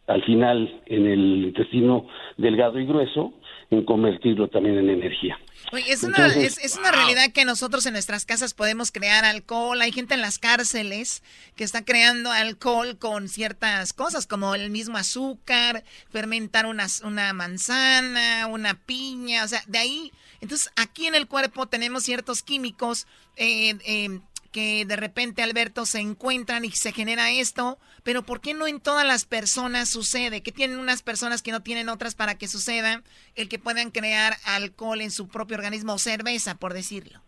al 0.07 0.23
final 0.23 0.81
en 0.85 1.07
el 1.07 1.45
intestino 1.45 2.07
delgado 2.37 2.79
y 2.79 2.85
grueso 2.85 3.33
en 3.71 3.83
convertirlo 3.83 4.47
también 4.47 4.77
en 4.77 4.89
energía. 4.89 5.39
es, 5.87 6.03
una, 6.03 6.27
es, 6.27 6.77
una 6.77 6.91
realidad 6.91 7.31
que 7.33 7.45
nosotros 7.45 7.85
en 7.87 7.93
nuestras 7.93 8.25
casas 8.25 8.53
podemos 8.53 8.91
crear 8.91 9.25
alcohol. 9.25 9.81
Hay 9.81 9.91
gente 9.91 10.13
en 10.13 10.21
las 10.21 10.37
cárceles 10.37 11.23
que 11.55 11.63
está 11.63 11.83
creando 11.83 12.31
alcohol 12.31 12.97
con 12.99 13.27
ciertas 13.27 13.93
cosas, 13.93 14.27
como 14.27 14.53
el 14.53 14.69
mismo 14.69 14.97
azúcar, 14.97 15.83
fermentar 16.11 16.67
una, 16.67 16.85
una 17.03 17.33
manzana, 17.33 18.47
una 18.47 18.75
piña, 18.75 19.43
o 19.43 19.47
sea, 19.47 19.63
de 19.67 19.79
ahí. 19.79 20.11
Entonces, 20.41 20.71
aquí 20.75 21.07
en 21.07 21.15
el 21.15 21.27
cuerpo 21.27 21.65
tenemos 21.65 22.03
ciertos 22.03 22.43
químicos 22.43 23.07
eh, 23.35 23.73
eh, 23.85 24.19
que 24.55 24.85
de 24.85 24.95
repente, 24.95 25.43
Alberto, 25.43 25.85
se 25.85 25.99
encuentran 25.99 26.63
y 26.63 26.69
se 26.69 26.93
genera 26.93 27.29
esto, 27.29 27.77
pero 28.05 28.23
¿por 28.23 28.39
qué 28.39 28.53
no 28.53 28.67
en 28.67 28.79
todas 28.79 29.05
las 29.05 29.25
personas 29.25 29.89
sucede? 29.89 30.41
¿Qué 30.41 30.53
tienen 30.53 30.79
unas 30.79 31.03
personas 31.03 31.41
que 31.41 31.51
no 31.51 31.59
tienen 31.59 31.89
otras 31.89 32.15
para 32.15 32.37
que 32.37 32.47
suceda 32.47 33.01
el 33.35 33.49
que 33.49 33.59
puedan 33.59 33.91
crear 33.91 34.31
alcohol 34.45 35.01
en 35.01 35.11
su 35.11 35.27
propio 35.27 35.57
organismo 35.57 35.95
o 35.95 35.97
cerveza, 35.97 36.57
por 36.57 36.73
decirlo? 36.73 37.19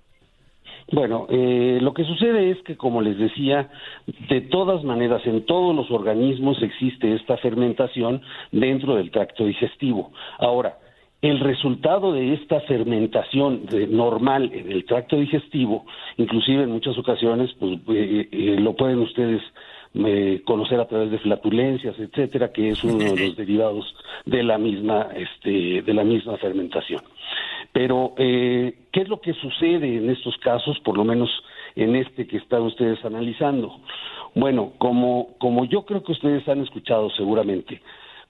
Bueno, 0.93 1.27
eh, 1.29 1.79
lo 1.81 1.93
que 1.93 2.05
sucede 2.05 2.49
es 2.49 2.63
que, 2.63 2.77
como 2.77 3.01
les 3.01 3.17
decía, 3.17 3.69
de 4.29 4.39
todas 4.39 4.85
maneras, 4.85 5.21
en 5.25 5.45
todos 5.45 5.75
los 5.75 5.91
organismos 5.91 6.63
existe 6.63 7.13
esta 7.13 7.35
fermentación 7.39 8.21
dentro 8.53 8.95
del 8.95 9.11
tracto 9.11 9.43
digestivo. 9.43 10.13
Ahora, 10.39 10.77
el 11.21 11.39
resultado 11.39 12.13
de 12.13 12.33
esta 12.33 12.59
fermentación 12.61 13.65
normal 13.89 14.51
en 14.53 14.71
el 14.71 14.85
tracto 14.85 15.17
digestivo, 15.17 15.85
inclusive 16.17 16.63
en 16.63 16.71
muchas 16.71 16.97
ocasiones, 16.97 17.51
pues 17.59 17.79
eh, 17.89 18.29
eh, 18.31 18.55
lo 18.59 18.75
pueden 18.75 18.99
ustedes 18.99 19.41
eh, 19.95 20.41
conocer 20.45 20.79
a 20.79 20.87
través 20.87 21.09
de 21.09 21.17
flatulencias, 21.17 21.97
etcétera, 21.97 22.51
que 22.51 22.69
es 22.69 22.83
uno 22.83 22.99
de 22.99 23.27
los 23.27 23.35
derivados 23.35 23.95
de 24.25 24.43
la 24.43 24.59
misma, 24.59 25.07
este, 25.15 25.81
de 25.81 25.93
la 25.93 26.03
misma 26.03 26.37
fermentación. 26.37 27.01
Pero, 27.73 28.13
¿qué 28.15 28.73
es 28.93 29.07
lo 29.09 29.19
que 29.19 29.33
sucede 29.33 29.97
en 29.97 30.09
estos 30.09 30.37
casos, 30.37 30.79
por 30.79 30.97
lo 30.97 31.03
menos 31.03 31.29
en 31.75 31.95
este 31.95 32.25
que 32.25 32.37
están 32.37 32.61
ustedes 32.61 33.03
analizando? 33.03 33.75
Bueno, 34.35 34.73
como, 34.77 35.29
como 35.39 35.65
yo 35.65 35.83
creo 35.85 36.03
que 36.03 36.11
ustedes 36.11 36.47
han 36.47 36.61
escuchado 36.61 37.09
seguramente, 37.11 37.81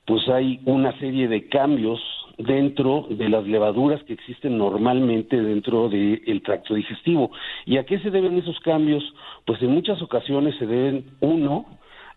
pues 0.06 0.28
hay 0.30 0.60
una 0.66 0.98
serie 1.00 1.28
de 1.28 1.48
cambios 1.50 2.02
dentro 2.38 3.08
de 3.10 3.30
las 3.30 3.46
levaduras 3.48 4.04
que 4.04 4.14
existen 4.14 4.58
normalmente 4.58 5.42
dentro 5.42 5.90
del 5.90 6.42
tracto 6.44 6.76
digestivo. 6.76 7.32
¿Y 7.66 7.78
a 7.78 7.86
qué 7.86 8.00
se 8.00 8.12
deben 8.12 8.38
esos 8.38 8.60
cambios? 8.60 9.04
Pues 9.46 9.62
en 9.62 9.72
muchas 9.72 10.02
ocasiones 10.02 10.56
se 10.58 10.66
deben, 10.66 11.06
uno, 11.20 11.66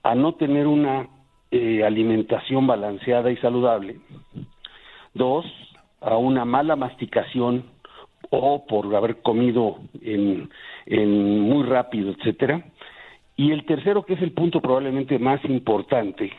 a 0.02 0.14
no 0.14 0.34
tener 0.34 0.66
una 0.66 1.08
eh, 1.50 1.82
alimentación 1.84 2.66
balanceada 2.66 3.30
y 3.30 3.36
saludable, 3.38 4.00
dos, 5.14 5.46
a 6.00 6.16
una 6.16 6.44
mala 6.44 6.76
masticación 6.76 7.64
o 8.30 8.64
por 8.66 8.94
haber 8.94 9.22
comido 9.22 9.78
en 10.02 10.48
muy 11.40 11.64
rápido, 11.64 12.12
etcétera, 12.12 12.64
y 13.40 13.52
el 13.52 13.64
tercero, 13.64 14.02
que 14.02 14.12
es 14.12 14.20
el 14.20 14.32
punto 14.32 14.60
probablemente 14.60 15.18
más 15.18 15.42
importante, 15.46 16.30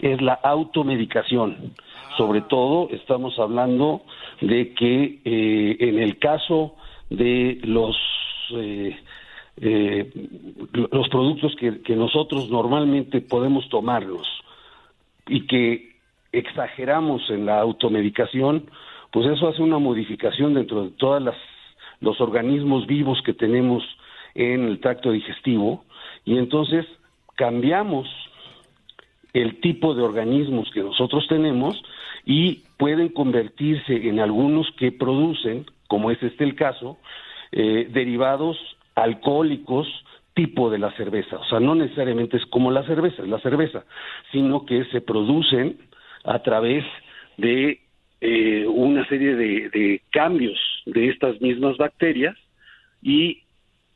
es 0.00 0.22
la 0.22 0.32
automedicación. 0.32 1.74
Sobre 2.16 2.42
todo 2.42 2.88
estamos 2.90 3.38
hablando 3.38 4.02
de 4.40 4.72
que 4.74 5.20
eh, 5.24 5.76
en 5.80 5.98
el 5.98 6.18
caso 6.18 6.74
de 7.10 7.58
los 7.62 7.96
eh, 8.54 8.96
eh, 9.58 10.10
los 10.72 11.08
productos 11.08 11.54
que, 11.56 11.80
que 11.80 11.96
nosotros 11.96 12.50
normalmente 12.50 13.20
podemos 13.20 13.68
tomarlos 13.68 14.26
y 15.26 15.46
que 15.46 15.96
exageramos 16.32 17.28
en 17.30 17.46
la 17.46 17.60
automedicación, 17.60 18.70
pues 19.10 19.26
eso 19.26 19.48
hace 19.48 19.62
una 19.62 19.78
modificación 19.78 20.54
dentro 20.54 20.84
de 20.84 20.90
todos 20.90 21.22
los 22.00 22.20
organismos 22.20 22.86
vivos 22.86 23.22
que 23.24 23.32
tenemos 23.32 23.82
en 24.34 24.64
el 24.64 24.80
tracto 24.80 25.10
digestivo. 25.10 25.84
Y 26.24 26.36
entonces 26.36 26.84
cambiamos 27.34 28.06
el 29.42 29.60
tipo 29.60 29.94
de 29.94 30.02
organismos 30.02 30.70
que 30.70 30.82
nosotros 30.82 31.26
tenemos 31.28 31.82
y 32.24 32.62
pueden 32.78 33.10
convertirse 33.10 34.08
en 34.08 34.18
algunos 34.18 34.66
que 34.78 34.92
producen, 34.92 35.66
como 35.88 36.10
es 36.10 36.22
este 36.22 36.44
el 36.44 36.54
caso, 36.54 36.98
eh, 37.52 37.86
derivados 37.92 38.56
alcohólicos 38.94 39.86
tipo 40.32 40.70
de 40.70 40.78
la 40.78 40.90
cerveza. 40.92 41.36
O 41.36 41.44
sea, 41.44 41.60
no 41.60 41.74
necesariamente 41.74 42.38
es 42.38 42.46
como 42.46 42.70
la 42.70 42.84
cerveza, 42.84 43.22
es 43.22 43.28
la 43.28 43.40
cerveza, 43.40 43.84
sino 44.32 44.64
que 44.64 44.84
se 44.86 45.02
producen 45.02 45.78
a 46.24 46.38
través 46.42 46.84
de 47.36 47.80
eh, 48.22 48.66
una 48.66 49.06
serie 49.06 49.34
de 49.34 50.02
cambios 50.12 50.58
de 50.86 51.08
estas 51.08 51.40
mismas 51.42 51.76
bacterias 51.76 52.36
y 53.02 53.42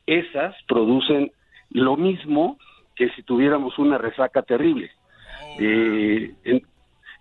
esas 0.05 0.55
producen 0.67 1.31
lo 1.71 1.97
mismo 1.97 2.57
que 2.95 3.09
si 3.09 3.23
tuviéramos 3.23 3.79
una 3.79 3.97
resaca 3.97 4.43
terrible. 4.43 4.91
Eh, 5.63 6.33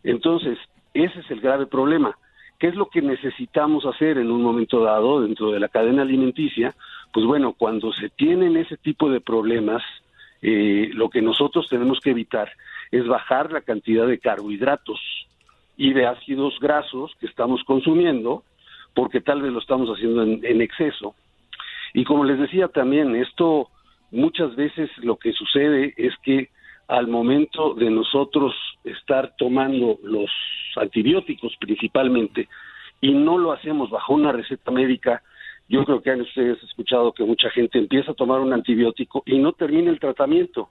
entonces, 0.03 0.59
ese 0.95 1.21
es 1.21 1.31
el 1.31 1.41
grave 1.41 1.67
problema. 1.67 2.17
¿Qué 2.59 2.69
es 2.69 2.75
lo 2.75 2.89
que 2.89 3.03
necesitamos 3.03 3.85
hacer 3.87 4.19
en 4.19 4.31
un 4.31 4.43
momento 4.43 4.83
dado 4.83 5.23
dentro 5.23 5.51
de 5.51 5.61
la 5.61 5.69
cadena 5.69 6.03
alimenticia? 6.03 6.75
Pues 7.13 7.27
bueno, 7.27 7.55
cuando 7.57 7.93
se 7.93 8.09
tienen 8.11 8.57
ese 8.57 8.77
tipo 8.77 9.11
de 9.11 9.21
problemas, 9.21 9.83
eh, 10.43 10.91
lo 10.95 11.11
que 11.11 11.23
nosotros 11.23 11.69
tenemos 11.69 12.01
que 12.01 12.11
evitar 12.11 12.51
es 12.91 13.07
bajar 13.07 13.53
la 13.53 13.61
cantidad 13.61 14.07
de 14.07 14.19
carbohidratos 14.19 15.01
y 15.77 15.93
de 15.93 16.07
ácidos 16.07 16.59
grasos 16.61 17.13
que 17.21 17.27
estamos 17.27 17.63
consumiendo, 17.65 18.43
porque 18.95 19.21
tal 19.21 19.43
vez 19.43 19.53
lo 19.53 19.61
estamos 19.61 19.89
haciendo 19.89 20.23
en 20.23 20.61
exceso. 20.61 21.15
Y 21.95 22.05
como 22.05 22.25
les 22.25 22.39
decía 22.39 22.69
también, 22.69 23.17
esto 23.17 23.69
muchas 24.11 24.55
veces 24.57 24.91
lo 24.99 25.17
que 25.17 25.33
sucede 25.33 25.95
es 25.97 26.15
que 26.23 26.51
al 26.91 27.07
momento 27.07 27.75
de 27.75 27.89
nosotros 27.89 28.53
estar 28.83 29.35
tomando 29.39 30.01
los 30.03 30.29
antibióticos 30.75 31.55
principalmente 31.61 32.49
y 33.01 33.13
no 33.13 33.39
lo 33.39 33.53
hacemos 33.53 33.91
bajo 33.91 34.15
una 34.15 34.33
receta 34.33 34.73
médica, 34.73 35.23
yo 35.69 35.85
creo 35.85 36.03
que 36.03 36.11
han 36.11 36.23
ustedes 36.23 36.61
escuchado 36.65 37.13
que 37.13 37.23
mucha 37.23 37.49
gente 37.51 37.79
empieza 37.79 38.11
a 38.11 38.15
tomar 38.15 38.41
un 38.41 38.53
antibiótico 38.53 39.23
y 39.25 39.39
no 39.39 39.53
termina 39.53 39.89
el 39.89 40.01
tratamiento. 40.01 40.69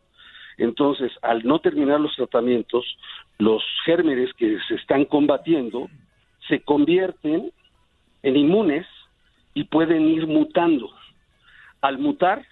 Entonces, 0.58 1.10
al 1.22 1.46
no 1.46 1.60
terminar 1.60 2.02
los 2.02 2.14
tratamientos, 2.18 2.86
los 3.38 3.64
gérmenes 3.86 4.34
que 4.34 4.58
se 4.68 4.76
están 4.76 5.06
combatiendo 5.06 5.88
se 6.50 6.60
convierten 6.60 7.50
en 8.24 8.36
inmunes 8.36 8.86
y 9.54 9.64
pueden 9.64 10.10
ir 10.10 10.28
mutando. 10.28 10.92
Al 11.80 11.98
mutar, 11.98 12.46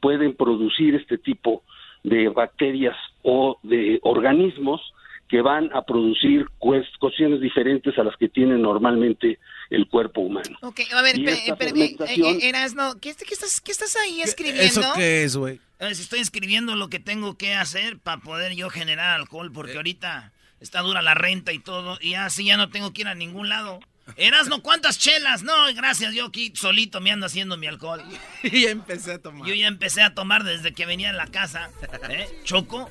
pueden 0.00 0.36
producir 0.36 0.94
este 0.96 1.16
tipo 1.16 1.62
de 2.04 2.28
bacterias 2.28 2.96
o 3.22 3.58
de 3.64 3.98
organismos 4.02 4.80
que 5.28 5.40
van 5.40 5.70
a 5.74 5.82
producir 5.82 6.46
cues- 6.60 6.86
cuestiones 7.00 7.40
diferentes 7.40 7.98
a 7.98 8.04
las 8.04 8.14
que 8.18 8.28
tiene 8.28 8.56
normalmente 8.58 9.38
el 9.70 9.88
cuerpo 9.88 10.20
humano. 10.20 10.56
Ok, 10.60 10.80
a 10.92 11.02
ver, 11.02 11.18
espérame, 11.18 11.56
fermentación- 11.58 12.36
eh, 12.36 12.38
eh, 12.42 12.48
Erasno, 12.50 12.92
¿qué, 13.00 13.14
qué 13.14 13.32
estás, 13.34 13.60
¿qué 13.60 13.72
estás 13.72 13.96
ahí 13.96 14.20
escribiendo? 14.20 14.62
¿Eso 14.62 14.92
qué 14.94 15.24
es, 15.24 15.36
güey? 15.36 15.58
Estoy 15.80 16.20
escribiendo 16.20 16.76
lo 16.76 16.88
que 16.88 17.00
tengo 17.00 17.36
que 17.36 17.54
hacer 17.54 17.98
para 17.98 18.20
poder 18.20 18.54
yo 18.54 18.70
generar 18.70 19.18
alcohol, 19.18 19.50
porque 19.52 19.76
ahorita 19.76 20.32
está 20.60 20.80
dura 20.82 21.02
la 21.02 21.14
renta 21.14 21.52
y 21.52 21.58
todo, 21.58 21.98
y 22.00 22.14
así 22.14 22.44
ya 22.44 22.56
no 22.56 22.68
tengo 22.70 22.92
que 22.92 23.00
ir 23.02 23.08
a 23.08 23.14
ningún 23.14 23.48
lado. 23.48 23.80
Erasno, 24.16 24.62
¿cuántas 24.62 24.98
chelas? 24.98 25.42
No, 25.42 25.52
gracias, 25.74 26.14
yo 26.14 26.26
aquí 26.26 26.52
solito 26.54 27.00
me 27.00 27.10
ando 27.10 27.26
haciendo 27.26 27.56
mi 27.56 27.66
alcohol. 27.66 28.02
Y 28.42 28.62
ya 28.64 28.70
empecé 28.70 29.12
a 29.14 29.18
tomar. 29.18 29.48
Yo 29.48 29.54
ya 29.54 29.66
empecé 29.66 30.02
a 30.02 30.14
tomar 30.14 30.44
desde 30.44 30.72
que 30.72 30.86
venía 30.86 31.10
en 31.10 31.16
la 31.16 31.26
casa. 31.26 31.70
¿Eh? 32.08 32.28
Choco. 32.44 32.90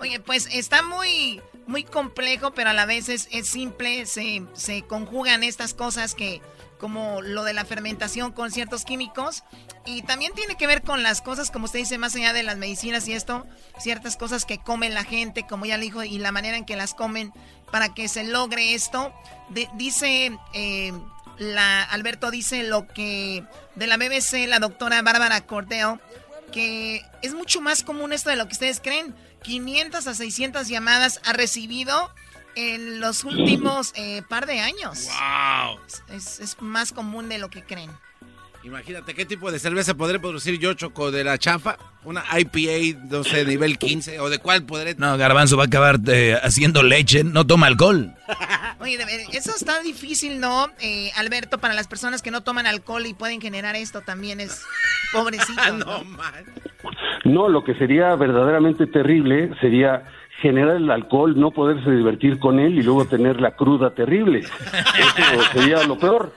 Oye, 0.00 0.20
pues 0.20 0.48
está 0.52 0.82
muy, 0.82 1.40
muy 1.66 1.84
complejo, 1.84 2.52
pero 2.52 2.70
a 2.70 2.72
la 2.72 2.86
vez 2.86 3.08
es, 3.08 3.28
es 3.32 3.48
simple. 3.48 4.06
Se, 4.06 4.42
se 4.54 4.82
conjugan 4.82 5.42
estas 5.42 5.74
cosas 5.74 6.14
que, 6.14 6.40
como 6.78 7.20
lo 7.20 7.44
de 7.44 7.52
la 7.52 7.64
fermentación 7.64 8.32
con 8.32 8.50
ciertos 8.50 8.84
químicos. 8.84 9.44
Y 9.84 10.02
también 10.02 10.32
tiene 10.34 10.56
que 10.56 10.66
ver 10.66 10.82
con 10.82 11.02
las 11.02 11.22
cosas, 11.22 11.50
como 11.50 11.66
usted 11.66 11.80
dice, 11.80 11.98
más 11.98 12.14
allá 12.16 12.32
de 12.32 12.42
las 12.42 12.56
medicinas 12.56 13.06
y 13.08 13.12
esto, 13.12 13.46
ciertas 13.78 14.16
cosas 14.16 14.44
que 14.44 14.58
come 14.58 14.88
la 14.90 15.04
gente, 15.04 15.46
como 15.46 15.66
ya 15.66 15.78
le 15.78 15.84
dijo, 15.84 16.02
y 16.02 16.18
la 16.18 16.32
manera 16.32 16.56
en 16.56 16.64
que 16.64 16.76
las 16.76 16.94
comen 16.94 17.32
para 17.70 17.94
que 17.94 18.08
se 18.08 18.24
logre 18.24 18.74
esto. 18.74 19.12
De- 19.48 19.68
dice, 19.74 20.36
eh, 20.54 20.92
la, 21.38 21.82
Alberto 21.84 22.30
dice 22.30 22.62
lo 22.64 22.86
que 22.88 23.44
de 23.74 23.86
la 23.86 23.96
BBC, 23.96 24.46
la 24.46 24.58
doctora 24.58 25.02
Bárbara 25.02 25.40
Cordeo, 25.46 26.00
que 26.52 27.02
es 27.22 27.34
mucho 27.34 27.60
más 27.60 27.82
común 27.82 28.12
esto 28.12 28.30
de 28.30 28.36
lo 28.36 28.46
que 28.46 28.52
ustedes 28.52 28.80
creen. 28.80 29.14
500 29.42 30.06
a 30.06 30.14
600 30.14 30.68
llamadas 30.68 31.20
ha 31.24 31.32
recibido 31.32 32.12
en 32.56 33.00
los 33.00 33.24
últimos 33.24 33.92
eh, 33.94 34.22
par 34.28 34.46
de 34.46 34.60
años. 34.60 35.06
¡Wow! 35.06 35.78
Es, 36.14 36.40
es 36.40 36.60
más 36.60 36.92
común 36.92 37.28
de 37.28 37.38
lo 37.38 37.48
que 37.48 37.62
creen. 37.64 37.90
Imagínate 38.62 39.14
qué 39.14 39.24
tipo 39.24 39.50
de 39.50 39.58
cerveza 39.58 39.94
podré 39.94 40.18
producir 40.18 40.58
yo, 40.58 40.74
Choco, 40.74 41.10
de 41.10 41.24
la 41.24 41.38
chafa. 41.38 41.78
Una 42.04 42.22
IPA, 42.38 42.98
no 43.10 43.24
sé, 43.24 43.44
nivel 43.46 43.78
15, 43.78 44.20
o 44.20 44.28
de 44.28 44.38
cuál 44.38 44.64
podré. 44.64 44.94
No, 44.96 45.16
Garbanzo 45.16 45.56
va 45.56 45.64
a 45.64 45.66
acabar 45.66 45.98
eh, 46.08 46.36
haciendo 46.42 46.82
leche, 46.82 47.24
no 47.24 47.46
toma 47.46 47.66
alcohol. 47.66 48.12
Oye, 48.80 48.98
eso 49.32 49.52
está 49.56 49.80
difícil, 49.80 50.40
¿no? 50.40 50.68
Eh, 50.80 51.10
Alberto, 51.16 51.58
para 51.58 51.74
las 51.74 51.88
personas 51.88 52.20
que 52.20 52.30
no 52.30 52.42
toman 52.42 52.66
alcohol 52.66 53.06
y 53.06 53.14
pueden 53.14 53.40
generar 53.40 53.76
esto 53.76 54.02
también 54.02 54.40
es 54.40 54.62
pobrecito. 55.12 55.72
¿no? 55.78 56.04
No, 57.24 57.48
lo 57.48 57.64
que 57.64 57.74
sería 57.74 58.14
verdaderamente 58.16 58.86
terrible 58.86 59.50
sería 59.60 60.04
generar 60.40 60.76
el 60.76 60.90
alcohol, 60.90 61.38
no 61.38 61.50
poderse 61.50 61.90
divertir 61.90 62.38
con 62.38 62.58
él 62.58 62.78
y 62.78 62.82
luego 62.82 63.04
tener 63.04 63.40
la 63.40 63.52
cruda 63.56 63.90
terrible. 63.94 64.40
Eso 64.40 65.42
sería 65.52 65.82
lo 65.84 65.98
peor. 65.98 66.32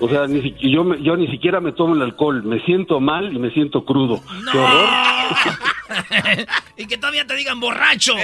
O 0.00 0.08
sea, 0.08 0.26
ni 0.26 0.40
si- 0.42 0.70
yo, 0.70 0.84
me- 0.84 1.02
yo 1.02 1.16
ni 1.16 1.26
siquiera 1.28 1.60
me 1.60 1.72
tomo 1.72 1.94
el 1.94 2.02
alcohol, 2.02 2.42
me 2.44 2.60
siento 2.64 3.00
mal 3.00 3.32
y 3.34 3.38
me 3.38 3.50
siento 3.50 3.84
crudo. 3.84 4.22
¡Qué 4.52 4.58
horror! 4.58 4.88
y 6.76 6.86
que 6.86 6.96
todavía 6.98 7.26
te 7.26 7.34
digan 7.34 7.58
borracho. 7.58 8.14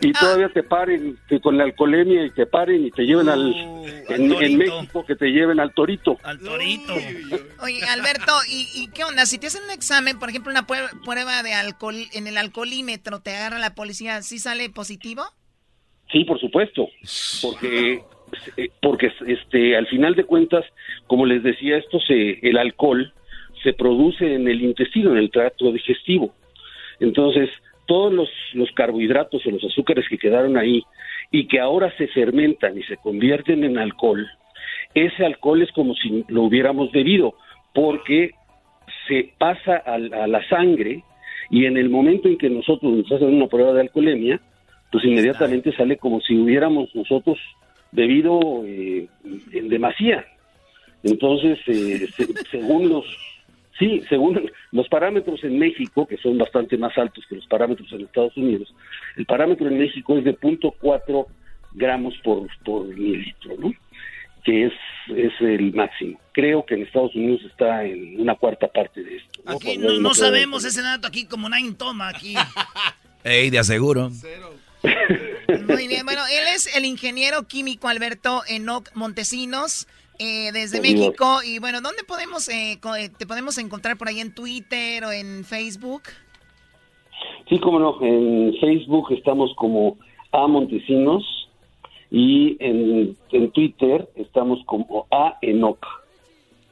Y 0.00 0.12
todavía 0.12 0.48
te 0.48 0.62
paren 0.62 1.18
que 1.28 1.40
con 1.40 1.56
la 1.56 1.64
alcoholemia 1.64 2.24
y 2.26 2.30
te 2.30 2.46
paren 2.46 2.86
y 2.86 2.90
te 2.90 3.02
lleven 3.02 3.28
al... 3.28 3.52
En, 4.08 4.32
en 4.32 4.58
México 4.58 5.04
que 5.06 5.14
te 5.16 5.26
lleven 5.28 5.60
al 5.60 5.72
torito. 5.74 6.16
Al 6.24 6.38
torito. 6.40 6.92
Oye, 7.60 7.82
Alberto, 7.84 8.32
¿y, 8.48 8.68
y 8.74 8.88
qué 8.88 9.04
onda? 9.04 9.26
Si 9.26 9.38
te 9.38 9.46
hacen 9.48 9.62
un 9.64 9.70
examen, 9.70 10.18
por 10.18 10.28
ejemplo, 10.28 10.50
una 10.50 10.66
prueba 10.66 11.42
de 11.42 11.54
alcohol 11.54 11.96
en 12.12 12.26
el 12.26 12.36
alcoholímetro, 12.38 13.20
te 13.20 13.34
agarra 13.34 13.58
la 13.58 13.74
policía, 13.74 14.22
¿sí 14.22 14.38
sale 14.38 14.70
positivo? 14.70 15.22
Sí, 16.10 16.24
por 16.24 16.38
supuesto, 16.40 16.88
porque 17.40 18.02
porque 18.80 19.12
este 19.26 19.76
al 19.76 19.86
final 19.86 20.14
de 20.14 20.24
cuentas, 20.24 20.64
como 21.06 21.26
les 21.26 21.42
decía, 21.42 21.76
esto 21.76 22.00
se 22.00 22.38
el 22.42 22.56
alcohol 22.56 23.12
se 23.62 23.72
produce 23.72 24.34
en 24.34 24.48
el 24.48 24.62
intestino, 24.62 25.12
en 25.12 25.18
el 25.18 25.30
tracto 25.30 25.70
digestivo. 25.70 26.34
Entonces, 27.00 27.48
todos 27.86 28.12
los, 28.12 28.28
los 28.54 28.70
carbohidratos 28.72 29.44
o 29.46 29.50
los 29.50 29.64
azúcares 29.64 30.08
que 30.08 30.18
quedaron 30.18 30.56
ahí 30.56 30.82
y 31.30 31.46
que 31.46 31.60
ahora 31.60 31.92
se 31.96 32.08
fermentan 32.08 32.76
y 32.78 32.82
se 32.84 32.96
convierten 32.96 33.62
en 33.64 33.78
alcohol, 33.78 34.26
ese 34.94 35.24
alcohol 35.24 35.62
es 35.62 35.70
como 35.72 35.94
si 35.94 36.24
lo 36.28 36.42
hubiéramos 36.42 36.90
bebido, 36.92 37.34
porque 37.74 38.32
se 39.06 39.32
pasa 39.38 39.76
al- 39.76 40.12
a, 40.12 40.26
la 40.26 40.46
sangre 40.48 41.02
y 41.50 41.66
en 41.66 41.76
el 41.76 41.88
momento 41.88 42.28
en 42.28 42.38
que 42.38 42.50
nosotros 42.50 42.92
nos 42.92 43.12
hacen 43.12 43.34
una 43.34 43.46
prueba 43.46 43.72
de 43.74 43.82
alcoholemia, 43.82 44.40
pues 44.90 45.04
inmediatamente 45.04 45.72
sale 45.76 45.96
como 45.96 46.20
si 46.20 46.36
hubiéramos 46.36 46.94
nosotros 46.94 47.38
bebido 47.92 48.40
eh, 48.66 49.06
en 49.52 49.68
demasía. 49.68 50.24
Entonces, 51.02 51.58
eh, 51.66 52.08
se- 52.16 52.44
según 52.50 52.88
los 52.88 53.04
sí, 53.78 54.02
según 54.08 54.50
los 54.70 54.88
parámetros 54.88 55.42
en 55.44 55.58
México, 55.58 56.06
que 56.06 56.16
son 56.18 56.38
bastante 56.38 56.76
más 56.76 56.96
altos 56.98 57.24
que 57.28 57.36
los 57.36 57.46
parámetros 57.46 57.90
en 57.92 58.02
Estados 58.02 58.36
Unidos, 58.36 58.72
el 59.16 59.26
parámetro 59.26 59.66
en 59.68 59.78
México 59.78 60.16
es 60.18 60.24
de 60.24 60.36
0.4 60.38 61.26
gramos 61.72 62.14
por, 62.22 62.46
por 62.64 62.84
mililitro, 62.86 63.54
¿no? 63.58 63.72
Que 64.44 64.66
es, 64.66 64.72
es 65.16 65.32
el 65.40 65.72
máximo. 65.72 66.18
Creo 66.32 66.64
que 66.66 66.74
en 66.74 66.82
Estados 66.82 67.14
Unidos 67.14 67.40
está 67.50 67.84
en 67.84 68.20
una 68.20 68.34
cuarta 68.34 68.68
parte 68.68 69.02
de 69.02 69.16
esto. 69.16 69.40
¿no? 69.44 69.52
Aquí 69.52 69.78
no, 69.78 70.14
sabemos 70.14 70.64
ese 70.64 70.82
dato 70.82 71.06
aquí 71.08 71.26
como 71.26 71.48
nadie 71.48 71.72
toma 71.72 72.08
aquí. 72.08 72.34
Ey, 73.24 73.50
de 73.50 73.58
aseguro. 73.58 74.10
Muy 75.68 75.88
bien, 75.88 76.04
bueno, 76.04 76.22
él 76.26 76.54
es 76.54 76.74
el 76.76 76.84
ingeniero 76.84 77.42
químico 77.44 77.88
Alberto 77.88 78.42
Enoc 78.48 78.90
Montesinos, 78.94 79.86
eh, 80.18 80.52
desde. 80.52 80.80
México. 80.80 81.42
Y 81.44 81.58
bueno, 81.58 81.80
¿dónde 81.80 82.04
podemos, 82.04 82.48
eh, 82.48 82.78
eh, 82.98 83.08
te 83.16 83.26
podemos 83.26 83.58
encontrar 83.58 83.96
por 83.96 84.08
ahí 84.08 84.20
en 84.20 84.34
Twitter 84.34 85.04
o 85.04 85.12
en 85.12 85.44
Facebook? 85.44 86.02
Sí, 87.48 87.58
cómo 87.60 87.78
no. 87.78 87.98
En 88.02 88.54
Facebook 88.60 89.12
estamos 89.12 89.54
como 89.56 89.98
A 90.32 90.46
Montesinos 90.46 91.24
y 92.10 92.56
en, 92.60 93.16
en 93.30 93.50
Twitter 93.50 94.08
estamos 94.16 94.60
como 94.66 95.06
A 95.10 95.38
Enoc. 95.42 95.84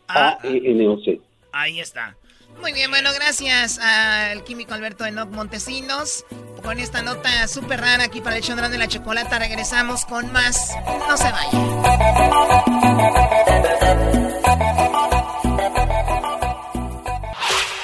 A 0.09 0.39
E 0.43 0.61
N 0.65 0.89
O 0.89 0.98
C. 1.01 1.20
Ahí 1.52 1.81
está. 1.81 2.16
Muy 2.61 2.73
bien, 2.73 2.91
bueno, 2.91 3.11
gracias 3.15 3.78
al 3.78 4.45
químico 4.45 4.74
Alberto 4.74 5.07
Enoc 5.07 5.31
Montesinos. 5.31 6.24
Con 6.62 6.78
esta 6.78 7.01
nota 7.03 7.49
súper 7.49 7.81
rara 7.81 8.05
aquí 8.05 8.20
para 8.20 8.37
el 8.37 8.43
hecho 8.43 8.55
de 8.55 8.78
la 8.78 8.87
chocolata, 8.87 9.39
regresamos 9.39 10.05
con 10.05 10.31
más. 10.31 10.70
No 11.09 11.16
se 11.16 11.32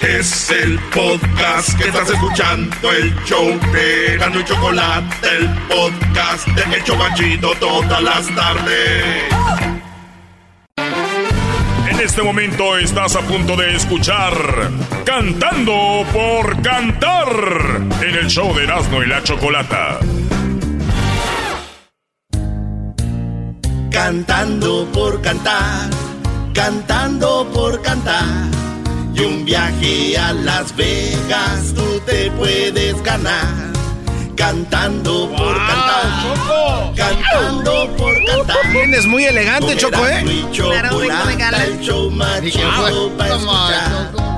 Es 0.03 0.51
el 0.51 0.79
podcast 0.95 1.77
que 1.79 1.89
estás 1.89 2.11
escuchando, 2.11 2.93
el 2.93 3.15
show 3.25 3.59
de 3.73 4.17
Gano 4.19 4.41
y 4.41 4.45
Chocolate, 4.45 5.29
el 5.37 5.49
podcast 5.69 6.47
de 6.49 6.77
El 6.77 6.85
Chobachito 6.85 7.55
todas 7.59 8.03
las 8.03 8.35
tardes. 8.35 9.76
En 11.97 12.03
este 12.03 12.23
momento 12.23 12.77
estás 12.77 13.17
a 13.17 13.23
punto 13.23 13.57
de 13.57 13.75
escuchar 13.75 14.35
Cantando 15.07 16.05
por 16.13 16.61
Cantar 16.61 17.27
en 18.03 18.15
el 18.15 18.27
show 18.29 18.55
de 18.55 18.65
Erasmo 18.65 19.03
y 19.03 19.07
la 19.07 19.23
Chocolata. 19.23 19.99
Cantando 23.91 24.87
por 24.93 25.23
cantar, 25.23 25.89
cantando 26.53 27.49
por 27.55 27.81
cantar. 27.81 28.51
Y 29.15 29.21
un 29.21 29.47
viaje 29.47 30.19
a 30.19 30.35
Las 30.35 30.77
Vegas 30.77 31.73
tú 31.75 31.99
te 32.01 32.31
puedes 32.33 33.03
ganar. 33.03 33.76
Cantando 34.37 35.31
por 35.31 35.57
cantar, 35.57 36.95
cantando 36.95 37.89
por 37.97 38.15
cantar. 38.27 38.71
Vienes 38.71 39.07
muy 39.07 39.25
elegante, 39.25 39.77
Choco, 39.77 40.07
¿eh? 40.07 40.25
Claro, 40.55 40.99
vengo 40.99 41.25
de 41.27 41.37
gala. 41.37 41.65
El 41.65 41.81
show 41.81 42.11
más 42.11 42.43
chido 42.43 43.11
pa' 43.17 43.29
escuchar. 43.29 44.36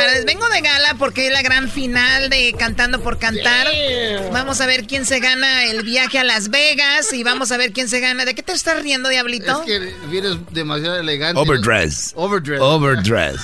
Tardes. 0.00 0.24
Vengo 0.24 0.48
de 0.48 0.60
gala 0.60 0.94
porque 0.98 1.26
es 1.26 1.32
la 1.32 1.42
gran 1.42 1.70
final 1.70 2.30
de 2.30 2.54
Cantando 2.58 3.00
por 3.00 3.18
Cantar. 3.18 3.68
Vamos 4.32 4.60
a 4.60 4.66
ver 4.66 4.86
quién 4.86 5.06
se 5.06 5.20
gana 5.20 5.64
el 5.64 5.82
viaje 5.82 6.18
a 6.18 6.24
Las 6.24 6.50
Vegas 6.50 7.12
y 7.12 7.22
vamos 7.22 7.52
a 7.52 7.56
ver 7.56 7.72
quién 7.72 7.88
se 7.88 8.00
gana. 8.00 8.24
¿De 8.24 8.34
qué 8.34 8.42
te 8.42 8.52
estás 8.52 8.82
riendo, 8.82 9.08
Diablito? 9.08 9.62
Es 9.62 9.66
que 9.66 9.94
vienes 10.08 10.36
demasiado 10.50 10.98
elegante. 10.98 11.40
Overdress. 11.40 12.12
Overdress. 12.16 12.60
Overdress. 12.60 13.40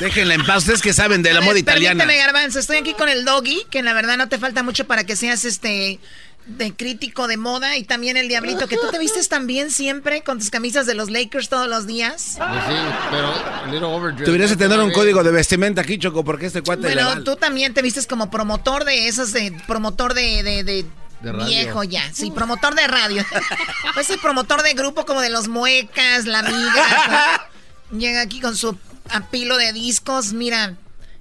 Déjenla 0.00 0.34
en 0.34 0.44
paz, 0.44 0.58
ustedes 0.58 0.82
que 0.82 0.92
saben 0.92 1.22
de 1.22 1.32
la 1.32 1.40
moda 1.40 1.58
italiana. 1.58 2.04
Permíteme, 2.04 2.24
Garbanzo, 2.24 2.58
estoy 2.58 2.78
aquí 2.78 2.94
con 2.94 3.08
el 3.08 3.24
doggy, 3.24 3.64
que 3.70 3.82
la 3.82 3.92
verdad 3.92 4.16
no 4.16 4.28
te 4.28 4.38
falta 4.38 4.62
mucho 4.62 4.86
para 4.86 5.04
que 5.04 5.16
seas 5.16 5.44
este 5.44 5.98
de 6.46 6.74
crítico 6.74 7.28
de 7.28 7.36
moda 7.36 7.76
y 7.76 7.84
también 7.84 8.16
el 8.16 8.28
diablito, 8.28 8.66
que 8.66 8.76
tú 8.76 8.90
te 8.90 8.98
vistes 8.98 9.28
también 9.28 9.70
siempre 9.70 10.22
con 10.22 10.38
tus 10.38 10.50
camisas 10.50 10.86
de 10.86 10.94
los 10.94 11.10
Lakers 11.10 11.48
todos 11.48 11.68
los 11.68 11.86
días. 11.86 12.34
Pues 12.36 12.50
sí, 12.66 12.74
pero. 13.10 14.24
Tuvieras 14.24 14.50
que 14.50 14.56
tener 14.56 14.80
un 14.80 14.92
código 14.92 15.22
de 15.22 15.30
vestimenta 15.30 15.80
aquí, 15.82 15.98
Choco, 15.98 16.24
porque 16.24 16.46
este 16.46 16.62
cuate 16.62 16.82
Bueno, 16.82 17.22
tú 17.22 17.36
también 17.36 17.74
te 17.74 17.82
vistes 17.82 18.06
como 18.06 18.30
promotor 18.30 18.84
de 18.84 19.08
esos, 19.08 19.32
de, 19.32 19.56
promotor 19.66 20.14
de, 20.14 20.42
de, 20.42 20.64
de 20.64 20.86
De 21.22 21.32
radio. 21.32 21.46
viejo 21.46 21.84
ya. 21.84 22.02
Sí, 22.12 22.30
promotor 22.30 22.74
de 22.74 22.86
radio. 22.86 23.24
pues 23.94 24.10
el 24.10 24.18
promotor 24.18 24.62
de 24.62 24.74
grupo 24.74 25.06
como 25.06 25.20
de 25.20 25.30
los 25.30 25.48
muecas, 25.48 26.26
la 26.26 26.40
amiga. 26.40 27.48
Llega 27.92 28.22
aquí 28.22 28.40
con 28.40 28.56
su 28.56 28.76
apilo 29.10 29.56
de 29.58 29.72
discos. 29.72 30.32
Mira, 30.32 30.76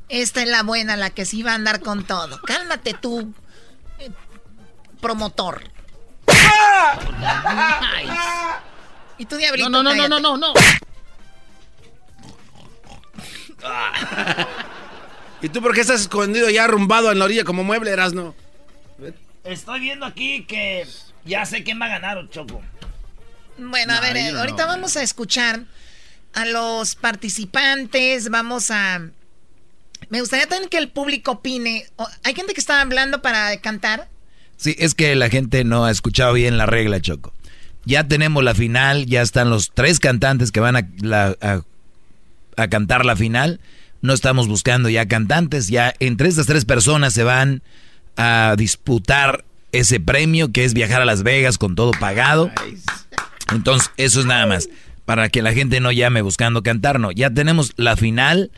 esta 0.09 0.41
es 0.41 0.49
la 0.49 0.63
buena, 0.63 0.97
la 0.97 1.09
que 1.09 1.25
sí 1.25 1.43
va 1.43 1.51
a 1.51 1.55
andar 1.55 1.81
con 1.81 2.03
todo. 2.05 2.41
Cálmate 2.41 2.93
tú, 2.93 3.33
promotor. 5.01 5.63
Ay. 6.27 8.07
Y 9.17 9.25
tú, 9.25 9.35
diablito, 9.37 9.69
No, 9.69 9.83
no, 9.83 9.83
no, 9.83 9.89
cállate. 9.91 10.09
no, 10.09 10.19
no, 10.19 10.37
no. 10.37 10.53
¿Y 15.41 15.49
tú 15.49 15.61
por 15.61 15.73
qué 15.73 15.81
estás 15.81 16.01
escondido 16.01 16.49
ya 16.49 16.65
arrumbado 16.65 17.11
en 17.11 17.19
la 17.19 17.25
orilla 17.25 17.43
como 17.43 17.63
mueble, 17.63 17.91
Erasno? 17.91 18.35
Estoy 19.43 19.79
viendo 19.79 20.05
aquí 20.05 20.45
que 20.45 20.87
ya 21.25 21.45
sé 21.45 21.63
quién 21.63 21.81
va 21.81 21.85
a 21.85 21.89
ganar, 21.89 22.29
Choco. 22.29 22.61
Bueno, 23.57 23.93
a 23.93 23.95
No, 23.97 24.01
ver, 24.01 24.33
no, 24.33 24.39
ahorita 24.39 24.65
vamos 24.65 24.97
a 24.97 25.03
escuchar 25.03 25.61
a 26.33 26.45
los 26.45 26.95
participantes, 26.95 28.29
vamos 28.29 28.69
a... 28.71 29.01
Me 30.09 30.19
gustaría 30.19 30.47
también 30.47 30.69
que 30.69 30.77
el 30.77 30.89
público 30.89 31.31
opine. 31.31 31.85
¿Hay 32.23 32.33
gente 32.35 32.53
que 32.53 32.59
está 32.59 32.81
hablando 32.81 33.21
para 33.21 33.55
cantar? 33.61 34.09
Sí, 34.61 34.75
es 34.77 34.93
que 34.93 35.15
la 35.15 35.27
gente 35.29 35.63
no 35.63 35.85
ha 35.85 35.91
escuchado 35.91 36.33
bien 36.33 36.55
la 36.59 36.67
regla, 36.67 37.01
Choco. 37.01 37.33
Ya 37.83 38.07
tenemos 38.07 38.43
la 38.43 38.53
final, 38.53 39.07
ya 39.07 39.23
están 39.23 39.49
los 39.49 39.71
tres 39.73 39.99
cantantes 39.99 40.51
que 40.51 40.59
van 40.59 40.75
a, 40.75 40.87
la- 41.01 41.35
a- 41.41 42.67
cantar 42.67 43.03
la 43.03 43.15
final. 43.15 43.59
No 44.03 44.13
estamos 44.13 44.47
buscando 44.47 44.87
ya 44.87 45.07
cantantes, 45.07 45.67
ya 45.69 45.95
entre 45.99 46.27
estas 46.29 46.45
tres 46.45 46.65
personas 46.65 47.11
se 47.15 47.23
van 47.23 47.63
a 48.17 48.53
disputar 48.55 49.45
ese 49.71 49.99
premio 49.99 50.51
que 50.51 50.63
es 50.63 50.75
viajar 50.75 51.01
a 51.01 51.05
Las 51.05 51.23
Vegas 51.23 51.57
con 51.57 51.73
todo 51.73 51.89
pagado. 51.99 52.51
Entonces, 53.51 53.89
eso 53.97 54.19
es 54.19 54.27
nada 54.27 54.45
más. 54.45 54.69
Para 55.05 55.29
que 55.29 55.41
la 55.41 55.53
gente 55.53 55.79
no 55.79 55.91
llame 55.91 56.21
buscando 56.21 56.61
cantar, 56.61 56.99
no. 56.99 57.11
Ya 57.11 57.31
tenemos 57.31 57.73
la 57.77 57.97
final, 57.97 58.51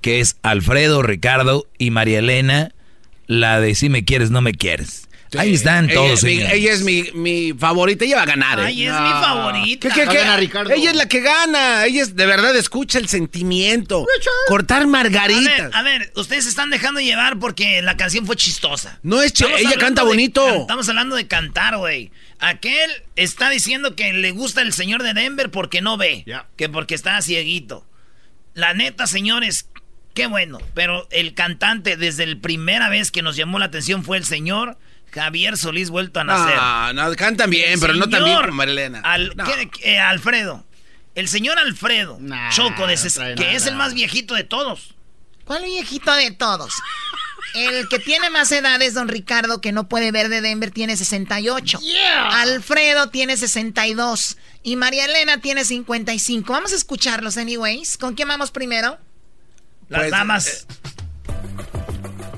que 0.00 0.18
es 0.18 0.36
Alfredo, 0.42 1.02
Ricardo 1.02 1.66
y 1.78 1.92
María 1.92 2.18
Elena, 2.18 2.72
la 3.28 3.60
de 3.60 3.76
si 3.76 3.88
me 3.88 4.04
quieres, 4.04 4.32
no 4.32 4.40
me 4.40 4.52
quieres. 4.52 5.08
Ahí 5.38 5.54
están 5.54 5.86
Ella- 5.86 5.94
todos, 5.94 6.22
mi- 6.22 6.30
señores. 6.30 6.52
Ella 6.54 6.72
es 6.72 6.82
mi, 6.82 7.02
mi 7.14 7.52
favorita, 7.52 8.04
ella 8.04 8.16
va 8.16 8.22
a 8.22 8.26
ganar. 8.26 8.58
¿eh? 8.60 8.64
Ay, 8.66 8.84
es 8.86 8.92
mi 8.92 9.08
favorita. 9.10 9.88
¿Qué, 9.88 9.94
qué, 9.94 10.08
qué? 10.08 10.16
ganar 10.18 10.40
Ricardo. 10.40 10.70
Ella 10.72 10.90
es 10.90 10.96
la 10.96 11.06
que 11.08 11.20
gana. 11.20 11.84
Ella 11.86 12.02
es, 12.02 12.16
de 12.16 12.26
verdad 12.26 12.54
escucha 12.56 12.98
el 12.98 13.08
sentimiento. 13.08 14.06
Cortar 14.48 14.86
margaritas. 14.86 15.52
A 15.60 15.62
ver, 15.62 15.74
a 15.74 15.82
ver, 15.82 16.12
ustedes 16.16 16.44
se 16.44 16.50
están 16.50 16.70
dejando 16.70 17.00
llevar 17.00 17.38
porque 17.38 17.82
la 17.82 17.96
canción 17.96 18.26
fue 18.26 18.36
chistosa. 18.36 18.98
No 19.02 19.22
es 19.22 19.32
chi- 19.32 19.44
Estamos 19.44 19.60
ella 19.62 19.78
canta 19.80 20.02
de- 20.02 20.08
bonito. 20.08 20.46
estamos 20.62 20.88
hablando 20.88 21.16
de 21.16 21.26
cantar, 21.26 21.76
güey. 21.78 22.10
Aquel 22.38 22.90
está 23.16 23.48
diciendo 23.50 23.96
que 23.96 24.12
le 24.12 24.30
gusta 24.32 24.60
el 24.62 24.72
señor 24.72 25.02
de 25.02 25.14
Denver 25.14 25.50
porque 25.50 25.80
no 25.80 25.96
ve. 25.96 26.24
Que 26.56 26.68
porque 26.68 26.94
está 26.94 27.20
cieguito. 27.22 27.86
La 28.54 28.74
neta, 28.74 29.06
señores, 29.06 29.68
qué 30.14 30.26
bueno. 30.26 30.58
Pero 30.74 31.08
el 31.10 31.34
cantante, 31.34 31.96
desde 31.96 32.26
la 32.26 32.36
primera 32.40 32.88
vez 32.88 33.10
que 33.10 33.22
nos 33.22 33.36
llamó 33.36 33.58
la 33.58 33.64
atención, 33.66 34.04
fue 34.04 34.16
el 34.18 34.24
señor 34.24 34.76
Javier 35.14 35.56
Solís 35.56 35.90
vuelto 35.90 36.20
a 36.20 36.24
nacer. 36.24 36.56
No, 36.56 36.92
no, 36.92 37.14
cantan 37.16 37.48
bien, 37.50 37.78
pero 37.80 37.94
no 37.94 38.08
tan 38.08 38.24
bien 38.24 38.24
Señor 38.24 38.44
como 38.46 38.56
Marilena. 38.56 39.00
Al- 39.04 39.32
No. 39.36 39.44
¿qué- 39.44 39.70
qué- 39.70 39.98
Alfredo. 39.98 40.64
El 41.14 41.28
señor 41.28 41.58
Alfredo 41.60 42.18
Choco, 42.50 42.88
de 42.88 42.94
ses- 42.94 43.36
que 43.36 43.54
es 43.54 43.66
el 43.66 43.76
más 43.76 43.94
viejito 43.94 44.34
de 44.34 44.42
todos. 44.44 44.94
¿Cuál 45.44 45.62
viejito 45.64 46.12
de 46.12 46.32
todos? 46.32 46.72
El 47.54 47.88
que 47.88 48.00
tiene 48.00 48.30
más 48.30 48.50
edad 48.50 48.82
es 48.82 48.94
don 48.94 49.06
Ricardo, 49.06 49.60
que 49.60 49.70
no 49.70 49.88
puede 49.88 50.10
ver 50.10 50.28
de 50.28 50.40
Denver, 50.40 50.72
tiene 50.72 50.96
68. 50.96 51.78
Alfredo 52.32 53.10
tiene 53.10 53.36
62. 53.36 54.38
Y 54.64 54.74
María 54.74 55.04
Elena 55.04 55.40
tiene 55.40 55.64
55. 55.64 56.52
Vamos 56.52 56.72
a 56.72 56.76
escucharlos, 56.76 57.36
anyways. 57.36 57.96
¿Con 57.96 58.14
quién 58.16 58.26
vamos 58.26 58.50
primero? 58.50 58.98
Las 59.88 60.00
Pues, 60.00 60.10
damas. 60.10 60.66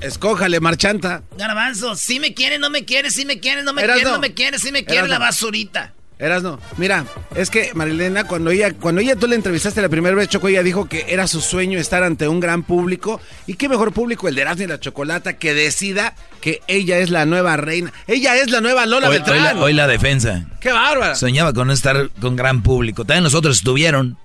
Escójale, 0.01 0.59
marchanta. 0.59 1.23
Garbanzo, 1.37 1.95
si 1.95 2.19
me 2.19 2.33
quiere, 2.33 2.59
no 2.59 2.69
me 2.69 2.85
quiere, 2.85 3.11
si 3.11 3.25
me 3.25 3.39
quiere, 3.39 3.63
no 3.63 3.73
me 3.73 3.83
quiere, 3.83 4.03
no 4.03 4.19
me 4.19 4.33
quiere, 4.33 4.59
si 4.59 4.71
me 4.71 4.85
quiere 4.85 5.07
la 5.07 5.19
basurita. 5.19 5.93
Erasno, 6.19 6.59
mira, 6.77 7.05
es 7.35 7.51
que 7.51 7.71
Marilena, 7.75 8.23
cuando 8.23 8.49
ella, 8.49 8.73
cuando 8.73 9.01
ella 9.01 9.15
tú 9.15 9.27
la 9.27 9.35
entrevistaste 9.35 9.83
la 9.83 9.89
primera 9.89 10.15
vez, 10.15 10.29
Choco, 10.29 10.47
ella 10.47 10.63
dijo 10.63 10.89
que 10.89 11.05
era 11.09 11.27
su 11.27 11.41
sueño 11.41 11.77
estar 11.77 12.01
ante 12.01 12.27
un 12.27 12.39
gran 12.39 12.63
público. 12.63 13.21
Y 13.45 13.53
qué 13.53 13.69
mejor 13.69 13.93
público 13.93 14.27
el 14.27 14.33
de 14.33 14.41
Erasmo 14.41 14.63
y 14.63 14.67
la 14.67 14.79
Chocolata 14.79 15.37
que 15.37 15.53
decida 15.53 16.15
que 16.41 16.61
ella 16.67 16.97
es 16.97 17.11
la 17.11 17.27
nueva 17.27 17.55
reina. 17.57 17.93
Ella 18.07 18.35
es 18.35 18.49
la 18.49 18.61
nueva 18.61 18.87
Lola 18.87 19.09
Hoy, 19.09 19.17
hoy 19.17 19.39
la, 19.39 19.55
hoy 19.61 19.73
la 19.73 19.85
defensa. 19.85 20.47
¡Qué 20.59 20.71
bárbara! 20.71 21.13
Soñaba 21.13 21.53
con 21.53 21.69
estar 21.69 22.09
con 22.19 22.35
gran 22.35 22.63
público. 22.63 23.05
También 23.05 23.23
nosotros 23.23 23.57
estuvieron. 23.57 24.17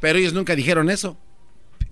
Pero 0.00 0.18
ellos 0.18 0.34
nunca 0.34 0.54
dijeron 0.54 0.90
eso. 0.90 1.16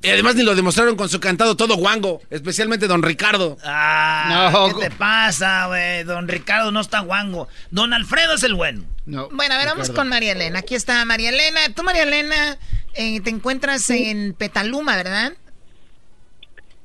Y 0.06 0.10
además 0.10 0.36
ni 0.36 0.44
lo 0.44 0.54
demostraron 0.54 0.94
con 0.94 1.08
su 1.08 1.18
cantado 1.18 1.56
todo 1.56 1.74
guango, 1.76 2.22
especialmente 2.30 2.86
don 2.86 3.02
Ricardo. 3.02 3.58
Ah, 3.64 4.50
No, 4.52 4.68
¿qué 4.78 4.88
te 4.88 4.94
pasa, 4.94 5.66
güey? 5.66 6.04
Don 6.04 6.28
Ricardo 6.28 6.70
no 6.70 6.80
está 6.80 7.00
guango. 7.00 7.48
Don 7.72 7.92
Alfredo 7.92 8.34
es 8.34 8.44
el 8.44 8.54
bueno. 8.54 8.84
No. 9.04 9.28
Bueno, 9.32 9.54
a 9.54 9.58
ver, 9.58 9.66
vamos 9.66 9.90
con 9.90 10.08
María 10.08 10.32
Elena. 10.32 10.60
Aquí 10.60 10.76
está 10.76 11.04
María 11.04 11.30
Elena. 11.30 11.60
Tú, 11.74 11.82
María 11.82 12.04
Elena, 12.04 12.56
eh, 12.94 13.20
te 13.20 13.30
encuentras 13.30 13.90
en 13.90 14.34
Petaluma, 14.34 14.94
¿verdad? 14.94 15.32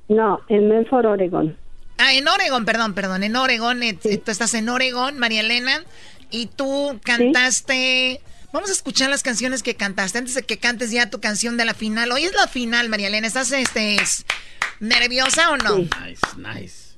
No, 0.08 0.42
en 0.50 0.68
Medford, 0.68 1.06
Oregon. 1.06 1.56
Ah, 2.00 2.14
en 2.14 2.28
Oregon, 2.28 2.66
perdón, 2.66 2.94
perdón. 2.96 3.24
En 3.24 3.36
Oregon, 3.36 3.84
eh, 3.84 3.94
tú 3.94 4.32
estás 4.32 4.54
en 4.56 4.68
Oregon, 4.70 5.20
María 5.20 5.42
Elena, 5.42 5.84
y 6.32 6.48
tú 6.48 7.00
cantaste. 7.04 8.20
Vamos 8.54 8.70
a 8.70 8.74
escuchar 8.74 9.10
las 9.10 9.24
canciones 9.24 9.64
que 9.64 9.76
cantaste 9.76 10.18
antes 10.18 10.36
de 10.36 10.44
que 10.44 10.58
cantes 10.58 10.92
ya 10.92 11.10
tu 11.10 11.20
canción 11.22 11.56
de 11.58 11.66
la 11.66 11.74
final. 11.74 12.12
Hoy 12.12 12.24
es 12.24 12.34
la 12.34 12.48
final, 12.48 12.90
María 12.90 13.08
Elena. 13.08 13.28
¿Estás 13.28 13.52
este, 13.52 13.96
es- 13.96 14.26
nerviosa 14.80 15.52
o 15.52 15.58
no? 15.58 15.78
Nice, 15.78 16.20
nice. 16.38 16.92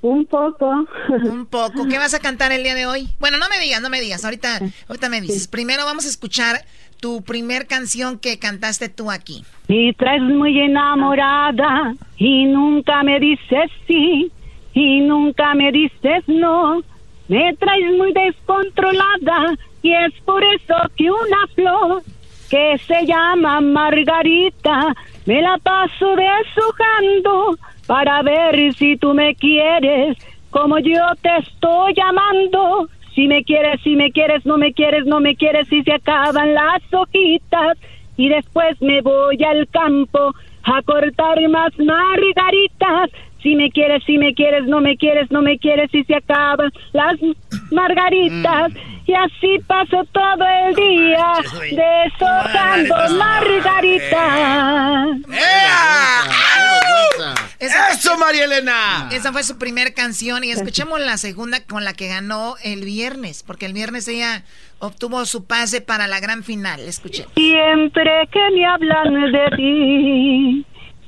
Un 0.00 0.24
poco. 0.26 0.86
Un 1.08 1.46
poco. 1.46 1.86
¿Qué 1.88 1.98
vas 1.98 2.14
a 2.14 2.20
cantar 2.20 2.52
el 2.52 2.62
día 2.62 2.74
de 2.74 2.86
hoy? 2.86 3.08
Bueno, 3.18 3.36
no 3.38 3.48
me 3.48 3.58
digas, 3.58 3.82
no 3.82 3.90
me 3.90 4.00
digas. 4.00 4.24
Ahorita, 4.24 4.60
ahorita 4.88 5.08
me 5.08 5.20
dices. 5.20 5.48
Primero 5.48 5.84
vamos 5.84 6.06
a 6.06 6.08
escuchar 6.08 6.64
tu 7.00 7.22
primer 7.22 7.66
canción 7.66 8.18
que 8.18 8.38
cantaste 8.38 8.88
tú 8.88 9.10
aquí. 9.10 9.44
Y 9.66 9.92
traes 9.94 10.22
muy 10.22 10.58
enamorada 10.60 11.94
y 12.16 12.44
nunca 12.46 13.02
me 13.02 13.18
dices 13.20 13.70
sí 13.86 14.30
y 14.72 15.00
nunca 15.00 15.54
me 15.54 15.70
dices 15.72 16.22
no. 16.28 16.82
Me 17.28 17.54
traes 17.54 17.96
muy 17.96 18.12
descontrolada 18.12 19.54
y 19.82 19.92
es 19.92 20.12
por 20.24 20.42
eso 20.42 20.74
que 20.96 21.10
una 21.10 21.46
flor 21.54 22.02
que 22.50 22.78
se 22.86 23.06
llama 23.06 23.60
Margarita 23.60 24.94
me 25.26 25.42
la 25.42 25.58
paso 25.58 26.16
deshojando 26.16 27.56
para 27.86 28.22
ver 28.22 28.74
si 28.74 28.96
tú 28.96 29.12
me 29.12 29.34
quieres 29.34 30.16
como 30.50 30.78
yo 30.78 31.02
te 31.22 31.36
estoy 31.38 31.94
llamando. 31.94 32.88
Si 33.14 33.26
me 33.26 33.42
quieres, 33.44 33.80
si 33.82 33.96
me 33.96 34.12
quieres, 34.12 34.46
no 34.46 34.58
me 34.58 34.72
quieres, 34.72 35.04
no 35.06 35.20
me 35.20 35.34
quieres, 35.34 35.68
si 35.68 35.82
se 35.82 35.92
acaban 35.92 36.54
las 36.54 36.82
hojitas 36.92 37.76
y 38.16 38.28
después 38.28 38.80
me 38.80 39.00
voy 39.02 39.42
al 39.42 39.68
campo 39.68 40.34
a 40.62 40.82
cortar 40.82 41.36
más 41.48 41.76
margaritas. 41.78 43.10
Si 43.42 43.54
me 43.54 43.70
quieres, 43.70 44.02
si 44.04 44.18
me 44.18 44.34
quieres, 44.34 44.64
no 44.64 44.80
me 44.80 44.96
quieres, 44.96 45.30
no 45.30 45.42
me 45.42 45.58
quieres, 45.58 45.90
si 45.90 46.02
se 46.04 46.16
acaban 46.16 46.72
las 46.92 47.16
margaritas. 47.70 48.72
Y 49.06 49.14
así 49.14 49.58
paso 49.66 50.04
todo 50.12 50.44
el 50.66 50.74
día 50.74 51.34
deshojando 51.70 52.94
margaritas. 53.16 54.18
¡Eso, 57.58 58.18
María 58.18 58.44
Elena! 58.44 59.08
Esa 59.10 59.32
fue 59.32 59.42
su 59.42 59.58
primer 59.58 59.94
canción 59.94 60.44
y 60.44 60.50
escuchemos 60.50 61.00
la 61.00 61.16
segunda 61.16 61.64
con 61.64 61.84
la 61.84 61.94
que 61.94 62.08
ganó 62.08 62.56
el 62.62 62.84
viernes, 62.84 63.42
porque 63.42 63.66
el 63.66 63.72
viernes 63.72 64.06
ella 64.08 64.44
obtuvo 64.78 65.24
su 65.26 65.46
pase 65.46 65.80
para 65.80 66.06
la 66.06 66.20
gran 66.20 66.44
final. 66.44 66.80
Escuche. 66.80 67.26
Siempre 67.34 68.28
que 68.30 68.40
me 68.54 68.66
hablan 68.66 69.32
de 69.32 69.56
ti, 69.56 70.66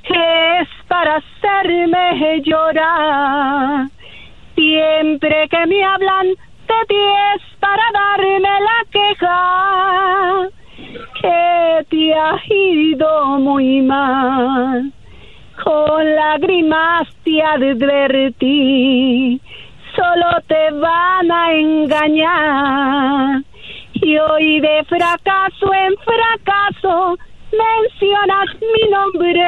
es 0.09 0.67
para 0.87 1.17
hacerme 1.17 2.41
llorar. 2.41 3.87
Siempre 4.55 5.47
que 5.49 5.65
me 5.67 5.83
hablan 5.83 6.27
de 6.27 6.85
ti 6.87 6.95
es 7.35 7.41
para 7.59 7.83
darme 7.93 8.49
la 8.69 8.85
queja. 8.91 10.49
Que 11.21 11.85
te 11.89 12.13
ha 12.13 12.39
ido 12.47 13.39
muy 13.39 13.81
mal. 13.81 14.91
Con 15.63 16.15
lágrimas 16.15 17.07
te 17.23 17.41
advertí. 17.41 19.39
solo 19.95 20.41
te 20.47 20.71
van 20.71 21.31
a 21.31 21.53
engañar. 21.53 23.41
Y 23.93 24.17
hoy 24.17 24.59
de 24.59 24.83
fracaso 24.85 25.73
en 25.73 25.95
fracaso 25.97 27.17
mencionas 27.51 28.47
mi 28.61 28.89
nombre 28.89 29.41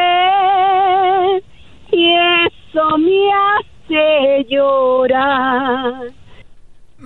y 1.92 2.16
eso 2.48 2.98
me 2.98 3.32
hace 3.34 4.46
llorar. 4.50 6.12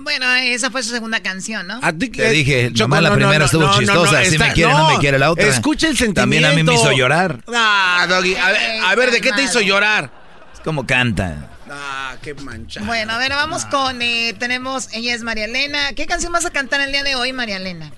Bueno, 0.00 0.32
esa 0.34 0.70
fue 0.70 0.82
su 0.82 0.90
segunda 0.90 1.20
canción, 1.20 1.66
¿no? 1.66 1.80
A 1.82 1.92
ti 1.92 2.08
Te 2.08 2.30
dije, 2.30 2.70
nomás 2.70 3.02
la 3.02 3.12
primera 3.12 3.44
estuvo 3.46 3.68
chistosa. 3.78 4.24
si 4.24 4.38
me 4.38 4.52
quiere, 4.52 4.72
no, 4.72 4.90
me 4.90 4.98
quiere 4.98 5.18
la 5.18 5.30
otra. 5.32 5.46
Escucha 5.46 5.88
el 5.88 5.96
sentimiento. 5.96 6.20
También 6.20 6.44
a 6.44 6.52
mí 6.52 6.62
me 6.62 6.74
hizo 6.74 6.92
llorar. 6.92 7.42
Ah, 7.52 8.06
Doggy. 8.08 8.36
A 8.36 8.50
ver, 8.52 8.60
a 8.84 8.94
ver 8.94 9.10
¿de 9.10 9.20
qué 9.20 9.32
te 9.32 9.42
hizo 9.42 9.60
llorar? 9.60 10.10
Es 10.54 10.60
como 10.60 10.86
canta. 10.86 11.50
Ah, 11.70 12.16
qué 12.22 12.34
mancha. 12.34 12.80
Bueno, 12.84 13.12
a 13.12 13.18
ver, 13.18 13.30
vamos 13.32 13.64
con. 13.66 14.00
Eh, 14.00 14.34
tenemos. 14.38 14.88
Ella 14.94 15.14
es 15.14 15.22
María 15.22 15.44
Elena. 15.44 15.92
¿Qué 15.94 16.06
canción 16.06 16.32
vas 16.32 16.46
a 16.46 16.50
cantar 16.50 16.80
el 16.80 16.92
día 16.92 17.02
de 17.02 17.14
hoy, 17.16 17.32
María 17.32 17.56
Elena? 17.56 17.90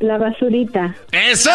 La 0.00 0.16
basurita. 0.16 0.94
¡Eso! 1.10 1.50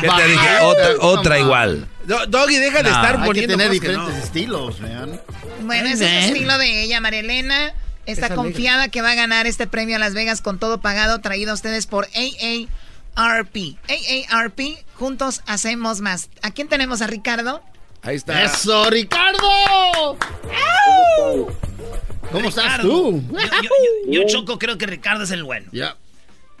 ¿Qué 0.00 0.08
te 0.08 0.26
dije? 0.28 0.48
Otra, 0.62 0.88
otra 1.00 1.38
igual. 1.38 1.86
Do- 2.04 2.26
Doggy, 2.26 2.56
deja 2.56 2.78
de 2.78 2.84
No, 2.84 2.96
estar 2.96 3.14
Hay 3.16 3.20
que 3.20 3.26
poniendo 3.26 3.56
tener 3.56 3.68
cosas 3.68 3.80
que 3.80 3.88
diferentes 3.88 4.14
no. 4.18 4.24
estilos, 4.24 4.80
vean. 4.80 5.20
Bueno, 5.62 5.88
ese 5.90 6.04
es 6.06 6.24
el 6.24 6.30
estilo 6.32 6.56
de 6.58 6.82
ella, 6.84 7.00
María 7.00 7.20
Elena. 7.20 7.66
Está 8.06 8.26
Es 8.26 8.32
alegre. 8.32 8.36
confiada 8.36 8.88
que 8.88 9.02
va 9.02 9.10
a 9.10 9.14
ganar 9.14 9.46
este 9.46 9.66
premio 9.66 9.96
a 9.96 9.98
Las 9.98 10.14
Vegas 10.14 10.40
con 10.40 10.58
todo 10.58 10.80
pagado, 10.80 11.20
traído 11.20 11.50
a 11.50 11.54
ustedes 11.54 11.86
por 11.86 12.08
AARP. 12.14 13.56
AARP, 13.88 14.60
juntos 14.94 15.42
hacemos 15.46 16.00
más. 16.00 16.30
¿A 16.42 16.50
quién 16.52 16.66
tenemos? 16.68 17.02
¿A 17.02 17.06
Ricardo? 17.08 17.62
Ahí 18.02 18.16
está. 18.16 18.42
¡Eso, 18.42 18.88
Ricardo! 18.88 20.16
¿Cómo 22.32 22.48
estás 22.48 22.64
Ricardo. 22.64 22.88
tú? 22.88 23.22
Yo, 23.32 23.38
yo- 23.38 23.68
yo- 24.06 24.22
yo, 24.22 24.26
Choco, 24.28 24.58
creo 24.58 24.78
que 24.78 24.86
Ricardo 24.86 25.24
es 25.24 25.30
el 25.30 25.44
bueno. 25.44 25.66
Ya. 25.72 25.96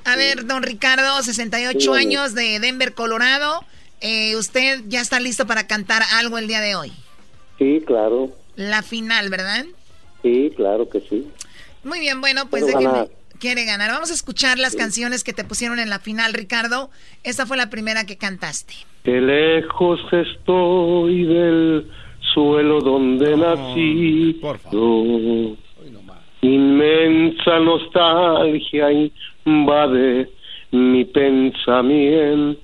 A 0.04 0.16
ver, 0.16 0.46
don 0.46 0.62
Ricardo, 0.62 1.22
68 1.22 1.94
años 1.94 2.34
de 2.34 2.58
Denver, 2.60 2.94
Colorado. 2.94 3.64
Eh, 4.00 4.34
¿Usted 4.36 4.82
ya 4.88 5.00
está 5.00 5.20
listo 5.20 5.46
para 5.46 5.66
cantar 5.66 6.02
algo 6.14 6.38
el 6.38 6.46
día 6.48 6.60
de 6.60 6.74
hoy? 6.74 6.92
Sí, 7.58 7.82
claro, 7.86 8.30
La 8.56 8.82
final, 8.82 9.28
¿verdad? 9.28 9.66
sí, 10.22 10.52
claro 10.56 10.88
que 10.88 11.00
sí. 11.00 11.26
Muy 11.84 12.00
bien, 12.00 12.20
bueno, 12.20 12.48
pues 12.48 12.64
Quiero 12.64 12.78
déjeme. 12.78 12.92
ganar. 12.98 13.10
Quiere 13.38 13.64
ganar. 13.64 13.90
Vamos 13.90 14.10
a 14.10 14.14
escuchar 14.14 14.58
las 14.58 14.76
canciones 14.76 15.24
que 15.24 15.32
te 15.32 15.44
pusieron 15.44 15.78
en 15.78 15.88
la 15.88 15.98
final, 15.98 16.34
Ricardo. 16.34 16.90
Esta 17.24 17.46
fue 17.46 17.56
la 17.56 17.70
primera 17.70 18.04
que 18.04 18.18
cantaste. 18.18 18.74
Que 19.02 19.18
lejos 19.20 19.98
estoy 20.12 21.24
del 21.24 21.90
suelo 22.34 22.80
donde 22.82 23.36
nací. 23.38 24.38
Yo. 24.70 25.56
Inmensa 26.42 27.58
nostalgia 27.60 28.86
invade 29.50 30.28
mi 30.72 31.04
pensamiento. 31.04 32.56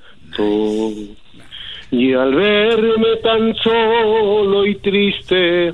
Y 1.90 2.12
al 2.12 2.34
verme 2.34 3.16
tan 3.22 3.54
solo 3.56 4.66
y 4.66 4.74
triste, 4.76 5.72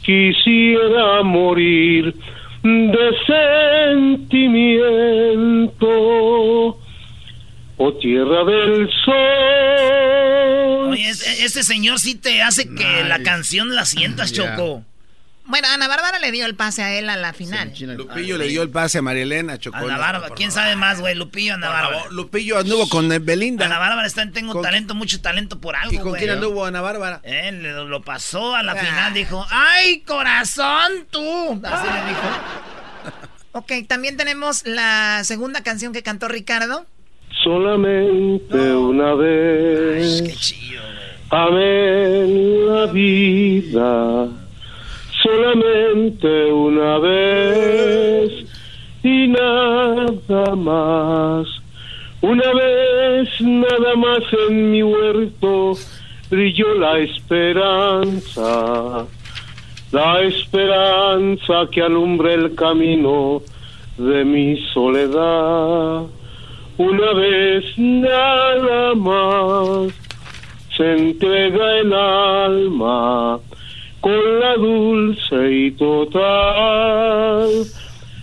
quisiera 0.04 1.24
morir 1.24 2.14
de 2.64 3.16
sentimiento, 4.22 5.88
oh 7.78 7.94
tierra 8.00 8.44
del 8.46 8.90
sol. 9.04 9.65
Oye, 10.96 11.10
este, 11.10 11.46
este 11.46 11.64
señor 11.64 12.00
sí 12.00 12.16
te 12.16 12.42
hace 12.42 12.68
que 12.74 13.04
la 13.04 13.22
canción 13.24 13.76
la 13.76 13.86
sientas, 13.86 14.32
Ya. 14.32 14.56
Choco. 14.56 14.84
Bueno, 15.48 15.68
Ana 15.72 15.88
Bárbara 15.88 16.18
le 16.18 16.32
dio 16.32 16.48
el 16.48 16.56
pase 16.56 16.82
a 16.82 16.92
él 16.98 17.08
a 17.08 17.16
la 17.16 17.32
final. 17.32 17.72
Lupillo 17.96 18.36
le 18.36 18.48
dio 18.48 18.64
el 18.64 18.72
pase 18.72 18.98
a 18.98 19.02
María 19.04 19.22
Elena, 19.22 19.60
Chocó. 19.60 19.78
Ana 19.78 19.98
Bárbara, 20.00 20.34
¿quién 20.36 20.52
sabe 20.52 20.76
más, 20.76 21.00
güey? 21.02 21.14
Lupillo, 21.14 21.54
Ana 21.54 21.70
Bárbara. 21.70 22.06
Lupillo 22.10 22.58
anduvo 22.58 22.90
con 22.90 23.12
eh, 23.12 23.20
Belinda. 23.20 23.66
Ana 23.68 23.78
Bárbara 23.78 24.08
está 24.08 24.24
en 24.24 24.32
Tengo 24.34 24.54
Con- 24.54 24.64
Talento, 24.64 24.96
mucho 24.96 25.22
talento 25.22 25.62
por 25.62 25.76
algo, 25.76 25.94
¿Y 25.94 26.00
con 26.00 26.16
quién 26.16 26.32
anduvo 26.32 26.66
Ana 26.66 26.82
Bárbara? 26.82 27.22
Eh, 27.24 27.52
le- 27.52 27.74
lo 27.86 28.02
pasó 28.02 28.56
a 28.56 28.64
la 28.64 28.72
Ah. 28.72 28.76
final, 28.78 29.14
dijo, 29.14 29.46
¡ay, 29.52 30.00
corazón, 30.02 30.92
tú! 31.12 31.62
Así 31.64 31.88
le 31.94 32.10
dijo. 32.10 32.22
Ok, 33.58 33.72
también 33.88 34.18
tenemos 34.18 34.66
la 34.66 35.22
segunda 35.24 35.62
canción 35.64 35.94
que 35.94 36.04
cantó 36.04 36.28
Ricardo. 36.28 36.88
Solamente 37.46 38.58
una 38.58 39.14
vez. 39.14 40.24
Amé 41.30 42.22
en 42.24 42.68
la 42.68 42.88
vida. 42.88 44.28
Solamente 45.22 46.52
una 46.52 46.98
vez. 46.98 48.32
Y 49.04 49.28
nada 49.28 50.56
más. 50.56 51.48
Una 52.22 52.52
vez 52.52 53.30
nada 53.42 53.96
más 53.96 54.24
en 54.50 54.72
mi 54.72 54.82
huerto 54.82 55.74
brilló 56.32 56.74
la 56.80 56.98
esperanza. 56.98 58.26
La 59.92 60.22
esperanza 60.22 61.68
que 61.72 61.84
alumbra 61.84 62.34
el 62.34 62.56
camino 62.56 63.44
de 64.00 64.26
mi 64.26 64.58
soledad. 64.74 66.08
Una 66.78 67.14
vez 67.14 67.64
nada 67.78 68.94
más 68.96 69.94
se 70.76 70.92
entrega 70.94 71.78
el 71.80 71.94
alma 71.94 73.40
con 74.02 74.40
la 74.42 74.56
dulce 74.56 75.52
y 75.52 75.72
total 75.72 77.50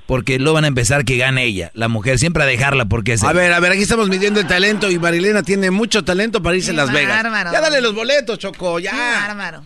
porque 0.07 0.39
lo 0.39 0.53
van 0.53 0.63
a 0.63 0.67
empezar 0.67 1.05
que 1.05 1.17
gane 1.17 1.43
ella, 1.45 1.71
la 1.75 1.87
mujer, 1.87 2.17
siempre 2.17 2.41
a 2.41 2.45
dejarla 2.47 2.85
porque 2.85 3.13
es... 3.13 3.23
A 3.23 3.33
ver, 3.33 3.53
a 3.53 3.59
ver, 3.59 3.73
aquí 3.73 3.81
estamos 3.83 4.09
midiendo 4.09 4.39
el 4.39 4.47
talento 4.47 4.89
y 4.89 4.97
Marilena 4.97 5.43
tiene 5.43 5.69
mucho 5.69 6.03
talento 6.03 6.41
para 6.41 6.55
irse 6.57 6.71
a 6.71 6.73
Las 6.73 6.91
Vegas. 6.91 7.21
bárbaro. 7.23 7.51
Ya 7.51 7.61
dale 7.61 7.81
los 7.81 7.93
boletos, 7.93 8.39
Choco, 8.39 8.77
Qué 8.77 8.83
ya. 8.83 8.93
bárbaro. 9.27 9.63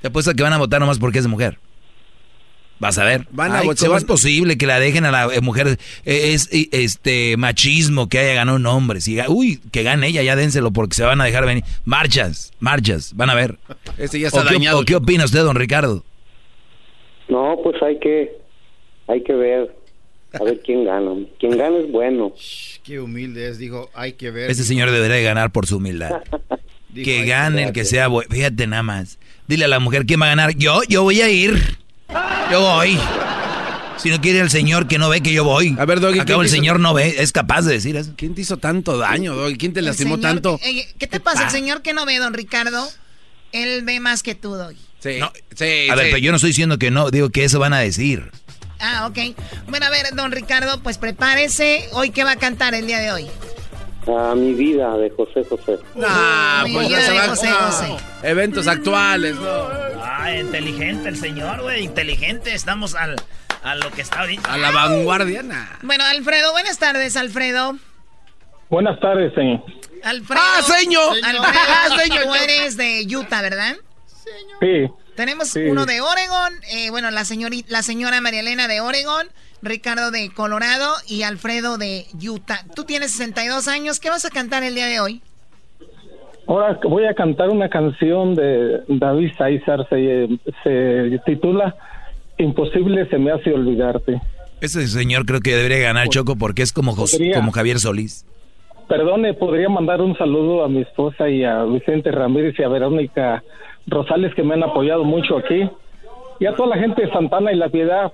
Te 0.00 0.08
apuesto 0.08 0.34
que 0.34 0.42
van 0.42 0.52
a 0.52 0.58
votar 0.58 0.80
nomás 0.80 0.98
porque 0.98 1.20
es 1.20 1.26
mujer. 1.26 1.58
Vas 2.80 2.96
a 2.98 3.04
ver. 3.04 3.26
Van 3.32 3.50
a 3.52 3.58
Ay, 3.60 3.68
¿cómo 3.76 3.90
van- 3.90 3.98
es 3.98 4.04
posible 4.04 4.56
que 4.56 4.66
la 4.66 4.78
dejen 4.78 5.04
a 5.04 5.10
la 5.10 5.34
eh, 5.34 5.40
mujer? 5.40 5.78
Es 6.04 6.48
este 6.52 7.36
machismo 7.36 8.08
que 8.08 8.18
haya 8.20 8.34
ganado 8.34 8.56
un 8.56 8.66
hombre. 8.66 9.00
Si, 9.00 9.18
uy, 9.28 9.60
que 9.72 9.82
gane 9.82 10.06
ella, 10.06 10.22
ya 10.22 10.36
dénselo 10.36 10.70
porque 10.72 10.94
se 10.94 11.02
van 11.02 11.20
a 11.20 11.24
dejar 11.24 11.44
venir. 11.44 11.64
Marchas, 11.84 12.52
marchas, 12.60 13.12
van 13.16 13.30
a 13.30 13.34
ver. 13.34 13.58
Este 13.96 14.20
ya 14.20 14.28
está 14.28 14.42
¿O 14.42 14.44
qué, 14.44 14.54
dañado. 14.54 14.78
o 14.80 14.84
qué 14.84 14.94
opina 14.94 15.24
usted, 15.24 15.40
don 15.40 15.56
Ricardo? 15.56 16.04
No, 17.28 17.56
pues 17.62 17.76
hay 17.82 17.98
que, 17.98 18.32
hay 19.06 19.22
que 19.22 19.34
ver, 19.34 19.74
a 20.38 20.44
ver 20.44 20.60
quién 20.64 20.84
gana. 20.84 21.10
Quien 21.38 21.58
gana 21.58 21.78
es 21.78 21.90
bueno. 21.90 22.32
Qué 22.84 23.00
humilde 23.00 23.48
es, 23.48 23.58
dijo, 23.58 23.90
hay 23.92 24.12
que 24.14 24.30
ver. 24.30 24.50
Este 24.50 24.62
señor 24.62 24.90
debería 24.90 25.16
de 25.16 25.22
ganar 25.24 25.50
por 25.52 25.66
su 25.66 25.76
humildad. 25.78 26.22
Dijo, 26.90 27.04
que 27.04 27.26
gane 27.26 27.64
el 27.64 27.72
que 27.72 27.84
sea 27.84 28.08
bueno. 28.08 28.30
Fíjate 28.30 28.66
nada 28.66 28.82
más. 28.82 29.18
Dile 29.46 29.66
a 29.66 29.68
la 29.68 29.78
mujer 29.78 30.06
quién 30.06 30.22
va 30.22 30.24
a 30.24 30.28
ganar. 30.30 30.54
Yo, 30.56 30.80
yo 30.88 31.02
voy 31.02 31.20
a 31.20 31.28
ir. 31.28 31.54
Yo 32.50 32.60
voy. 32.60 32.98
Si 33.98 34.10
no 34.10 34.20
quiere 34.20 34.38
el 34.40 34.50
señor 34.50 34.86
que 34.86 34.96
no 34.98 35.08
ve 35.08 35.20
que 35.22 35.32
yo 35.32 35.42
voy. 35.44 35.76
A 35.78 35.84
ver, 35.84 35.98
Doggy, 36.00 36.20
Acabo 36.20 36.26
¿quién 36.26 36.40
el 36.40 36.46
hizo- 36.46 36.54
señor 36.54 36.80
no 36.80 36.94
ve, 36.94 37.16
es 37.18 37.32
capaz 37.32 37.62
de 37.62 37.72
decir 37.74 37.96
eso. 37.96 38.12
¿Quién 38.16 38.34
te 38.34 38.42
hizo 38.42 38.56
tanto 38.56 38.96
daño, 38.96 39.34
Doggy? 39.34 39.56
¿Quién 39.58 39.72
te 39.72 39.82
lastimó 39.82 40.14
señor- 40.16 40.20
tanto? 40.34 40.60
eh, 40.62 40.86
¿Qué 40.98 41.06
te 41.08 41.18
pasa? 41.20 41.44
El 41.44 41.50
señor 41.50 41.82
que 41.82 41.92
no 41.92 42.06
ve, 42.06 42.18
don 42.18 42.32
Ricardo, 42.32 42.88
él 43.52 43.82
ve 43.84 43.98
más 44.00 44.22
que 44.22 44.34
tú, 44.36 44.54
Doggy. 44.54 44.78
Sí, 45.00 45.18
No, 45.18 45.32
sí, 45.54 45.88
A 45.90 45.94
ver, 45.96 46.06
sí. 46.06 46.10
pero 46.12 46.18
yo 46.18 46.30
no 46.30 46.36
estoy 46.36 46.50
diciendo 46.50 46.78
que 46.78 46.90
no, 46.90 47.10
digo 47.10 47.30
que 47.30 47.44
eso 47.44 47.58
van 47.58 47.72
a 47.72 47.78
decir. 47.80 48.30
Ah, 48.80 49.06
ok. 49.08 49.34
Bueno, 49.68 49.86
a 49.86 49.90
ver, 49.90 50.06
don 50.14 50.30
Ricardo, 50.30 50.80
pues 50.82 50.98
prepárese. 50.98 51.88
¿Hoy 51.92 52.10
qué 52.10 52.22
va 52.22 52.32
a 52.32 52.36
cantar 52.36 52.74
el 52.74 52.86
día 52.86 53.00
de 53.00 53.10
hoy? 53.10 53.26
A 54.16 54.34
mi 54.34 54.54
vida 54.54 54.96
de 54.96 55.10
José 55.10 55.44
José. 55.48 55.78
Ah, 56.02 56.62
Uy, 56.64 56.72
pues 56.72 56.88
ya 56.88 57.00
se 57.02 57.12
va- 57.12 57.28
José 57.28 57.50
no. 57.50 57.56
José. 57.56 57.96
Eventos 58.22 58.66
actuales, 58.66 59.34
¿no? 59.36 59.68
Ah, 60.02 60.32
inteligente 60.34 61.08
el 61.08 61.16
señor, 61.16 61.60
güey, 61.62 61.84
inteligente. 61.84 62.54
Estamos 62.54 62.94
al, 62.94 63.16
a 63.62 63.74
lo 63.74 63.90
que 63.90 64.02
está 64.02 64.20
ahorita. 64.20 64.52
A 64.52 64.56
la 64.58 64.70
vanguardia, 64.70 65.42
nah. 65.42 65.66
Bueno, 65.82 66.04
Alfredo, 66.04 66.52
buenas 66.52 66.78
tardes, 66.78 67.16
Alfredo. 67.16 67.76
Buenas 68.70 68.98
tardes, 69.00 69.32
señor. 69.34 69.62
Alfredo. 70.04 70.40
¡Ah, 70.42 70.62
señor! 70.62 71.16
Alfredo, 71.24 71.44
¡Ah, 71.44 71.88
señor! 71.98 72.22
tú 72.24 72.34
eres 72.34 72.76
de 72.76 73.06
Utah, 73.16 73.42
¿verdad? 73.42 73.76
Sí. 74.60 74.86
Tenemos 75.16 75.48
Sí. 75.48 75.60
uno 75.60 75.84
de 75.86 76.00
Oregon, 76.00 76.52
eh, 76.70 76.90
bueno, 76.90 77.10
la, 77.10 77.24
señorita, 77.24 77.66
la 77.70 77.82
señora 77.82 78.20
María 78.20 78.40
Elena 78.40 78.68
de 78.68 78.80
Oregon, 78.80 79.26
Ricardo 79.62 80.10
de 80.10 80.30
Colorado 80.32 80.86
y 81.08 81.22
Alfredo 81.22 81.78
de 81.78 82.06
Utah. 82.26 82.64
Tú 82.74 82.84
tienes 82.84 83.12
62 83.12 83.68
años, 83.68 84.00
¿qué 84.00 84.10
vas 84.10 84.24
a 84.24 84.30
cantar 84.30 84.62
el 84.62 84.74
día 84.74 84.86
de 84.86 85.00
hoy? 85.00 85.20
Ahora 86.46 86.78
voy 86.84 87.04
a 87.04 87.14
cantar 87.14 87.50
una 87.50 87.68
canción 87.68 88.34
de 88.34 88.80
David 88.88 89.32
César, 89.36 89.86
se, 89.90 90.28
se 90.64 91.20
titula 91.26 91.76
Imposible 92.38 93.06
se 93.10 93.18
me 93.18 93.32
hace 93.32 93.52
olvidarte. 93.52 94.20
Ese 94.60 94.86
señor 94.86 95.26
creo 95.26 95.40
que 95.40 95.54
debería 95.56 95.78
ganar 95.78 96.08
Choco 96.08 96.36
porque 96.36 96.62
es 96.62 96.72
como, 96.72 96.92
Jos- 96.94 97.12
Podría. 97.12 97.34
como 97.34 97.52
Javier 97.52 97.78
Solís. 97.80 98.24
Perdone, 98.88 99.34
podría 99.34 99.68
mandar 99.68 100.00
un 100.00 100.16
saludo 100.16 100.64
a 100.64 100.68
mi 100.68 100.80
esposa 100.82 101.28
y 101.28 101.44
a 101.44 101.64
Vicente 101.64 102.10
Ramírez 102.10 102.54
y 102.58 102.62
a 102.62 102.68
Verónica 102.68 103.42
Rosales 103.86 104.34
que 104.34 104.42
me 104.42 104.54
han 104.54 104.62
apoyado 104.62 105.04
mucho 105.04 105.36
aquí. 105.36 105.68
Y 106.40 106.46
a 106.46 106.54
toda 106.54 106.74
la 106.76 106.78
gente 106.80 107.02
de 107.04 107.10
Santana 107.12 107.52
y 107.52 107.56
La 107.56 107.68
Piedad, 107.68 108.12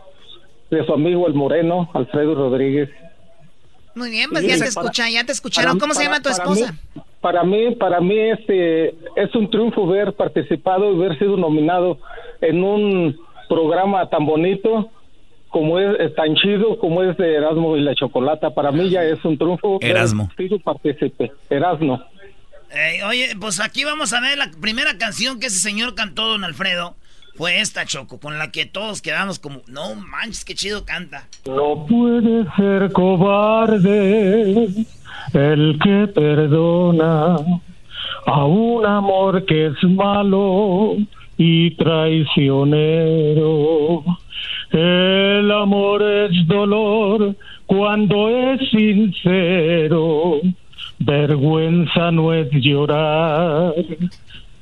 de 0.70 0.84
su 0.86 0.92
amigo 0.92 1.26
el 1.26 1.34
Moreno, 1.34 1.90
Alfredo 1.94 2.34
Rodríguez. 2.34 2.90
Muy 3.94 4.10
bien, 4.10 4.28
pues 4.30 4.42
Sí, 4.42 4.48
ya 4.48 4.54
te 4.54 4.58
para- 4.60 4.68
escucha, 4.70 5.08
ya 5.10 5.24
te 5.24 5.32
escucharon. 5.32 5.72
para- 5.78 5.80
¿Cómo 5.80 5.94
se 5.94 6.04
para- 6.04 6.16
llama 6.16 6.22
tu 6.22 6.28
esposa? 6.30 6.74
para 7.20 7.42
mí, 7.44 7.74
para 7.76 8.00
mí 8.00 8.18
este 8.18 8.88
es 9.16 9.34
un 9.34 9.48
triunfo 9.50 9.86
ver 9.86 10.12
participado 10.14 10.92
y 10.92 10.96
haber 10.96 11.18
sido 11.18 11.36
nominado 11.36 11.98
en 12.40 12.62
un 12.64 13.16
programa 13.48 14.08
tan 14.10 14.26
bonito 14.26 14.90
como 15.48 15.78
es 15.78 16.00
eh, 16.00 16.08
tan 16.10 16.34
chido 16.34 16.76
como 16.78 17.02
es 17.04 17.16
de 17.16 17.34
Erasmo 17.36 17.76
y 17.76 17.80
la 17.82 17.94
Chocolata. 17.94 18.50
Para 18.50 18.72
mí 18.72 18.90
ya 18.90 19.04
es 19.04 19.24
un 19.24 19.38
triunfo. 19.38 19.78
Erasmo. 19.80 20.28
sido 20.36 20.58
partícipe. 20.58 21.30
Erasmo. 21.48 22.02
Eh, 22.74 23.04
oye, 23.04 23.28
pues 23.40 23.60
aquí 23.60 23.84
vamos 23.84 24.12
a 24.12 24.20
ver 24.20 24.36
la 24.36 24.50
primera 24.60 24.98
canción 24.98 25.38
que 25.38 25.46
ese 25.46 25.60
señor 25.60 25.94
cantó, 25.94 26.26
don 26.26 26.42
Alfredo. 26.42 26.96
Fue 27.36 27.60
esta, 27.60 27.84
Choco, 27.84 28.20
con 28.20 28.38
la 28.38 28.52
que 28.52 28.64
todos 28.64 29.02
quedamos 29.02 29.40
como, 29.40 29.62
no 29.66 29.96
manches, 29.96 30.44
qué 30.44 30.54
chido 30.54 30.84
canta. 30.84 31.26
No 31.46 31.84
puede 31.86 32.44
ser 32.56 32.92
cobarde 32.92 34.68
el 35.32 35.78
que 35.82 36.06
perdona 36.14 37.36
a 38.26 38.44
un 38.44 38.86
amor 38.86 39.44
que 39.46 39.66
es 39.66 39.82
malo 39.82 40.94
y 41.36 41.72
traicionero. 41.72 44.04
El 44.70 45.50
amor 45.50 46.02
es 46.02 46.46
dolor 46.46 47.34
cuando 47.66 48.28
es 48.28 48.60
sincero. 48.70 50.40
Vergüenza 51.00 52.12
no 52.12 52.32
es 52.32 52.48
llorar. 52.52 53.74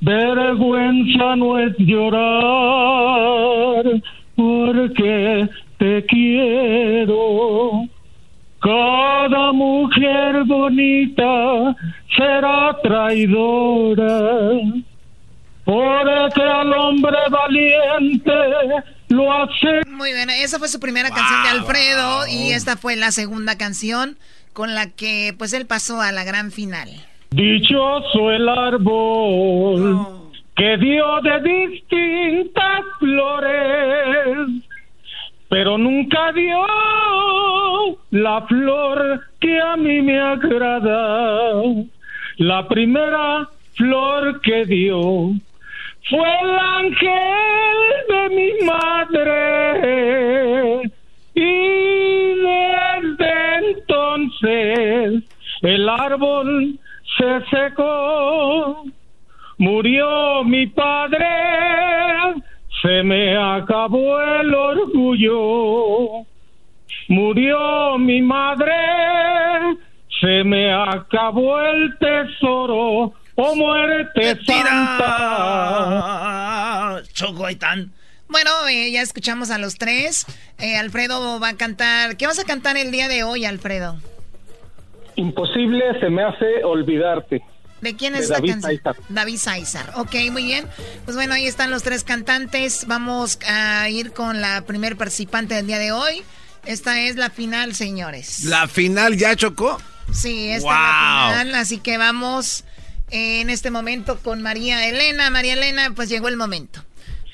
Vergüenza 0.02 1.36
no 1.36 1.58
es 1.60 1.76
llorar 1.78 2.24
porque 4.34 5.48
te 5.78 6.04
quiero. 6.06 7.84
Cada 8.60 9.52
mujer 9.52 10.42
bonita 10.44 11.76
será 12.16 12.76
traidora, 12.82 14.50
porque 15.64 16.42
al 16.42 16.72
hombre 16.72 17.18
valiente 17.30 18.32
lo 19.08 19.32
hace. 19.32 19.82
Muy 19.88 20.12
bien, 20.12 20.30
esa 20.30 20.58
fue 20.58 20.66
su 20.66 20.80
primera 20.80 21.10
canción 21.10 21.44
de 21.44 21.48
Alfredo 21.50 22.26
y 22.26 22.50
esta 22.50 22.76
fue 22.76 22.96
la 22.96 23.12
segunda 23.12 23.56
canción 23.56 24.18
con 24.52 24.74
la 24.74 24.90
que 24.90 25.32
pues 25.38 25.52
él 25.52 25.66
pasó 25.66 26.00
a 26.00 26.10
la 26.10 26.24
gran 26.24 26.50
final. 26.50 26.90
Dichoso 27.32 28.30
el 28.30 28.46
árbol 28.46 30.06
que 30.54 30.76
dio 30.76 31.18
de 31.22 31.40
distintas 31.40 32.82
flores, 32.98 34.48
pero 35.48 35.78
nunca 35.78 36.30
dio 36.32 36.62
la 38.10 38.42
flor 38.42 39.22
que 39.40 39.58
a 39.58 39.76
mí 39.78 40.02
me 40.02 40.20
agrada. 40.20 41.62
La 42.36 42.68
primera 42.68 43.48
flor 43.76 44.42
que 44.42 44.66
dio 44.66 45.30
fue 46.10 46.28
el 46.42 46.50
ángel 46.58 47.78
de 48.10 48.28
mi 48.36 48.52
madre. 48.66 49.72
Y 51.34 52.34
desde 52.44 53.56
entonces 53.70 55.24
el 55.62 55.88
árbol 55.88 56.78
se 57.18 57.40
secó, 57.50 58.84
murió 59.58 60.44
mi 60.44 60.66
padre, 60.68 61.26
se 62.80 63.02
me 63.02 63.36
acabó 63.36 64.20
el 64.20 64.54
orgullo, 64.54 66.26
murió 67.08 67.98
mi 67.98 68.22
madre, 68.22 68.72
se 70.20 70.44
me 70.44 70.72
acabó 70.72 71.60
el 71.60 71.98
tesoro, 71.98 73.12
oh 73.34 73.56
muerte 73.56 74.38
santa. 74.44 75.42
Choco, 77.12 77.46
ahí 77.46 77.54
están. 77.54 77.92
Bueno, 78.28 78.50
eh, 78.68 78.90
ya 78.90 79.02
escuchamos 79.02 79.50
a 79.50 79.58
los 79.58 79.76
tres. 79.76 80.24
Eh, 80.58 80.76
Alfredo 80.76 81.38
va 81.38 81.50
a 81.50 81.56
cantar. 81.56 82.16
¿Qué 82.16 82.26
vas 82.26 82.38
a 82.38 82.44
cantar 82.44 82.78
el 82.78 82.90
día 82.90 83.06
de 83.08 83.24
hoy, 83.24 83.44
Alfredo? 83.44 84.00
Imposible 85.16 85.84
se 86.00 86.08
me 86.10 86.22
hace 86.22 86.64
olvidarte. 86.64 87.42
¿De 87.80 87.96
quién 87.96 88.12
De 88.12 88.20
es 88.20 88.24
esta 88.24 88.34
David 88.36 88.50
canción? 88.52 88.70
Sáizar. 88.82 88.96
David 89.08 89.36
Sáizar. 89.38 89.92
Ok, 89.96 90.14
muy 90.30 90.44
bien. 90.44 90.66
Pues 91.04 91.16
bueno, 91.16 91.34
ahí 91.34 91.46
están 91.46 91.70
los 91.70 91.82
tres 91.82 92.04
cantantes. 92.04 92.86
Vamos 92.86 93.38
a 93.48 93.88
ir 93.88 94.12
con 94.12 94.40
la 94.40 94.62
primer 94.62 94.96
participante 94.96 95.54
del 95.56 95.66
día 95.66 95.78
de 95.78 95.90
hoy. 95.92 96.22
Esta 96.64 97.00
es 97.00 97.16
la 97.16 97.28
final, 97.30 97.74
señores. 97.74 98.44
La 98.44 98.68
final 98.68 99.16
ya 99.16 99.34
chocó. 99.34 99.80
Sí, 100.12 100.48
esta 100.50 100.68
Wow. 100.68 100.72
es 100.72 100.76
la 100.76 101.40
final. 101.42 101.54
Así 101.56 101.78
que 101.78 101.98
vamos 101.98 102.64
eh, 103.10 103.40
en 103.40 103.50
este 103.50 103.70
momento 103.72 104.18
con 104.20 104.42
María 104.42 104.86
Elena. 104.88 105.28
María 105.30 105.54
Elena, 105.54 105.90
pues 105.96 106.08
llegó 106.08 106.28
el 106.28 106.36
momento. 106.36 106.84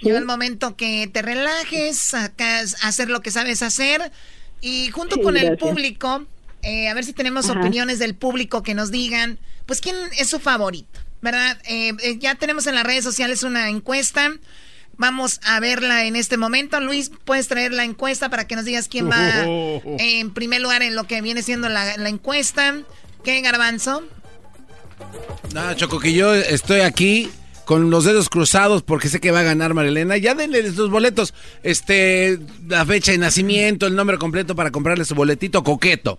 Llegó 0.00 0.16
el 0.16 0.24
momento 0.24 0.76
que 0.76 1.10
te 1.12 1.20
relajes, 1.22 1.98
sacas, 1.98 2.76
hacer 2.84 3.10
lo 3.10 3.20
que 3.20 3.30
sabes 3.30 3.62
hacer. 3.62 4.12
Y 4.62 4.90
junto 4.92 5.16
Sí, 5.16 5.22
con 5.22 5.36
el 5.36 5.58
público, 5.58 6.24
eh, 6.62 6.88
a 6.88 6.94
ver 6.94 7.04
si 7.04 7.12
tenemos 7.12 7.48
Ajá. 7.48 7.60
opiniones 7.60 7.98
del 7.98 8.14
público 8.14 8.62
que 8.62 8.74
nos 8.74 8.90
digan, 8.90 9.38
pues 9.66 9.80
quién 9.80 9.96
es 10.18 10.28
su 10.28 10.38
favorito, 10.38 11.00
¿verdad? 11.22 11.58
Eh, 11.64 11.92
eh, 12.02 12.18
ya 12.18 12.34
tenemos 12.34 12.66
en 12.66 12.74
las 12.74 12.84
redes 12.84 13.04
sociales 13.04 13.42
una 13.42 13.68
encuesta. 13.68 14.32
Vamos 14.96 15.40
a 15.44 15.60
verla 15.60 16.06
en 16.06 16.16
este 16.16 16.36
momento. 16.36 16.80
Luis, 16.80 17.12
puedes 17.24 17.46
traer 17.46 17.72
la 17.72 17.84
encuesta 17.84 18.30
para 18.30 18.48
que 18.48 18.56
nos 18.56 18.64
digas 18.64 18.88
quién 18.88 19.08
va 19.08 19.44
en 19.84 20.32
primer 20.34 20.60
lugar 20.60 20.82
en 20.82 20.96
lo 20.96 21.06
que 21.06 21.20
viene 21.22 21.42
siendo 21.42 21.68
la, 21.68 21.96
la 21.96 22.08
encuesta. 22.08 22.74
¿Qué, 23.22 23.40
Garbanzo? 23.40 24.02
No, 25.54 25.74
Choco, 25.74 26.00
que 26.00 26.12
yo 26.12 26.34
estoy 26.34 26.80
aquí 26.80 27.30
con 27.64 27.90
los 27.90 28.04
dedos 28.04 28.30
cruzados 28.30 28.82
porque 28.82 29.08
sé 29.08 29.20
que 29.20 29.30
va 29.30 29.40
a 29.40 29.44
ganar 29.44 29.74
Marilena. 29.74 30.16
Ya 30.16 30.34
denle 30.34 30.72
sus 30.72 30.90
boletos, 30.90 31.34
este, 31.62 32.38
la 32.66 32.84
fecha 32.86 33.12
de 33.12 33.18
nacimiento, 33.18 33.86
el 33.86 33.94
nombre 33.94 34.16
completo 34.16 34.56
para 34.56 34.70
comprarle 34.70 35.04
su 35.04 35.14
boletito 35.14 35.62
coqueto. 35.62 36.18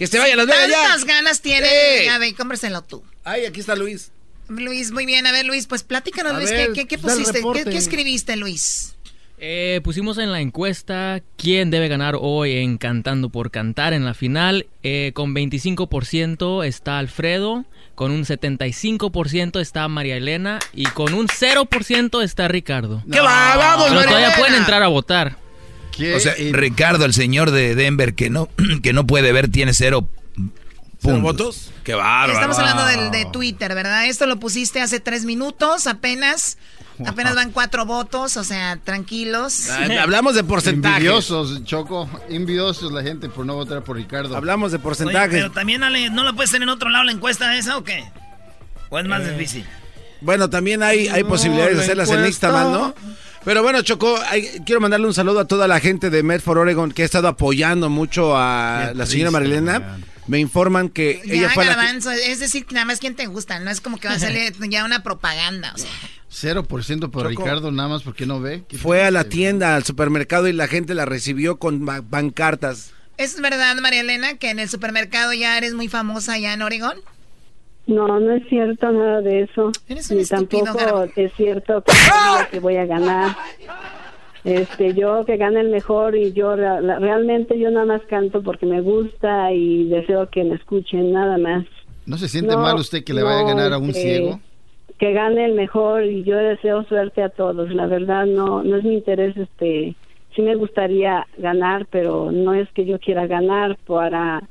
Que 0.00 0.06
se 0.06 0.18
vaya 0.18 0.32
a 0.32 0.36
Las 0.38 0.46
Vegas 0.46 0.70
ya. 0.70 0.76
¿Cuántas 0.78 1.04
ganas 1.04 1.42
tiene? 1.42 1.68
Sí. 1.68 2.08
A 2.08 2.16
ver, 2.16 2.34
cómpraselo 2.34 2.80
tú. 2.80 3.04
Ay, 3.22 3.44
aquí 3.44 3.60
está 3.60 3.76
Luis. 3.76 4.10
Luis, 4.48 4.92
muy 4.92 5.04
bien. 5.04 5.26
A 5.26 5.30
ver, 5.30 5.44
Luis, 5.44 5.66
pues 5.66 5.82
platícanos, 5.82 6.32
A 6.32 6.38
Luis, 6.38 6.50
ver, 6.50 6.72
¿qué, 6.72 6.96
pusiste? 6.96 7.42
¿Qué, 7.64 7.76
escribiste, 7.76 8.34
Luis? 8.36 8.94
Eh, 9.36 9.82
pusimos 9.84 10.16
en 10.16 10.32
la 10.32 10.40
encuesta 10.40 11.20
quién 11.36 11.70
debe 11.70 11.88
ganar 11.88 12.16
hoy 12.18 12.56
en 12.56 12.78
Cantando 12.78 13.28
por 13.28 13.50
Cantar 13.50 13.92
en 13.92 14.06
la 14.06 14.14
final. 14.14 14.68
Eh, 14.82 15.10
con 15.12 15.34
25% 15.34 16.64
está 16.64 16.98
Alfredo, 16.98 17.66
con 17.94 18.10
un 18.10 18.24
75% 18.24 19.60
está 19.60 19.86
María 19.88 20.16
Elena 20.16 20.60
y 20.72 20.84
con 20.84 21.12
un 21.12 21.28
0% 21.28 22.22
está 22.22 22.48
Ricardo. 22.48 23.04
¿Qué 23.12 23.20
va? 23.20 23.54
¡Vamos, 23.54 23.88
Pero 23.88 23.96
María 23.96 24.08
todavía 24.08 24.26
Elena! 24.28 24.38
pueden 24.38 24.54
entrar 24.60 24.82
a 24.82 24.88
votar. 24.88 25.36
O 26.16 26.20
sea, 26.20 26.34
Ricardo, 26.52 27.04
el 27.04 27.12
señor 27.14 27.50
de 27.50 27.74
Denver 27.74 28.14
que 28.14 28.30
no, 28.30 28.48
que 28.82 28.92
no 28.92 29.06
puede 29.06 29.32
ver, 29.32 29.48
tiene 29.50 29.74
cero, 29.74 30.08
puntos. 31.00 31.22
votos? 31.22 31.70
Qué 31.84 31.94
bárbaro. 31.94 32.32
Estamos 32.34 32.58
hablando 32.58 32.84
del, 32.86 33.10
de 33.10 33.26
Twitter, 33.30 33.74
¿verdad? 33.74 34.06
Esto 34.06 34.26
lo 34.26 34.38
pusiste 34.38 34.80
hace 34.80 35.00
tres 35.00 35.24
minutos, 35.24 35.86
apenas. 35.86 36.58
Apenas 37.06 37.34
van 37.34 37.50
cuatro 37.50 37.86
votos, 37.86 38.36
o 38.36 38.44
sea, 38.44 38.76
tranquilos. 38.84 39.70
Hablamos 40.00 40.34
de 40.34 40.44
porcentajes. 40.44 40.96
Envidiosos, 40.98 41.64
Choco. 41.64 42.10
Envidiosos 42.28 42.92
la 42.92 43.02
gente 43.02 43.30
por 43.30 43.46
no 43.46 43.54
votar 43.54 43.82
por 43.82 43.96
Ricardo. 43.96 44.36
Hablamos 44.36 44.70
de 44.70 44.76
Oye, 44.76 44.82
porcentajes. 44.84 45.30
pero 45.30 45.50
también, 45.50 45.82
Ale, 45.82 46.10
¿no 46.10 46.22
la 46.24 46.34
puedes 46.34 46.50
hacer 46.50 46.60
en 46.62 46.68
otro 46.68 46.90
lado 46.90 47.04
la 47.04 47.12
encuesta 47.12 47.56
esa 47.56 47.78
o 47.78 47.84
qué? 47.84 48.04
¿O 48.90 48.98
es 48.98 49.06
más 49.06 49.22
Eh, 49.22 49.30
difícil? 49.32 49.64
Bueno, 50.20 50.50
también 50.50 50.82
hay, 50.82 51.08
hay 51.08 51.22
No, 51.22 51.30
posibilidades 51.30 51.70
de 51.72 51.76
la 51.78 51.82
hacerlas 51.84 52.10
en. 52.10 52.26
Instagram, 52.26 52.70
¿no? 52.72 52.94
Pero 53.44 53.62
bueno, 53.62 53.80
Choco, 53.82 54.18
quiero 54.66 54.80
mandarle 54.80 55.06
un 55.06 55.14
saludo 55.14 55.40
a 55.40 55.46
toda 55.46 55.66
la 55.66 55.80
gente 55.80 56.10
de 56.10 56.22
Medford, 56.22 56.58
Oregon, 56.58 56.92
que 56.92 57.02
ha 57.02 57.04
estado 57.04 57.28
apoyando 57.28 57.88
mucho 57.88 58.36
a 58.36 58.92
la 58.94 59.06
señora 59.06 59.30
Marilena. 59.30 59.98
Me 60.26 60.38
informan 60.38 60.90
que 60.90 61.22
ella 61.24 61.50
fue 61.50 61.64
la 61.64 61.90
Es 62.26 62.38
decir, 62.38 62.66
nada 62.70 62.84
más 62.84 63.00
quien 63.00 63.16
te 63.16 63.26
gusta, 63.26 63.58
no 63.58 63.70
es 63.70 63.80
como 63.80 63.98
que 63.98 64.08
va 64.08 64.14
a 64.14 64.18
salir 64.20 64.54
ya 64.68 64.84
una 64.84 65.02
propaganda, 65.02 65.72
o 65.74 65.78
sea. 65.78 65.90
0% 66.32 67.10
por 67.10 67.26
Ricardo, 67.26 67.72
nada 67.72 67.88
más 67.88 68.02
porque 68.02 68.26
no 68.26 68.40
ve. 68.40 68.62
Fue 68.80 69.02
a 69.04 69.10
la 69.10 69.24
tienda, 69.24 69.74
al 69.74 69.84
supermercado 69.84 70.46
y 70.46 70.52
la 70.52 70.68
gente 70.68 70.94
la 70.94 71.04
recibió 71.04 71.56
con 71.58 71.84
bancartas. 71.84 72.92
¿Es 73.16 73.40
verdad, 73.40 73.76
María 73.78 74.00
Elena, 74.00 74.36
que 74.38 74.50
en 74.50 74.60
el 74.60 74.68
supermercado 74.68 75.32
ya 75.32 75.58
eres 75.58 75.74
muy 75.74 75.88
famosa 75.88 76.34
allá 76.34 76.52
en 76.52 76.62
Oregón? 76.62 76.98
No, 77.86 78.20
no 78.20 78.32
es 78.32 78.46
cierto 78.48 78.92
nada 78.92 79.20
de 79.20 79.42
eso. 79.42 79.72
Ni 79.88 80.24
tampoco 80.24 81.06
es 81.16 81.32
cierto 81.34 81.82
que, 82.50 82.60
voy 82.60 82.76
a 82.76 82.86
ganar. 82.86 83.36
Este, 84.44 84.94
yo 84.94 85.24
que 85.24 85.36
gane 85.36 85.60
el 85.60 85.68
mejor 85.68 86.16
y 86.16 86.32
yo 86.32 86.56
realmente 86.56 87.58
yo 87.58 87.70
nada 87.70 87.86
más 87.86 88.02
canto 88.02 88.42
porque 88.42 88.64
me 88.64 88.80
gusta 88.80 89.52
y 89.52 89.88
deseo 89.88 90.30
que 90.30 90.44
me 90.44 90.54
escuchen 90.54 91.12
nada 91.12 91.36
más. 91.36 91.66
¿No 92.06 92.16
se 92.16 92.28
siente 92.28 92.56
mal 92.56 92.76
usted 92.76 93.04
que 93.04 93.12
le 93.12 93.22
vaya 93.22 93.40
a 93.40 93.48
ganar 93.48 93.72
a 93.72 93.78
un 93.78 93.92
ciego? 93.92 94.40
Que 94.98 95.12
gane 95.12 95.44
el 95.44 95.54
mejor 95.54 96.04
y 96.04 96.24
yo 96.24 96.36
deseo 96.36 96.84
suerte 96.84 97.22
a 97.22 97.28
todos. 97.28 97.70
La 97.72 97.86
verdad 97.86 98.26
no 98.26 98.62
no 98.62 98.76
es 98.76 98.84
mi 98.84 98.94
interés 98.94 99.36
este 99.36 99.94
sí 100.34 100.42
me 100.42 100.54
gustaría 100.54 101.26
ganar, 101.38 101.86
pero 101.90 102.30
no 102.30 102.54
es 102.54 102.68
que 102.72 102.84
yo 102.84 102.98
quiera 102.98 103.26
ganar 103.26 103.76
para 103.86 104.42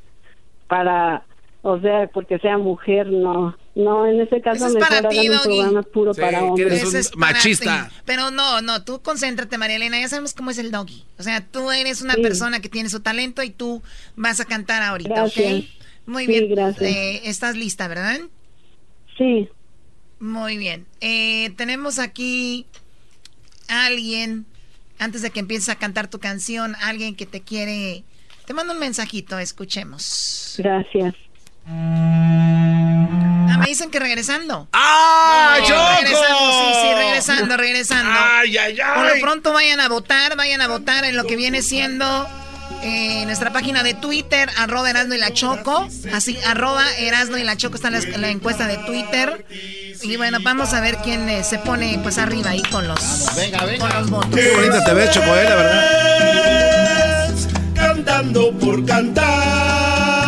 para 0.68 1.24
o 1.62 1.78
sea, 1.80 2.06
porque 2.08 2.38
sea 2.38 2.56
mujer, 2.56 3.06
no. 3.08 3.56
No, 3.74 4.06
en 4.06 4.20
ese 4.20 4.40
caso 4.40 4.68
me 4.70 4.80
para 4.80 5.08
ti, 5.08 5.28
un 5.28 5.38
programa 5.42 5.82
puro 5.82 6.14
para 6.14 6.42
hombres. 6.42 6.94
Es 6.94 7.16
machista. 7.16 7.90
Pero 8.04 8.30
no, 8.30 8.62
no, 8.62 8.82
tú 8.82 9.00
concéntrate, 9.02 9.58
María 9.58 9.76
Elena, 9.76 10.00
ya 10.00 10.08
sabemos 10.08 10.32
cómo 10.34 10.50
es 10.50 10.58
el 10.58 10.70
doggy. 10.70 11.04
O 11.18 11.22
sea, 11.22 11.46
tú 11.46 11.70
eres 11.70 12.02
una 12.02 12.14
persona 12.14 12.60
que 12.60 12.68
tiene 12.68 12.88
su 12.88 13.00
talento 13.00 13.42
y 13.42 13.50
tú 13.50 13.82
vas 14.16 14.40
a 14.40 14.44
cantar 14.44 14.82
ahorita, 14.82 15.24
¿ok? 15.24 15.64
Muy 16.06 16.26
bien. 16.26 16.48
Gracias. 16.50 16.90
Eh, 16.90 17.20
¿Estás 17.24 17.56
lista, 17.56 17.88
verdad? 17.88 18.20
Sí. 19.16 19.48
Muy 20.18 20.56
bien. 20.56 20.86
Eh, 21.00 21.50
tenemos 21.56 21.98
aquí 21.98 22.66
a 23.68 23.86
alguien, 23.86 24.46
antes 24.98 25.22
de 25.22 25.30
que 25.30 25.40
empieces 25.40 25.68
a 25.68 25.76
cantar 25.76 26.08
tu 26.08 26.18
canción, 26.18 26.74
alguien 26.82 27.14
que 27.14 27.26
te 27.26 27.42
quiere... 27.42 28.02
Te 28.46 28.54
mando 28.54 28.72
un 28.72 28.80
mensajito, 28.80 29.38
escuchemos. 29.38 30.56
Gracias. 30.58 31.14
Ah, 31.72 33.58
me 33.58 33.66
dicen 33.66 33.90
que 33.90 34.00
regresando. 34.00 34.68
¡Ah, 34.72 35.56
Regresando, 35.60 36.52
sí, 36.52 36.80
sí, 36.82 36.94
regresando, 36.96 37.56
regresando. 37.56 38.10
Ay, 38.12 38.58
ay, 38.58 38.78
ay. 38.80 38.94
Por 38.94 39.14
lo 39.14 39.20
pronto 39.20 39.52
vayan 39.52 39.78
a 39.80 39.88
votar, 39.88 40.36
vayan 40.36 40.60
a 40.60 40.68
votar 40.68 41.04
en 41.04 41.16
lo 41.16 41.24
que 41.24 41.36
viene 41.36 41.62
siendo 41.62 42.26
eh, 42.82 43.22
nuestra 43.26 43.52
página 43.52 43.82
de 43.84 43.94
Twitter, 43.94 44.50
arroba 44.56 44.90
Erasno 44.90 45.14
y 45.14 45.18
la 45.18 45.32
Choco. 45.32 45.86
Así, 46.12 46.38
arroba 46.46 46.84
Erasno 46.98 47.38
y 47.38 47.44
la 47.44 47.56
Choco 47.56 47.76
está 47.76 47.88
en 47.88 48.20
la, 48.20 48.30
encuesta 48.30 48.66
de 48.66 48.78
Twitter. 48.78 49.46
Y 50.02 50.16
bueno, 50.16 50.38
vamos 50.42 50.72
a 50.72 50.80
ver 50.80 50.96
quién 51.04 51.28
eh, 51.28 51.44
se 51.44 51.58
pone 51.58 52.00
pues 52.02 52.18
arriba 52.18 52.50
ahí 52.50 52.62
con 52.62 52.88
los, 52.88 53.34
venga, 53.36 53.64
venga. 53.64 53.86
Con 53.86 54.00
los 54.00 54.10
votos. 54.10 54.34
Qué 54.34 54.50
bonita 54.56 54.82
te 54.82 54.94
ves, 54.94 55.10
Choco, 55.10 55.36
eh, 55.36 55.44
la 55.44 55.56
verdad. 55.56 57.30
Cantando 57.74 58.50
por 58.58 58.84
cantar 58.84 60.19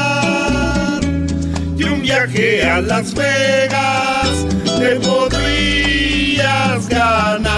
viaje 2.02 2.68
a 2.68 2.80
Las 2.80 3.14
Vegas 3.14 4.46
te 4.64 4.96
podrías 4.96 6.88
ganar. 6.88 7.52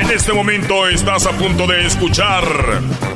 En 0.00 0.10
este 0.10 0.32
momento 0.32 0.88
estás 0.88 1.26
a 1.26 1.32
punto 1.32 1.66
de 1.66 1.86
escuchar 1.86 2.44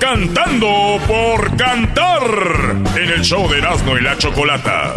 Cantando 0.00 0.98
por 1.06 1.56
Cantar 1.56 2.22
en 2.96 3.08
el 3.10 3.22
show 3.22 3.48
de 3.48 3.58
Erasmo 3.58 3.96
y 3.96 4.02
la 4.02 4.18
Chocolata. 4.18 4.94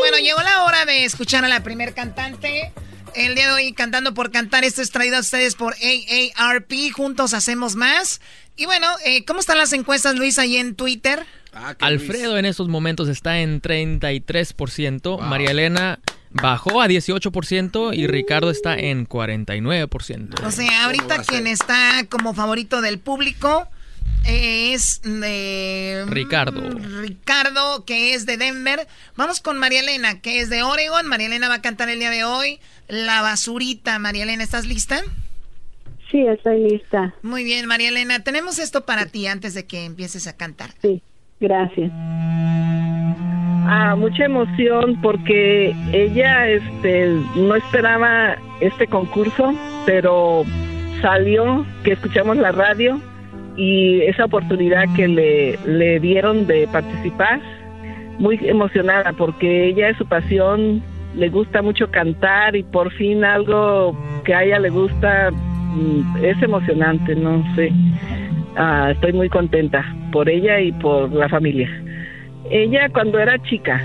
Bueno, 0.00 0.18
llegó 0.18 0.42
la 0.42 0.64
hora 0.64 0.84
de 0.84 1.04
escuchar 1.04 1.44
a 1.44 1.48
la 1.48 1.62
primer 1.62 1.94
cantante. 1.94 2.72
El 3.14 3.34
día 3.34 3.48
de 3.48 3.52
hoy, 3.52 3.72
cantando 3.72 4.14
por 4.14 4.30
cantar, 4.30 4.64
esto 4.64 4.80
es 4.82 4.90
traído 4.90 5.16
a 5.16 5.20
ustedes 5.20 5.54
por 5.54 5.74
AARP. 5.74 6.72
Juntos 6.94 7.34
hacemos 7.34 7.76
más. 7.76 8.20
Y 8.56 8.66
bueno, 8.66 8.86
eh, 9.04 9.24
¿cómo 9.24 9.40
están 9.40 9.58
las 9.58 9.72
encuestas, 9.72 10.14
Luis, 10.14 10.38
ahí 10.38 10.56
en 10.56 10.74
Twitter? 10.74 11.26
Ah, 11.52 11.74
Alfredo 11.80 12.38
en 12.38 12.46
estos 12.46 12.68
momentos 12.68 13.08
está 13.08 13.40
en 13.40 13.60
33%. 13.60 15.20
María 15.20 15.50
Elena 15.50 16.00
bajó 16.30 16.80
a 16.80 16.88
18% 16.88 17.94
y 17.94 18.06
Ricardo 18.06 18.50
está 18.50 18.78
en 18.78 19.06
49%. 19.06 20.44
O 20.44 20.50
sea, 20.50 20.84
ahorita 20.84 21.22
quien 21.24 21.46
está 21.46 22.06
como 22.08 22.32
favorito 22.32 22.80
del 22.80 22.98
público 22.98 23.68
es 24.26 25.02
de... 25.02 26.04
Ricardo. 26.08 26.60
Ricardo, 27.00 27.84
que 27.84 28.14
es 28.14 28.26
de 28.26 28.36
Denver. 28.36 28.86
Vamos 29.16 29.40
con 29.40 29.58
María 29.58 29.80
Elena, 29.80 30.20
que 30.20 30.40
es 30.40 30.50
de 30.50 30.62
Oregon. 30.62 31.06
María 31.06 31.26
Elena 31.26 31.48
va 31.48 31.56
a 31.56 31.62
cantar 31.62 31.88
el 31.88 31.98
día 31.98 32.10
de 32.10 32.24
hoy 32.24 32.60
La 32.88 33.22
Basurita. 33.22 33.98
María 33.98 34.24
Elena, 34.24 34.42
¿estás 34.42 34.66
lista? 34.66 35.02
Sí, 36.10 36.26
estoy 36.26 36.68
lista. 36.68 37.14
Muy 37.22 37.44
bien, 37.44 37.66
María 37.66 37.88
Elena. 37.88 38.22
Tenemos 38.22 38.58
esto 38.58 38.84
para 38.84 39.06
ti 39.06 39.26
antes 39.26 39.54
de 39.54 39.66
que 39.66 39.84
empieces 39.84 40.26
a 40.26 40.36
cantar. 40.36 40.70
Sí, 40.82 41.02
gracias. 41.40 41.90
Ah, 43.64 43.94
mucha 43.96 44.24
emoción 44.24 45.00
porque 45.00 45.74
ella 45.92 46.48
este, 46.48 47.06
no 47.36 47.54
esperaba 47.54 48.36
este 48.60 48.86
concurso, 48.86 49.54
pero 49.86 50.44
salió, 51.00 51.64
que 51.84 51.92
escuchamos 51.92 52.36
la 52.36 52.52
radio 52.52 53.00
y 53.56 54.00
esa 54.02 54.24
oportunidad 54.24 54.84
que 54.94 55.08
le, 55.08 55.58
le 55.66 56.00
dieron 56.00 56.46
de 56.46 56.66
participar, 56.68 57.40
muy 58.18 58.38
emocionada 58.42 59.12
porque 59.12 59.66
ella 59.68 59.90
es 59.90 59.96
su 59.96 60.06
pasión, 60.06 60.82
le 61.16 61.28
gusta 61.28 61.60
mucho 61.62 61.90
cantar 61.90 62.56
y 62.56 62.62
por 62.62 62.90
fin 62.92 63.24
algo 63.24 63.96
que 64.24 64.34
a 64.34 64.44
ella 64.44 64.58
le 64.58 64.70
gusta 64.70 65.30
mm, 65.30 66.24
es 66.24 66.42
emocionante, 66.42 67.14
no 67.14 67.44
sé. 67.54 67.70
Ah, 68.56 68.90
estoy 68.92 69.12
muy 69.12 69.28
contenta 69.28 69.84
por 70.12 70.28
ella 70.28 70.60
y 70.60 70.72
por 70.72 71.12
la 71.12 71.28
familia. 71.28 71.68
Ella 72.50 72.88
cuando 72.90 73.18
era 73.18 73.38
chica, 73.42 73.80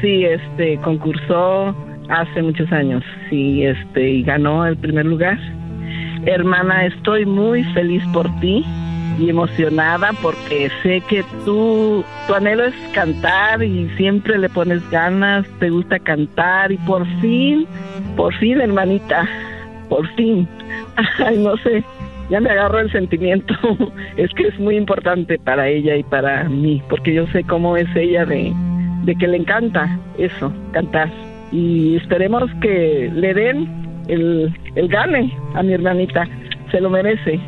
sí, 0.00 0.24
este, 0.24 0.76
concursó 0.78 1.74
hace 2.08 2.42
muchos 2.42 2.70
años, 2.72 3.02
sí, 3.30 3.64
este, 3.64 4.08
y 4.08 4.22
ganó 4.22 4.66
el 4.66 4.76
primer 4.76 5.06
lugar. 5.06 5.38
Hermana, 6.24 6.86
estoy 6.86 7.26
muy 7.26 7.64
feliz 7.74 8.02
por 8.12 8.28
ti 8.40 8.64
y 9.18 9.30
emocionada 9.30 10.10
porque 10.22 10.70
sé 10.82 11.00
que 11.08 11.24
tú, 11.44 12.04
tu 12.26 12.34
anhelo 12.34 12.64
es 12.64 12.74
cantar 12.92 13.62
y 13.62 13.88
siempre 13.96 14.38
le 14.38 14.48
pones 14.48 14.88
ganas, 14.90 15.46
te 15.58 15.70
gusta 15.70 15.98
cantar 15.98 16.72
y 16.72 16.78
por 16.78 17.06
fin, 17.20 17.66
por 18.16 18.34
fin 18.34 18.60
hermanita, 18.60 19.28
por 19.88 20.06
fin, 20.14 20.48
ay 21.18 21.38
no 21.38 21.56
sé, 21.58 21.84
ya 22.30 22.40
me 22.40 22.50
agarro 22.50 22.80
el 22.80 22.90
sentimiento, 22.90 23.54
es 24.16 24.30
que 24.34 24.48
es 24.48 24.58
muy 24.58 24.76
importante 24.76 25.38
para 25.38 25.68
ella 25.68 25.96
y 25.96 26.02
para 26.02 26.48
mí, 26.48 26.82
porque 26.88 27.14
yo 27.14 27.26
sé 27.28 27.44
cómo 27.44 27.76
es 27.76 27.88
ella 27.94 28.24
de, 28.24 28.52
de 29.04 29.14
que 29.16 29.28
le 29.28 29.38
encanta 29.38 29.98
eso, 30.18 30.52
cantar. 30.72 31.10
Y 31.50 31.96
esperemos 31.96 32.50
que 32.62 33.10
le 33.14 33.34
den 33.34 33.68
el, 34.08 34.52
el 34.74 34.88
gane 34.88 35.36
a 35.54 35.62
mi 35.62 35.74
hermanita, 35.74 36.26
se 36.70 36.80
lo 36.80 36.88
merece. 36.88 37.38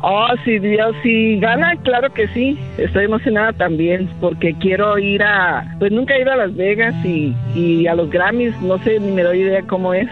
Oh, 0.00 0.28
si 0.44 0.58
Dios, 0.58 0.94
si 1.02 1.40
gana, 1.40 1.74
claro 1.82 2.12
que 2.12 2.28
sí. 2.28 2.58
Estoy 2.76 3.06
emocionada 3.06 3.52
también 3.52 4.08
porque 4.20 4.54
quiero 4.60 4.98
ir 4.98 5.22
a, 5.22 5.76
pues 5.78 5.90
nunca 5.90 6.14
he 6.14 6.22
ido 6.22 6.32
a 6.32 6.36
Las 6.36 6.54
Vegas 6.54 6.94
y, 7.04 7.34
y 7.54 7.86
a 7.86 7.94
los 7.94 8.08
Grammys, 8.10 8.60
no 8.62 8.82
sé, 8.84 9.00
ni 9.00 9.10
me 9.10 9.22
doy 9.22 9.40
idea 9.40 9.62
cómo 9.62 9.94
es. 9.94 10.08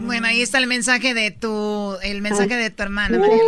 Bueno, 0.00 0.26
ahí 0.26 0.40
está 0.40 0.56
el 0.56 0.66
mensaje 0.66 1.12
de 1.12 1.30
tu, 1.30 1.94
el 2.02 2.22
mensaje 2.22 2.56
de 2.56 2.70
tu 2.70 2.82
hermana, 2.82 3.18
María 3.18 3.42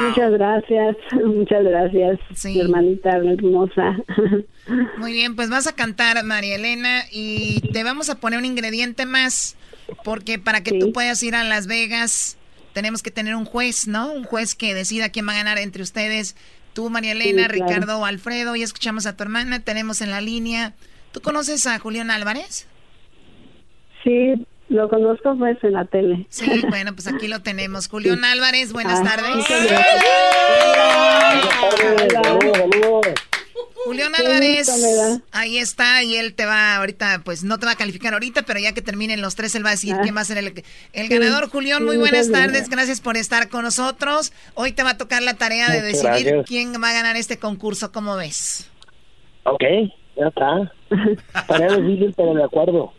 Muchas 0.00 0.32
gracias, 0.32 0.96
muchas 1.24 1.62
gracias, 1.62 2.18
mi 2.44 2.60
hermanita 2.60 3.10
hermosa. 3.16 3.96
Muy 4.98 5.12
bien, 5.12 5.36
pues 5.36 5.48
vas 5.48 5.68
a 5.68 5.76
cantar, 5.76 6.22
María 6.24 6.56
Elena, 6.56 7.04
y 7.12 7.60
te 7.72 7.84
vamos 7.84 8.10
a 8.10 8.16
poner 8.18 8.40
un 8.40 8.44
ingrediente 8.44 9.06
más, 9.06 9.56
porque 10.02 10.40
para 10.40 10.64
que 10.64 10.76
tú 10.76 10.92
puedas 10.92 11.22
ir 11.22 11.36
a 11.36 11.44
Las 11.44 11.68
Vegas 11.68 12.36
tenemos 12.76 13.02
que 13.02 13.10
tener 13.10 13.34
un 13.34 13.46
juez, 13.46 13.88
¿no? 13.88 14.12
Un 14.12 14.24
juez 14.24 14.54
que 14.54 14.74
decida 14.74 15.08
quién 15.08 15.26
va 15.26 15.32
a 15.32 15.36
ganar 15.36 15.56
entre 15.56 15.82
ustedes. 15.82 16.36
Tú, 16.74 16.90
María 16.90 17.12
Elena, 17.12 17.48
Ricardo 17.48 17.98
o 18.00 18.04
Alfredo. 18.04 18.54
Y 18.54 18.62
escuchamos 18.62 19.06
a 19.06 19.16
tu 19.16 19.22
hermana. 19.22 19.60
Tenemos 19.60 20.02
en 20.02 20.10
la 20.10 20.20
línea. 20.20 20.74
¿Tú 21.10 21.22
conoces 21.22 21.66
a 21.66 21.78
Julián 21.78 22.10
Álvarez? 22.10 22.66
Sí, 24.04 24.34
Lo 24.68 24.90
conozco 24.90 25.34
pues 25.38 25.56
en 25.64 25.72
la 25.72 25.86
tele. 25.86 26.26
Sí, 26.28 26.64
bueno, 26.68 26.92
pues 26.94 27.06
aquí 27.06 27.28
lo 27.28 27.40
tenemos. 27.40 27.88
Julián 27.92 28.22
Álvarez, 28.26 28.74
buenas 28.74 29.00
Ah, 29.00 29.04
tardes. 29.16 29.36
muchas 29.36 29.66
Julián 33.86 34.12
Álvarez, 34.16 34.68
ahí 35.30 35.58
está, 35.58 36.02
y 36.02 36.16
él 36.16 36.34
te 36.34 36.44
va 36.44 36.76
ahorita, 36.76 37.22
pues 37.24 37.44
no 37.44 37.58
te 37.58 37.66
va 37.66 37.72
a 37.72 37.76
calificar 37.76 38.12
ahorita, 38.14 38.42
pero 38.42 38.58
ya 38.58 38.72
que 38.72 38.82
terminen 38.82 39.20
los 39.20 39.36
tres, 39.36 39.54
él 39.54 39.64
va 39.64 39.68
a 39.68 39.72
decir 39.72 39.94
Ah. 39.96 40.00
quién 40.02 40.16
va 40.16 40.22
a 40.22 40.24
ser 40.24 40.38
el, 40.38 40.48
el 40.92 41.08
Sí. 41.08 41.14
ganador. 41.14 41.48
Julián, 41.48 41.84
muy 41.84 41.96
buenas 41.96 42.30
tardes, 42.30 42.68
gracias. 42.68 43.00
por 43.00 43.16
estar 43.16 43.48
con 43.48 43.62
nosotros. 43.62 44.32
Hoy 44.54 44.72
te 44.72 44.82
va 44.82 44.90
a 44.90 44.96
tocar 44.98 45.22
la 45.22 45.34
tarea 45.34 45.68
de 45.70 45.80
Muchas 45.82 46.02
decidir 46.02 46.26
gracias. 46.26 46.46
quién 46.46 46.72
va 46.82 46.90
a 46.90 46.92
ganar 46.94 47.16
este 47.16 47.38
concurso, 47.38 47.92
¿cómo 47.92 48.16
ves? 48.16 48.68
Ok, 49.44 49.62
ya 50.16 50.26
está. 50.28 50.72
Tarea 51.46 51.76
difícil, 51.76 52.12
pero 52.16 52.34
de 52.34 52.44
acuerdo. 52.44 52.92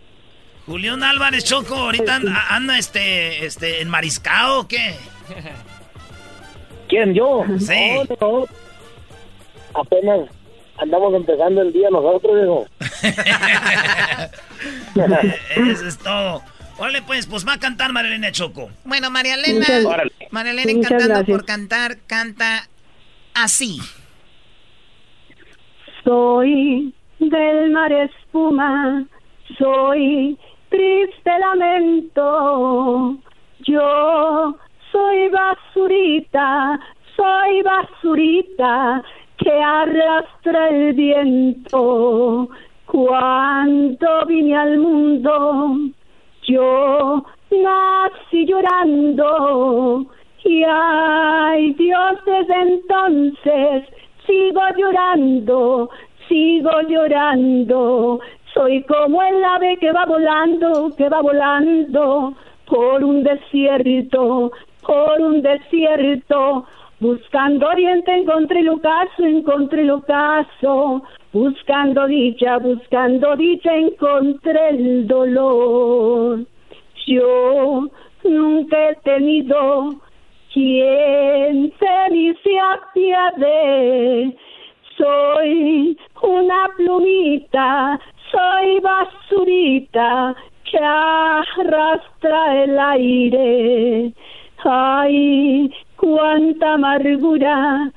Julián 0.65 1.03
Álvarez 1.03 1.43
Choco, 1.43 1.75
ahorita 1.75 2.15
anda, 2.15 2.45
anda, 2.49 2.77
este, 2.77 3.45
este, 3.45 3.81
enmariscado 3.81 4.61
o 4.61 4.67
qué? 4.67 4.95
¿Quién, 6.89 7.13
yo? 7.13 7.43
Sí. 7.59 7.75
No, 8.09 8.17
no. 8.39 8.45
Apenas 9.73 10.29
andamos 10.77 11.13
empezando 11.13 11.61
el 11.61 11.73
día 11.73 11.89
nosotros, 11.89 12.41
digo. 12.41 12.65
Eso 15.71 15.87
es 15.87 15.97
todo. 15.97 16.41
Órale, 16.79 17.01
pues, 17.01 17.25
pues 17.25 17.47
va 17.47 17.53
a 17.53 17.59
cantar 17.59 17.91
Marilena 17.91 18.31
Choco. 18.31 18.69
Bueno, 18.85 19.09
María 19.09 19.33
Elena, 19.35 19.59
Muchas- 19.59 19.85
Órale. 19.85 20.11
María 20.31 20.51
Elena 20.51 20.73
Muchas 20.73 20.89
cantando 20.89 21.13
gracias. 21.15 21.37
por 21.37 21.45
cantar, 21.45 21.97
canta 22.05 22.67
así. 23.33 23.79
Soy 26.03 26.93
del 27.19 27.71
mar 27.71 27.91
espuma, 27.91 29.05
soy 29.57 30.37
triste 30.69 31.31
lamento. 31.39 33.17
Yo 33.65 34.57
soy 34.91 35.29
basurita, 35.29 36.79
soy 37.15 37.61
basurita 37.63 39.03
que 39.37 39.51
arrastra 39.51 40.69
el 40.69 40.93
viento. 40.93 42.49
Cuando 42.85 44.25
vine 44.27 44.55
al 44.55 44.77
mundo, 44.79 45.77
yo 46.47 47.23
nací 47.51 48.45
llorando. 48.45 50.05
Y 50.43 50.63
ay 50.63 51.73
Dios, 51.73 52.19
desde 52.25 52.61
entonces 52.61 53.83
sigo 54.25 54.61
llorando, 54.77 55.89
sigo 56.27 56.71
llorando. 56.87 58.19
Soy 58.53 58.83
como 58.83 59.21
el 59.21 59.43
ave 59.43 59.77
que 59.77 59.91
va 59.91 60.05
volando, 60.05 60.91
que 60.97 61.09
va 61.09 61.21
volando 61.21 62.33
por 62.65 63.03
un 63.03 63.23
desierto, 63.23 64.51
por 64.81 65.21
un 65.21 65.41
desierto. 65.41 66.65
Buscando 66.99 67.67
oriente 67.67 68.11
encontré 68.11 68.61
el 68.61 68.69
ocaso, 68.69 69.23
encontré 69.23 69.83
el 69.83 69.91
ocaso. 69.91 71.03
Buscando 71.31 72.07
dicha, 72.07 72.57
buscando 72.57 73.35
dicha 73.35 73.75
encontré 73.75 74.69
el 74.69 75.07
dolor. 75.07 76.39
Yo 77.05 77.87
nunca 78.23 78.89
he 78.89 78.95
tenido 79.03 79.91
quien 80.51 81.71
se 81.77 82.09
me 82.11 82.59
apiade. 82.59 84.35
Soy 84.97 85.95
una 86.23 86.67
plumita, 86.77 87.99
soy 88.31 88.79
basurita 88.79 90.35
que 90.63 90.79
arrastra 90.79 92.63
el 92.63 92.79
aire. 92.79 94.13
Ay, 94.63 95.71
cuánta 95.97 96.73
amargura 96.73 97.91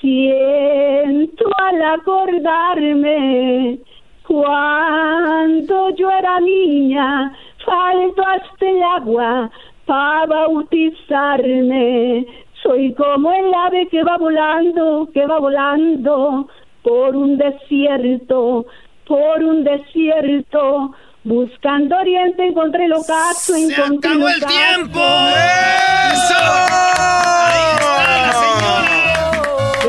siento 0.00 1.44
al 1.58 1.82
acordarme 1.82 3.78
cuando 4.26 5.90
yo 5.96 6.10
era 6.10 6.40
niña, 6.40 7.32
falto 7.64 8.22
hasta 8.26 8.68
el 8.68 8.82
agua 8.82 9.50
para 9.86 10.26
bautizarme. 10.26 12.26
Soy 12.62 12.92
como 12.92 13.32
el 13.32 13.54
ave 13.54 13.86
que 13.88 14.02
va 14.02 14.18
volando, 14.18 15.08
que 15.14 15.26
va 15.26 15.38
volando 15.38 16.48
por 16.82 17.16
un 17.16 17.38
desierto, 17.38 18.66
por 19.06 19.42
un 19.42 19.64
desierto. 19.64 20.92
Buscando 21.28 21.94
oriente 21.94 22.46
encontré 22.46 22.86
el 22.86 22.92
ocaso, 22.94 23.54
encontré 23.54 24.12
acabó 24.12 24.28
el 24.28 24.34
el 24.36 24.44
ocaso. 24.44 24.56
tiempo! 24.56 25.00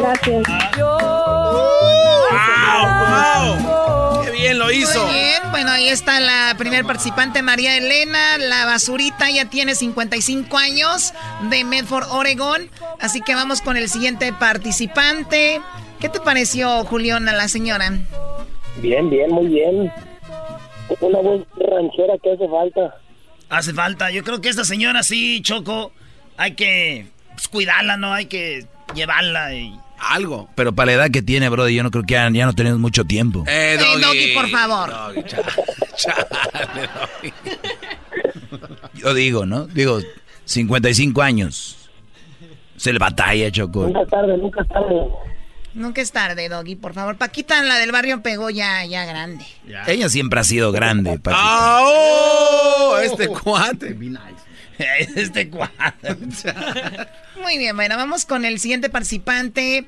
Gracias. 0.01 0.43
¡Qué 4.25 4.31
bien 4.31 4.59
lo 4.59 4.69
hizo! 4.69 5.01
Muy 5.05 5.13
bien, 5.13 5.41
bueno, 5.51 5.71
ahí 5.71 5.87
está 5.87 6.19
la 6.19 6.55
primer 6.57 6.83
participante, 6.83 7.41
María 7.41 7.77
Elena. 7.77 8.37
La 8.37 8.65
basurita 8.65 9.31
ya 9.31 9.45
tiene 9.49 9.75
55 9.75 10.57
años 10.57 11.13
de 11.49 11.63
Medford, 11.63 12.11
Oregon. 12.11 12.69
Así 12.99 13.21
que 13.21 13.33
vamos 13.33 13.61
con 13.61 13.77
el 13.77 13.87
siguiente 13.87 14.33
participante. 14.33 15.61
¿Qué 16.01 16.09
te 16.09 16.19
pareció, 16.19 16.83
Julián, 16.83 17.29
a 17.29 17.33
la 17.33 17.47
señora? 17.47 17.93
Bien, 18.81 19.09
bien, 19.09 19.31
muy 19.31 19.47
bien. 19.47 19.89
Una 21.01 21.19
voz 21.19 21.45
ranchera 21.57 22.13
que 22.21 22.31
hace 22.31 22.47
falta. 22.47 22.95
Hace 23.49 23.73
falta. 23.73 24.11
Yo 24.11 24.23
creo 24.23 24.41
que 24.41 24.49
esta 24.49 24.63
señora 24.63 25.03
sí, 25.03 25.41
Choco, 25.41 25.91
hay 26.37 26.53
que 26.53 27.07
pues, 27.33 27.47
cuidarla, 27.47 27.97
¿no? 27.97 28.13
Hay 28.13 28.25
que 28.25 28.65
llevarla 28.95 29.53
y... 29.53 29.73
Algo. 29.97 30.47
Pero 30.55 30.73
para 30.73 30.87
la 30.87 30.93
edad 30.93 31.11
que 31.11 31.21
tiene, 31.21 31.49
bro, 31.49 31.67
yo 31.67 31.83
no 31.83 31.91
creo 31.91 32.03
que 32.03 32.13
ya, 32.13 32.29
ya 32.31 32.45
no 32.45 32.53
tenemos 32.53 32.79
mucho 32.79 33.03
tiempo. 33.03 33.43
Eh, 33.47 33.77
Ey, 33.77 34.01
Doggy, 34.01 34.33
por 34.33 34.47
favor. 34.49 34.89
Doggy, 34.89 35.23
chale, 35.23 35.43
chale, 35.95 36.89
Doggy. 37.21 37.33
Yo 38.99 39.13
digo, 39.13 39.45
¿no? 39.45 39.67
Digo, 39.67 39.99
55 40.45 41.21
años. 41.21 41.89
Se 42.77 42.93
le 42.93 42.99
batalla, 42.99 43.51
Choco. 43.51 43.83
Nunca 43.83 44.05
tarde, 44.05 44.37
nunca 44.37 44.63
tarde. 44.63 45.05
Nunca 45.79 46.01
es 46.01 46.11
tarde, 46.11 46.49
Doggy, 46.49 46.75
por 46.75 46.93
favor. 46.93 47.15
Paquita, 47.15 47.63
la 47.63 47.77
del 47.77 47.93
barrio, 47.93 48.21
pegó 48.21 48.49
ya, 48.49 48.83
ya 48.83 49.05
grande. 49.05 49.45
Ella 49.87 50.09
siempre 50.09 50.41
ha 50.41 50.43
sido 50.43 50.73
grande. 50.73 51.17
Paquita. 51.19 51.41
¡Ah, 51.41 51.79
oh! 51.81 52.97
Este 53.01 53.29
cuate. 53.29 53.97
este 55.15 55.49
cuate. 55.49 56.17
Muy 57.41 57.57
bien, 57.57 57.77
bueno, 57.77 57.95
vamos 57.95 58.25
con 58.25 58.43
el 58.43 58.59
siguiente 58.59 58.89
participante. 58.89 59.87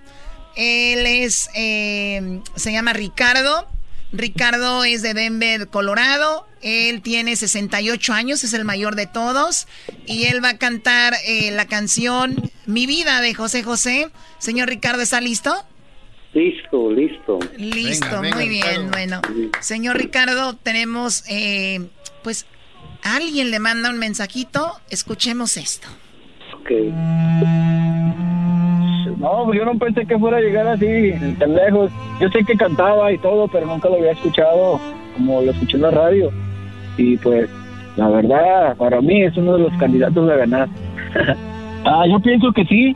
Él 0.55 1.05
es, 1.05 1.49
eh, 1.55 2.39
se 2.55 2.71
llama 2.71 2.93
Ricardo. 2.93 3.67
Ricardo 4.13 4.85
es 4.85 5.01
de 5.01 5.13
Denver, 5.13 5.67
Colorado. 5.67 6.47
Él 6.61 7.01
tiene 7.01 7.35
68 7.35 8.13
años, 8.13 8.45
es 8.45 8.53
el 8.53 8.63
mayor 8.63 8.95
de 8.95 9.07
todos. 9.07 9.67
Y 10.05 10.27
él 10.27 10.41
va 10.41 10.51
a 10.51 10.57
cantar 10.57 11.15
eh, 11.25 11.51
la 11.51 11.65
canción 11.65 12.49
Mi 12.65 12.85
vida 12.85 13.19
de 13.19 13.33
José 13.33 13.61
José. 13.61 14.09
Señor 14.39 14.69
Ricardo, 14.69 15.01
¿está 15.01 15.19
listo? 15.19 15.65
Listo, 16.33 16.91
listo. 16.91 17.39
Listo, 17.57 18.05
Venga, 18.05 18.21
venga, 18.21 18.35
muy 18.37 18.49
bien, 18.49 18.63
Ricardo. 18.63 18.91
bueno. 18.91 19.21
Señor 19.59 19.97
Ricardo, 19.97 20.53
tenemos, 20.55 21.25
eh, 21.29 21.81
pues, 22.23 22.45
alguien 23.03 23.51
le 23.51 23.59
manda 23.59 23.89
un 23.89 23.99
mensajito. 23.99 24.71
Escuchemos 24.89 25.57
esto. 25.57 25.87
Ok. 26.57 26.71
No, 29.17 29.43
pues 29.45 29.59
yo 29.59 29.65
no 29.65 29.77
pensé 29.77 30.05
que 30.05 30.17
fuera 30.17 30.37
a 30.37 30.41
llegar 30.41 30.67
así, 30.67 31.13
tan 31.37 31.53
lejos. 31.53 31.91
Yo 32.19 32.29
sé 32.29 32.43
que 32.43 32.55
cantaba 32.55 33.11
y 33.11 33.17
todo, 33.17 33.47
pero 33.47 33.67
nunca 33.67 33.89
lo 33.89 33.95
había 33.95 34.13
escuchado 34.13 34.79
como 35.15 35.41
lo 35.41 35.51
escuché 35.51 35.75
en 35.75 35.83
la 35.83 35.91
radio. 35.91 36.31
Y 36.97 37.17
pues, 37.17 37.49
la 37.97 38.07
verdad, 38.09 38.75
para 38.77 39.01
mí 39.01 39.23
es 39.23 39.35
uno 39.37 39.57
de 39.57 39.63
los 39.63 39.73
candidatos 39.77 40.29
a 40.29 40.35
ganar. 40.37 40.69
ah, 41.85 42.05
yo 42.09 42.19
pienso 42.19 42.51
que 42.53 42.63
sí. 42.65 42.95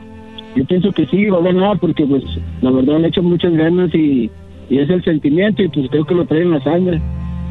Yo 0.56 0.64
pienso 0.64 0.90
que 0.90 1.04
sí, 1.06 1.26
va 1.26 1.38
a 1.38 1.42
ganar 1.42 1.78
porque 1.78 2.06
pues 2.06 2.24
la 2.62 2.70
verdad 2.70 3.04
he 3.04 3.08
hecho 3.08 3.22
muchas 3.22 3.52
ganas 3.52 3.94
y, 3.94 4.30
y 4.70 4.78
es 4.78 4.88
el 4.88 5.04
sentimiento 5.04 5.62
y 5.62 5.68
pues 5.68 5.86
creo 5.90 6.04
que 6.06 6.14
lo 6.14 6.24
trae 6.24 6.42
en 6.42 6.52
la 6.52 6.64
sangre, 6.64 6.98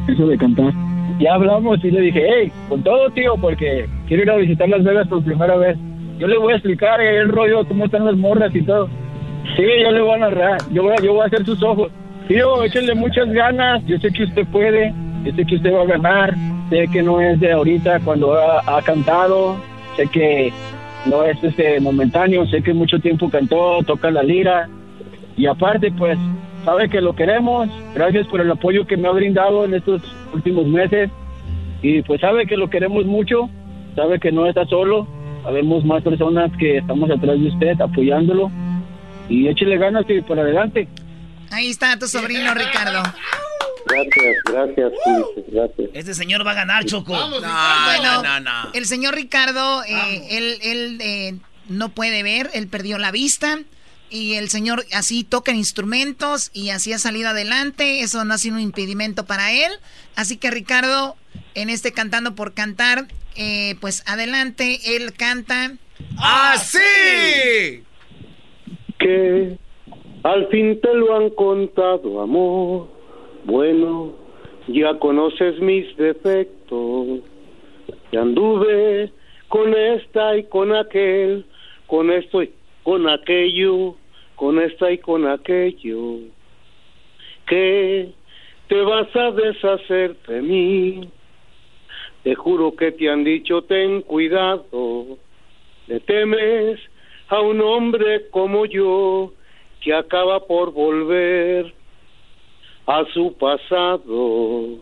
eso 0.08 0.26
de 0.26 0.36
cantar. 0.36 0.72
Ya 1.20 1.34
hablamos 1.34 1.82
y 1.84 1.90
le 1.92 2.00
dije, 2.00 2.26
hey, 2.28 2.52
con 2.68 2.82
todo 2.82 3.08
tío, 3.10 3.36
porque 3.40 3.86
quiero 4.08 4.24
ir 4.24 4.30
a 4.30 4.36
visitar 4.36 4.68
Las 4.68 4.82
Vegas 4.82 5.06
por 5.06 5.22
primera 5.22 5.56
vez. 5.56 5.78
Yo 6.18 6.26
le 6.26 6.36
voy 6.36 6.52
a 6.52 6.56
explicar 6.56 7.00
eh, 7.00 7.18
el 7.18 7.28
rollo, 7.28 7.64
cómo 7.68 7.84
están 7.84 8.06
las 8.06 8.16
morras 8.16 8.52
y 8.52 8.62
todo. 8.62 8.88
Sí, 9.56 9.62
yo 9.82 9.92
le 9.92 10.00
voy 10.00 10.14
a 10.14 10.18
narrar, 10.18 10.58
yo 10.72 10.82
voy 10.82 10.94
a, 10.98 11.02
yo 11.02 11.12
voy 11.12 11.22
a 11.22 11.26
hacer 11.26 11.44
sus 11.46 11.62
ojos. 11.62 11.92
Tío, 12.26 12.64
échenle 12.64 12.96
muchas 12.96 13.32
ganas, 13.32 13.86
yo 13.86 13.98
sé 14.00 14.10
que 14.10 14.24
usted 14.24 14.44
puede, 14.48 14.92
yo 15.24 15.32
sé 15.32 15.44
que 15.44 15.54
usted 15.54 15.72
va 15.72 15.82
a 15.82 15.86
ganar, 15.86 16.34
sé 16.70 16.88
que 16.92 17.04
no 17.04 17.20
es 17.20 17.38
de 17.38 17.52
ahorita 17.52 18.00
cuando 18.00 18.34
ha 18.34 18.82
cantado, 18.82 19.56
sé 19.96 20.08
que 20.08 20.52
no 21.06 21.24
es 21.24 21.42
este 21.42 21.80
momentáneo, 21.80 22.46
sé 22.46 22.62
que 22.62 22.74
mucho 22.74 22.98
tiempo 22.98 23.30
cantó, 23.30 23.82
toca 23.84 24.10
la 24.10 24.22
lira. 24.22 24.68
Y 25.36 25.46
aparte 25.46 25.92
pues 25.92 26.18
sabe 26.64 26.88
que 26.88 27.00
lo 27.00 27.14
queremos, 27.14 27.68
gracias 27.94 28.26
por 28.26 28.40
el 28.40 28.50
apoyo 28.50 28.86
que 28.86 28.96
me 28.96 29.08
ha 29.08 29.12
brindado 29.12 29.64
en 29.64 29.74
estos 29.74 30.02
últimos 30.32 30.66
meses. 30.66 31.10
Y 31.82 32.02
pues 32.02 32.20
sabe 32.20 32.46
que 32.46 32.56
lo 32.56 32.68
queremos 32.68 33.04
mucho, 33.06 33.48
sabe 33.94 34.18
que 34.18 34.32
no 34.32 34.46
está 34.46 34.64
solo, 34.66 35.06
sabemos 35.42 35.84
más 35.84 36.02
personas 36.02 36.50
que 36.58 36.78
estamos 36.78 37.10
atrás 37.10 37.38
de 37.38 37.48
usted 37.48 37.80
apoyándolo. 37.80 38.50
Y 39.28 39.48
échele 39.48 39.76
ganas 39.76 40.04
y 40.08 40.20
por 40.20 40.38
adelante. 40.38 40.88
Ahí 41.50 41.70
está 41.70 41.98
tu 41.98 42.06
sobrino 42.06 42.54
Ricardo. 42.54 43.02
Gracias, 43.86 44.36
gracias, 44.44 44.92
gracias. 45.48 45.90
Este 45.94 46.14
señor 46.14 46.46
va 46.46 46.52
a 46.52 46.54
ganar, 46.54 46.84
Choco. 46.84 47.12
bueno, 47.12 48.22
el 48.74 48.84
señor 48.86 49.14
Ricardo, 49.14 49.84
eh, 49.84 50.26
él, 50.30 50.58
él 50.62 50.98
eh, 51.00 51.38
no 51.68 51.90
puede 51.90 52.22
ver, 52.22 52.50
él 52.52 52.68
perdió 52.68 52.98
la 52.98 53.10
vista. 53.10 53.58
Y 54.08 54.34
el 54.34 54.50
señor 54.50 54.84
así 54.92 55.24
toca 55.24 55.50
instrumentos 55.50 56.50
y 56.52 56.70
así 56.70 56.92
ha 56.92 56.98
salido 56.98 57.30
adelante. 57.30 58.00
Eso 58.00 58.24
no 58.24 58.34
ha 58.34 58.38
sido 58.38 58.54
un 58.54 58.62
impedimento 58.62 59.26
para 59.26 59.52
él. 59.52 59.72
Así 60.14 60.36
que 60.36 60.50
Ricardo, 60.52 61.16
en 61.54 61.70
este 61.70 61.90
Cantando 61.90 62.36
por 62.36 62.54
Cantar, 62.54 63.08
eh, 63.34 63.74
pues 63.80 64.04
adelante, 64.06 64.96
él 64.96 65.12
canta. 65.12 65.72
¡Así! 66.18 66.78
Que 68.98 69.58
al 70.22 70.48
fin 70.48 70.80
te 70.80 70.94
lo 70.94 71.16
han 71.16 71.30
contado, 71.30 72.22
amor. 72.22 72.95
Bueno, 73.46 74.12
ya 74.66 74.98
conoces 74.98 75.60
mis 75.60 75.96
defectos. 75.96 77.20
Ya 78.10 78.22
anduve 78.22 79.12
con 79.46 79.72
esta 79.72 80.36
y 80.36 80.42
con 80.44 80.74
aquel, 80.74 81.46
con 81.86 82.10
esto 82.10 82.42
y 82.42 82.50
con 82.82 83.08
aquello, 83.08 83.94
con 84.34 84.60
esta 84.60 84.90
y 84.90 84.98
con 84.98 85.28
aquello. 85.28 86.18
Que 87.46 88.08
te 88.66 88.80
vas 88.82 89.14
a 89.14 89.30
deshacer 89.30 90.16
de 90.26 90.42
mí. 90.42 91.08
Te 92.24 92.34
juro 92.34 92.74
que 92.74 92.90
te 92.90 93.08
han 93.08 93.22
dicho 93.22 93.62
ten 93.62 94.02
cuidado. 94.02 95.18
Le 95.86 96.00
temes 96.00 96.80
a 97.28 97.40
un 97.40 97.60
hombre 97.60 98.28
como 98.30 98.66
yo 98.66 99.32
que 99.80 99.94
acaba 99.94 100.44
por 100.48 100.72
volver 100.72 101.72
a 102.86 103.04
su 103.12 103.32
pasado. 103.34 104.78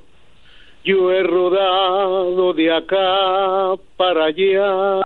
Yo 0.84 1.10
he 1.10 1.22
rodado 1.22 2.52
de 2.52 2.72
acá 2.72 3.74
para 3.96 4.26
allá, 4.26 5.02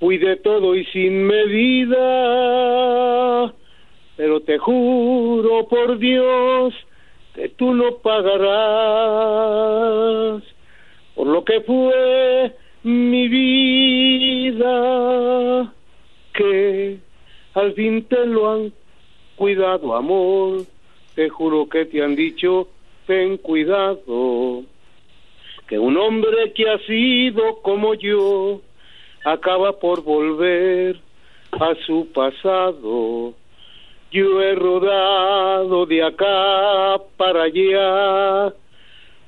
fui 0.00 0.16
de 0.18 0.36
todo 0.36 0.74
y 0.74 0.84
sin 0.86 1.26
medida, 1.26 2.02
pero 4.16 4.40
te 4.40 4.56
juro 4.58 5.68
por 5.68 5.98
Dios 5.98 6.72
que 7.34 7.50
tú 7.50 7.74
no 7.74 7.96
pagarás 7.96 9.34
por 11.14 11.26
lo 11.26 11.44
que 11.44 11.60
fue 11.60 12.52
mi 12.82 13.28
vida, 13.28 14.64
que 16.32 16.98
al 17.54 17.72
fin 17.74 18.04
te 18.04 18.26
lo 18.26 18.50
han 18.50 18.72
cuidado, 19.36 19.94
amor. 19.94 20.73
Te 21.14 21.28
juro 21.28 21.68
que 21.68 21.84
te 21.84 22.02
han 22.02 22.16
dicho, 22.16 22.68
ten 23.06 23.36
cuidado, 23.36 24.64
que 25.68 25.78
un 25.78 25.96
hombre 25.96 26.52
que 26.52 26.68
ha 26.68 26.78
sido 26.78 27.62
como 27.62 27.94
yo 27.94 28.60
acaba 29.24 29.78
por 29.78 30.02
volver 30.02 31.00
a 31.52 31.74
su 31.86 32.08
pasado. 32.12 33.32
Yo 34.10 34.42
he 34.42 34.54
rodado 34.54 35.86
de 35.86 36.02
acá 36.02 37.00
para 37.16 37.44
allá, 37.44 38.52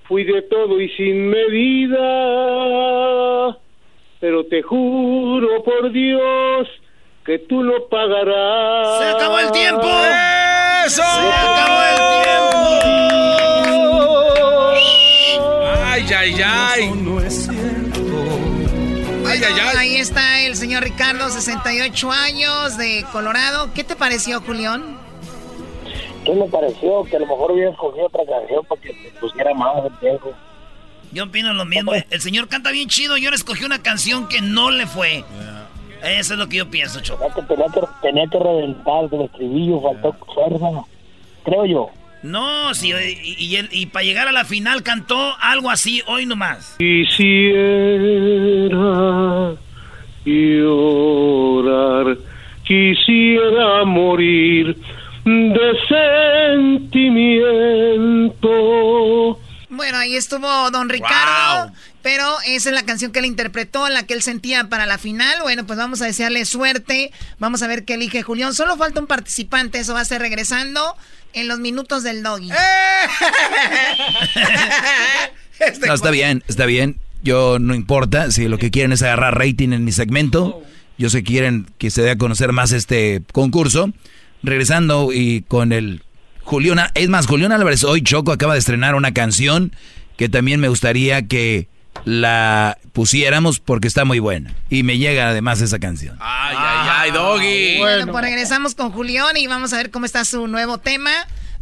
fui 0.05 0.25
de 0.25 0.43
todo 0.43 0.81
y 0.81 0.89
sin 0.91 1.29
medida, 1.29 2.77
pero 4.21 4.45
te 4.45 4.63
juro 4.63 5.63
por 5.63 5.91
Dios 5.91 6.69
que 7.27 7.41
tú 7.41 7.63
lo 7.63 7.89
pagarás. 7.89 8.99
¡Se 9.01 9.09
acabó 9.09 9.39
el 9.41 9.51
tiempo! 9.51 9.87
¡Eso! 10.87 11.03
¡Se 11.03 11.33
acabó 11.33 11.83
el 11.83 11.97
tiempo! 12.23 12.59
¡Ay, 15.85 16.07
ay, 16.17 16.43
ay! 16.45 16.93
¡Ay, 19.27 19.41
ay, 19.45 19.55
ay! 19.61 19.77
Ahí 19.77 19.97
está 19.97 20.41
el 20.43 20.55
señor 20.55 20.85
Ricardo, 20.85 21.29
68 21.29 22.13
años, 22.13 22.79
de 22.79 23.05
Colorado. 23.11 23.73
¿Qué 23.75 23.83
te 23.83 23.97
pareció, 23.97 24.41
Julián? 24.41 24.97
¿Qué 26.25 26.33
me 26.33 26.47
pareció? 26.47 27.03
Que 27.05 27.17
a 27.17 27.21
lo 27.21 27.27
mejor 27.27 27.51
hubiera 27.51 27.71
escogido 27.73 28.07
otra 28.07 28.25
canción 28.25 28.65
para 28.67 28.81
que 28.81 29.13
pusiera 29.21 29.53
más 29.55 29.85
el 29.85 29.93
viejo. 30.01 30.33
Yo 31.11 31.25
opino 31.25 31.53
lo 31.53 31.65
mismo. 31.65 31.93
El 31.93 32.21
señor 32.21 32.47
canta 32.47 32.71
bien 32.71 32.89
chido. 32.89 33.17
Yo 33.17 33.31
le 33.31 33.37
escogí 33.37 33.65
una 33.65 33.83
canción 33.83 34.29
que 34.29 34.41
no 34.41 34.71
le 34.71 34.87
fue. 34.87 35.25
Eso 36.03 36.35
es 36.35 36.39
lo 36.39 36.49
que 36.49 36.59
yo 36.59 36.71
pienso, 36.71 37.01
Choco. 37.01 37.25
Tenía 37.49 37.67
que, 37.67 37.81
tenía 38.03 38.27
que 38.27 38.39
reventar 38.39 39.09
del 39.11 39.23
estribillo, 39.23 39.81
faltó 39.81 40.13
fuerza, 40.35 40.67
creo 41.45 41.67
yo. 41.67 41.91
No, 42.23 42.75
sí, 42.75 42.93
y, 42.93 43.57
y, 43.57 43.69
y 43.71 43.87
para 43.87 44.05
llegar 44.05 44.29
a 44.29 44.33
la 44.33 44.45
final 44.45 44.83
cantó 44.83 45.35
algo 45.41 45.71
así 45.71 46.03
hoy 46.07 46.27
nomás. 46.27 46.75
Quisiera 46.79 47.57
llorar, 50.25 52.17
quisiera 52.65 53.85
morir 53.85 54.77
de 55.25 55.73
sentimiento. 56.79 59.39
Bueno, 59.69 59.99
ahí 59.99 60.17
estuvo 60.17 60.71
Don 60.71 60.89
Ricardo, 60.89 61.73
pero 62.07 62.37
esa 62.47 62.69
es 62.69 62.75
la 62.77 62.85
canción 62.85 63.11
que 63.11 63.19
él 63.19 63.25
interpretó, 63.25 63.89
la 63.89 64.05
que 64.05 64.15
él 64.15 64.23
sentía 64.23 64.69
para 64.69 64.87
la 64.87 64.97
final. 64.97 65.43
Bueno, 65.43 65.67
pues 65.67 65.77
vamos 65.77 66.01
a 66.03 66.05
desearle 66.05 66.45
suerte. 66.45 67.11
Vamos 67.41 67.65
a 67.65 67.67
ver 67.67 67.85
qué 67.85 67.95
elige 67.95 68.23
Julián. 68.23 68.55
Solo 68.55 68.77
falta 68.77 69.01
un 69.01 69.09
participante, 69.09 69.81
eso 69.81 69.93
va 69.93 70.03
a 70.03 70.05
ser 70.05 70.21
regresando 70.21 70.95
en 71.33 71.49
los 71.49 71.59
minutos 71.59 72.05
del 72.05 72.23
doggy. 72.23 72.51
No, 75.85 75.95
está 75.95 76.11
bien, 76.11 76.45
está 76.47 76.67
bien. 76.67 76.99
Yo 77.25 77.59
no 77.59 77.75
importa 77.75 78.31
si 78.31 78.47
lo 78.47 78.59
que 78.59 78.71
quieren 78.71 78.93
es 78.93 79.03
agarrar 79.03 79.37
rating 79.37 79.73
en 79.73 79.85
mi 79.85 79.91
segmento. 79.91 80.63
Yo 80.99 81.11
sé 81.11 81.25
que 81.25 81.33
quieren 81.33 81.67
que 81.79 81.91
se 81.91 82.03
dé 82.03 82.11
a 82.11 82.19
conocer 82.19 82.53
más 82.53 82.71
este 82.71 83.23
concurso. 83.33 83.91
Regresando 84.45 85.13
y 85.13 85.43
con 85.49 85.73
el 85.73 86.05
Julián, 86.43 86.79
es 86.95 87.09
más, 87.09 87.27
Julián 87.27 87.51
Álvarez 87.51 87.83
hoy 87.83 88.03
Choco 88.03 88.31
acaba 88.31 88.53
de 88.53 88.61
estrenar 88.61 88.95
una 88.95 89.13
canción 89.13 89.73
que 90.17 90.29
también 90.29 90.61
me 90.61 90.69
gustaría 90.69 91.27
que 91.27 91.69
la 92.05 92.79
pusiéramos 92.93 93.61
porque 93.61 93.89
está 93.89 94.05
muy 94.05 94.19
buena. 94.19 94.55
Y 94.71 94.83
me 94.83 94.99
llega 94.99 95.29
además 95.29 95.61
esa 95.61 95.79
canción. 95.79 96.17
¡Ay, 96.21 96.57
ay, 96.59 96.89
ay, 96.91 97.11
doggy! 97.11 97.79
Bueno, 97.79 98.13
pues 98.13 98.25
regresamos 98.25 98.75
con 98.75 98.91
Julián 98.93 99.37
y 99.37 99.47
vamos 99.47 99.73
a 99.73 99.77
ver 99.77 99.91
cómo 99.91 100.07
está 100.07 100.25
su 100.25 100.47
nuevo 100.47 100.79
tema. 100.79 101.11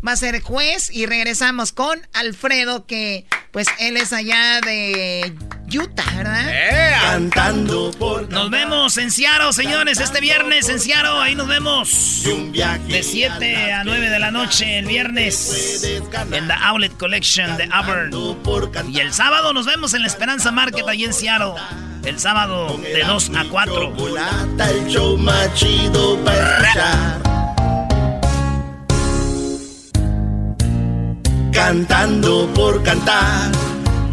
Va 0.06 0.12
a 0.12 0.16
ser 0.16 0.42
juez 0.42 0.90
y 0.90 1.06
regresamos 1.06 1.72
con 1.72 1.98
Alfredo, 2.12 2.84
que 2.84 3.26
pues 3.52 3.66
él 3.78 3.96
es 3.96 4.12
allá 4.12 4.60
de 4.60 5.32
Utah, 5.72 6.04
¿verdad? 6.16 7.00
Cantando 7.00 7.90
por 7.92 8.28
Nos 8.28 8.50
vemos 8.50 8.98
en 8.98 9.10
Seattle, 9.10 9.52
señores, 9.52 10.00
este 10.00 10.20
viernes 10.20 10.68
en 10.68 10.78
Seattle. 10.78 11.22
Ahí 11.22 11.34
nos 11.34 11.48
vemos. 11.48 12.22
De 12.22 13.02
7 13.02 13.72
a 13.72 13.84
9 13.84 14.10
de 14.10 14.18
la 14.18 14.30
noche 14.30 14.78
el 14.78 14.86
viernes 14.86 15.82
en 16.32 16.48
la 16.48 16.56
Outlet 16.68 16.94
Collection 16.98 17.56
de 17.56 17.68
Auburn. 17.72 18.12
Y 18.92 19.00
el 19.00 19.12
sábado 19.12 19.52
nos 19.54 19.64
vemos 19.64 19.94
en 19.94 20.02
la 20.02 20.08
Esperanza 20.08 20.50
Market 20.50 20.86
allí 20.86 21.04
en 21.04 21.14
Seattle. 21.14 21.54
El 22.04 22.18
sábado 22.18 22.76
de 22.76 23.04
2 23.04 23.30
a 23.36 23.44
4. 23.48 23.94
el 24.68 24.86
show 24.86 25.16
más 25.16 25.54
chido 25.54 26.22
para 26.22 27.33
Cantando 31.54 32.48
por 32.52 32.82
cantar, 32.82 33.52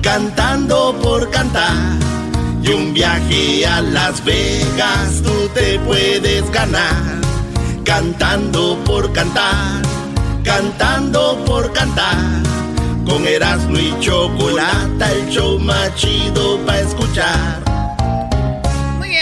cantando 0.03 0.95
por 1.01 1.27
cantar. 1.31 1.97
Y 2.61 2.69
un 2.69 2.93
viaje 2.93 3.65
a 3.65 3.81
Las 3.81 4.23
Vegas 4.23 5.23
tú 5.23 5.49
te 5.55 5.79
puedes 5.79 6.49
ganar. 6.51 7.19
Cantando 7.83 8.77
por 8.85 9.11
cantar, 9.11 9.81
cantando 10.43 11.43
por 11.43 11.73
cantar. 11.73 12.43
Con 13.07 13.25
Erasmo 13.25 13.79
y 13.79 13.99
Chocolata, 13.99 15.11
el 15.11 15.29
show 15.29 15.57
más 15.57 15.95
chido 15.95 16.59
para 16.63 16.81
escuchar. 16.81 17.59
Muy 18.99 19.15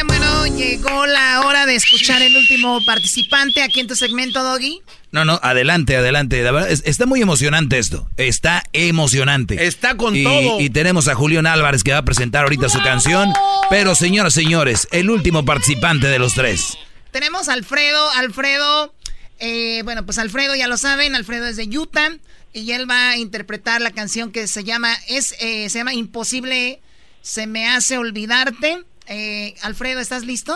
llegó 0.56 1.06
la 1.06 1.42
hora 1.42 1.66
de 1.66 1.76
escuchar 1.76 2.22
el 2.22 2.36
último 2.36 2.80
participante 2.86 3.62
aquí 3.62 3.80
en 3.80 3.88
tu 3.88 3.96
segmento, 3.96 4.44
Doggy. 4.44 4.82
No, 5.12 5.26
no, 5.26 5.40
adelante, 5.42 5.96
adelante. 5.96 6.42
La 6.44 6.52
verdad, 6.52 6.70
es- 6.72 6.84
está 6.86 7.06
muy 7.06 7.22
emocionante 7.22 7.80
esto. 7.80 8.08
Está 8.18 8.64
emocionante. 8.74 9.66
Está 9.66 9.96
con 9.98 10.16
y, 10.16 10.24
todo. 10.24 10.60
Y 10.60 10.70
tenemos 10.70 11.08
a 11.08 11.16
Julián 11.16 11.48
Álvarez 11.48 11.84
que 11.84 11.92
va 11.92 12.00
a 12.00 12.06
presentar 12.06 12.44
ahorita 12.44 12.70
su 12.70 12.82
canción. 12.82 13.32
Pero, 13.70 13.96
señoras, 13.96 14.34
señores, 14.34 14.88
el 14.92 15.10
último 15.10 15.46
participante 15.46 16.08
de 16.08 16.20
los 16.20 16.34
tres. 16.34 16.78
Tenemos 17.12 17.50
a 17.50 17.54
Alfredo. 17.54 18.10
Alfredo, 18.12 18.94
eh, 19.40 19.82
bueno, 19.84 20.06
pues 20.06 20.18
Alfredo 20.20 20.56
ya 20.56 20.68
lo 20.68 20.78
saben, 20.78 21.16
Alfredo 21.16 21.48
es 21.48 21.56
de 21.58 21.66
Utah. 21.78 22.12
y 22.52 22.72
él 22.72 22.90
va 22.90 23.12
a 23.12 23.18
interpretar 23.18 23.80
la 23.80 23.92
canción 23.92 24.32
que 24.32 24.48
se 24.48 24.64
llama, 24.64 24.92
es, 25.08 25.36
eh, 25.40 25.70
se 25.70 25.78
llama 25.78 25.94
Imposible, 25.94 26.82
se 27.22 27.46
me 27.46 27.68
hace 27.68 28.00
olvidarte. 28.00 28.80
Eh, 29.10 29.56
Alfredo, 29.64 30.00
¿estás 30.00 30.24
listo? 30.24 30.56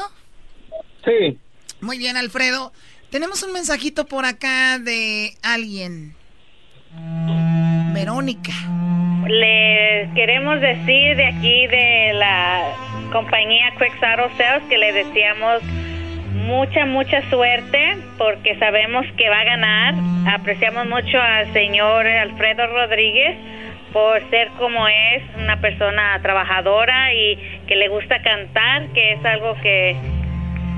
Sí. 1.04 1.38
Muy 1.82 1.98
bien, 1.98 2.16
Alfredo. 2.18 2.72
Tenemos 3.10 3.42
un 3.44 3.52
mensajito 3.52 4.06
por 4.06 4.26
acá 4.26 4.78
de 4.80 5.34
alguien. 5.42 6.14
Verónica. 7.94 8.54
Les 9.28 10.14
queremos 10.14 10.62
decir 10.62 11.18
de 11.18 11.26
aquí 11.26 11.68
de 11.68 12.14
la 12.14 12.76
compañía 13.12 13.74
Quixaro 13.80 14.30
Sales 14.38 14.64
que 14.70 14.78
le 14.78 14.94
deseamos 14.94 15.64
mucha, 16.46 16.86
mucha 16.86 17.28
suerte 17.30 17.98
porque 18.18 18.58
sabemos 18.60 19.06
que 19.18 19.30
va 19.30 19.40
a 19.40 19.44
ganar. 19.46 19.96
Apreciamos 20.28 20.88
mucho 20.88 21.20
al 21.20 21.52
señor 21.54 22.06
Alfredo 22.06 22.68
Rodríguez 22.68 23.38
por 23.94 24.28
ser 24.32 24.49
como 24.57 24.88
es, 24.88 25.24
una 25.38 25.61
persona 25.61 26.20
trabajadora 26.22 27.14
y 27.14 27.38
que 27.68 27.76
le 27.76 27.88
gusta 27.88 28.22
cantar, 28.24 28.88
que 28.88 29.14
es 29.14 29.24
algo 29.24 29.56
que, 29.61 29.95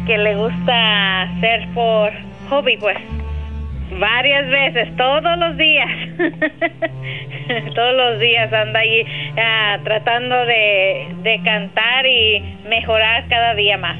que 0.06 0.18
le 0.18 0.36
gusta 0.36 1.22
hacer 1.22 1.68
por 1.74 2.12
hobby, 2.50 2.78
pues. 2.78 2.98
Varias 3.98 4.50
veces, 4.50 4.96
todos 4.98 5.38
los 5.38 5.56
días. 5.58 5.90
todos 7.76 7.96
los 7.96 8.20
días 8.20 8.52
anda 8.52 8.80
ahí 8.80 9.06
ah, 9.38 9.78
tratando 9.84 10.46
de, 10.46 11.08
de 11.22 11.42
cantar 11.44 12.06
y 12.06 12.44
mejorar 12.68 13.26
cada 13.30 13.54
día 13.54 13.78
más. 13.78 13.98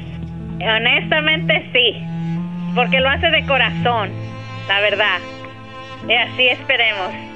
Honestamente 0.60 1.64
sí, 1.72 2.02
porque 2.74 3.00
lo 3.00 3.08
hace 3.08 3.30
de 3.30 3.46
corazón, 3.46 4.10
la 4.68 4.80
verdad. 4.80 5.18
Y 6.08 6.12
así 6.12 6.48
esperemos. 6.48 7.35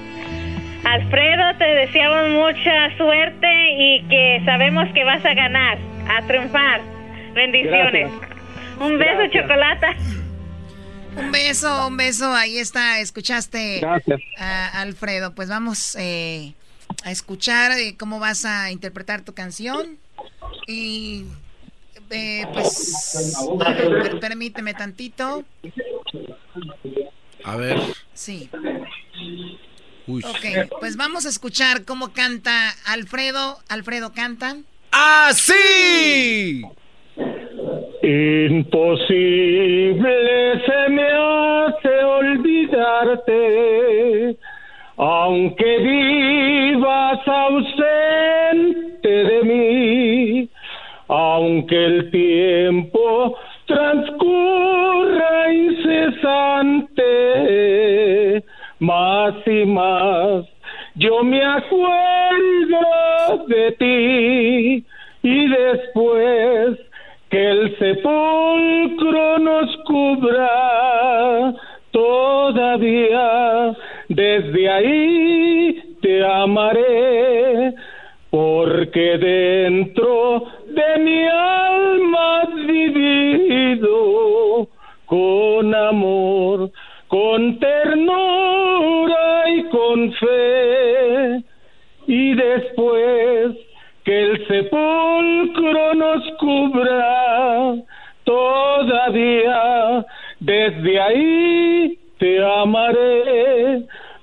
Alfredo, 0.84 1.56
te 1.58 1.64
deseamos 1.64 2.30
mucha 2.30 2.96
suerte 2.96 3.46
y 3.78 4.02
que 4.08 4.42
sabemos 4.44 4.86
que 4.94 5.04
vas 5.04 5.24
a 5.24 5.34
ganar, 5.34 5.78
a 6.08 6.26
triunfar. 6.26 6.80
Bendiciones. 7.34 8.10
Un 8.80 8.98
beso, 8.98 9.18
Gracias. 9.18 9.42
chocolata. 9.42 9.94
Un 11.16 11.32
beso, 11.32 11.86
un 11.88 11.96
beso. 11.96 12.32
Ahí 12.32 12.58
está, 12.58 12.98
escuchaste 13.00 13.80
Gracias. 13.80 14.20
a 14.38 14.80
Alfredo. 14.80 15.34
Pues 15.34 15.48
vamos 15.48 15.96
eh, 15.96 16.54
a 17.04 17.10
escuchar 17.10 17.72
eh, 17.72 17.96
cómo 17.98 18.18
vas 18.18 18.44
a 18.44 18.70
interpretar 18.70 19.20
tu 19.22 19.34
canción. 19.34 19.98
Y 20.66 21.24
eh, 22.10 22.46
pues 22.52 23.36
per- 23.58 24.18
permíteme 24.18 24.72
tantito. 24.74 25.44
A 27.44 27.56
ver. 27.56 27.78
Sí. 28.14 28.48
Uy. 30.06 30.22
Ok, 30.24 30.70
pues 30.80 30.96
vamos 30.96 31.26
a 31.26 31.28
escuchar 31.28 31.84
cómo 31.84 32.12
canta 32.12 32.70
Alfredo. 32.86 33.58
Alfredo 33.68 34.12
canta. 34.12 34.56
¡Así! 34.92 36.62
Imposible 38.02 40.10
se 40.64 40.88
me 40.90 41.02
hace 41.02 42.02
olvidarte, 42.02 43.36
aunque 44.96 45.78
vivas 45.78 47.18
ausente 47.26 49.08
de 49.08 49.42
mí, 49.44 50.48
aunque 51.08 51.84
el 51.84 52.10
tiempo 52.10 53.36
transcurra 53.66 55.52
incesante, 55.52 57.02
más 58.80 59.34
y 59.46 59.64
más 59.66 60.44
yo 60.96 61.22
me 61.22 61.42
acuerdo 61.42 62.78
de 63.46 63.72
ti 63.72 64.84
y 65.22 65.48
después 65.48 66.78
que 67.30 67.50
el 67.50 67.78
sepulcro 67.78 69.38
nos 69.38 69.76
cubra 69.86 71.54
todavía 71.90 73.74
desde 74.08 74.68
ahí 74.68 75.96
te 76.02 76.22
amaré 76.24 77.74
porque 78.30 79.18
dentro 79.18 80.44
de 80.66 80.98
mi 81.02 81.24
alma 81.24 82.40
has 82.40 82.54
vivido 82.66 84.68
con 85.06 85.74
amor 85.74 86.70
con 87.10 87.58
ternura 87.58 89.50
y 89.50 89.64
con 89.64 90.12
fe. 90.12 91.42
Y 92.06 92.34
después 92.34 93.56
que 94.04 94.22
el 94.22 94.46
sepulcro 94.46 95.94
nos 95.94 96.22
cubra 96.38 97.74
todavía 98.24 100.06
desde 100.38 101.00
ahí 101.00 101.98
te 102.18 102.44
amaré 102.44 103.82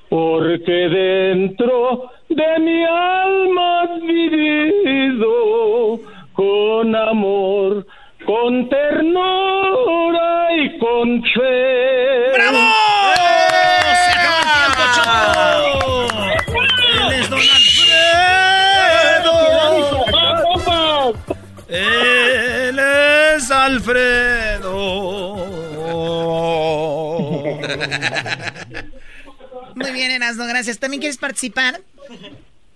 porque 0.09 0.71
dentro 0.71 2.09
de 2.29 2.59
mi 2.59 2.83
alma 2.83 3.81
has 3.81 4.01
vivido 4.01 5.99
con 6.33 6.95
amor 6.95 7.85
con 8.25 8.69
ternura 8.69 10.47
y 10.55 10.77
con 10.79 11.23
fe 11.23 11.86
Erasmo, 30.27 30.45
gracias. 30.45 30.77
¿También 30.79 30.99
quieres 30.99 31.17
participar? 31.17 31.81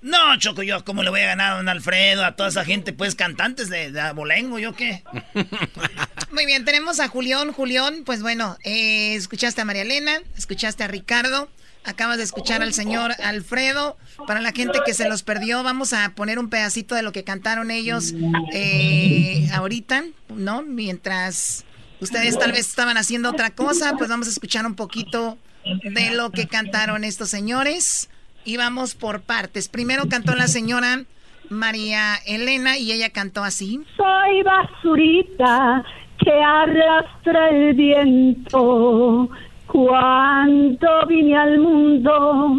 No, 0.01 0.37
Choco, 0.37 0.63
yo 0.63 0.85
cómo 0.85 1.03
le 1.03 1.09
voy 1.09 1.19
a 1.19 1.27
ganar 1.27 1.51
a 1.51 1.55
Don 1.57 1.67
Alfredo, 1.67 2.23
a 2.23 2.35
toda 2.35 2.47
esa 2.47 2.63
gente, 2.63 2.93
pues 2.93 3.13
cantantes 3.13 3.69
de, 3.69 3.91
de 3.91 3.99
abolengo, 3.99 4.57
¿yo 4.57 4.73
qué? 4.73 5.03
Muy 6.31 6.45
bien, 6.45 6.63
tenemos 6.63 7.01
a 7.01 7.09
Julián. 7.09 7.51
Julián, 7.51 8.03
pues 8.05 8.21
bueno, 8.21 8.57
eh, 8.63 9.15
escuchaste 9.15 9.61
a 9.61 9.65
María 9.65 9.81
Elena, 9.81 10.21
escuchaste 10.37 10.85
a 10.85 10.87
Ricardo, 10.87 11.49
acabas 11.83 12.17
de 12.17 12.23
escuchar 12.23 12.61
al 12.63 12.73
señor 12.73 13.11
Alfredo. 13.21 13.97
Para 14.25 14.39
la 14.39 14.53
gente 14.53 14.79
que 14.85 14.93
se 14.93 15.09
los 15.09 15.23
perdió, 15.23 15.61
vamos 15.61 15.91
a 15.91 16.13
poner 16.15 16.39
un 16.39 16.49
pedacito 16.49 16.95
de 16.95 17.01
lo 17.01 17.11
que 17.11 17.25
cantaron 17.25 17.69
ellos 17.69 18.13
eh, 18.53 19.49
ahorita, 19.53 20.05
¿no? 20.29 20.61
Mientras 20.61 21.65
ustedes 21.99 22.39
tal 22.39 22.53
vez 22.53 22.67
estaban 22.67 22.97
haciendo 22.97 23.29
otra 23.29 23.51
cosa, 23.51 23.95
pues 23.97 24.09
vamos 24.09 24.27
a 24.27 24.31
escuchar 24.31 24.65
un 24.65 24.75
poquito 24.75 25.37
de 25.65 26.15
lo 26.15 26.31
que 26.31 26.47
cantaron 26.47 27.03
estos 27.03 27.29
señores. 27.29 28.09
Y 28.43 28.57
vamos 28.57 28.95
por 28.95 29.21
partes. 29.21 29.69
Primero 29.69 30.09
cantó 30.09 30.35
la 30.35 30.47
señora 30.47 31.03
María 31.49 32.15
Elena 32.25 32.77
y 32.77 32.91
ella 32.91 33.09
cantó 33.09 33.43
así. 33.43 33.81
Soy 33.95 34.41
basurita 34.43 35.83
que 36.23 36.31
arrastra 36.31 37.49
el 37.49 37.73
viento. 37.75 39.29
Cuando 39.67 41.05
vine 41.07 41.37
al 41.37 41.59
mundo, 41.59 42.57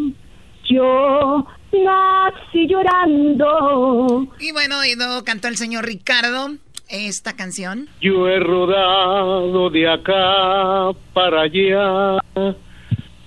yo 0.69 1.47
nací 1.73 2.66
llorando. 2.69 4.29
Y 4.39 4.53
bueno, 4.53 4.85
y 4.85 4.95
luego 4.95 5.24
cantó 5.24 5.49
el 5.49 5.57
señor 5.57 5.85
Ricardo 5.85 6.51
esta 6.89 7.35
canción. 7.35 7.89
Yo 8.01 8.29
he 8.29 8.39
rodado 8.39 9.70
de 9.70 9.89
acá 9.89 10.93
para 11.15 11.43
allá, 11.43 12.19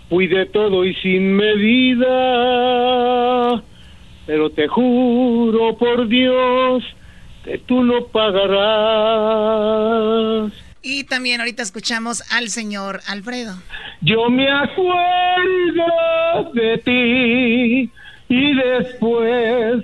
fui 0.10 0.27
de 0.27 0.45
todo 0.48 0.86
y 0.86 0.94
sin 0.95 1.36
medida, 1.36 2.14
pero 4.26 4.49
te 4.52 4.68
juro 4.68 5.77
por 5.77 6.07
Dios 6.07 6.84
que 7.44 7.57
tú 7.60 7.84
no 7.84 8.06
pagarás. 8.07 8.56
Y 10.82 11.03
también 11.06 11.40
ahorita 11.41 11.64
escuchamos 11.64 12.23
al 12.32 12.49
señor 12.49 13.02
Alfredo. 13.07 13.56
Yo 14.02 14.30
me 14.30 14.48
acuerdo 14.49 15.86
de 16.53 16.77
ti 16.80 17.90
y 18.30 18.56
después 18.56 19.84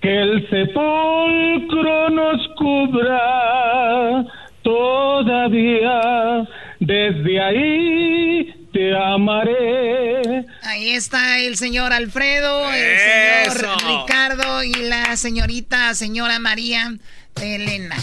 que 0.00 0.22
el 0.22 0.48
sepulcro 0.48 2.10
nos 2.10 2.48
cubra 2.56 4.24
todavía 4.62 6.48
desde 6.80 7.40
ahí 7.40 8.59
te 8.72 8.96
amaré. 8.96 10.46
Ahí 10.62 10.90
está 10.90 11.38
el 11.40 11.56
señor 11.56 11.92
Alfredo, 11.92 12.72
el 12.72 13.50
señor 13.50 13.78
Ricardo 13.86 14.62
y 14.62 14.72
la 14.74 15.16
señorita, 15.16 15.94
señora 15.94 16.38
María 16.38 16.94
Elena. 17.40 17.96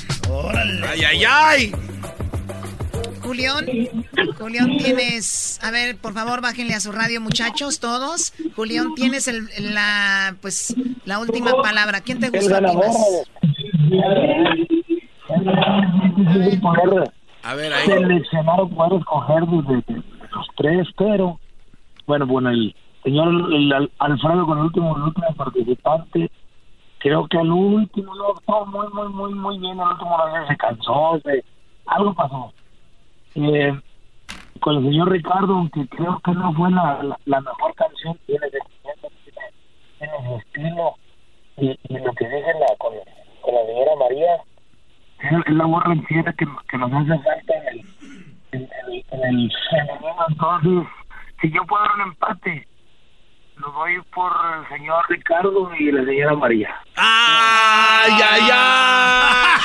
¡Ay, 0.90 1.04
ay, 1.04 1.24
ay! 1.28 1.72
Julián, 3.22 3.66
Julián, 4.40 4.78
tienes, 4.78 5.60
a 5.62 5.70
ver, 5.70 5.98
por 5.98 6.14
favor, 6.14 6.42
bájenle 6.42 6.74
a 6.74 6.80
su 6.80 6.94
radio, 6.94 7.20
muchachos, 7.20 7.80
todos. 7.80 8.34
Julián, 8.56 8.96
tienes 8.96 9.28
el, 9.28 9.50
la, 9.60 10.36
pues, 10.42 10.74
la 11.04 11.20
última 11.20 11.52
palabra. 11.62 12.00
¿Quién 12.02 12.20
te 12.22 12.30
gusta 12.30 12.58
a 12.58 12.62
ti 12.62 12.78
más? 12.78 12.98
A 17.44 17.54
ver, 17.56 17.74
ahí. 17.74 17.86
Seleccionar, 17.86 18.70
poder 18.70 19.00
escoger 19.00 19.44
desde 19.46 20.17
los 20.38 20.48
tres, 20.56 20.88
pero 20.98 21.40
bueno, 22.06 22.26
bueno, 22.26 22.50
el 22.50 22.76
señor 23.04 23.28
el 23.54 23.74
Al- 23.74 23.92
Alfredo 24.00 24.46
con 24.46 24.60
el 24.60 24.66
último, 24.66 24.96
el 24.96 25.04
último 25.04 25.28
participante, 25.36 26.32
creo 27.00 27.28
que 27.28 27.38
al 27.38 27.52
último 27.52 28.16
no 28.16 28.30
actuó 28.30 28.66
muy, 28.66 28.88
muy, 28.94 29.10
muy, 29.10 29.34
muy 29.34 29.60
bien, 29.60 29.80
el 29.80 29.88
último 29.88 30.18
sé, 30.34 30.48
se 30.48 30.58
cansó, 30.58 31.20
algo 31.86 32.14
pasó. 32.14 32.54
Eh, 33.36 33.80
con 34.60 34.78
el 34.78 34.84
señor 34.84 35.12
Ricardo, 35.12 35.54
aunque 35.54 35.88
creo 35.88 36.20
que 36.24 36.32
no 36.32 36.54
fue 36.54 36.72
la, 36.72 37.18
la, 37.26 37.42
mejor 37.42 37.74
canción, 37.76 38.18
tiene 38.26 38.48
tiene 40.00 40.14
su 40.28 40.36
estilo, 40.38 40.96
y, 41.58 41.68
lo 41.98 42.14
que 42.14 42.26
dice 42.26 42.54
la, 42.60 42.76
con, 42.78 42.94
con 43.42 43.54
la 43.56 43.66
señora 43.66 43.92
María, 44.00 44.36
es, 45.20 45.54
la 45.56 45.66
voz 45.66 45.84
que, 46.38 46.48
que 46.70 46.78
nos 46.78 46.94
hace 46.94 47.20
falta 47.24 47.54
en 47.54 47.68
el, 47.80 47.97
en, 48.52 48.62
el- 48.62 49.06
en 49.12 49.24
el 49.24 49.52
femenino. 49.70 50.26
Entonces, 50.30 50.88
si 51.42 51.52
yo 51.52 51.64
puedo 51.66 51.84
dar 51.84 51.94
un 51.96 52.02
empate, 52.02 52.68
lo 53.58 53.72
doy 53.72 54.00
por 54.14 54.32
el 54.60 54.68
señor 54.78 55.04
Ricardo 55.10 55.72
y 55.80 55.92
la 55.92 56.06
señora 56.06 56.36
María. 56.36 56.76
¡Ay, 56.96 58.12
ay, 58.24 58.50
ay! 58.52 59.62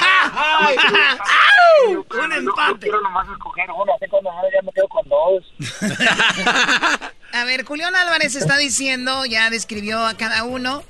un 1.97 2.33
empate. 2.33 2.43
No, 2.43 2.79
quiero 2.79 3.01
nomás 3.03 3.29
escoger 3.31 3.71
uno, 3.71 3.93
así 3.95 4.07
cuando 4.09 4.31
ya 4.53 4.63
me 4.63 4.73
quedo 4.73 4.89
con 4.89 5.09
dos. 5.09 5.45
A 7.35 7.45
ver, 7.45 7.65
Julián 7.65 7.95
Álvarez 7.97 8.35
está 8.37 8.57
diciendo, 8.59 9.25
ya 9.25 9.49
describió 9.51 10.05
a 10.07 10.15
cada 10.17 10.45
uno, 10.45 10.83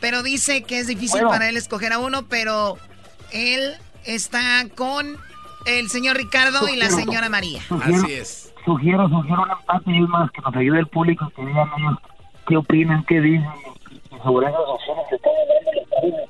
pero 0.00 0.22
dice 0.22 0.62
que 0.62 0.78
es 0.78 0.86
difícil 0.86 1.20
Bueno. 1.22 1.30
para 1.30 1.48
él 1.48 1.56
escoger 1.56 1.92
a 1.92 1.98
uno, 1.98 2.26
pero 2.28 2.78
él 3.32 3.74
está 4.04 4.64
con 4.76 5.16
el 5.66 5.88
señor 5.90 6.16
Ricardo 6.16 6.68
y 6.68 6.76
la 6.76 6.90
señora 6.90 7.28
María. 7.28 7.60
Sugiero, 7.68 8.24
Sugiero, 8.64 9.08
sugiero 9.08 9.42
un 9.42 9.50
empate 9.50 9.90
y 9.90 10.02
es 10.02 10.08
más 10.08 10.30
que 10.30 10.40
nos 10.42 10.54
ayude 10.56 10.78
el 10.80 10.86
público, 10.88 11.30
que 11.34 11.44
digan 11.46 11.68
ellos 11.78 11.98
qué 12.46 12.56
opinan, 12.56 13.04
qué 13.04 13.20
dicen 13.20 13.46
sobre 14.22 14.46
esas 14.48 14.60
opciones 14.66 15.04
que 15.08 15.16
están 15.16 15.32
hablando. 16.02 16.28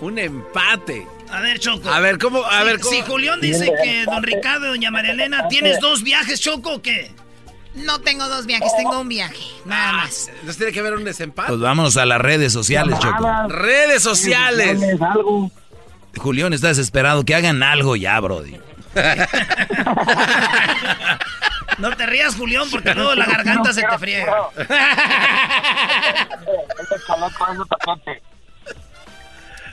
Un 0.00 0.18
empate. 0.18 1.06
A 1.30 1.40
ver, 1.40 1.58
Choco. 1.58 1.90
A 1.90 2.00
ver, 2.00 2.18
¿cómo? 2.18 2.42
A 2.44 2.60
Si- 2.60 2.64
ver, 2.64 2.80
¿cómo? 2.80 2.94
Si 2.94 3.02
Julián 3.02 3.40
dice 3.40 3.70
que 3.82 4.04
don 4.06 4.22
Ricardo 4.22 4.66
y 4.66 4.68
doña 4.70 4.90
María 4.90 5.12
Elena, 5.12 5.46
¿tienes 5.48 5.78
dos 5.80 6.02
viajes, 6.02 6.40
Choco, 6.40 6.74
o 6.76 6.82
qué? 6.82 7.10
No 7.74 8.00
tengo 8.00 8.26
dos 8.28 8.46
viajes, 8.46 8.74
tengo 8.76 8.98
un 9.00 9.08
viaje, 9.08 9.44
nada 9.66 9.92
más. 9.92 10.28
Entonces 10.28 10.56
tiene 10.56 10.72
que 10.72 10.80
haber 10.80 10.94
un 10.94 11.04
desempate. 11.04 11.48
Pues 11.48 11.60
vámonos 11.60 11.96
a 11.98 12.06
las 12.06 12.20
redes 12.20 12.52
sociales, 12.52 12.98
Choco. 12.98 13.26
Redes 13.48 14.02
sociales. 14.02 14.80
algo. 15.00 15.50
Julián 16.16 16.52
está 16.52 16.68
desesperado. 16.68 17.24
Que 17.24 17.34
hagan 17.34 17.62
algo 17.62 17.96
ya, 17.96 18.18
Brody. 18.20 18.56
No 21.78 21.96
te 21.96 22.04
rías, 22.06 22.34
Julián, 22.34 22.68
porque 22.70 22.92
luego 22.94 23.14
la 23.14 23.24
garganta 23.26 23.72
se 23.72 23.82
te 23.82 23.98
friega. 23.98 24.32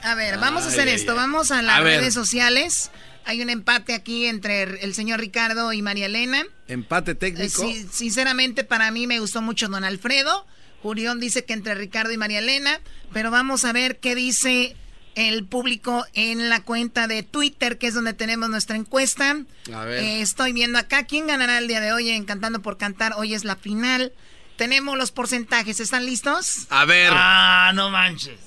A 0.03 0.15
ver, 0.15 0.37
vamos 0.37 0.63
a 0.63 0.67
hacer 0.67 0.87
ay, 0.87 0.93
esto, 0.95 1.11
ay. 1.11 1.17
vamos 1.17 1.51
a 1.51 1.61
las 1.61 1.77
A 1.79 1.81
ver. 1.81 1.99
redes 1.99 2.13
sociales. 2.13 2.91
Hay 3.25 3.41
un 3.41 3.49
empate 3.49 3.93
aquí 3.93 4.25
entre 4.27 4.63
el 4.83 4.93
señor 4.93 5.19
Ricardo 5.19 5.73
y 5.73 5.81
María 5.81 6.05
Elena. 6.05 6.43
Empate 6.69 7.11
Eh, 7.11 7.15
técnico. 7.15 7.61
sí, 7.61 7.85
sinceramente, 7.91 8.63
para 8.63 8.89
mí 8.91 9.05
me 9.05 9.19
gustó 9.19 9.41
mucho 9.41 9.67
Don 9.67 9.83
Alfredo. 9.83 10.45
Julián 10.81 11.19
dice 11.19 11.43
que 11.43 11.53
entre 11.53 11.75
Ricardo 11.75 12.11
y 12.13 12.17
María 12.17 12.39
Elena. 12.39 12.79
Pero 13.11 13.31
vamos 13.31 13.65
a 13.65 13.73
ver 13.73 13.99
qué 13.99 14.15
dice 14.15 14.77
el 15.17 15.45
público 15.45 16.05
en 16.13 16.47
la 16.49 16.61
cuenta 16.61 17.07
de 17.07 17.23
Twitter, 17.23 17.79
que 17.79 17.87
es 17.87 17.95
donde 17.95 18.13
tenemos 18.13 18.49
nuestra 18.49 18.75
encuesta. 18.75 19.35
A 19.73 19.83
ver. 19.83 20.03
Eh, 20.03 20.21
estoy 20.21 20.53
viendo 20.53 20.77
acá 20.77 21.05
quién 21.05 21.25
ganará 21.25 21.57
el 21.57 21.67
día 21.67 21.81
de 21.81 21.91
hoy 21.91 22.11
en 22.11 22.23
Cantando 22.23 22.61
por 22.61 22.77
Cantar. 22.77 23.13
Hoy 23.17 23.33
es 23.33 23.43
la 23.43 23.55
final. 23.55 24.13
Tenemos 24.57 24.95
los 24.95 25.11
porcentajes. 25.11 25.79
¿Están 25.79 26.05
listos? 26.05 26.67
A 26.69 26.85
ver. 26.85 27.09
Ah, 27.11 27.71
no 27.73 27.89
manches. 27.89 28.39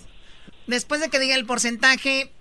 Después 0.69 1.01
de 1.01 1.11
que 1.11 1.19
diga 1.19 1.35
el 1.35 1.45
porcentaje, 1.45 2.33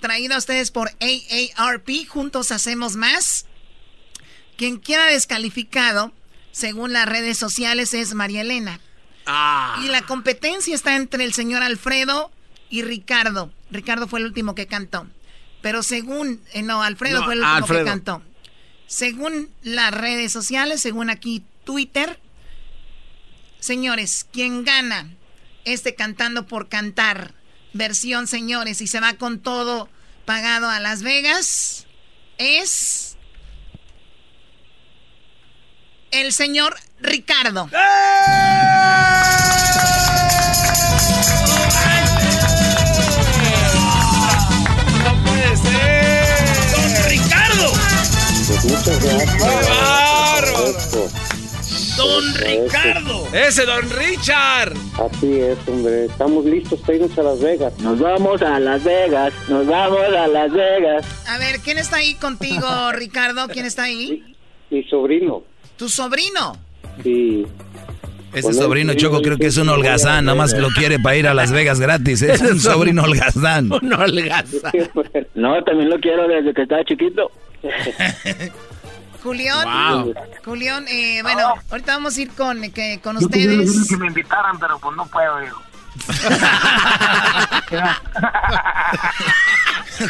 traído 0.00 0.34
a 0.34 0.38
ustedes 0.38 0.72
por 0.72 0.90
AARP, 1.00 2.08
juntos 2.08 2.50
hacemos 2.50 2.96
más. 2.96 3.46
Quien 4.56 4.78
quiera 4.78 5.06
descalificado, 5.06 6.12
según 6.50 6.92
las 6.92 7.08
redes 7.08 7.38
sociales, 7.38 7.94
es 7.94 8.14
María 8.14 8.40
Elena. 8.40 8.80
Ah. 9.26 9.80
Y 9.84 9.88
la 9.90 10.02
competencia 10.02 10.74
está 10.74 10.96
entre 10.96 11.22
el 11.22 11.32
señor 11.32 11.62
Alfredo 11.62 12.32
y 12.72 12.82
Ricardo. 12.82 13.52
Ricardo 13.70 14.08
fue 14.08 14.20
el 14.20 14.26
último 14.26 14.54
que 14.54 14.66
cantó. 14.66 15.06
Pero 15.60 15.82
según, 15.82 16.42
eh, 16.54 16.62
no, 16.62 16.82
Alfredo 16.82 17.18
No, 17.20 17.24
fue 17.26 17.34
el 17.34 17.40
último 17.40 17.56
Alfredo. 17.56 17.84
que 17.84 17.90
cantó. 17.90 18.22
Según 18.86 19.50
las 19.62 19.92
redes 19.92 20.32
sociales, 20.32 20.80
según 20.80 21.10
aquí 21.10 21.44
Twitter, 21.64 22.18
señores, 23.60 24.26
quien 24.32 24.64
gana 24.64 25.10
este 25.66 25.94
cantando 25.94 26.46
por 26.46 26.70
cantar 26.70 27.34
versión, 27.74 28.26
señores, 28.26 28.80
y 28.80 28.86
se 28.86 29.00
va 29.00 29.12
con 29.14 29.38
todo 29.38 29.90
pagado 30.24 30.70
a 30.70 30.80
Las 30.80 31.02
Vegas, 31.02 31.86
es 32.38 33.16
el 36.10 36.32
señor 36.32 36.74
Ricardo. 37.00 37.68
¡No 37.70 37.78
muchas 48.64 48.98
¡Qué 48.98 49.38
bárbaro! 49.40 50.72
¡Don 51.96 52.34
Ricardo! 52.34 53.28
¡Ese 53.32 53.64
Don 53.64 53.88
Richard! 53.90 54.72
Así 54.98 55.40
es, 55.40 55.58
hombre. 55.66 56.06
Estamos 56.06 56.44
listos 56.44 56.80
para 56.80 56.94
irnos 56.94 57.18
a 57.18 57.22
Las 57.22 57.40
Vegas. 57.40 57.78
Nos 57.80 57.98
vamos 57.98 58.42
a 58.42 58.58
Las 58.60 58.82
Vegas. 58.84 59.32
Nos 59.48 59.66
vamos 59.66 60.00
a 60.00 60.26
Las 60.26 60.52
Vegas. 60.52 61.06
A 61.28 61.38
ver, 61.38 61.60
¿quién 61.60 61.78
está 61.78 61.96
ahí 61.96 62.14
contigo, 62.14 62.66
Ricardo? 62.92 63.48
¿Quién 63.48 63.66
está 63.66 63.84
ahí? 63.84 64.22
Mi 64.70 64.82
sobrino. 64.84 65.42
Tu 65.76 65.88
sobrino. 65.88 66.56
Sí. 67.02 67.46
Ese 68.32 68.54
sobrino 68.54 68.94
Choco 68.94 69.20
creo 69.20 69.36
que 69.36 69.46
es 69.46 69.56
un 69.58 69.68
holgazán, 69.68 70.24
nada 70.24 70.36
más 70.36 70.52
lo 70.54 70.68
quiere 70.70 70.98
para 70.98 71.16
ir 71.16 71.28
a 71.28 71.34
Las 71.34 71.52
Vegas 71.52 71.80
gratis. 71.80 72.22
Es 72.32 72.40
un 72.40 72.58
sobrino 72.60 73.02
holgazán. 73.02 73.70
Un 73.82 73.92
holgazán. 73.92 74.72
No, 75.34 75.62
también 75.64 75.90
lo 75.90 75.98
quiero 75.98 76.26
desde 76.28 76.54
que 76.54 76.62
estaba 76.62 76.84
chiquito. 76.84 77.30
Julián. 79.22 79.64
Wow. 80.04 80.14
Julián, 80.44 80.84
eh, 80.88 81.20
bueno, 81.22 81.54
ahorita 81.70 81.92
vamos 81.94 82.16
a 82.16 82.20
ir 82.20 82.30
con, 82.30 82.60
que, 82.72 82.98
con 83.02 83.18
Yo 83.18 83.26
ustedes. 83.26 83.88
que 83.88 83.96
me 83.96 84.08
invitaran, 84.08 84.58
pero 84.58 84.78
pues 84.78 84.96
no 84.96 85.06
puedo, 85.06 85.44
hijo. 85.44 85.62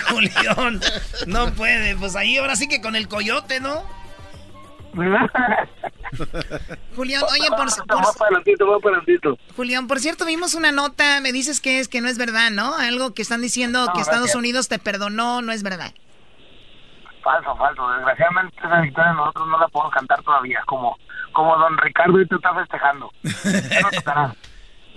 Julián, 0.08 0.80
no 1.26 1.52
puede. 1.52 1.96
Pues 1.96 2.16
ahí 2.16 2.38
ahora 2.38 2.56
sí 2.56 2.68
que 2.68 2.80
con 2.80 2.96
el 2.96 3.08
coyote, 3.08 3.60
¿no? 3.60 3.82
Julián, 6.96 7.22
oye, 7.30 7.48
por, 7.48 7.66
por- 7.86 8.26
adelantito. 8.26 9.38
Julián, 9.56 9.86
por 9.86 9.98
cierto, 10.00 10.24
vimos 10.26 10.54
una 10.54 10.72
nota, 10.72 11.20
me 11.20 11.32
dices 11.32 11.60
que 11.60 11.78
es 11.80 11.88
que 11.88 12.00
no 12.00 12.08
es 12.08 12.18
verdad, 12.18 12.50
¿no? 12.50 12.76
Algo 12.76 13.14
que 13.14 13.22
están 13.22 13.40
diciendo 13.40 13.86
No, 13.86 13.92
que 13.92 14.00
Estados 14.00 14.22
gracias. 14.24 14.36
Unidos 14.36 14.68
te 14.68 14.78
perdonó, 14.78 15.42
no 15.42 15.52
es 15.52 15.62
verdad. 15.62 15.92
Falso, 17.22 17.56
falso. 17.56 17.88
Desgraciadamente 17.90 18.56
esa 18.58 18.80
victoria 18.80 19.12
nosotros 19.12 19.48
no 19.48 19.58
la 19.58 19.68
podemos 19.68 19.94
cantar 19.94 20.22
todavía. 20.22 20.60
Como, 20.66 20.98
como 21.32 21.56
don 21.56 21.78
Ricardo 21.78 22.20
y 22.20 22.26
tú 22.26 22.36
estás 22.36 22.54
festejando. 22.56 23.10
No. 24.14 24.34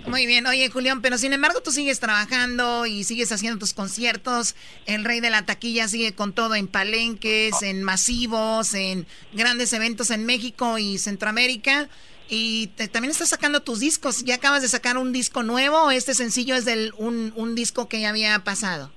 Muy 0.06 0.24
bien, 0.24 0.46
oye 0.46 0.70
Julián, 0.70 1.02
pero 1.02 1.18
sin 1.18 1.32
embargo 1.32 1.60
tú 1.64 1.72
sigues 1.72 1.98
trabajando 1.98 2.86
y 2.86 3.02
sigues 3.02 3.32
haciendo 3.32 3.58
tus 3.58 3.74
conciertos. 3.74 4.54
El 4.86 5.04
rey 5.04 5.18
de 5.20 5.30
la 5.30 5.42
taquilla 5.44 5.88
sigue 5.88 6.14
con 6.14 6.32
todo 6.32 6.54
en 6.54 6.68
palenques, 6.68 7.60
en 7.62 7.82
masivos, 7.82 8.74
en 8.74 9.06
grandes 9.32 9.72
eventos 9.72 10.10
en 10.12 10.24
México 10.24 10.78
y 10.78 10.98
Centroamérica. 10.98 11.88
Y 12.28 12.68
te- 12.76 12.86
también 12.88 13.10
estás 13.10 13.28
sacando 13.30 13.60
tus 13.60 13.80
discos. 13.80 14.24
¿Ya 14.24 14.36
acabas 14.36 14.62
de 14.62 14.68
sacar 14.68 14.96
un 14.96 15.12
disco 15.12 15.42
nuevo 15.42 15.90
este 15.90 16.14
sencillo 16.14 16.54
es 16.54 16.64
del 16.64 16.92
un, 16.98 17.54
disco 17.56 17.88
que 17.88 18.00
ya 18.00 18.10
había 18.10 18.38
pasado? 18.40 18.90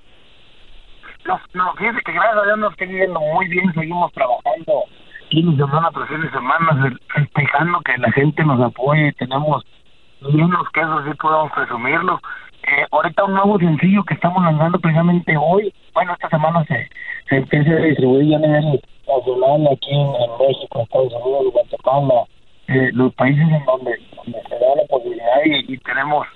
No, 1.26 1.40
no, 1.54 1.74
que 1.74 1.84
gracias 1.86 2.36
a 2.36 2.44
Dios 2.44 2.58
nos 2.58 2.72
está 2.72 2.84
yendo 2.86 3.20
muy 3.20 3.48
bien. 3.48 3.72
Seguimos 3.74 4.12
trabajando 4.12 4.84
fin 5.30 5.50
de 5.50 5.56
semana 5.64 5.90
tras 5.92 6.08
fin 6.08 6.20
de 6.22 6.30
semana, 6.30 6.96
festejando 7.14 7.80
que 7.84 7.98
la 7.98 8.10
gente 8.12 8.44
nos 8.44 8.60
apoye. 8.60 9.12
Tenemos 9.18 9.64
llenos 10.28 10.68
que 10.72 10.80
eso 10.80 11.04
sí 11.04 11.10
podemos 11.20 11.52
presumirlo. 11.52 12.20
Eh, 12.62 12.86
ahorita 12.90 13.24
un 13.24 13.34
nuevo 13.34 13.58
sencillo 13.58 14.04
que 14.04 14.14
estamos 14.14 14.42
lanzando 14.44 14.78
precisamente 14.78 15.36
hoy. 15.36 15.72
Bueno, 15.94 16.12
esta 16.12 16.28
semana 16.28 16.64
se, 16.64 16.88
se 17.28 17.36
empieza 17.36 17.70
a 17.70 17.76
distribuir 17.76 18.28
ya 18.28 18.36
a 18.36 18.40
nivel 18.40 18.80
nacional 19.08 19.68
aquí 19.72 19.90
en, 19.90 20.08
México, 20.38 20.82
Estados 20.82 21.12
Unidos, 21.12 21.52
Guatemala, 21.52 22.24
eh, 22.68 22.90
los 22.92 23.14
países 23.14 23.42
en 23.42 23.64
donde, 23.64 23.96
se 24.24 24.58
da 24.58 24.76
la 24.76 24.86
posibilidad 24.88 25.44
y, 25.44 25.78
tenemos 25.78 26.26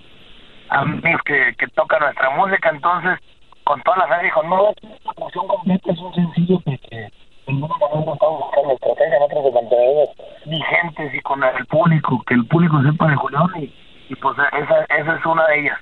amigos 0.71 1.21
que, 1.25 1.55
que 1.59 1.69
tocan 1.69 2.01
nuestra 2.01 2.31
música, 2.31 2.71
entonces 2.71 3.19
con 3.65 3.81
toda 3.83 3.99
la 3.99 4.09
fe 4.09 4.25
dijo, 4.25 4.43
no, 4.43 4.75
la 5.05 5.15
canción 5.15 5.47
completa 5.47 5.93
es 5.93 5.99
un 5.99 6.15
sencillo 6.15 6.61
que, 6.65 6.79
que 6.79 7.09
momento 7.53 8.15
estamos 8.15 8.41
buscando 8.41 8.73
estrategia, 8.73 9.19
nosotros 9.21 9.71
de 9.71 10.51
vigentes 10.51 11.15
y 11.15 11.21
con 11.21 11.43
el 11.43 11.67
público, 11.67 12.23
que 12.27 12.35
el 12.35 12.47
público 12.47 12.83
sepa 12.83 13.09
de 13.09 13.17
Julián 13.17 13.51
y, 13.57 13.75
y 14.09 14.15
pues 14.17 14.37
esa, 14.39 14.85
esa 14.85 15.17
es 15.17 15.27
una 15.27 15.47
de 15.49 15.61
ellas. 15.61 15.79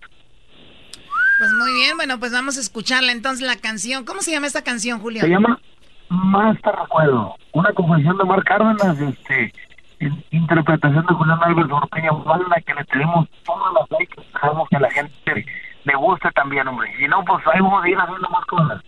Pues 1.38 1.50
muy 1.58 1.72
bien, 1.74 1.96
bueno, 1.96 2.18
pues 2.18 2.32
vamos 2.32 2.56
a 2.56 2.60
escucharla 2.60 3.12
entonces 3.12 3.46
la 3.46 3.56
canción. 3.56 4.04
¿Cómo 4.04 4.20
se 4.20 4.30
llama 4.30 4.46
esta 4.46 4.62
canción, 4.62 5.00
Julio? 5.00 5.20
Se 5.20 5.28
llama 5.28 5.58
Más 6.08 6.60
te 6.60 6.70
recuerdo, 6.70 7.36
una 7.52 7.72
composición 7.72 8.18
de 8.18 8.24
Mar 8.24 8.44
Cárdenas, 8.44 9.00
este, 9.00 9.52
interpretación 10.30 11.06
de 11.06 11.14
Julián 11.14 11.38
Álvarez 11.42 11.70
Orpeña 11.70 12.12
Banda, 12.12 12.56
que 12.66 12.74
le 12.74 12.84
tenemos 12.84 13.28
todas 13.44 13.72
las 13.74 13.90
likes, 13.90 14.22
dejamos 14.32 14.68
que 14.68 14.78
la 14.78 14.90
gente 14.90 15.46
le 15.84 15.94
guste 15.96 16.30
también, 16.32 16.68
hombre. 16.68 16.92
Si 16.98 17.08
no, 17.08 17.24
pues 17.24 17.44
ahí 17.46 17.60
vamos 17.60 17.84
a 17.84 17.88
ir 17.88 17.98
haciendo 17.98 18.28
más 18.28 18.44
cosas. 18.46 18.82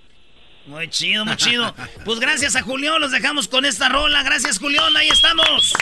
Muy 0.66 0.89
chido, 0.89 1.24
muy 1.24 1.36
chido. 1.36 1.74
Pues 2.05 2.20
gracias 2.20 2.57
a 2.57 2.62
Julián, 2.62 3.01
los 3.01 3.12
dejamos 3.12 3.49
con 3.49 3.65
esta 3.65 3.89
rola. 3.89 4.23
Gracias, 4.23 4.59
Julián, 4.59 4.97
ahí 4.97 5.09
estamos. 5.09 5.74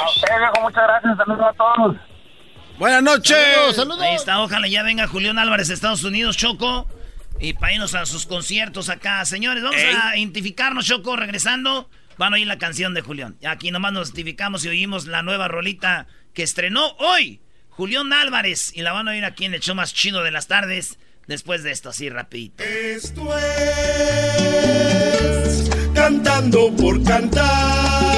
A 0.00 0.60
muchas 0.60 0.82
gracias. 0.82 1.16
Saludos 1.16 1.46
a 1.48 1.52
todos. 1.52 1.96
Buenas 2.78 3.02
noches. 3.02 3.74
Saludos, 3.74 4.00
Ahí 4.00 4.14
está, 4.14 4.40
ojalá 4.40 4.68
ya 4.68 4.82
venga 4.82 5.06
Julián 5.06 5.38
Álvarez 5.38 5.68
de 5.68 5.74
Estados 5.74 6.04
Unidos, 6.04 6.36
Choco. 6.36 6.88
Y 7.40 7.52
para 7.54 7.74
irnos 7.74 7.94
a 7.94 8.06
sus 8.06 8.26
conciertos 8.26 8.88
acá. 8.88 9.24
Señores, 9.24 9.62
vamos 9.62 9.80
a 9.80 10.16
identificarnos, 10.16 10.86
Choco, 10.86 11.16
regresando. 11.16 11.88
Van 12.16 12.32
a 12.32 12.36
oír 12.36 12.46
la 12.48 12.58
canción 12.58 12.94
de 12.94 13.02
Julián. 13.02 13.36
Aquí 13.46 13.70
nomás 13.70 13.92
nos 13.92 14.08
identificamos 14.08 14.64
y 14.64 14.68
oímos 14.68 15.06
la 15.06 15.22
nueva 15.22 15.46
rolita 15.46 16.08
que 16.34 16.42
estrenó 16.42 16.88
hoy 16.98 17.40
Julián 17.68 18.12
Álvarez. 18.12 18.72
Y 18.74 18.82
la 18.82 18.92
van 18.92 19.06
a 19.06 19.12
oír 19.12 19.24
aquí 19.24 19.44
en 19.44 19.54
el 19.54 19.60
show 19.60 19.76
más 19.76 19.94
chido 19.94 20.24
de 20.24 20.32
las 20.32 20.48
tardes. 20.48 20.98
Después 21.28 21.62
de 21.62 21.70
esto, 21.70 21.90
así 21.90 22.08
rapidito. 22.08 22.64
Esto 22.64 23.38
es 23.38 23.70
Cantando 25.94 26.74
por 26.74 27.02
Cantar 27.04 28.08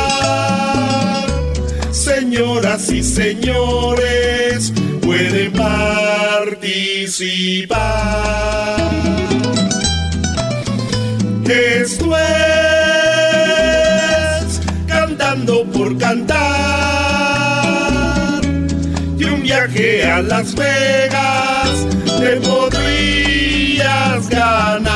Señoras 1.90 2.90
y 2.90 3.02
señores, 3.02 4.72
pueden 5.02 5.52
participar. 5.52 6.70
Esto 11.44 12.16
es 12.16 12.22
Cantando 14.86 15.64
por 15.72 15.98
Cantar. 15.98 16.80
Viaje 19.66 20.10
a 20.10 20.22
Las 20.22 20.54
Vegas 20.54 21.86
te 22.18 22.36
podrías 22.36 24.28
ganar. 24.30 24.88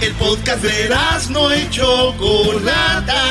El 0.00 0.12
podcast 0.14 0.62
de 0.62 0.88
no 1.30 1.52
y 1.52 1.68
Chocolata. 1.70 3.24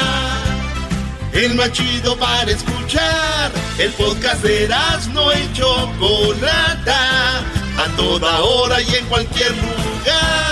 El 1.32 1.56
más 1.56 1.72
chido 1.72 2.18
para 2.18 2.52
escuchar. 2.52 3.50
El 3.78 3.92
podcast 3.92 4.44
de 4.44 4.68
no 5.14 5.32
y 5.32 5.54
Chocolata. 5.54 7.40
A 7.78 7.88
toda 7.96 8.42
hora 8.42 8.82
y 8.82 8.94
en 8.94 9.06
cualquier 9.06 9.52
lugar. 9.52 10.51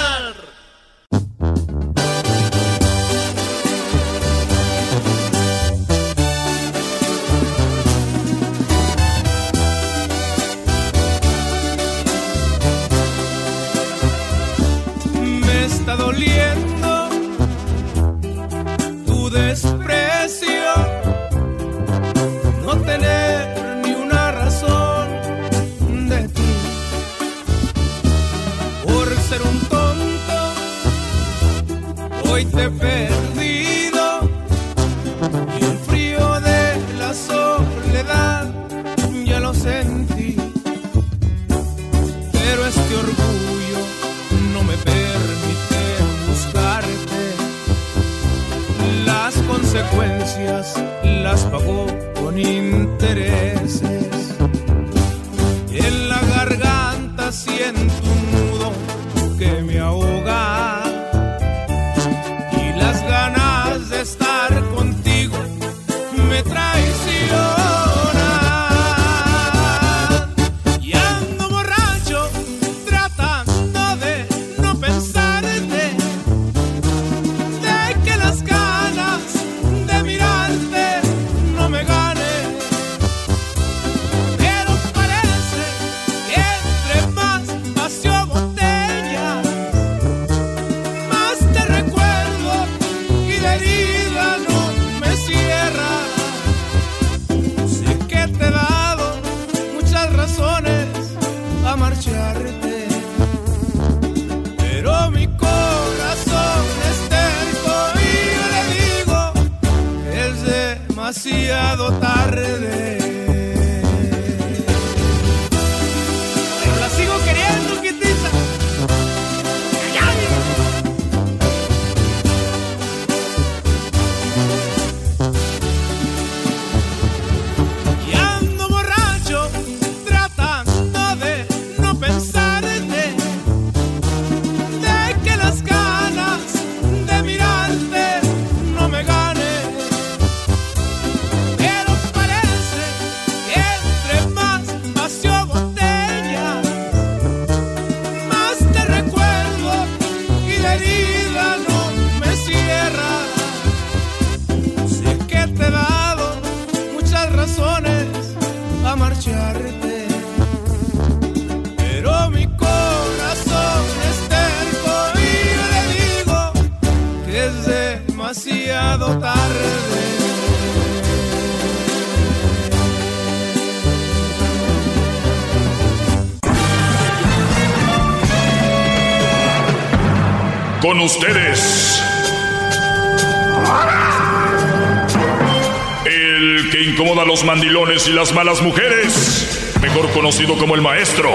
Y 188.09 188.13
las 188.13 188.33
malas 188.33 188.61
mujeres, 188.61 189.73
mejor 189.81 190.09
conocido 190.11 190.57
como 190.57 190.75
el 190.75 190.81
maestro. 190.81 191.29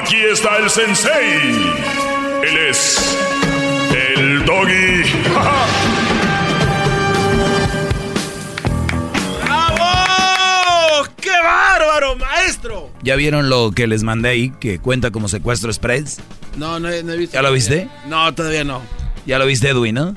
Aquí 0.00 0.16
está 0.16 0.56
el 0.58 0.68
sensei. 0.70 1.72
Él 2.42 2.58
es 2.70 3.16
el 4.16 4.44
doggy. 4.44 5.02
¡Bravo! 9.44 11.06
¡Qué 11.20 11.30
bárbaro, 11.30 12.16
maestro! 12.16 12.90
¿Ya 13.02 13.16
vieron 13.16 13.48
lo 13.48 13.72
que 13.72 13.86
les 13.86 14.02
mandé 14.02 14.28
ahí, 14.30 14.50
que 14.60 14.78
cuenta 14.78 15.10
como 15.10 15.28
secuestro 15.28 15.70
express? 15.70 16.18
No, 16.56 16.80
no, 16.80 16.88
he- 16.88 17.02
no 17.02 17.12
he 17.12 17.16
visto. 17.16 17.34
¿Ya 17.34 17.42
lo 17.42 17.52
viste? 17.52 17.88
No, 18.08 18.34
todavía 18.34 18.64
no. 18.64 18.82
Ya 19.26 19.38
lo 19.38 19.46
viste, 19.46 19.68
Edwin, 19.70 19.94
¿no? 19.96 20.14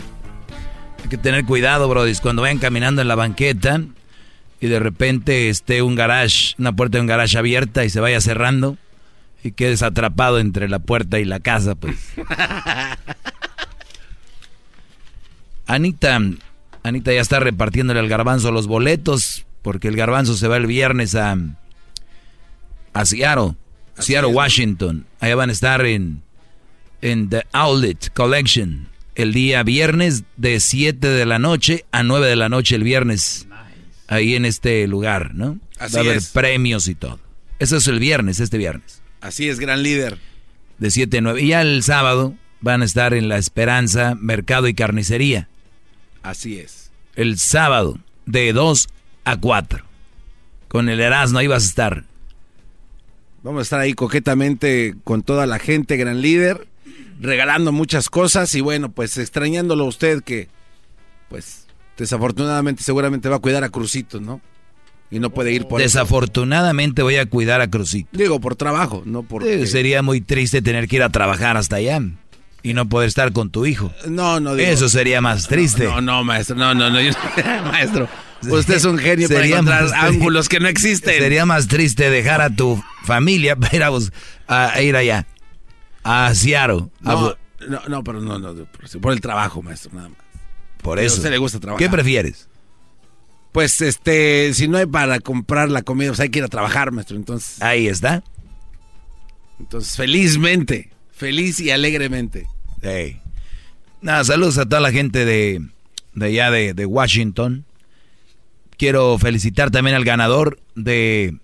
Hay 1.03 1.09
que 1.09 1.17
tener 1.17 1.45
cuidado, 1.45 1.87
Brody, 1.87 2.13
cuando 2.15 2.41
vayan 2.41 2.59
caminando 2.59 3.01
en 3.01 3.07
la 3.07 3.15
banqueta 3.15 3.81
y 4.59 4.67
de 4.67 4.79
repente 4.79 5.49
esté 5.49 5.81
un 5.81 5.95
garage, 5.95 6.55
una 6.57 6.75
puerta 6.75 6.97
de 6.97 7.01
un 7.01 7.07
garage 7.07 7.37
abierta 7.37 7.85
y 7.85 7.89
se 7.89 7.99
vaya 7.99 8.19
cerrando 8.21 8.77
y 9.43 9.51
quedes 9.51 9.83
atrapado 9.83 10.39
entre 10.39 10.67
la 10.67 10.79
puerta 10.79 11.19
y 11.19 11.25
la 11.25 11.39
casa, 11.39 11.75
pues. 11.75 11.95
Anita, 15.65 16.19
Anita 16.83 17.13
ya 17.13 17.21
está 17.21 17.39
repartiéndole 17.39 17.99
al 17.99 18.09
garbanzo 18.09 18.51
los 18.51 18.67
boletos 18.67 19.45
porque 19.61 19.87
el 19.87 19.95
garbanzo 19.95 20.35
se 20.35 20.47
va 20.47 20.57
el 20.57 20.67
viernes 20.67 21.15
a, 21.15 21.37
a 22.93 23.05
Seattle, 23.05 23.55
Seattle, 23.97 24.31
Washington. 24.31 25.05
Allá 25.19 25.35
van 25.35 25.49
a 25.49 25.53
estar 25.53 25.85
en, 25.85 26.23
en 27.01 27.29
The 27.29 27.45
Outlet 27.53 28.11
Collection 28.13 28.87
el 29.15 29.33
día 29.33 29.63
viernes 29.63 30.23
de 30.37 30.61
7 30.61 31.05
de 31.07 31.25
la 31.25 31.39
noche 31.39 31.85
a 31.91 32.03
9 32.03 32.27
de 32.27 32.35
la 32.37 32.47
noche 32.47 32.75
el 32.75 32.83
viernes. 32.83 33.48
Ahí 34.09 34.35
en 34.35 34.43
este 34.43 34.85
lugar, 34.87 35.35
¿no? 35.35 35.59
Así 35.77 35.93
Va 35.93 36.01
a 36.01 36.03
haber 36.03 36.17
es. 36.17 36.29
premios 36.29 36.87
y 36.87 36.95
todo. 36.95 37.19
Eso 37.59 37.77
es 37.77 37.87
el 37.87 37.99
viernes, 37.99 38.39
este 38.39 38.57
viernes. 38.57 39.01
Así 39.21 39.47
es, 39.47 39.59
gran 39.59 39.83
líder. 39.83 40.17
De 40.79 40.89
7 40.91 41.19
a 41.19 41.21
9. 41.21 41.41
Y 41.41 41.47
ya 41.49 41.61
el 41.61 41.83
sábado 41.83 42.33
van 42.61 42.81
a 42.81 42.85
estar 42.85 43.13
en 43.13 43.29
La 43.29 43.37
Esperanza, 43.37 44.15
Mercado 44.19 44.67
y 44.67 44.73
Carnicería. 44.73 45.47
Así 46.23 46.57
es. 46.59 46.89
El 47.15 47.37
sábado 47.37 47.99
de 48.25 48.51
2 48.51 48.89
a 49.25 49.37
4. 49.37 49.85
Con 50.67 50.89
el 50.89 50.99
Erasmo 50.99 51.39
ahí 51.39 51.47
vas 51.47 51.63
a 51.63 51.67
estar. 51.67 52.03
Vamos 53.43 53.59
a 53.59 53.63
estar 53.63 53.79
ahí 53.79 53.93
coquetamente 53.93 54.95
con 55.03 55.23
toda 55.23 55.45
la 55.45 55.59
gente, 55.59 55.97
gran 55.97 56.21
líder, 56.21 56.67
regalando 57.21 57.71
muchas 57.71 58.09
cosas 58.09 58.53
y 58.55 58.61
bueno, 58.61 58.91
pues 58.91 59.17
extrañándolo 59.17 59.85
a 59.85 59.87
usted 59.87 60.23
que, 60.23 60.49
pues, 61.29 61.65
desafortunadamente 61.99 62.83
seguramente 62.83 63.29
va 63.29 63.35
a 63.37 63.39
cuidar 63.39 63.63
a 63.63 63.69
Crucito, 63.69 64.19
¿no? 64.19 64.41
Y 65.11 65.19
no 65.19 65.31
puede 65.31 65.51
ir 65.51 65.65
por 65.67 65.81
eso. 65.81 65.87
Desafortunadamente 65.99 67.01
voy 67.01 67.15
a 67.17 67.25
cuidar 67.25 67.61
a 67.61 67.67
Crucito. 67.69 68.09
Digo, 68.11 68.39
por 68.39 68.55
trabajo, 68.55 69.01
no 69.05 69.23
por... 69.23 69.43
Eh, 69.45 69.65
Sería 69.67 70.01
muy 70.03 70.21
triste 70.21 70.61
tener 70.61 70.87
que 70.87 70.97
ir 70.97 71.03
a 71.03 71.09
trabajar 71.09 71.57
hasta 71.57 71.77
allá 71.77 71.99
y 72.61 72.73
no 72.73 72.87
poder 72.87 73.07
estar 73.07 73.31
con 73.31 73.49
tu 73.49 73.65
hijo. 73.65 73.91
No, 74.07 74.39
no 74.39 74.53
digo- 74.55 74.69
Eso 74.69 74.87
sería 74.89 75.19
más 75.21 75.47
triste. 75.47 75.85
No, 75.85 75.99
no, 76.01 76.23
maestro, 76.23 76.55
no, 76.55 76.73
no, 76.75 76.89
no. 76.91 77.01
yo- 77.01 77.11
maestro, 77.71 78.07
usted 78.41 78.75
es 78.75 78.85
un 78.85 78.99
genio 78.99 79.27
para 79.29 79.45
encontrar 79.47 79.83
más 79.85 79.93
ángulos 79.93 80.47
que 80.47 80.59
no 80.59 80.67
existen. 80.67 81.17
Sería 81.17 81.45
más 81.47 81.67
triste 81.67 82.09
dejar 82.11 82.41
a 82.41 82.49
tu 82.51 82.81
familia 83.03 83.55
para 83.55 83.75
ir, 83.77 83.83
a, 84.47 84.81
ir 84.81 84.95
allá. 84.95 85.25
A 86.03 86.33
Seattle. 86.35 86.85
No, 87.01 87.35
no, 87.67 87.81
no, 87.87 88.03
pero 88.03 88.21
no, 88.21 88.37
no, 88.37 88.53
por 89.01 89.13
el 89.13 89.21
trabajo, 89.21 89.61
maestro, 89.63 89.91
nada 89.95 90.09
más. 90.09 90.17
Por 90.81 90.99
eso. 90.99 91.17
usted 91.17 91.29
le 91.29 91.37
gusta 91.37 91.59
trabajar. 91.59 91.85
¿Qué 91.85 91.91
prefieres? 91.91 92.47
Pues, 93.51 93.81
este, 93.81 94.53
si 94.53 94.67
no 94.67 94.77
hay 94.77 94.85
para 94.85 95.19
comprar 95.19 95.69
la 95.69 95.81
comida, 95.81 96.09
pues 96.09 96.19
hay 96.19 96.29
que 96.29 96.39
ir 96.39 96.45
a 96.45 96.49
trabajar, 96.49 96.91
maestro, 96.91 97.17
entonces. 97.17 97.61
Ahí 97.61 97.87
está. 97.87 98.23
Entonces, 99.59 99.95
felizmente, 99.97 100.89
feliz 101.11 101.59
y 101.59 101.71
alegremente. 101.71 102.47
Hey. 102.81 103.19
Nada, 104.01 104.23
saludos 104.23 104.57
a 104.57 104.65
toda 104.65 104.79
la 104.79 104.91
gente 104.91 105.25
de, 105.25 105.61
de 106.13 106.25
allá 106.25 106.51
de, 106.51 106.73
de 106.73 106.85
Washington. 106.85 107.65
Quiero 108.77 109.17
felicitar 109.17 109.71
también 109.71 109.95
al 109.95 110.05
ganador 110.05 110.59
de, 110.75 111.35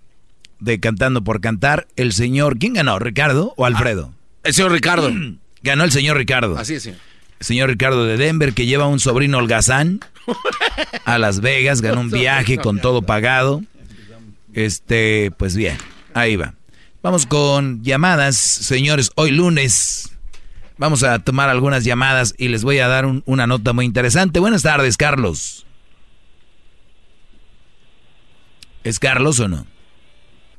de 0.59 0.79
Cantando 0.79 1.23
por 1.23 1.41
Cantar, 1.41 1.87
el 1.97 2.13
señor. 2.13 2.57
¿Quién 2.59 2.73
ganó? 2.73 2.97
¿Ricardo 2.99 3.53
o 3.57 3.65
Alfredo? 3.65 4.13
el 4.43 4.53
señor 4.53 4.71
Ricardo. 4.71 5.11
Ganó 5.63 5.83
el 5.83 5.91
señor 5.91 6.15
Ricardo. 6.15 6.59
Así 6.59 6.75
es, 6.75 6.83
señor. 6.83 6.99
Señor 7.45 7.69
Ricardo 7.69 8.05
de 8.05 8.17
Denver, 8.17 8.53
que 8.53 8.65
lleva 8.65 8.87
un 8.87 8.99
sobrino 8.99 9.37
holgazán 9.37 9.99
a 11.05 11.17
Las 11.19 11.41
Vegas, 11.41 11.81
ganó 11.81 12.01
un 12.01 12.09
viaje 12.11 12.57
con 12.57 12.81
todo 12.81 13.01
pagado. 13.03 13.61
Este, 14.53 15.31
pues 15.37 15.55
bien, 15.55 15.77
ahí 16.13 16.35
va. 16.37 16.55
Vamos 17.03 17.25
con 17.27 17.83
llamadas, 17.83 18.35
señores. 18.35 19.11
Hoy 19.15 19.29
lunes 19.31 20.11
vamos 20.77 21.03
a 21.03 21.19
tomar 21.19 21.49
algunas 21.49 21.83
llamadas 21.83 22.33
y 22.37 22.47
les 22.47 22.63
voy 22.63 22.79
a 22.79 22.87
dar 22.87 23.05
un- 23.05 23.21
una 23.27 23.45
nota 23.45 23.73
muy 23.73 23.85
interesante. 23.85 24.39
Buenas 24.39 24.63
tardes, 24.63 24.97
Carlos. 24.97 25.65
¿Es 28.83 28.99
Carlos 28.99 29.39
o 29.39 29.47
no? 29.47 29.65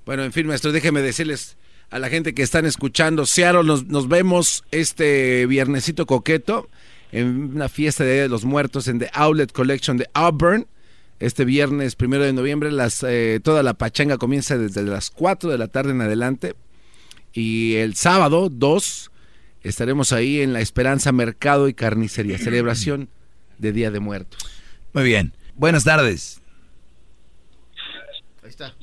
Bueno, 0.04 0.22
en 0.24 0.32
fin, 0.32 0.46
maestro, 0.46 0.72
déjeme 0.72 1.00
decirles 1.02 1.56
a 1.90 1.98
la 1.98 2.08
gente 2.08 2.34
que 2.34 2.42
están 2.42 2.66
escuchando, 2.66 3.26
Seattle, 3.26 3.64
nos, 3.64 3.86
nos 3.86 4.08
vemos 4.08 4.64
este 4.70 5.46
viernesito 5.46 6.06
coqueto 6.06 6.68
en 7.12 7.54
una 7.54 7.68
fiesta 7.68 8.04
de 8.04 8.14
Día 8.14 8.22
de 8.22 8.28
los 8.28 8.44
Muertos 8.44 8.88
en 8.88 8.98
The 8.98 9.10
Outlet 9.12 9.52
Collection 9.52 9.96
de 9.96 10.08
Auburn. 10.12 10.66
Este 11.18 11.44
viernes 11.44 11.96
primero 11.96 12.24
de 12.24 12.32
noviembre, 12.32 12.70
las, 12.70 13.02
eh, 13.02 13.40
toda 13.42 13.62
la 13.62 13.74
pachanga 13.74 14.18
comienza 14.18 14.58
desde 14.58 14.82
las 14.82 15.10
4 15.10 15.50
de 15.50 15.58
la 15.58 15.68
tarde 15.68 15.92
en 15.92 16.02
adelante. 16.02 16.54
Y 17.32 17.76
el 17.76 17.94
sábado 17.94 18.48
2 18.50 19.10
estaremos 19.62 20.12
ahí 20.12 20.40
en 20.40 20.52
La 20.52 20.60
Esperanza 20.60 21.12
Mercado 21.12 21.68
y 21.68 21.74
Carnicería, 21.74 22.38
celebración 22.38 23.08
de 23.58 23.72
Día 23.72 23.90
de 23.90 24.00
Muertos. 24.00 24.38
Muy 24.92 25.04
bien. 25.04 25.32
Buenas 25.54 25.84
tardes. 25.84 26.42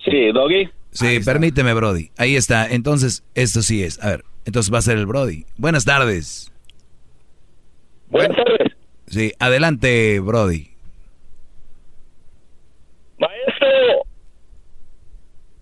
Sí, 0.03 0.31
Doggy. 0.34 0.69
Sí, 0.93 1.19
permíteme, 1.19 1.73
Brody. 1.73 2.11
Ahí 2.17 2.35
está. 2.35 2.67
Entonces, 2.67 3.23
esto 3.33 3.61
sí 3.61 3.83
es. 3.83 4.01
A 4.03 4.11
ver, 4.11 4.23
entonces 4.45 4.73
va 4.73 4.77
a 4.77 4.81
ser 4.83 4.97
el 4.97 5.05
Brody. 5.05 5.45
Buenas 5.57 5.85
tardes. 5.85 6.51
Buenas 8.09 8.37
tardes. 8.37 8.73
Sí, 9.07 9.33
adelante, 9.39 10.19
Brody. 10.19 10.69
Maestro. 13.17 13.67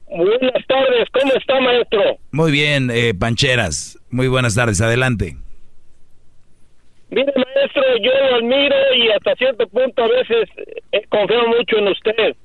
Buenas 0.09 0.67
tardes. 0.67 1.07
¿Cómo 1.13 1.33
está, 1.33 1.61
maestro? 1.61 2.17
Muy 2.31 2.51
bien, 2.51 2.91
eh, 2.91 3.13
Pancheras. 3.13 3.97
Muy 4.09 4.27
buenas 4.27 4.55
tardes. 4.55 4.81
Adelante. 4.81 5.37
Mire, 7.09 7.31
maestro, 7.35 7.83
yo 8.01 8.11
lo 8.29 8.35
admiro 8.37 8.75
y 8.95 9.09
hasta 9.11 9.35
cierto 9.35 9.67
punto 9.67 10.03
a 10.03 10.07
veces 10.07 10.49
eh, 10.91 11.01
confío 11.09 11.47
mucho 11.47 11.77
en 11.77 11.87
usted. 11.87 12.35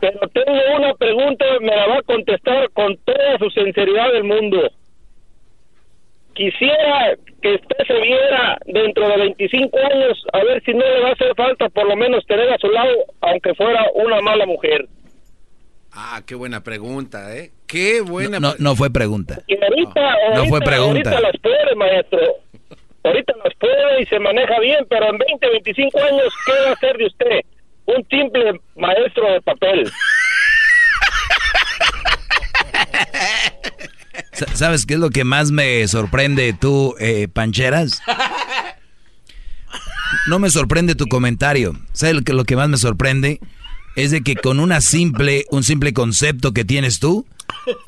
Pero 0.00 0.20
tengo 0.28 0.52
una 0.76 0.94
pregunta, 0.94 1.44
me 1.60 1.74
la 1.74 1.86
va 1.88 1.96
a 1.98 2.02
contestar 2.02 2.70
con 2.70 2.96
toda 2.98 3.38
su 3.38 3.50
sinceridad 3.50 4.12
del 4.12 4.24
mundo. 4.24 4.70
Quisiera 6.34 7.16
que 7.42 7.54
usted 7.54 7.76
se 7.86 8.00
viera 8.00 8.58
dentro 8.66 9.08
de 9.08 9.16
25 9.16 9.76
años, 9.92 10.24
a 10.32 10.38
ver 10.44 10.62
si 10.64 10.72
no 10.72 10.80
le 10.86 11.00
va 11.02 11.08
a 11.08 11.12
hacer 11.12 11.34
falta 11.36 11.68
por 11.68 11.88
lo 11.88 11.96
menos 11.96 12.24
tener 12.26 12.48
a 12.50 12.58
su 12.58 12.68
lado, 12.68 12.92
aunque 13.22 13.54
fuera 13.54 13.84
una 13.94 14.20
mala 14.20 14.46
mujer. 14.46 14.86
Ah, 15.92 16.20
qué 16.24 16.36
buena 16.36 16.62
pregunta, 16.62 17.34
¿eh? 17.36 17.50
Qué 17.66 18.00
buena 18.02 18.38
No, 18.38 18.52
no 18.60 18.76
fue 18.76 18.90
pregunta. 18.90 19.40
Y 19.48 19.54
ahorita, 19.60 20.12
No 20.36 20.44
fue 20.44 20.58
ahorita- 20.58 20.64
pregunta. 20.64 21.10
Ahorita 21.10 21.20
las 21.20 21.40
puede, 21.42 21.74
maestro. 21.74 22.20
Ahorita 23.02 23.32
las 23.44 23.54
puede 23.54 24.02
y 24.02 24.06
se 24.06 24.18
maneja 24.20 24.60
bien, 24.60 24.86
pero 24.88 25.10
en 25.10 25.18
20, 25.18 25.48
25 25.50 25.98
años, 25.98 26.32
¿qué 26.46 26.52
va 26.62 26.68
a 26.68 26.72
hacer 26.72 26.96
de 26.98 27.06
usted? 27.06 27.40
Un 27.88 28.06
simple 28.10 28.60
maestro 28.76 29.32
de 29.32 29.40
papel. 29.40 29.90
Sa- 34.32 34.54
¿Sabes 34.54 34.84
qué 34.86 34.94
es 34.94 35.00
lo 35.00 35.10
que 35.10 35.24
más 35.24 35.50
me 35.50 35.86
sorprende 35.88 36.52
tú, 36.52 36.94
eh, 37.00 37.28
Pancheras? 37.32 38.00
No 40.26 40.38
me 40.38 40.50
sorprende 40.50 40.94
tu 40.94 41.06
comentario. 41.06 41.72
¿Sabes 41.92 42.14
lo 42.16 42.22
que, 42.22 42.32
lo 42.34 42.44
que 42.44 42.56
más 42.56 42.68
me 42.68 42.76
sorprende? 42.76 43.40
Es 43.96 44.10
de 44.10 44.22
que 44.22 44.36
con 44.36 44.60
una 44.60 44.80
simple, 44.80 45.46
un 45.50 45.64
simple 45.64 45.92
concepto 45.92 46.52
que 46.52 46.64
tienes 46.64 47.00
tú, 47.00 47.26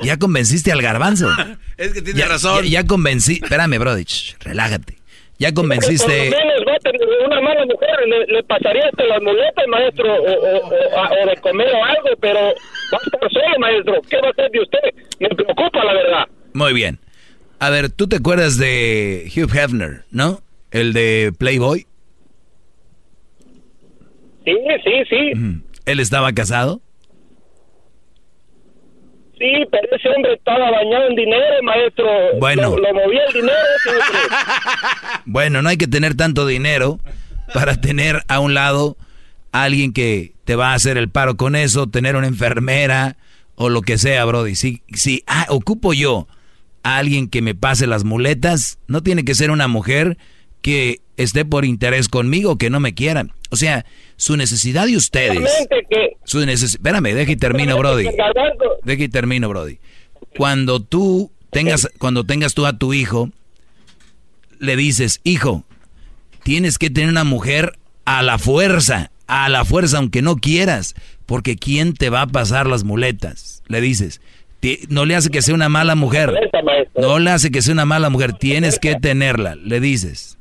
ya 0.00 0.18
convenciste 0.18 0.72
al 0.72 0.82
garbanzo. 0.82 1.28
Es 1.76 1.92
que 1.92 2.02
tiene 2.02 2.20
Ya, 2.20 2.26
razón. 2.28 2.64
ya, 2.64 2.70
ya 2.82 2.86
convencí. 2.86 3.40
Espérame, 3.42 3.78
Brody, 3.78 4.04
shh, 4.04 4.34
relájate. 4.40 4.96
Ya 5.40 5.52
convenciste. 5.52 6.06
lo 6.30 6.36
menos 6.36 6.62
va 6.68 6.74
a 6.74 6.78
tener 6.78 7.00
una 7.26 7.40
mala 7.40 7.64
mujer, 7.66 7.88
le, 8.06 8.26
le 8.26 8.42
pasaría 8.44 8.84
hasta 8.84 9.04
las 9.06 9.22
muletas, 9.22 9.64
maestro, 9.68 10.04
o, 10.14 10.32
o- 10.32 10.68
o- 10.68 10.98
a- 10.98 11.10
o 11.10 11.26
de 11.30 11.36
comer 11.40 11.68
o 11.74 11.82
algo, 11.84 12.08
pero 12.20 12.38
va 12.40 12.98
a 12.98 13.04
estar 13.04 13.30
solo, 13.32 13.58
maestro. 13.58 13.94
¿Qué 14.08 14.16
va 14.20 14.28
a 14.28 14.30
hacer 14.30 14.50
de 14.50 14.60
usted? 14.60 14.78
Me 15.18 15.28
preocupa, 15.30 15.82
la 15.84 15.92
verdad. 15.94 16.24
Muy 16.52 16.72
bien. 16.74 16.98
A 17.58 17.70
ver, 17.70 17.90
¿tú 17.90 18.06
te 18.06 18.16
acuerdas 18.16 18.58
de 18.58 19.30
Hugh 19.34 19.50
Hefner, 19.54 20.04
no? 20.10 20.40
El 20.70 20.92
de 20.92 21.32
Playboy. 21.38 21.86
Sí, 24.44 24.52
sí, 24.84 24.92
sí. 25.08 25.32
¿Él 25.86 26.00
estaba 26.00 26.32
casado? 26.32 26.80
Sí, 29.40 29.50
pero 29.70 29.96
ese 29.96 30.08
hombre 30.10 30.34
estaba 30.34 30.70
bañado 30.70 31.08
en 31.08 31.16
dinero, 31.16 31.62
maestro. 31.62 32.06
Bueno. 32.38 32.70
Movía 32.72 33.24
el 33.26 33.32
dinero. 33.32 33.56
Bueno, 35.24 35.62
no 35.62 35.68
hay 35.68 35.76
que 35.76 35.86
tener 35.86 36.14
tanto 36.14 36.46
dinero 36.46 36.98
para 37.54 37.80
tener 37.80 38.22
a 38.28 38.40
un 38.40 38.52
lado 38.52 38.96
a 39.52 39.64
alguien 39.64 39.92
que 39.92 40.32
te 40.44 40.56
va 40.56 40.72
a 40.72 40.74
hacer 40.74 40.96
el 40.98 41.08
paro 41.08 41.36
con 41.36 41.56
eso, 41.56 41.88
tener 41.88 42.16
una 42.16 42.26
enfermera 42.26 43.16
o 43.54 43.68
lo 43.68 43.82
que 43.82 43.96
sea, 43.96 44.24
Brody. 44.24 44.56
Si, 44.56 44.82
si 44.92 45.22
ah, 45.26 45.46
ocupo 45.48 45.92
yo 45.92 46.26
a 46.82 46.98
alguien 46.98 47.28
que 47.28 47.42
me 47.42 47.54
pase 47.54 47.86
las 47.86 48.04
muletas, 48.04 48.78
no 48.88 49.02
tiene 49.02 49.24
que 49.24 49.34
ser 49.34 49.50
una 49.50 49.68
mujer 49.68 50.18
que 50.62 51.00
esté 51.16 51.44
por 51.44 51.64
interés 51.64 52.08
conmigo, 52.08 52.58
que 52.58 52.70
no 52.70 52.80
me 52.80 52.94
quiera. 52.94 53.26
O 53.50 53.56
sea, 53.56 53.84
su 54.20 54.36
necesidad 54.36 54.86
de 54.86 54.96
ustedes. 54.96 55.38
Que- 55.68 56.16
Su 56.24 56.44
neces 56.44 56.74
Espérame, 56.74 57.14
deja 57.14 57.32
y 57.32 57.36
termino, 57.36 57.76
Brody. 57.78 58.04
Deja 58.84 59.02
y 59.04 59.08
termino, 59.08 59.48
Brody. 59.48 59.78
Cuando 60.36 60.80
tú 60.80 61.32
tengas, 61.50 61.88
cuando 61.98 62.24
tengas 62.24 62.52
tú 62.54 62.66
a 62.66 62.76
tu 62.76 62.92
hijo, 62.92 63.30
le 64.58 64.76
dices, 64.76 65.20
hijo, 65.24 65.64
tienes 66.42 66.78
que 66.78 66.90
tener 66.90 67.08
una 67.10 67.24
mujer 67.24 67.78
a 68.04 68.22
la 68.22 68.38
fuerza, 68.38 69.10
a 69.26 69.48
la 69.48 69.64
fuerza, 69.64 69.98
aunque 69.98 70.20
no 70.22 70.36
quieras, 70.36 70.94
porque 71.24 71.56
¿quién 71.56 71.94
te 71.94 72.10
va 72.10 72.22
a 72.22 72.26
pasar 72.26 72.66
las 72.66 72.84
muletas? 72.84 73.62
Le 73.68 73.80
dices, 73.80 74.20
"Ti- 74.60 74.80
no 74.88 75.06
le 75.06 75.16
hace 75.16 75.30
que 75.30 75.40
sea 75.42 75.54
una 75.54 75.68
mala 75.70 75.94
mujer, 75.94 76.30
no 77.00 77.18
le 77.18 77.30
hace 77.30 77.50
que 77.50 77.62
sea 77.62 77.72
una 77.72 77.86
mala 77.86 78.10
mujer, 78.10 78.34
tienes 78.34 78.78
que 78.78 78.96
tenerla, 78.96 79.54
le 79.54 79.80
dices. 79.80 80.36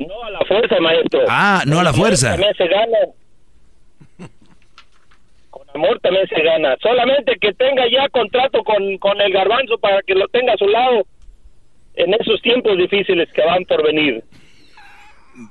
No 0.00 0.24
a 0.24 0.30
la 0.30 0.40
fuerza, 0.46 0.80
maestro. 0.80 1.20
Ah, 1.28 1.62
no 1.66 1.80
a 1.80 1.84
la 1.84 1.92
fuerza. 1.92 2.30
También 2.30 2.54
se 2.56 2.66
gana. 2.68 2.98
Con 5.50 5.62
amor 5.74 6.00
también 6.00 6.26
se 6.26 6.42
gana. 6.42 6.76
Solamente 6.80 7.36
que 7.38 7.52
tenga 7.52 7.82
ya 7.90 8.08
contrato 8.08 8.64
con, 8.64 8.96
con 8.98 9.20
el 9.20 9.30
garbanzo 9.32 9.76
para 9.78 10.00
que 10.02 10.14
lo 10.14 10.26
tenga 10.28 10.54
a 10.54 10.56
su 10.56 10.66
lado 10.66 11.04
en 11.94 12.14
esos 12.14 12.40
tiempos 12.40 12.78
difíciles 12.78 13.28
que 13.34 13.44
van 13.44 13.64
por 13.66 13.82
venir. 13.82 14.24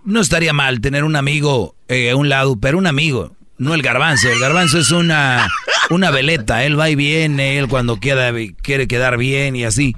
No 0.03 0.19
estaría 0.19 0.51
mal 0.51 0.81
tener 0.81 1.03
un 1.03 1.15
amigo 1.15 1.75
eh, 1.87 2.09
a 2.09 2.15
un 2.15 2.27
lado, 2.27 2.55
pero 2.59 2.77
un 2.79 2.87
amigo, 2.87 3.31
no 3.59 3.75
el 3.75 3.83
garbanzo. 3.83 4.29
El 4.31 4.39
garbanzo 4.39 4.79
es 4.79 4.91
una, 4.91 5.47
una 5.91 6.09
veleta, 6.09 6.65
él 6.65 6.79
va 6.79 6.89
y 6.89 6.95
viene, 6.95 7.59
él 7.59 7.67
cuando 7.67 7.99
queda, 7.99 8.31
quiere 8.63 8.87
quedar 8.87 9.17
bien 9.17 9.55
y 9.55 9.63
así. 9.63 9.93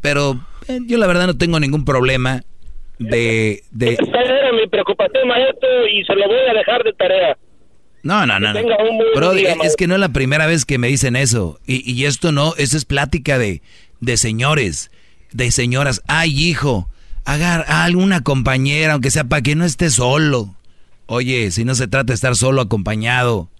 Pero 0.00 0.40
eh, 0.68 0.78
yo 0.86 0.96
la 0.96 1.06
verdad 1.06 1.26
no 1.26 1.36
tengo 1.36 1.60
ningún 1.60 1.84
problema 1.84 2.42
de... 2.98 3.62
de 3.70 3.94
Esa 3.94 4.20
era 4.20 4.52
mi 4.52 4.66
preocupación, 4.68 5.28
maestro, 5.28 5.86
y 5.88 6.04
se 6.04 6.14
lo 6.14 6.26
voy 6.26 6.38
a 6.50 6.54
dejar 6.54 6.84
de 6.84 6.92
tarea. 6.92 7.36
no, 8.02 8.26
no, 8.26 8.38
no. 8.38 8.52
no. 8.52 8.60
Brody, 9.14 9.40
día, 9.40 9.52
es 9.52 9.58
maestro. 9.58 9.76
que 9.78 9.86
no 9.86 9.94
es 9.94 10.00
la 10.00 10.10
primera 10.10 10.46
vez 10.46 10.64
que 10.64 10.78
me 10.78 10.88
dicen 10.88 11.16
eso. 11.16 11.58
Y, 11.66 11.90
y 11.90 12.04
esto 12.06 12.32
no, 12.32 12.54
eso 12.56 12.76
es 12.76 12.84
plática 12.84 13.38
de, 13.38 13.62
de 14.00 14.16
señores, 14.16 14.90
de 15.32 15.50
señoras. 15.50 16.02
Ay, 16.06 16.30
hijo, 16.38 16.88
agar 17.24 17.64
a 17.68 17.84
alguna 17.84 18.22
compañera, 18.22 18.94
aunque 18.94 19.10
sea 19.10 19.24
para 19.24 19.42
que 19.42 19.54
no 19.54 19.64
esté 19.64 19.90
solo. 19.90 20.56
Oye, 21.06 21.50
si 21.50 21.64
no 21.64 21.74
se 21.74 21.88
trata 21.88 22.12
de 22.12 22.14
estar 22.14 22.36
solo 22.36 22.60
acompañado, 22.60 23.50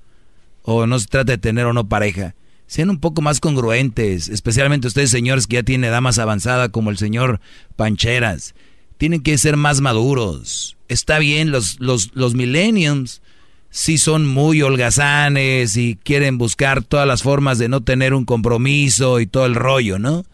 o 0.63 0.87
no 0.87 0.99
se 0.99 1.07
trata 1.07 1.33
de 1.33 1.39
tener 1.39 1.67
o 1.67 1.73
no 1.73 1.89
pareja, 1.89 2.35
sean 2.67 2.91
un 2.91 3.01
poco 3.01 3.21
más 3.21 3.41
congruentes, 3.41 4.29
especialmente 4.29 4.87
ustedes 4.87 5.11
señores 5.11 5.47
que 5.47 5.57
ya 5.57 5.63
tienen 5.63 5.91
edad 5.91 6.01
más 6.01 6.19
avanzada 6.19 6.71
como 6.71 6.91
el 6.91 6.97
señor 6.97 7.41
Pancheras. 7.77 8.55
Tienen 9.03 9.25
que 9.25 9.37
ser 9.37 9.57
más 9.57 9.81
maduros. 9.81 10.77
Está 10.87 11.19
bien, 11.19 11.51
los, 11.51 11.81
los, 11.81 12.13
los 12.15 12.35
millenniums 12.35 13.21
sí 13.69 13.99
son 13.99 14.29
muy 14.29 14.63
holgazanes 14.63 15.77
y 15.77 15.97
quieren 15.97 16.39
buscar 16.39 16.85
todas 16.85 17.05
las 17.05 17.25
formas 17.25 17.59
de 17.59 17.69
no 17.69 17.81
tener 17.81 18.15
un 18.15 18.25
compromiso 18.25 19.19
y 19.19 19.27
todo 19.27 19.45
el 19.47 19.57
rollo, 19.57 19.99
¿no? 19.99 20.25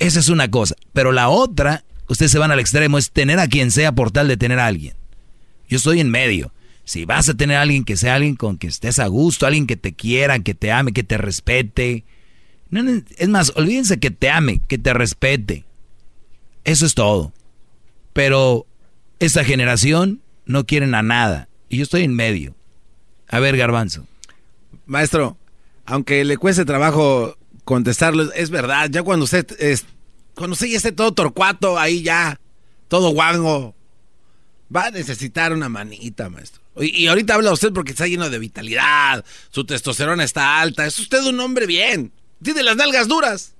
Esa 0.00 0.18
es 0.18 0.28
una 0.30 0.50
cosa. 0.50 0.74
Pero 0.92 1.12
la 1.12 1.28
otra, 1.28 1.84
ustedes 2.08 2.32
se 2.32 2.40
van 2.40 2.50
al 2.50 2.58
extremo, 2.58 2.98
es 2.98 3.12
tener 3.12 3.38
a 3.38 3.46
quien 3.46 3.70
sea 3.70 3.92
por 3.92 4.10
tal 4.10 4.26
de 4.26 4.36
tener 4.36 4.58
a 4.58 4.66
alguien. 4.66 4.96
Yo 5.68 5.76
estoy 5.76 6.00
en 6.00 6.10
medio. 6.10 6.52
Si 6.82 7.04
vas 7.04 7.28
a 7.28 7.34
tener 7.34 7.56
a 7.56 7.62
alguien 7.62 7.84
que 7.84 7.96
sea 7.96 8.16
alguien 8.16 8.34
con 8.34 8.58
que 8.58 8.66
estés 8.66 8.98
a 8.98 9.06
gusto, 9.06 9.46
alguien 9.46 9.68
que 9.68 9.76
te 9.76 9.92
quiera, 9.92 10.40
que 10.40 10.54
te 10.54 10.72
ame, 10.72 10.92
que 10.92 11.04
te 11.04 11.18
respete. 11.18 12.02
No, 12.68 12.82
es 13.16 13.28
más, 13.28 13.52
olvídense 13.54 14.00
que 14.00 14.10
te 14.10 14.28
ame, 14.28 14.60
que 14.66 14.76
te 14.76 14.92
respete. 14.92 15.66
Eso 16.64 16.84
es 16.84 16.94
todo. 16.94 17.32
Pero 18.12 18.66
esta 19.18 19.44
generación 19.44 20.20
no 20.46 20.66
quieren 20.66 20.94
a 20.94 21.02
nada. 21.02 21.48
Y 21.68 21.78
yo 21.78 21.84
estoy 21.84 22.02
en 22.02 22.14
medio. 22.14 22.54
A 23.28 23.38
ver, 23.38 23.56
garbanzo. 23.56 24.06
Maestro, 24.86 25.36
aunque 25.86 26.24
le 26.24 26.36
cueste 26.36 26.64
trabajo 26.64 27.36
contestarlo, 27.64 28.32
es 28.32 28.50
verdad, 28.50 28.88
ya 28.90 29.02
cuando 29.02 29.24
usted 29.24 29.46
es, 29.60 29.84
cuando 30.34 30.54
usted 30.54 30.66
ya 30.66 30.76
esté 30.76 30.90
todo 30.90 31.12
torcuato, 31.12 31.78
ahí 31.78 32.02
ya, 32.02 32.40
todo 32.88 33.10
guango, 33.10 33.74
va 34.74 34.86
a 34.86 34.90
necesitar 34.90 35.52
una 35.52 35.68
manita, 35.68 36.28
maestro. 36.28 36.60
Y, 36.80 37.04
y 37.04 37.06
ahorita 37.06 37.34
habla 37.34 37.52
usted 37.52 37.72
porque 37.72 37.92
está 37.92 38.08
lleno 38.08 38.28
de 38.28 38.38
vitalidad, 38.40 39.24
su 39.50 39.64
testosterona 39.64 40.24
está 40.24 40.60
alta, 40.60 40.86
es 40.86 40.98
usted 40.98 41.22
un 41.24 41.38
hombre 41.38 41.66
bien, 41.66 42.12
tiene 42.42 42.64
las 42.64 42.76
nalgas 42.76 43.06
duras. 43.06 43.54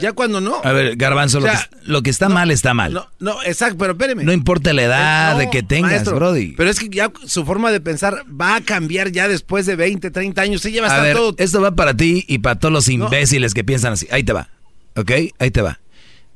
Ya 0.00 0.12
cuando 0.12 0.40
no. 0.40 0.60
A 0.64 0.72
ver, 0.72 0.96
garbanzo, 0.96 1.38
O 1.38 1.40
lo, 1.42 1.48
que, 1.48 1.58
lo 1.84 2.02
que 2.02 2.10
está 2.10 2.28
mal 2.28 2.50
está 2.50 2.72
mal. 2.72 2.92
No, 2.94 3.06
no, 3.18 3.42
exacto, 3.44 3.76
pero 3.78 3.92
espéreme. 3.92 4.24
No 4.24 4.32
importa 4.32 4.72
la 4.72 4.82
edad 4.84 5.32
No, 5.34 5.38
de 5.40 5.50
que 5.50 5.62
tengas, 5.62 5.90
maestro, 5.92 6.16
Brody. 6.16 6.54
Pero 6.56 6.70
es 6.70 6.78
que 6.80 6.88
ya 6.88 7.12
su 7.26 7.44
forma 7.44 7.70
de 7.70 7.80
pensar 7.80 8.24
va 8.28 8.56
a 8.56 8.60
cambiar 8.62 9.10
ya 9.12 9.28
después 9.28 9.66
de 9.66 9.76
20, 9.76 10.10
30 10.10 10.40
años. 10.42 10.56
Usted 10.56 10.70
ya 10.70 10.80
va 10.82 10.88
a 10.88 10.90
A 10.90 10.94
estar 10.94 11.04
ver, 11.06 11.16
todo. 11.16 11.34
esto 11.38 11.60
va 11.60 11.72
para 11.72 11.94
ti 11.94 12.24
y 12.26 12.38
para 12.38 12.58
todos 12.58 12.72
los 12.72 12.88
imbéciles 12.88 13.52
que 13.52 13.64
piensan 13.64 13.92
así. 13.92 14.06
Ahí 14.10 14.22
te 14.24 14.32
va. 14.32 14.48
¿Ok? 14.96 15.12
Ahí 15.38 15.50
te 15.50 15.60
va. 15.60 15.78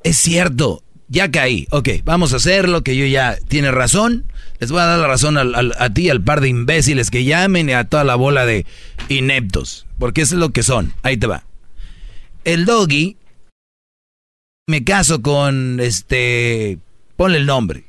Es 0.03 0.19
cierto. 0.19 0.83
Ya 1.09 1.31
caí. 1.31 1.67
Ok, 1.71 1.89
vamos 2.05 2.33
a 2.35 2.37
hacerlo, 2.37 2.83
que 2.85 2.95
yo 2.97 3.05
ya... 3.07 3.37
Tiene 3.49 3.71
razón. 3.73 4.27
Les 4.61 4.71
voy 4.71 4.81
a 4.81 4.85
dar 4.85 4.99
la 5.01 5.07
razón 5.09 5.39
al- 5.39 5.55
al- 5.57 5.75
a 5.79 5.91
ti, 5.91 6.09
al 6.11 6.23
par 6.23 6.41
de 6.41 6.49
imbéciles 6.49 7.11
que 7.11 7.25
llamen 7.25 7.69
y 7.69 7.73
a 7.73 7.85
toda 7.85 8.05
la 8.05 8.15
bola 8.15 8.47
de 8.47 8.65
ineptos. 9.09 9.87
Porque 9.99 10.21
eso 10.23 10.35
es 10.37 10.41
lo 10.41 10.51
que 10.51 10.63
son. 10.63 10.93
Ahí 11.03 11.17
te 11.17 11.27
va. 11.27 11.45
El 12.45 12.65
doggy... 12.65 13.17
Me 14.71 14.85
caso 14.85 15.21
con 15.21 15.81
este... 15.81 16.79
Ponle 17.17 17.39
el 17.39 17.47
nombre. 17.47 17.87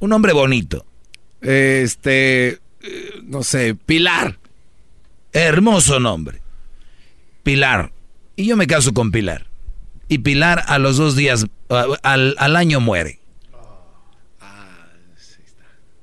Un 0.00 0.08
nombre 0.08 0.32
bonito. 0.32 0.86
Este... 1.42 2.48
eh, 2.48 2.58
No 3.24 3.42
sé, 3.42 3.74
Pilar. 3.74 4.38
Hermoso 5.34 6.00
nombre. 6.00 6.40
Pilar. 7.42 7.92
Y 8.36 8.46
yo 8.46 8.56
me 8.56 8.66
caso 8.66 8.94
con 8.94 9.10
Pilar. 9.10 9.48
Y 10.08 10.20
Pilar 10.20 10.64
a 10.66 10.78
los 10.78 10.96
dos 10.96 11.14
días, 11.14 11.44
al, 12.02 12.34
al 12.38 12.56
año 12.56 12.80
muere. 12.80 13.20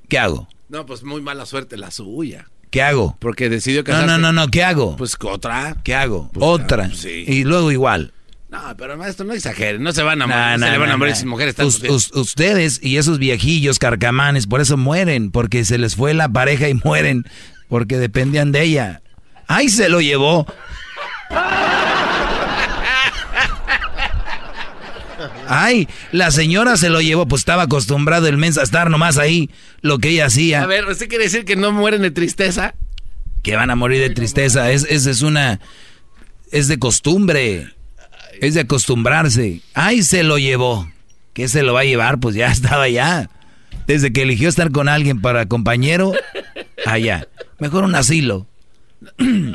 ¿Qué 0.08 0.20
hago? 0.20 0.48
No, 0.70 0.86
pues 0.86 1.02
muy 1.02 1.20
mala 1.24 1.48
suerte 1.48 1.78
la 1.78 1.90
suya. 1.90 2.46
¿Qué 2.70 2.84
hago? 2.84 3.18
Porque 3.20 3.50
decidió 3.50 3.80
No, 3.82 3.86
casarse. 3.86 4.06
no, 4.08 4.18
no, 4.20 4.32
no, 4.34 4.50
¿qué 4.50 4.64
hago? 4.64 4.96
Pues 4.98 5.16
otra. 5.24 5.78
¿Qué 5.84 5.96
hago? 5.96 6.30
Pues, 6.32 6.46
Otra. 6.46 6.86
pues, 6.90 7.00
sí. 7.00 7.24
Y 7.28 7.44
luego 7.44 7.72
igual. 7.72 8.14
No, 8.56 8.78
pero 8.78 8.98
maestro, 8.98 9.26
no 9.26 9.34
exagere. 9.34 9.80
No 9.80 9.92
se 9.92 10.04
van 10.04 10.22
a 10.22 10.28
morir. 10.28 10.60
nah, 10.60 10.66
se 10.66 10.72
le 10.72 10.78
van 10.78 10.92
a 10.92 10.98
morir 10.98 11.14
mujeres 11.26 11.56
ustedes 12.14 12.80
y 12.82 12.98
esos 12.98 13.20
viejillos 13.20 13.80
carcamanes, 13.80 14.48
por 14.48 14.62
eso 14.62 14.78
mueren, 14.78 15.32
porque 15.32 15.66
se 15.66 15.78
les 15.78 15.96
fue 15.96 16.14
la 16.14 16.30
pareja 16.30 16.70
y 16.70 16.74
mueren, 16.74 17.26
porque 17.68 17.98
dependían 17.98 18.52
de 18.52 18.64
ella. 18.64 19.02
¡Ay, 19.48 19.70
se 19.70 19.90
lo 19.90 20.02
llevó! 20.02 20.46
Ay, 25.48 25.88
la 26.12 26.32
señora 26.32 26.76
se 26.78 26.90
lo 26.90 27.02
llevó, 27.02 27.28
pues 27.28 27.42
estaba 27.42 27.64
acostumbrado 27.64 28.28
el 28.28 28.38
mensa 28.38 28.62
a 28.62 28.64
estar 28.64 28.90
nomás 28.90 29.18
ahí, 29.18 29.52
lo 29.82 30.00
que 30.00 30.10
ella 30.10 30.26
hacía. 30.26 30.64
A 30.64 30.66
ver, 30.66 30.86
¿usted 30.86 31.08
quiere 31.08 31.26
decir 31.26 31.46
que 31.46 31.56
no 31.56 31.72
mueren 31.72 32.02
de 32.02 32.12
tristeza? 32.12 32.74
que 33.46 33.56
van 33.56 33.70
a 33.70 33.76
morir 33.76 34.02
de 34.02 34.10
tristeza. 34.10 34.72
Es, 34.72 34.88
es, 34.90 35.06
es 35.06 35.22
una. 35.22 35.60
Es 36.52 36.68
de 36.68 36.80
costumbre. 36.80 37.75
Es 38.42 38.54
de 38.54 38.62
acostumbrarse. 38.62 39.62
Ay, 39.74 40.04
se 40.04 40.24
lo 40.24 40.38
llevó. 40.38 40.90
¿Qué 41.34 41.48
se 41.48 41.64
lo 41.64 41.74
va 41.74 41.82
a 41.82 41.86
llevar? 41.86 42.20
Pues 42.20 42.36
ya 42.36 42.48
estaba 42.52 42.84
allá. 42.84 43.30
Desde 43.88 44.12
que 44.14 44.24
eligió 44.24 44.50
estar 44.50 44.72
con 44.72 44.90
alguien 44.90 45.22
para 45.22 45.46
compañero, 45.48 46.14
allá. 46.86 47.28
Mejor 47.60 47.84
un 47.84 47.96
asilo. 47.96 48.48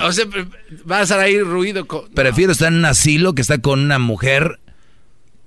O 0.02 0.12
sea, 0.12 0.26
va 0.90 0.98
a 0.98 1.02
estar 1.02 1.18
ahí 1.18 1.40
ruido. 1.40 1.86
con- 1.86 2.08
Prefiero 2.10 2.52
estar 2.52 2.68
en 2.68 2.78
un 2.78 2.84
asilo 2.84 3.34
que 3.34 3.42
estar 3.42 3.60
con 3.60 3.80
una 3.80 3.98
mujer 3.98 4.60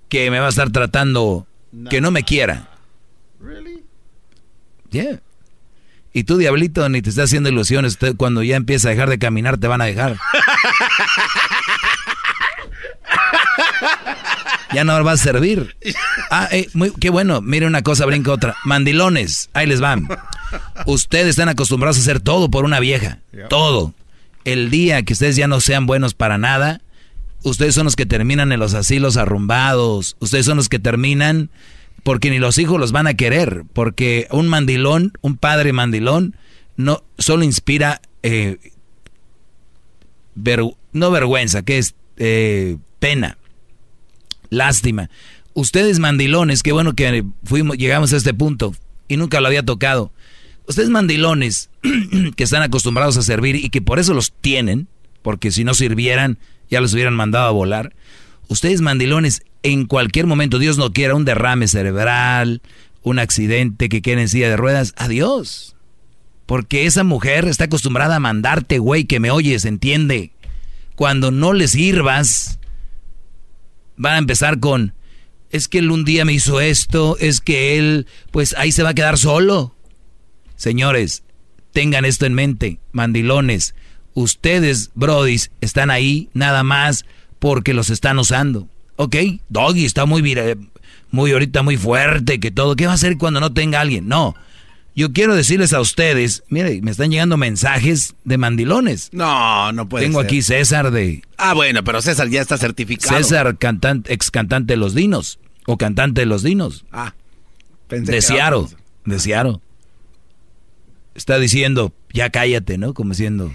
que 0.10 0.30
me 0.30 0.39
va 0.39 0.47
a 0.47 0.49
estar 0.49 0.69
tratando 0.72 1.47
que 1.89 2.01
no 2.01 2.11
me 2.11 2.23
quiera. 2.23 2.69
Yeah. 4.91 5.22
Y 6.11 6.26
tú, 6.26 6.38
diablito, 6.38 6.88
ni 6.89 7.01
te 7.01 7.10
estás 7.10 7.26
haciendo 7.26 7.49
ilusiones. 7.49 7.93
Usted, 7.93 8.15
cuando 8.15 8.43
ya 8.43 8.55
empieza 8.57 8.89
a 8.89 8.91
dejar 8.91 9.10
de 9.10 9.18
caminar, 9.18 9.57
te 9.57 9.68
van 9.68 9.81
a 9.81 9.85
dejar. 9.85 10.18
Ya 14.73 14.84
no 14.84 15.03
va 15.03 15.11
a 15.11 15.17
servir. 15.17 15.75
Ah, 16.31 16.47
eh, 16.51 16.67
muy, 16.73 16.91
qué 16.99 17.09
bueno. 17.09 17.41
Mire 17.41 17.67
una 17.67 17.84
cosa, 17.84 18.05
brinca 18.05 18.31
otra. 18.31 18.55
Mandilones, 18.65 19.49
ahí 19.53 19.67
les 19.67 19.80
van. 19.80 20.07
Ustedes 20.85 21.27
están 21.27 21.49
acostumbrados 21.49 21.97
a 21.97 22.01
hacer 22.01 22.19
todo 22.19 22.49
por 22.49 22.65
una 22.65 22.80
vieja. 22.80 23.19
Todo. 23.49 23.93
El 24.45 24.71
día 24.71 25.03
que 25.03 25.13
ustedes 25.13 25.35
ya 25.35 25.47
no 25.47 25.61
sean 25.61 25.85
buenos 25.85 26.15
para 26.15 26.38
nada, 26.38 26.81
ustedes 27.43 27.75
son 27.75 27.85
los 27.85 27.95
que 27.95 28.05
terminan 28.05 28.51
en 28.51 28.59
los 28.59 28.73
asilos 28.73 29.17
arrumbados. 29.17 30.17
Ustedes 30.19 30.45
son 30.45 30.57
los 30.57 30.69
que 30.69 30.80
terminan 30.80 31.51
porque 32.01 32.30
ni 32.30 32.39
los 32.39 32.57
hijos 32.57 32.80
los 32.80 32.91
van 32.91 33.07
a 33.07 33.13
querer. 33.13 33.63
Porque 33.73 34.27
un 34.31 34.47
mandilón, 34.47 35.13
un 35.21 35.38
padre 35.38 35.71
mandilón, 35.71 36.35
no 36.77 37.03
solo 37.19 37.43
inspira 37.43 38.01
eh, 38.23 38.57
no 40.93 41.11
vergüenza, 41.11 41.61
que 41.63 41.77
es 41.77 41.95
eh, 42.17 42.77
pena, 42.99 43.38
lástima. 44.53 45.09
Ustedes 45.53 45.99
mandilones, 45.99 46.63
qué 46.63 46.71
bueno 46.71 46.93
que 46.93 47.25
fuimos, 47.43 47.77
llegamos 47.77 48.13
a 48.13 48.17
este 48.17 48.34
punto 48.34 48.73
y 49.07 49.17
nunca 49.17 49.41
lo 49.41 49.47
había 49.47 49.63
tocado. 49.63 50.11
Ustedes 50.67 50.89
mandilones 50.89 51.69
que 52.35 52.43
están 52.43 52.63
acostumbrados 52.63 53.17
a 53.17 53.21
servir 53.21 53.55
y 53.55 53.69
que 53.69 53.81
por 53.81 53.99
eso 53.99 54.13
los 54.13 54.31
tienen, 54.31 54.88
porque 55.21 55.51
si 55.51 55.63
no 55.63 55.73
sirvieran 55.73 56.39
ya 56.69 56.81
los 56.81 56.93
hubieran 56.93 57.15
mandado 57.15 57.47
a 57.47 57.51
volar. 57.51 57.93
Ustedes 58.47 58.81
mandilones 58.81 59.43
en 59.61 59.85
cualquier 59.85 60.27
momento, 60.27 60.59
Dios 60.59 60.77
no 60.77 60.91
quiera, 60.91 61.15
un 61.15 61.25
derrame 61.25 61.67
cerebral, 61.67 62.61
un 63.01 63.19
accidente 63.19 63.89
que 63.89 64.01
quede 64.01 64.21
en 64.21 64.30
silla 64.30 64.49
de 64.49 64.57
ruedas, 64.57 64.93
adiós. 64.97 65.75
Porque 66.45 66.85
esa 66.85 67.03
mujer 67.03 67.47
está 67.47 67.65
acostumbrada 67.65 68.17
a 68.17 68.19
mandarte, 68.19 68.80
güey, 68.80 69.05
que 69.05 69.19
me 69.19 69.31
oyes, 69.31 69.65
entiende. 69.65 70.31
Cuando 70.95 71.31
no 71.31 71.53
le 71.53 71.67
sirvas, 71.67 72.59
van 74.03 74.15
a 74.15 74.17
empezar 74.17 74.59
con, 74.59 74.93
es 75.49 75.69
que 75.69 75.80
él 75.80 75.89
un 75.89 76.03
día 76.03 76.25
me 76.25 76.34
hizo 76.34 76.59
esto, 76.59 77.15
es 77.19 77.39
que 77.39 77.77
él, 77.77 78.05
pues 78.31 78.53
ahí 78.57 78.73
se 78.73 78.84
va 78.84 78.89
a 78.89 78.93
quedar 78.93 79.17
solo. 79.17 79.75
Señores, 80.57 81.23
tengan 81.71 82.03
esto 82.03 82.25
en 82.25 82.34
mente, 82.34 82.80
mandilones. 82.91 83.75
Ustedes, 84.13 84.91
brodis, 84.93 85.51
están 85.61 85.89
ahí 85.89 86.30
nada 86.34 86.63
más 86.63 87.05
porque 87.39 87.73
los 87.73 87.89
están 87.89 88.19
usando. 88.19 88.67
Ok, 88.97 89.15
Doggy 89.47 89.85
está 89.85 90.05
muy, 90.05 90.21
muy 91.09 91.31
ahorita 91.31 91.63
muy 91.63 91.77
fuerte, 91.77 92.41
que 92.41 92.51
todo. 92.51 92.75
¿Qué 92.75 92.85
va 92.85 92.91
a 92.91 92.95
hacer 92.95 93.17
cuando 93.17 93.39
no 93.39 93.53
tenga 93.53 93.80
alguien? 93.80 94.09
No. 94.09 94.35
Yo 94.95 95.11
quiero 95.11 95.36
decirles 95.36 95.74
a 95.74 95.82
ustedes, 95.82 96.44
mire, 96.49 96.80
me 96.82 96.91
están 96.91 97.10
llegando 97.10 97.36
mensajes 97.36 98.15
de 98.24 98.38
mandilones. 98.38 99.10
No, 99.11 99.72
no 99.72 99.90
puede 99.90 100.06
Tengo 100.06 100.20
aquí 100.20 100.44
César 100.44 100.91
de... 100.91 101.24
Ah, 101.38 101.53
bueno, 101.53 101.84
pero 101.84 102.02
César 102.02 102.30
ya 102.30 102.41
está 102.41 102.57
certificado. 102.57 103.18
César, 103.18 103.57
cantante, 103.57 104.14
ex 104.14 104.30
cantante 104.30 104.74
de 104.74 104.78
Los 104.78 104.94
Dinos, 104.94 105.40
o 105.65 105.78
cantante 105.78 106.22
de 106.22 106.26
Los 106.28 106.44
Dinos. 106.44 106.86
Ah, 106.91 107.15
pensé 107.88 108.11
de 108.11 108.22
Ciaro, 108.22 108.70
de 109.06 109.20
Ciaro. 109.20 109.61
Está 111.15 111.40
diciendo, 111.40 111.91
ya 112.11 112.30
cállate, 112.30 112.78
¿no? 112.78 112.94
Como 112.94 113.11
diciendo... 113.11 113.52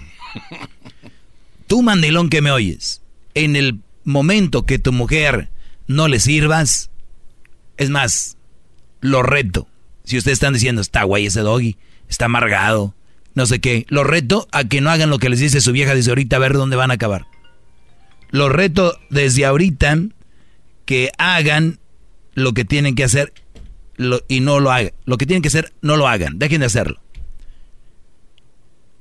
Tú, 1.67 1.83
mandilón 1.83 2.29
que 2.29 2.41
me 2.41 2.51
oyes, 2.51 3.01
en 3.33 3.55
el 3.55 3.79
momento 4.03 4.65
que 4.65 4.79
tu 4.79 4.91
mujer 4.91 5.49
no 5.87 6.07
le 6.07 6.19
sirvas, 6.19 6.89
es 7.77 7.89
más, 7.89 8.37
lo 8.99 9.23
reto 9.23 9.67
si 10.09 10.17
ustedes 10.17 10.37
están 10.37 10.53
diciendo, 10.53 10.81
está 10.81 11.03
güey 11.03 11.27
ese 11.27 11.41
doggy, 11.41 11.77
está 12.07 12.25
amargado, 12.25 12.95
no 13.35 13.45
sé 13.45 13.59
qué, 13.59 13.85
los 13.89 14.07
reto 14.07 14.47
a 14.51 14.63
que 14.63 14.81
no 14.81 14.89
hagan 14.89 15.11
lo 15.11 15.19
que 15.19 15.29
les 15.29 15.39
dice 15.39 15.61
su 15.61 15.71
vieja 15.71 15.93
desde 15.93 16.09
ahorita 16.11 16.37
a 16.37 16.39
ver 16.39 16.53
dónde 16.53 16.75
van 16.75 16.89
a 16.89 16.95
acabar. 16.95 17.27
Los 18.31 18.51
reto 18.51 18.99
desde 19.11 19.45
ahorita 19.45 19.99
que 20.85 21.11
hagan 21.19 21.79
lo 22.33 22.53
que 22.53 22.65
tienen 22.65 22.95
que 22.95 23.03
hacer 23.03 23.33
y 24.27 24.39
no 24.39 24.59
lo 24.59 24.71
hagan. 24.71 24.93
Lo 25.05 25.17
que 25.17 25.25
tienen 25.25 25.41
que 25.41 25.49
hacer, 25.49 25.73
no 25.81 25.97
lo 25.97 26.07
hagan. 26.07 26.39
Dejen 26.39 26.61
de 26.61 26.65
hacerlo. 26.65 26.99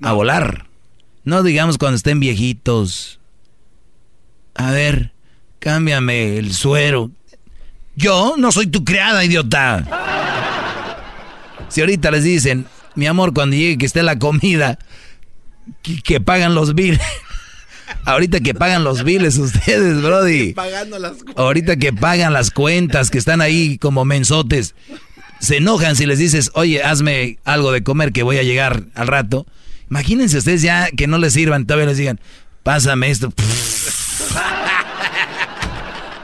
A 0.02 0.12
volar. 0.12 0.66
No 1.24 1.42
digamos 1.42 1.78
cuando 1.78 1.96
estén 1.96 2.20
viejitos. 2.20 3.20
A 4.54 4.70
ver, 4.72 5.12
cámbiame 5.58 6.36
el 6.38 6.52
suero. 6.52 7.10
Yo 7.96 8.34
no 8.38 8.52
soy 8.52 8.66
tu 8.66 8.84
criada, 8.84 9.24
idiota. 9.24 10.46
Si 11.68 11.80
ahorita 11.80 12.10
les 12.10 12.24
dicen, 12.24 12.66
mi 12.94 13.06
amor, 13.06 13.32
cuando 13.34 13.56
llegue 13.56 13.78
que 13.78 13.86
esté 13.86 14.02
la 14.02 14.18
comida, 14.18 14.78
que, 15.82 16.20
pagan 16.20 16.54
los 16.54 16.74
biles. 16.74 17.00
ahorita 18.04 18.40
que 18.40 18.54
pagan 18.54 18.84
los 18.84 19.04
biles 19.04 19.36
ustedes, 19.38 20.02
Brody. 20.02 20.54
ahorita 21.36 21.76
que 21.76 21.92
pagan 21.92 22.32
las 22.32 22.50
cuentas, 22.50 23.10
que 23.10 23.18
están 23.18 23.40
ahí 23.40 23.78
como 23.78 24.04
mensotes. 24.04 24.74
Se 25.40 25.58
enojan 25.58 25.94
si 25.94 26.06
les 26.06 26.18
dices, 26.18 26.50
oye, 26.54 26.82
hazme 26.82 27.38
algo 27.44 27.70
de 27.70 27.84
comer 27.84 28.12
que 28.12 28.24
voy 28.24 28.38
a 28.38 28.42
llegar 28.42 28.84
al 28.94 29.06
rato. 29.06 29.46
Imagínense 29.88 30.38
ustedes 30.38 30.62
ya 30.62 30.90
que 30.90 31.06
no 31.06 31.18
les 31.18 31.32
sirvan, 31.32 31.66
todavía 31.66 31.86
les 31.86 31.98
digan, 31.98 32.20
pásame 32.64 33.10
esto. 33.10 33.32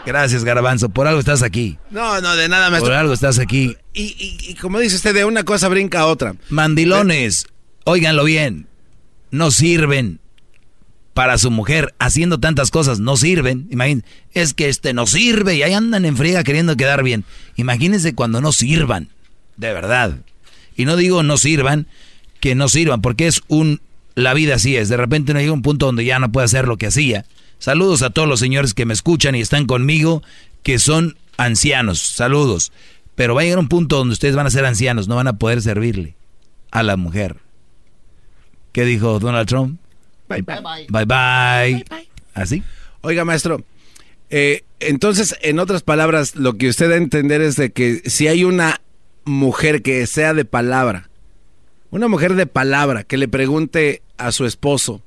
Gracias, 0.07 0.45
Garabanzo. 0.45 0.91
Por 0.91 1.07
algo 1.07 1.21
estás 1.21 1.43
aquí. 1.43 1.79
No, 1.91 2.21
no, 2.21 2.37
de 2.37 2.49
nada, 2.49 2.71
maestro. 2.71 2.91
Por 2.91 2.99
algo 2.99 3.13
estás 3.13 3.39
aquí. 3.39 3.77
Y, 3.95 4.55
como 4.61 4.79
dice 4.79 4.97
usted, 4.97 5.15
de 5.15 5.25
una 5.25 5.45
cosa 5.45 5.69
brinca 5.69 6.01
a 6.01 6.07
otra. 6.07 6.37
Mandilones, 6.51 7.47
óiganlo 7.85 8.25
bien. 8.25 8.67
No 9.31 9.51
sirven 9.51 10.21
para 11.15 11.39
su 11.39 11.51
mujer 11.51 11.95
haciendo 11.99 12.39
tantas 12.39 12.71
cosas. 12.71 13.01
No 13.01 13.17
sirven. 13.17 13.67
Imagínense, 13.71 14.07
es 14.33 14.53
que 14.53 14.69
este 14.69 14.93
no 14.93 15.07
sirve 15.07 15.57
y 15.57 15.63
ahí 15.63 15.73
andan 15.73 16.05
en 16.05 16.17
friega 16.17 16.45
queriendo 16.45 16.77
quedar 16.77 17.03
bien. 17.03 17.25
Imagínense 17.57 18.15
cuando 18.15 18.41
no 18.41 18.53
sirvan. 18.53 19.09
De 19.57 19.73
verdad. 19.73 20.19
Y 20.77 20.85
no 20.85 20.97
digo 20.97 21.23
no 21.23 21.39
sirvan, 21.39 21.87
que 22.41 22.55
no 22.55 22.69
sirvan, 22.69 23.01
porque 23.01 23.27
es 23.27 23.41
un. 23.49 23.81
La 24.17 24.35
vida 24.35 24.57
así 24.57 24.77
es. 24.77 24.89
De 24.89 24.97
repente 24.97 25.35
no 25.35 25.41
llega 25.41 25.53
un 25.53 25.63
punto 25.63 25.87
donde 25.87 26.05
ya 26.05 26.19
no 26.19 26.31
puede 26.31 26.45
hacer 26.45 26.69
lo 26.69 26.77
que 26.77 26.87
hacía 26.87 27.25
Saludos 27.59 28.03
a 28.03 28.11
todos 28.11 28.29
los 28.29 28.41
señores 28.41 28.75
que 28.75 28.87
me 28.87 28.95
escuchan 28.95 29.35
y 29.35 29.41
están 29.41 29.67
conmigo, 29.67 30.23
que 30.63 30.79
son 30.79 31.17
ancianos. 31.37 32.01
Saludos. 32.01 32.73
Pero 33.15 33.35
va 33.35 33.43
a 33.43 33.45
llegar 33.45 33.59
un 33.59 33.69
punto 33.69 33.97
donde 33.97 34.13
ustedes 34.13 34.37
van 34.37 34.47
a 34.47 34.51
ser 34.51 34.65
ancianos, 34.65 35.09
no 35.09 35.17
van 35.17 35.29
a 35.29 35.39
poder 35.39 35.63
servirle 35.63 36.17
a 36.71 36.83
la 36.83 36.97
mujer. 36.97 37.37
¿Qué 38.73 38.85
dijo 38.85 39.21
Donald 39.21 39.49
Trump? 39.49 39.81
Bye 40.29 40.43
bye. 40.43 40.87
Bye 40.89 41.05
bye. 41.05 41.85
¿Así? 42.35 42.63
Oiga, 43.03 43.25
maestro. 43.25 43.63
Eh, 44.31 44.65
entonces, 44.81 45.37
en 45.43 45.61
otras 45.61 45.83
palabras, 45.83 46.35
lo 46.35 46.59
que 46.59 46.69
usted 46.69 46.87
debe 46.87 47.03
entender 47.03 47.41
es 47.41 47.57
de 47.57 47.71
que 47.71 48.03
si 48.07 48.27
hay 48.27 48.43
una 48.43 48.81
mujer 49.25 49.83
que 49.83 50.07
sea 50.07 50.35
de 50.35 50.45
palabra, 50.45 51.09
una 51.91 52.09
mujer 52.09 52.35
de 52.35 52.47
palabra 52.47 53.05
que 53.05 53.17
le 53.17 53.29
pregunte 53.29 54.03
a 54.17 54.33
su 54.33 54.45
esposo, 54.45 55.03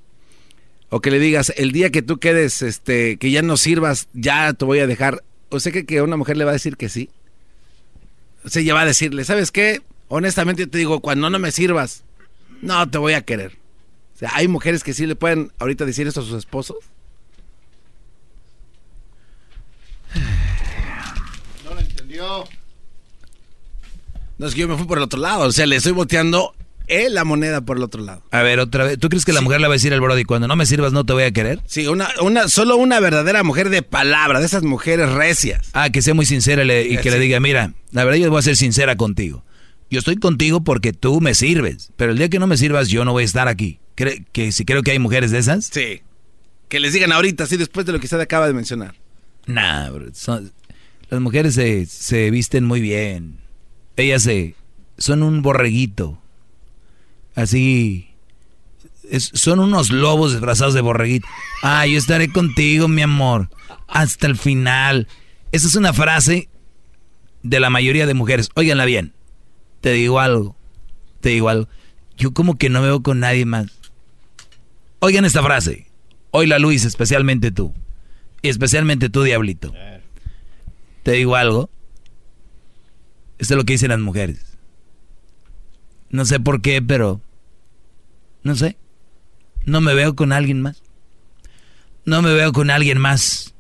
o 0.89 1.01
que 1.01 1.11
le 1.11 1.19
digas, 1.19 1.53
el 1.57 1.71
día 1.71 1.89
que 1.89 2.01
tú 2.01 2.19
quedes, 2.19 2.61
este, 2.61 3.17
que 3.17 3.31
ya 3.31 3.41
no 3.41 3.57
sirvas, 3.57 4.07
ya 4.13 4.53
te 4.53 4.65
voy 4.65 4.79
a 4.79 4.87
dejar. 4.87 5.23
¿O 5.49 5.59
sea 5.59 5.71
que, 5.71 5.85
que 5.85 6.01
una 6.01 6.17
mujer 6.17 6.37
le 6.37 6.45
va 6.45 6.51
a 6.51 6.53
decir 6.53 6.77
que 6.77 6.89
sí? 6.89 7.09
O 8.45 8.49
sea, 8.49 8.61
ella 8.61 8.73
va 8.73 8.81
a 8.81 8.85
decirle, 8.85 9.25
¿sabes 9.25 9.51
qué? 9.51 9.81
Honestamente 10.07 10.63
yo 10.63 10.69
te 10.69 10.77
digo, 10.77 11.01
cuando 11.01 11.29
no 11.29 11.39
me 11.39 11.51
sirvas, 11.51 12.03
no 12.61 12.89
te 12.89 12.97
voy 12.97 13.13
a 13.13 13.21
querer. 13.21 13.57
O 14.15 14.19
sea, 14.19 14.31
hay 14.33 14.47
mujeres 14.47 14.83
que 14.83 14.93
sí 14.93 15.05
le 15.05 15.15
pueden 15.15 15.51
ahorita 15.59 15.85
decir 15.85 16.07
eso 16.07 16.21
a 16.21 16.23
sus 16.23 16.37
esposos. 16.37 16.77
No 21.65 21.73
lo 21.73 21.79
entendió. 21.79 22.45
No, 24.37 24.47
es 24.47 24.55
que 24.55 24.61
yo 24.61 24.67
me 24.67 24.77
fui 24.77 24.87
por 24.87 24.97
el 24.97 25.03
otro 25.03 25.19
lado. 25.19 25.45
O 25.45 25.51
sea, 25.51 25.65
le 25.65 25.75
estoy 25.75 25.91
boteando 25.91 26.55
él 26.87 27.13
la 27.13 27.23
moneda 27.23 27.61
por 27.61 27.77
el 27.77 27.83
otro 27.83 28.01
lado. 28.01 28.23
A 28.31 28.41
ver, 28.41 28.59
otra 28.59 28.85
vez. 28.85 28.99
¿Tú 28.99 29.09
crees 29.09 29.25
que 29.25 29.33
la 29.33 29.41
mujer 29.41 29.61
le 29.61 29.67
va 29.67 29.73
a 29.73 29.77
decir 29.77 29.93
al 29.93 30.01
Brody, 30.01 30.23
cuando 30.23 30.47
no 30.47 30.55
me 30.55 30.65
sirvas 30.65 30.93
no 30.93 31.05
te 31.05 31.13
voy 31.13 31.23
a 31.23 31.31
querer? 31.31 31.61
Sí, 31.65 31.87
una, 31.87 32.09
una, 32.21 32.47
solo 32.47 32.77
una 32.77 32.99
verdadera 32.99 33.43
mujer 33.43 33.69
de 33.69 33.81
palabra, 33.81 34.39
de 34.39 34.45
esas 34.45 34.63
mujeres 34.63 35.09
recias. 35.11 35.69
Ah, 35.73 35.89
que 35.89 36.01
sea 36.01 36.13
muy 36.13 36.25
sincera 36.25 36.63
y 36.63 36.97
que 36.97 37.11
le 37.11 37.19
diga, 37.19 37.39
mira, 37.39 37.73
la 37.91 38.03
verdad 38.03 38.19
yo 38.19 38.29
voy 38.29 38.39
a 38.39 38.43
ser 38.43 38.57
sincera 38.57 38.95
contigo. 38.95 39.43
Yo 39.89 39.99
estoy 39.99 40.17
contigo 40.17 40.63
porque 40.63 40.91
tú 40.93 41.21
me 41.21 41.33
sirves, 41.33 41.91
pero 41.95 42.11
el 42.11 42.17
día 42.17 42.29
que 42.29 42.39
no 42.39 42.47
me 42.47 42.57
sirvas 42.57 42.89
yo 42.89 43.05
no 43.05 43.13
voy 43.13 43.23
a 43.23 43.25
estar 43.25 43.47
aquí. 43.47 43.79
que 43.95 44.51
si 44.51 44.65
creo 44.65 44.83
que 44.83 44.91
hay 44.91 44.99
mujeres 44.99 45.31
de 45.31 45.39
esas? 45.39 45.65
Sí. 45.65 46.01
Que 46.69 46.79
les 46.79 46.93
digan 46.93 47.11
ahorita, 47.11 47.45
sí, 47.45 47.55
después 47.55 47.85
de 47.85 47.93
lo 47.93 47.99
que 47.99 48.05
usted 48.05 48.19
acaba 48.19 48.47
de 48.47 48.53
mencionar. 48.53 48.95
Nah, 49.45 49.89
las 51.09 51.21
mujeres 51.21 51.55
se, 51.55 51.85
se 51.85 52.29
visten 52.31 52.65
muy 52.65 52.81
bien. 52.81 53.39
Ellas 53.95 54.23
se, 54.23 54.55
son 54.97 55.23
un 55.23 55.41
borreguito 55.41 56.21
así. 57.37 58.09
son 59.19 59.59
unos 59.59 59.91
lobos 59.91 60.31
disfrazados 60.31 60.73
de 60.73 60.81
borreguito. 60.81 61.27
Ah, 61.63 61.85
yo 61.85 61.97
estaré 61.97 62.29
contigo, 62.31 62.87
mi 62.87 63.01
amor, 63.01 63.49
hasta 63.87 64.27
el 64.27 64.35
final. 64.35 65.07
Esa 65.51 65.67
es 65.67 65.75
una 65.75 65.93
frase 65.93 66.49
de 67.43 67.59
la 67.59 67.69
mayoría 67.69 68.05
de 68.05 68.13
mujeres. 68.13 68.49
Óiganla 68.55 68.85
bien. 68.85 69.13
Te 69.81 69.93
digo 69.93 70.19
algo. 70.19 70.57
Te 71.21 71.29
digo 71.29 71.47
algo. 71.47 71.69
Yo 72.17 72.33
como 72.33 72.57
que 72.57 72.69
no 72.69 72.81
veo 72.81 73.01
con 73.01 73.19
nadie 73.19 73.45
más. 73.45 73.67
Oigan 74.99 75.23
esta 75.23 75.43
frase. 75.43 75.87
Oíla 76.31 76.59
Luis, 76.59 76.83
especialmente 76.83 77.51
tú. 77.51 77.73
Y 78.41 78.49
especialmente 78.49 79.09
tú, 79.09 79.23
Diablito. 79.23 79.73
Te 81.03 81.11
digo 81.11 81.35
algo. 81.35 81.69
Esto 83.37 83.53
es 83.53 83.57
lo 83.57 83.63
que 83.63 83.73
dicen 83.73 83.89
las 83.89 83.99
mujeres. 83.99 84.57
No 86.09 86.25
sé 86.25 86.39
por 86.39 86.61
qué, 86.61 86.81
pero... 86.81 87.21
No 88.43 88.55
sé. 88.55 88.77
No 89.65 89.81
me 89.81 89.93
veo 89.93 90.15
con 90.15 90.31
alguien 90.31 90.61
más. 90.61 90.81
No 92.05 92.21
me 92.21 92.33
veo 92.33 92.53
con 92.53 92.69
alguien 92.69 92.99
más. 92.99 93.53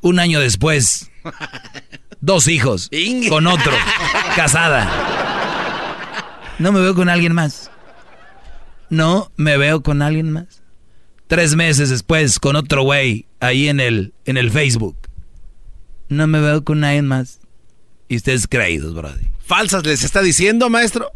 Un 0.00 0.18
año 0.18 0.40
después, 0.40 1.10
dos 2.20 2.48
hijos, 2.48 2.88
con 3.28 3.46
otro, 3.46 3.72
casada. 4.34 4.88
No 6.58 6.72
me 6.72 6.80
veo 6.80 6.94
con 6.94 7.10
alguien 7.10 7.34
más. 7.34 7.70
No 8.88 9.30
me 9.36 9.58
veo 9.58 9.82
con 9.82 10.00
alguien 10.00 10.32
más. 10.32 10.62
Tres 11.26 11.54
meses 11.54 11.90
después, 11.90 12.40
con 12.40 12.56
otro 12.56 12.82
güey, 12.82 13.26
ahí 13.38 13.68
en 13.68 13.80
el, 13.80 14.14
en 14.24 14.36
el 14.36 14.50
Facebook. 14.50 14.96
No 16.08 16.26
me 16.26 16.40
veo 16.40 16.64
con 16.64 16.80
nadie 16.80 17.02
más. 17.02 17.40
Y 18.08 18.16
ustedes 18.16 18.48
creídos, 18.48 18.94
brody. 18.94 19.28
¿Falsas 19.44 19.86
les 19.86 20.02
está 20.02 20.22
diciendo, 20.22 20.68
maestro? 20.70 21.12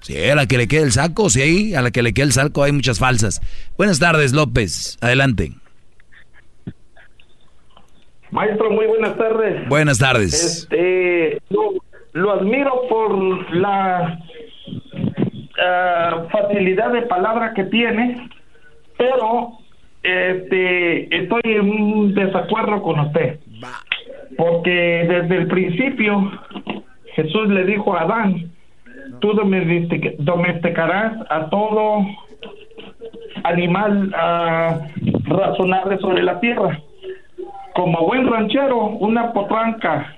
Sí, 0.00 0.16
a 0.30 0.34
la 0.34 0.46
que 0.46 0.58
le 0.58 0.68
quede 0.68 0.82
el 0.82 0.92
saco, 0.92 1.28
sí, 1.28 1.74
a 1.74 1.82
la 1.82 1.90
que 1.90 2.02
le 2.02 2.14
quede 2.14 2.26
el 2.26 2.32
saco 2.32 2.62
hay 2.62 2.72
muchas 2.72 2.98
falsas. 2.98 3.40
Buenas 3.76 3.98
tardes, 3.98 4.32
López. 4.32 4.96
Adelante. 5.00 5.52
Maestro, 8.30 8.70
muy 8.70 8.86
buenas 8.86 9.16
tardes. 9.16 9.68
Buenas 9.68 9.98
tardes. 9.98 10.68
Este, 10.70 11.40
lo, 12.12 12.30
admiro 12.32 12.82
por 12.88 13.54
la 13.54 14.20
ah, 15.62 16.26
facilidad 16.30 16.92
de 16.92 17.02
palabra 17.02 17.54
que 17.54 17.64
tiene, 17.64 18.28
pero 18.98 19.58
este, 20.02 21.22
estoy 21.22 21.40
en 21.44 21.70
un 21.70 22.14
desacuerdo 22.14 22.82
con 22.82 23.00
usted. 23.00 23.40
Porque 24.36 25.06
desde 25.08 25.36
el 25.36 25.48
principio 25.48 26.30
Jesús 27.14 27.48
le 27.48 27.64
dijo 27.64 27.96
a 27.96 28.02
Adán, 28.02 28.52
tú 29.20 29.32
domesticarás 30.18 31.12
a 31.30 31.48
todo 31.50 32.06
animal 33.44 34.08
uh, 34.08 35.34
razonable 35.34 35.98
sobre 35.98 36.22
la 36.22 36.40
tierra 36.40 36.80
como 37.78 38.06
buen 38.06 38.26
ranchero, 38.26 38.86
una 38.86 39.32
potranca 39.32 40.16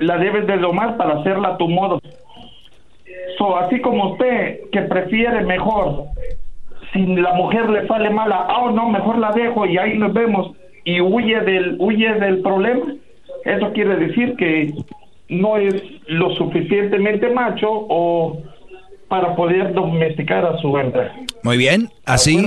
la 0.00 0.18
debes 0.18 0.46
de 0.46 0.58
domar 0.58 0.98
para 0.98 1.14
hacerla 1.14 1.48
a 1.48 1.56
tu 1.56 1.66
modo. 1.66 1.98
So, 3.38 3.56
así 3.56 3.80
como 3.80 4.12
usted 4.12 4.60
que 4.70 4.82
prefiere 4.82 5.40
mejor, 5.44 6.08
si 6.92 7.06
la 7.06 7.32
mujer 7.32 7.70
le 7.70 7.86
sale 7.86 8.10
mala, 8.10 8.48
oh 8.54 8.70
no, 8.72 8.90
mejor 8.90 9.16
la 9.16 9.32
dejo 9.32 9.64
y 9.64 9.78
ahí 9.78 9.96
nos 9.96 10.12
vemos 10.12 10.54
y 10.84 11.00
huye 11.00 11.40
del 11.40 11.76
huye 11.78 12.12
del 12.16 12.42
problema. 12.42 12.92
Eso 13.46 13.72
quiere 13.72 13.96
decir 13.96 14.36
que 14.36 14.74
no 15.30 15.56
es 15.56 15.74
lo 16.08 16.34
suficientemente 16.36 17.30
macho 17.30 17.68
o 17.70 18.42
para 19.08 19.34
poder 19.34 19.74
domesticar 19.74 20.44
a 20.44 20.56
su 20.60 20.76
hembra. 20.76 21.12
Muy 21.42 21.56
bien, 21.56 21.88
así, 22.04 22.46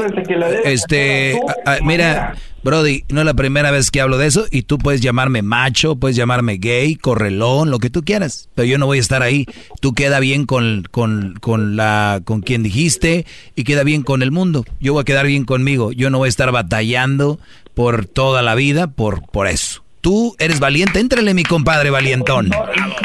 este, 0.63 1.37
mira, 1.81 2.35
Brody, 2.63 3.03
no 3.09 3.19
es 3.19 3.25
la 3.25 3.33
primera 3.33 3.69
vez 3.69 3.91
que 3.91 3.99
hablo 3.99 4.17
de 4.17 4.27
eso 4.27 4.45
y 4.49 4.61
tú 4.61 4.77
puedes 4.77 5.01
llamarme 5.01 5.41
macho, 5.41 5.97
puedes 5.97 6.15
llamarme 6.15 6.55
gay, 6.57 6.95
correlón, 6.95 7.69
lo 7.69 7.79
que 7.79 7.89
tú 7.89 8.03
quieras, 8.03 8.49
pero 8.55 8.65
yo 8.65 8.77
no 8.77 8.85
voy 8.85 8.99
a 8.99 9.01
estar 9.01 9.21
ahí. 9.21 9.45
Tú 9.81 9.93
queda 9.93 10.21
bien 10.21 10.45
con, 10.45 10.83
con, 10.89 11.33
con 11.41 11.75
la, 11.75 12.21
con 12.23 12.41
quien 12.41 12.63
dijiste 12.63 13.25
y 13.57 13.65
queda 13.65 13.83
bien 13.83 14.03
con 14.03 14.21
el 14.21 14.31
mundo. 14.31 14.63
Yo 14.79 14.93
voy 14.93 15.01
a 15.01 15.05
quedar 15.05 15.25
bien 15.25 15.43
conmigo. 15.43 15.91
Yo 15.91 16.09
no 16.09 16.19
voy 16.19 16.27
a 16.27 16.29
estar 16.29 16.53
batallando 16.53 17.39
por 17.73 18.05
toda 18.05 18.41
la 18.41 18.55
vida 18.55 18.87
por, 18.87 19.29
por 19.29 19.47
eso. 19.47 19.82
Tú 20.03 20.35
eres 20.37 20.59
valiente, 20.59 20.99
éntrale 20.99 21.33
mi 21.33 21.43
compadre 21.43 21.89
valientón. 21.89 22.51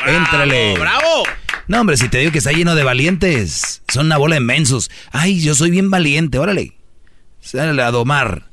Éntrale. 0.04 0.76
¡Bravo! 0.76 1.22
No, 1.68 1.80
hombre, 1.80 1.96
si 1.96 2.08
te 2.08 2.18
digo 2.18 2.32
que 2.32 2.38
está 2.38 2.50
lleno 2.50 2.74
de 2.74 2.82
valientes, 2.82 3.82
son 3.86 4.06
una 4.06 4.16
bola 4.16 4.34
de 4.34 4.40
mensos. 4.40 4.90
Ay, 5.12 5.40
yo 5.40 5.54
soy 5.54 5.70
bien 5.70 5.92
valiente, 5.92 6.40
órale. 6.40 6.72
Sale 7.40 7.80
a 7.80 7.92
domar. 7.92 8.50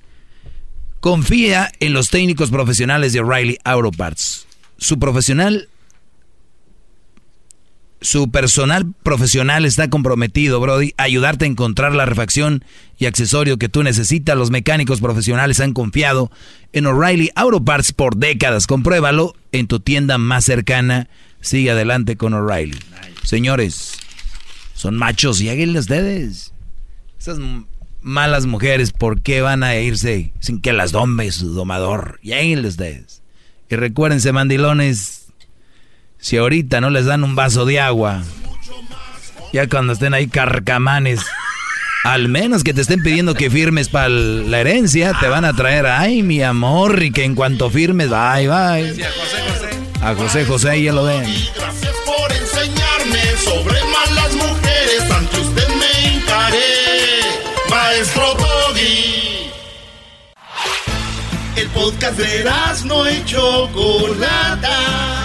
Confía 0.99 1.71
en 1.79 1.93
los 1.93 2.09
técnicos 2.09 2.51
profesionales 2.51 3.13
de 3.13 3.21
O'Reilly 3.21 3.57
Auto 3.63 3.89
Parts. 3.89 4.45
Su 4.77 4.99
profesional 4.99 5.67
su 8.05 8.29
personal 8.29 8.93
profesional 9.01 9.65
está 9.65 9.89
comprometido, 9.89 10.59
Brody, 10.59 10.93
a 10.97 11.03
ayudarte 11.03 11.45
a 11.45 11.47
encontrar 11.47 11.95
la 11.95 12.05
refacción 12.05 12.63
y 12.99 13.07
accesorio 13.07 13.57
que 13.57 13.67
tú 13.67 13.81
necesitas. 13.81 14.37
Los 14.37 14.51
mecánicos 14.51 15.01
profesionales 15.01 15.59
han 15.59 15.73
confiado 15.73 16.29
en 16.71 16.85
O'Reilly 16.85 17.31
Auto 17.33 17.65
Parts 17.65 17.93
por 17.93 18.15
décadas. 18.17 18.67
Compruébalo 18.67 19.35
en 19.51 19.65
tu 19.65 19.79
tienda 19.79 20.19
más 20.19 20.45
cercana. 20.45 21.09
Sigue 21.41 21.71
adelante 21.71 22.15
con 22.15 22.35
O'Reilly. 22.35 22.77
Señores, 23.23 23.93
son 24.75 24.97
machos 24.97 25.41
y 25.41 25.49
háganle 25.49 25.79
ustedes. 25.79 26.53
Esas 27.19 27.39
malas 28.01 28.45
mujeres, 28.45 28.91
¿por 28.91 29.21
qué 29.21 29.41
van 29.41 29.63
a 29.63 29.77
irse 29.77 30.31
sin 30.39 30.61
que 30.61 30.73
las 30.73 30.91
dome 30.91 31.31
su 31.31 31.55
domador? 31.55 32.19
Y 32.21 32.33
háganle 32.33 32.67
ustedes. 32.67 33.23
Y 33.67 33.75
recuérdense, 33.77 34.31
mandilones, 34.31 35.24
si 36.19 36.37
ahorita 36.37 36.81
no 36.81 36.89
les 36.89 37.05
dan 37.05 37.23
un 37.23 37.35
vaso 37.35 37.65
de 37.65 37.79
agua, 37.79 38.23
ya 39.53 39.67
cuando 39.67 39.93
estén 39.93 40.13
ahí 40.13 40.27
carcamanes, 40.27 41.21
al 42.03 42.29
menos 42.29 42.63
que 42.63 42.73
te 42.73 42.81
estén 42.81 43.01
pidiendo 43.01 43.33
que 43.33 43.49
firmes 43.49 43.89
para 43.89 44.09
la 44.09 44.59
herencia, 44.59 45.13
te 45.19 45.27
van 45.27 45.45
a 45.45 45.53
traer, 45.53 45.85
ay, 45.87 46.23
mi 46.23 46.41
amor, 46.43 47.01
y 47.03 47.11
que 47.11 47.23
en 47.23 47.35
cuanto 47.35 47.69
firmes, 47.69 48.09
bye, 48.09 48.47
bye. 48.47 49.05
a 50.01 50.13
José 50.15 50.45
José. 50.45 50.83
ya 50.83 50.93
lo 50.93 51.05
ven. 51.05 51.23
Gracias 51.55 51.95
por 52.05 52.31
enseñarme 52.31 53.21
sobre 53.43 53.79
malas 53.85 54.35
mujeres, 54.35 55.11
ante 55.11 55.39
usted 55.39 55.67
me 55.69 56.15
encaré, 56.15 56.59
maestro 57.69 58.35
Doggy. 58.35 59.51
El 61.55 61.67
podcast 61.69 62.17
de 62.17 62.43
las 62.43 62.85
no 62.85 63.05
hecho 63.07 63.69
Chocolata 63.73 65.24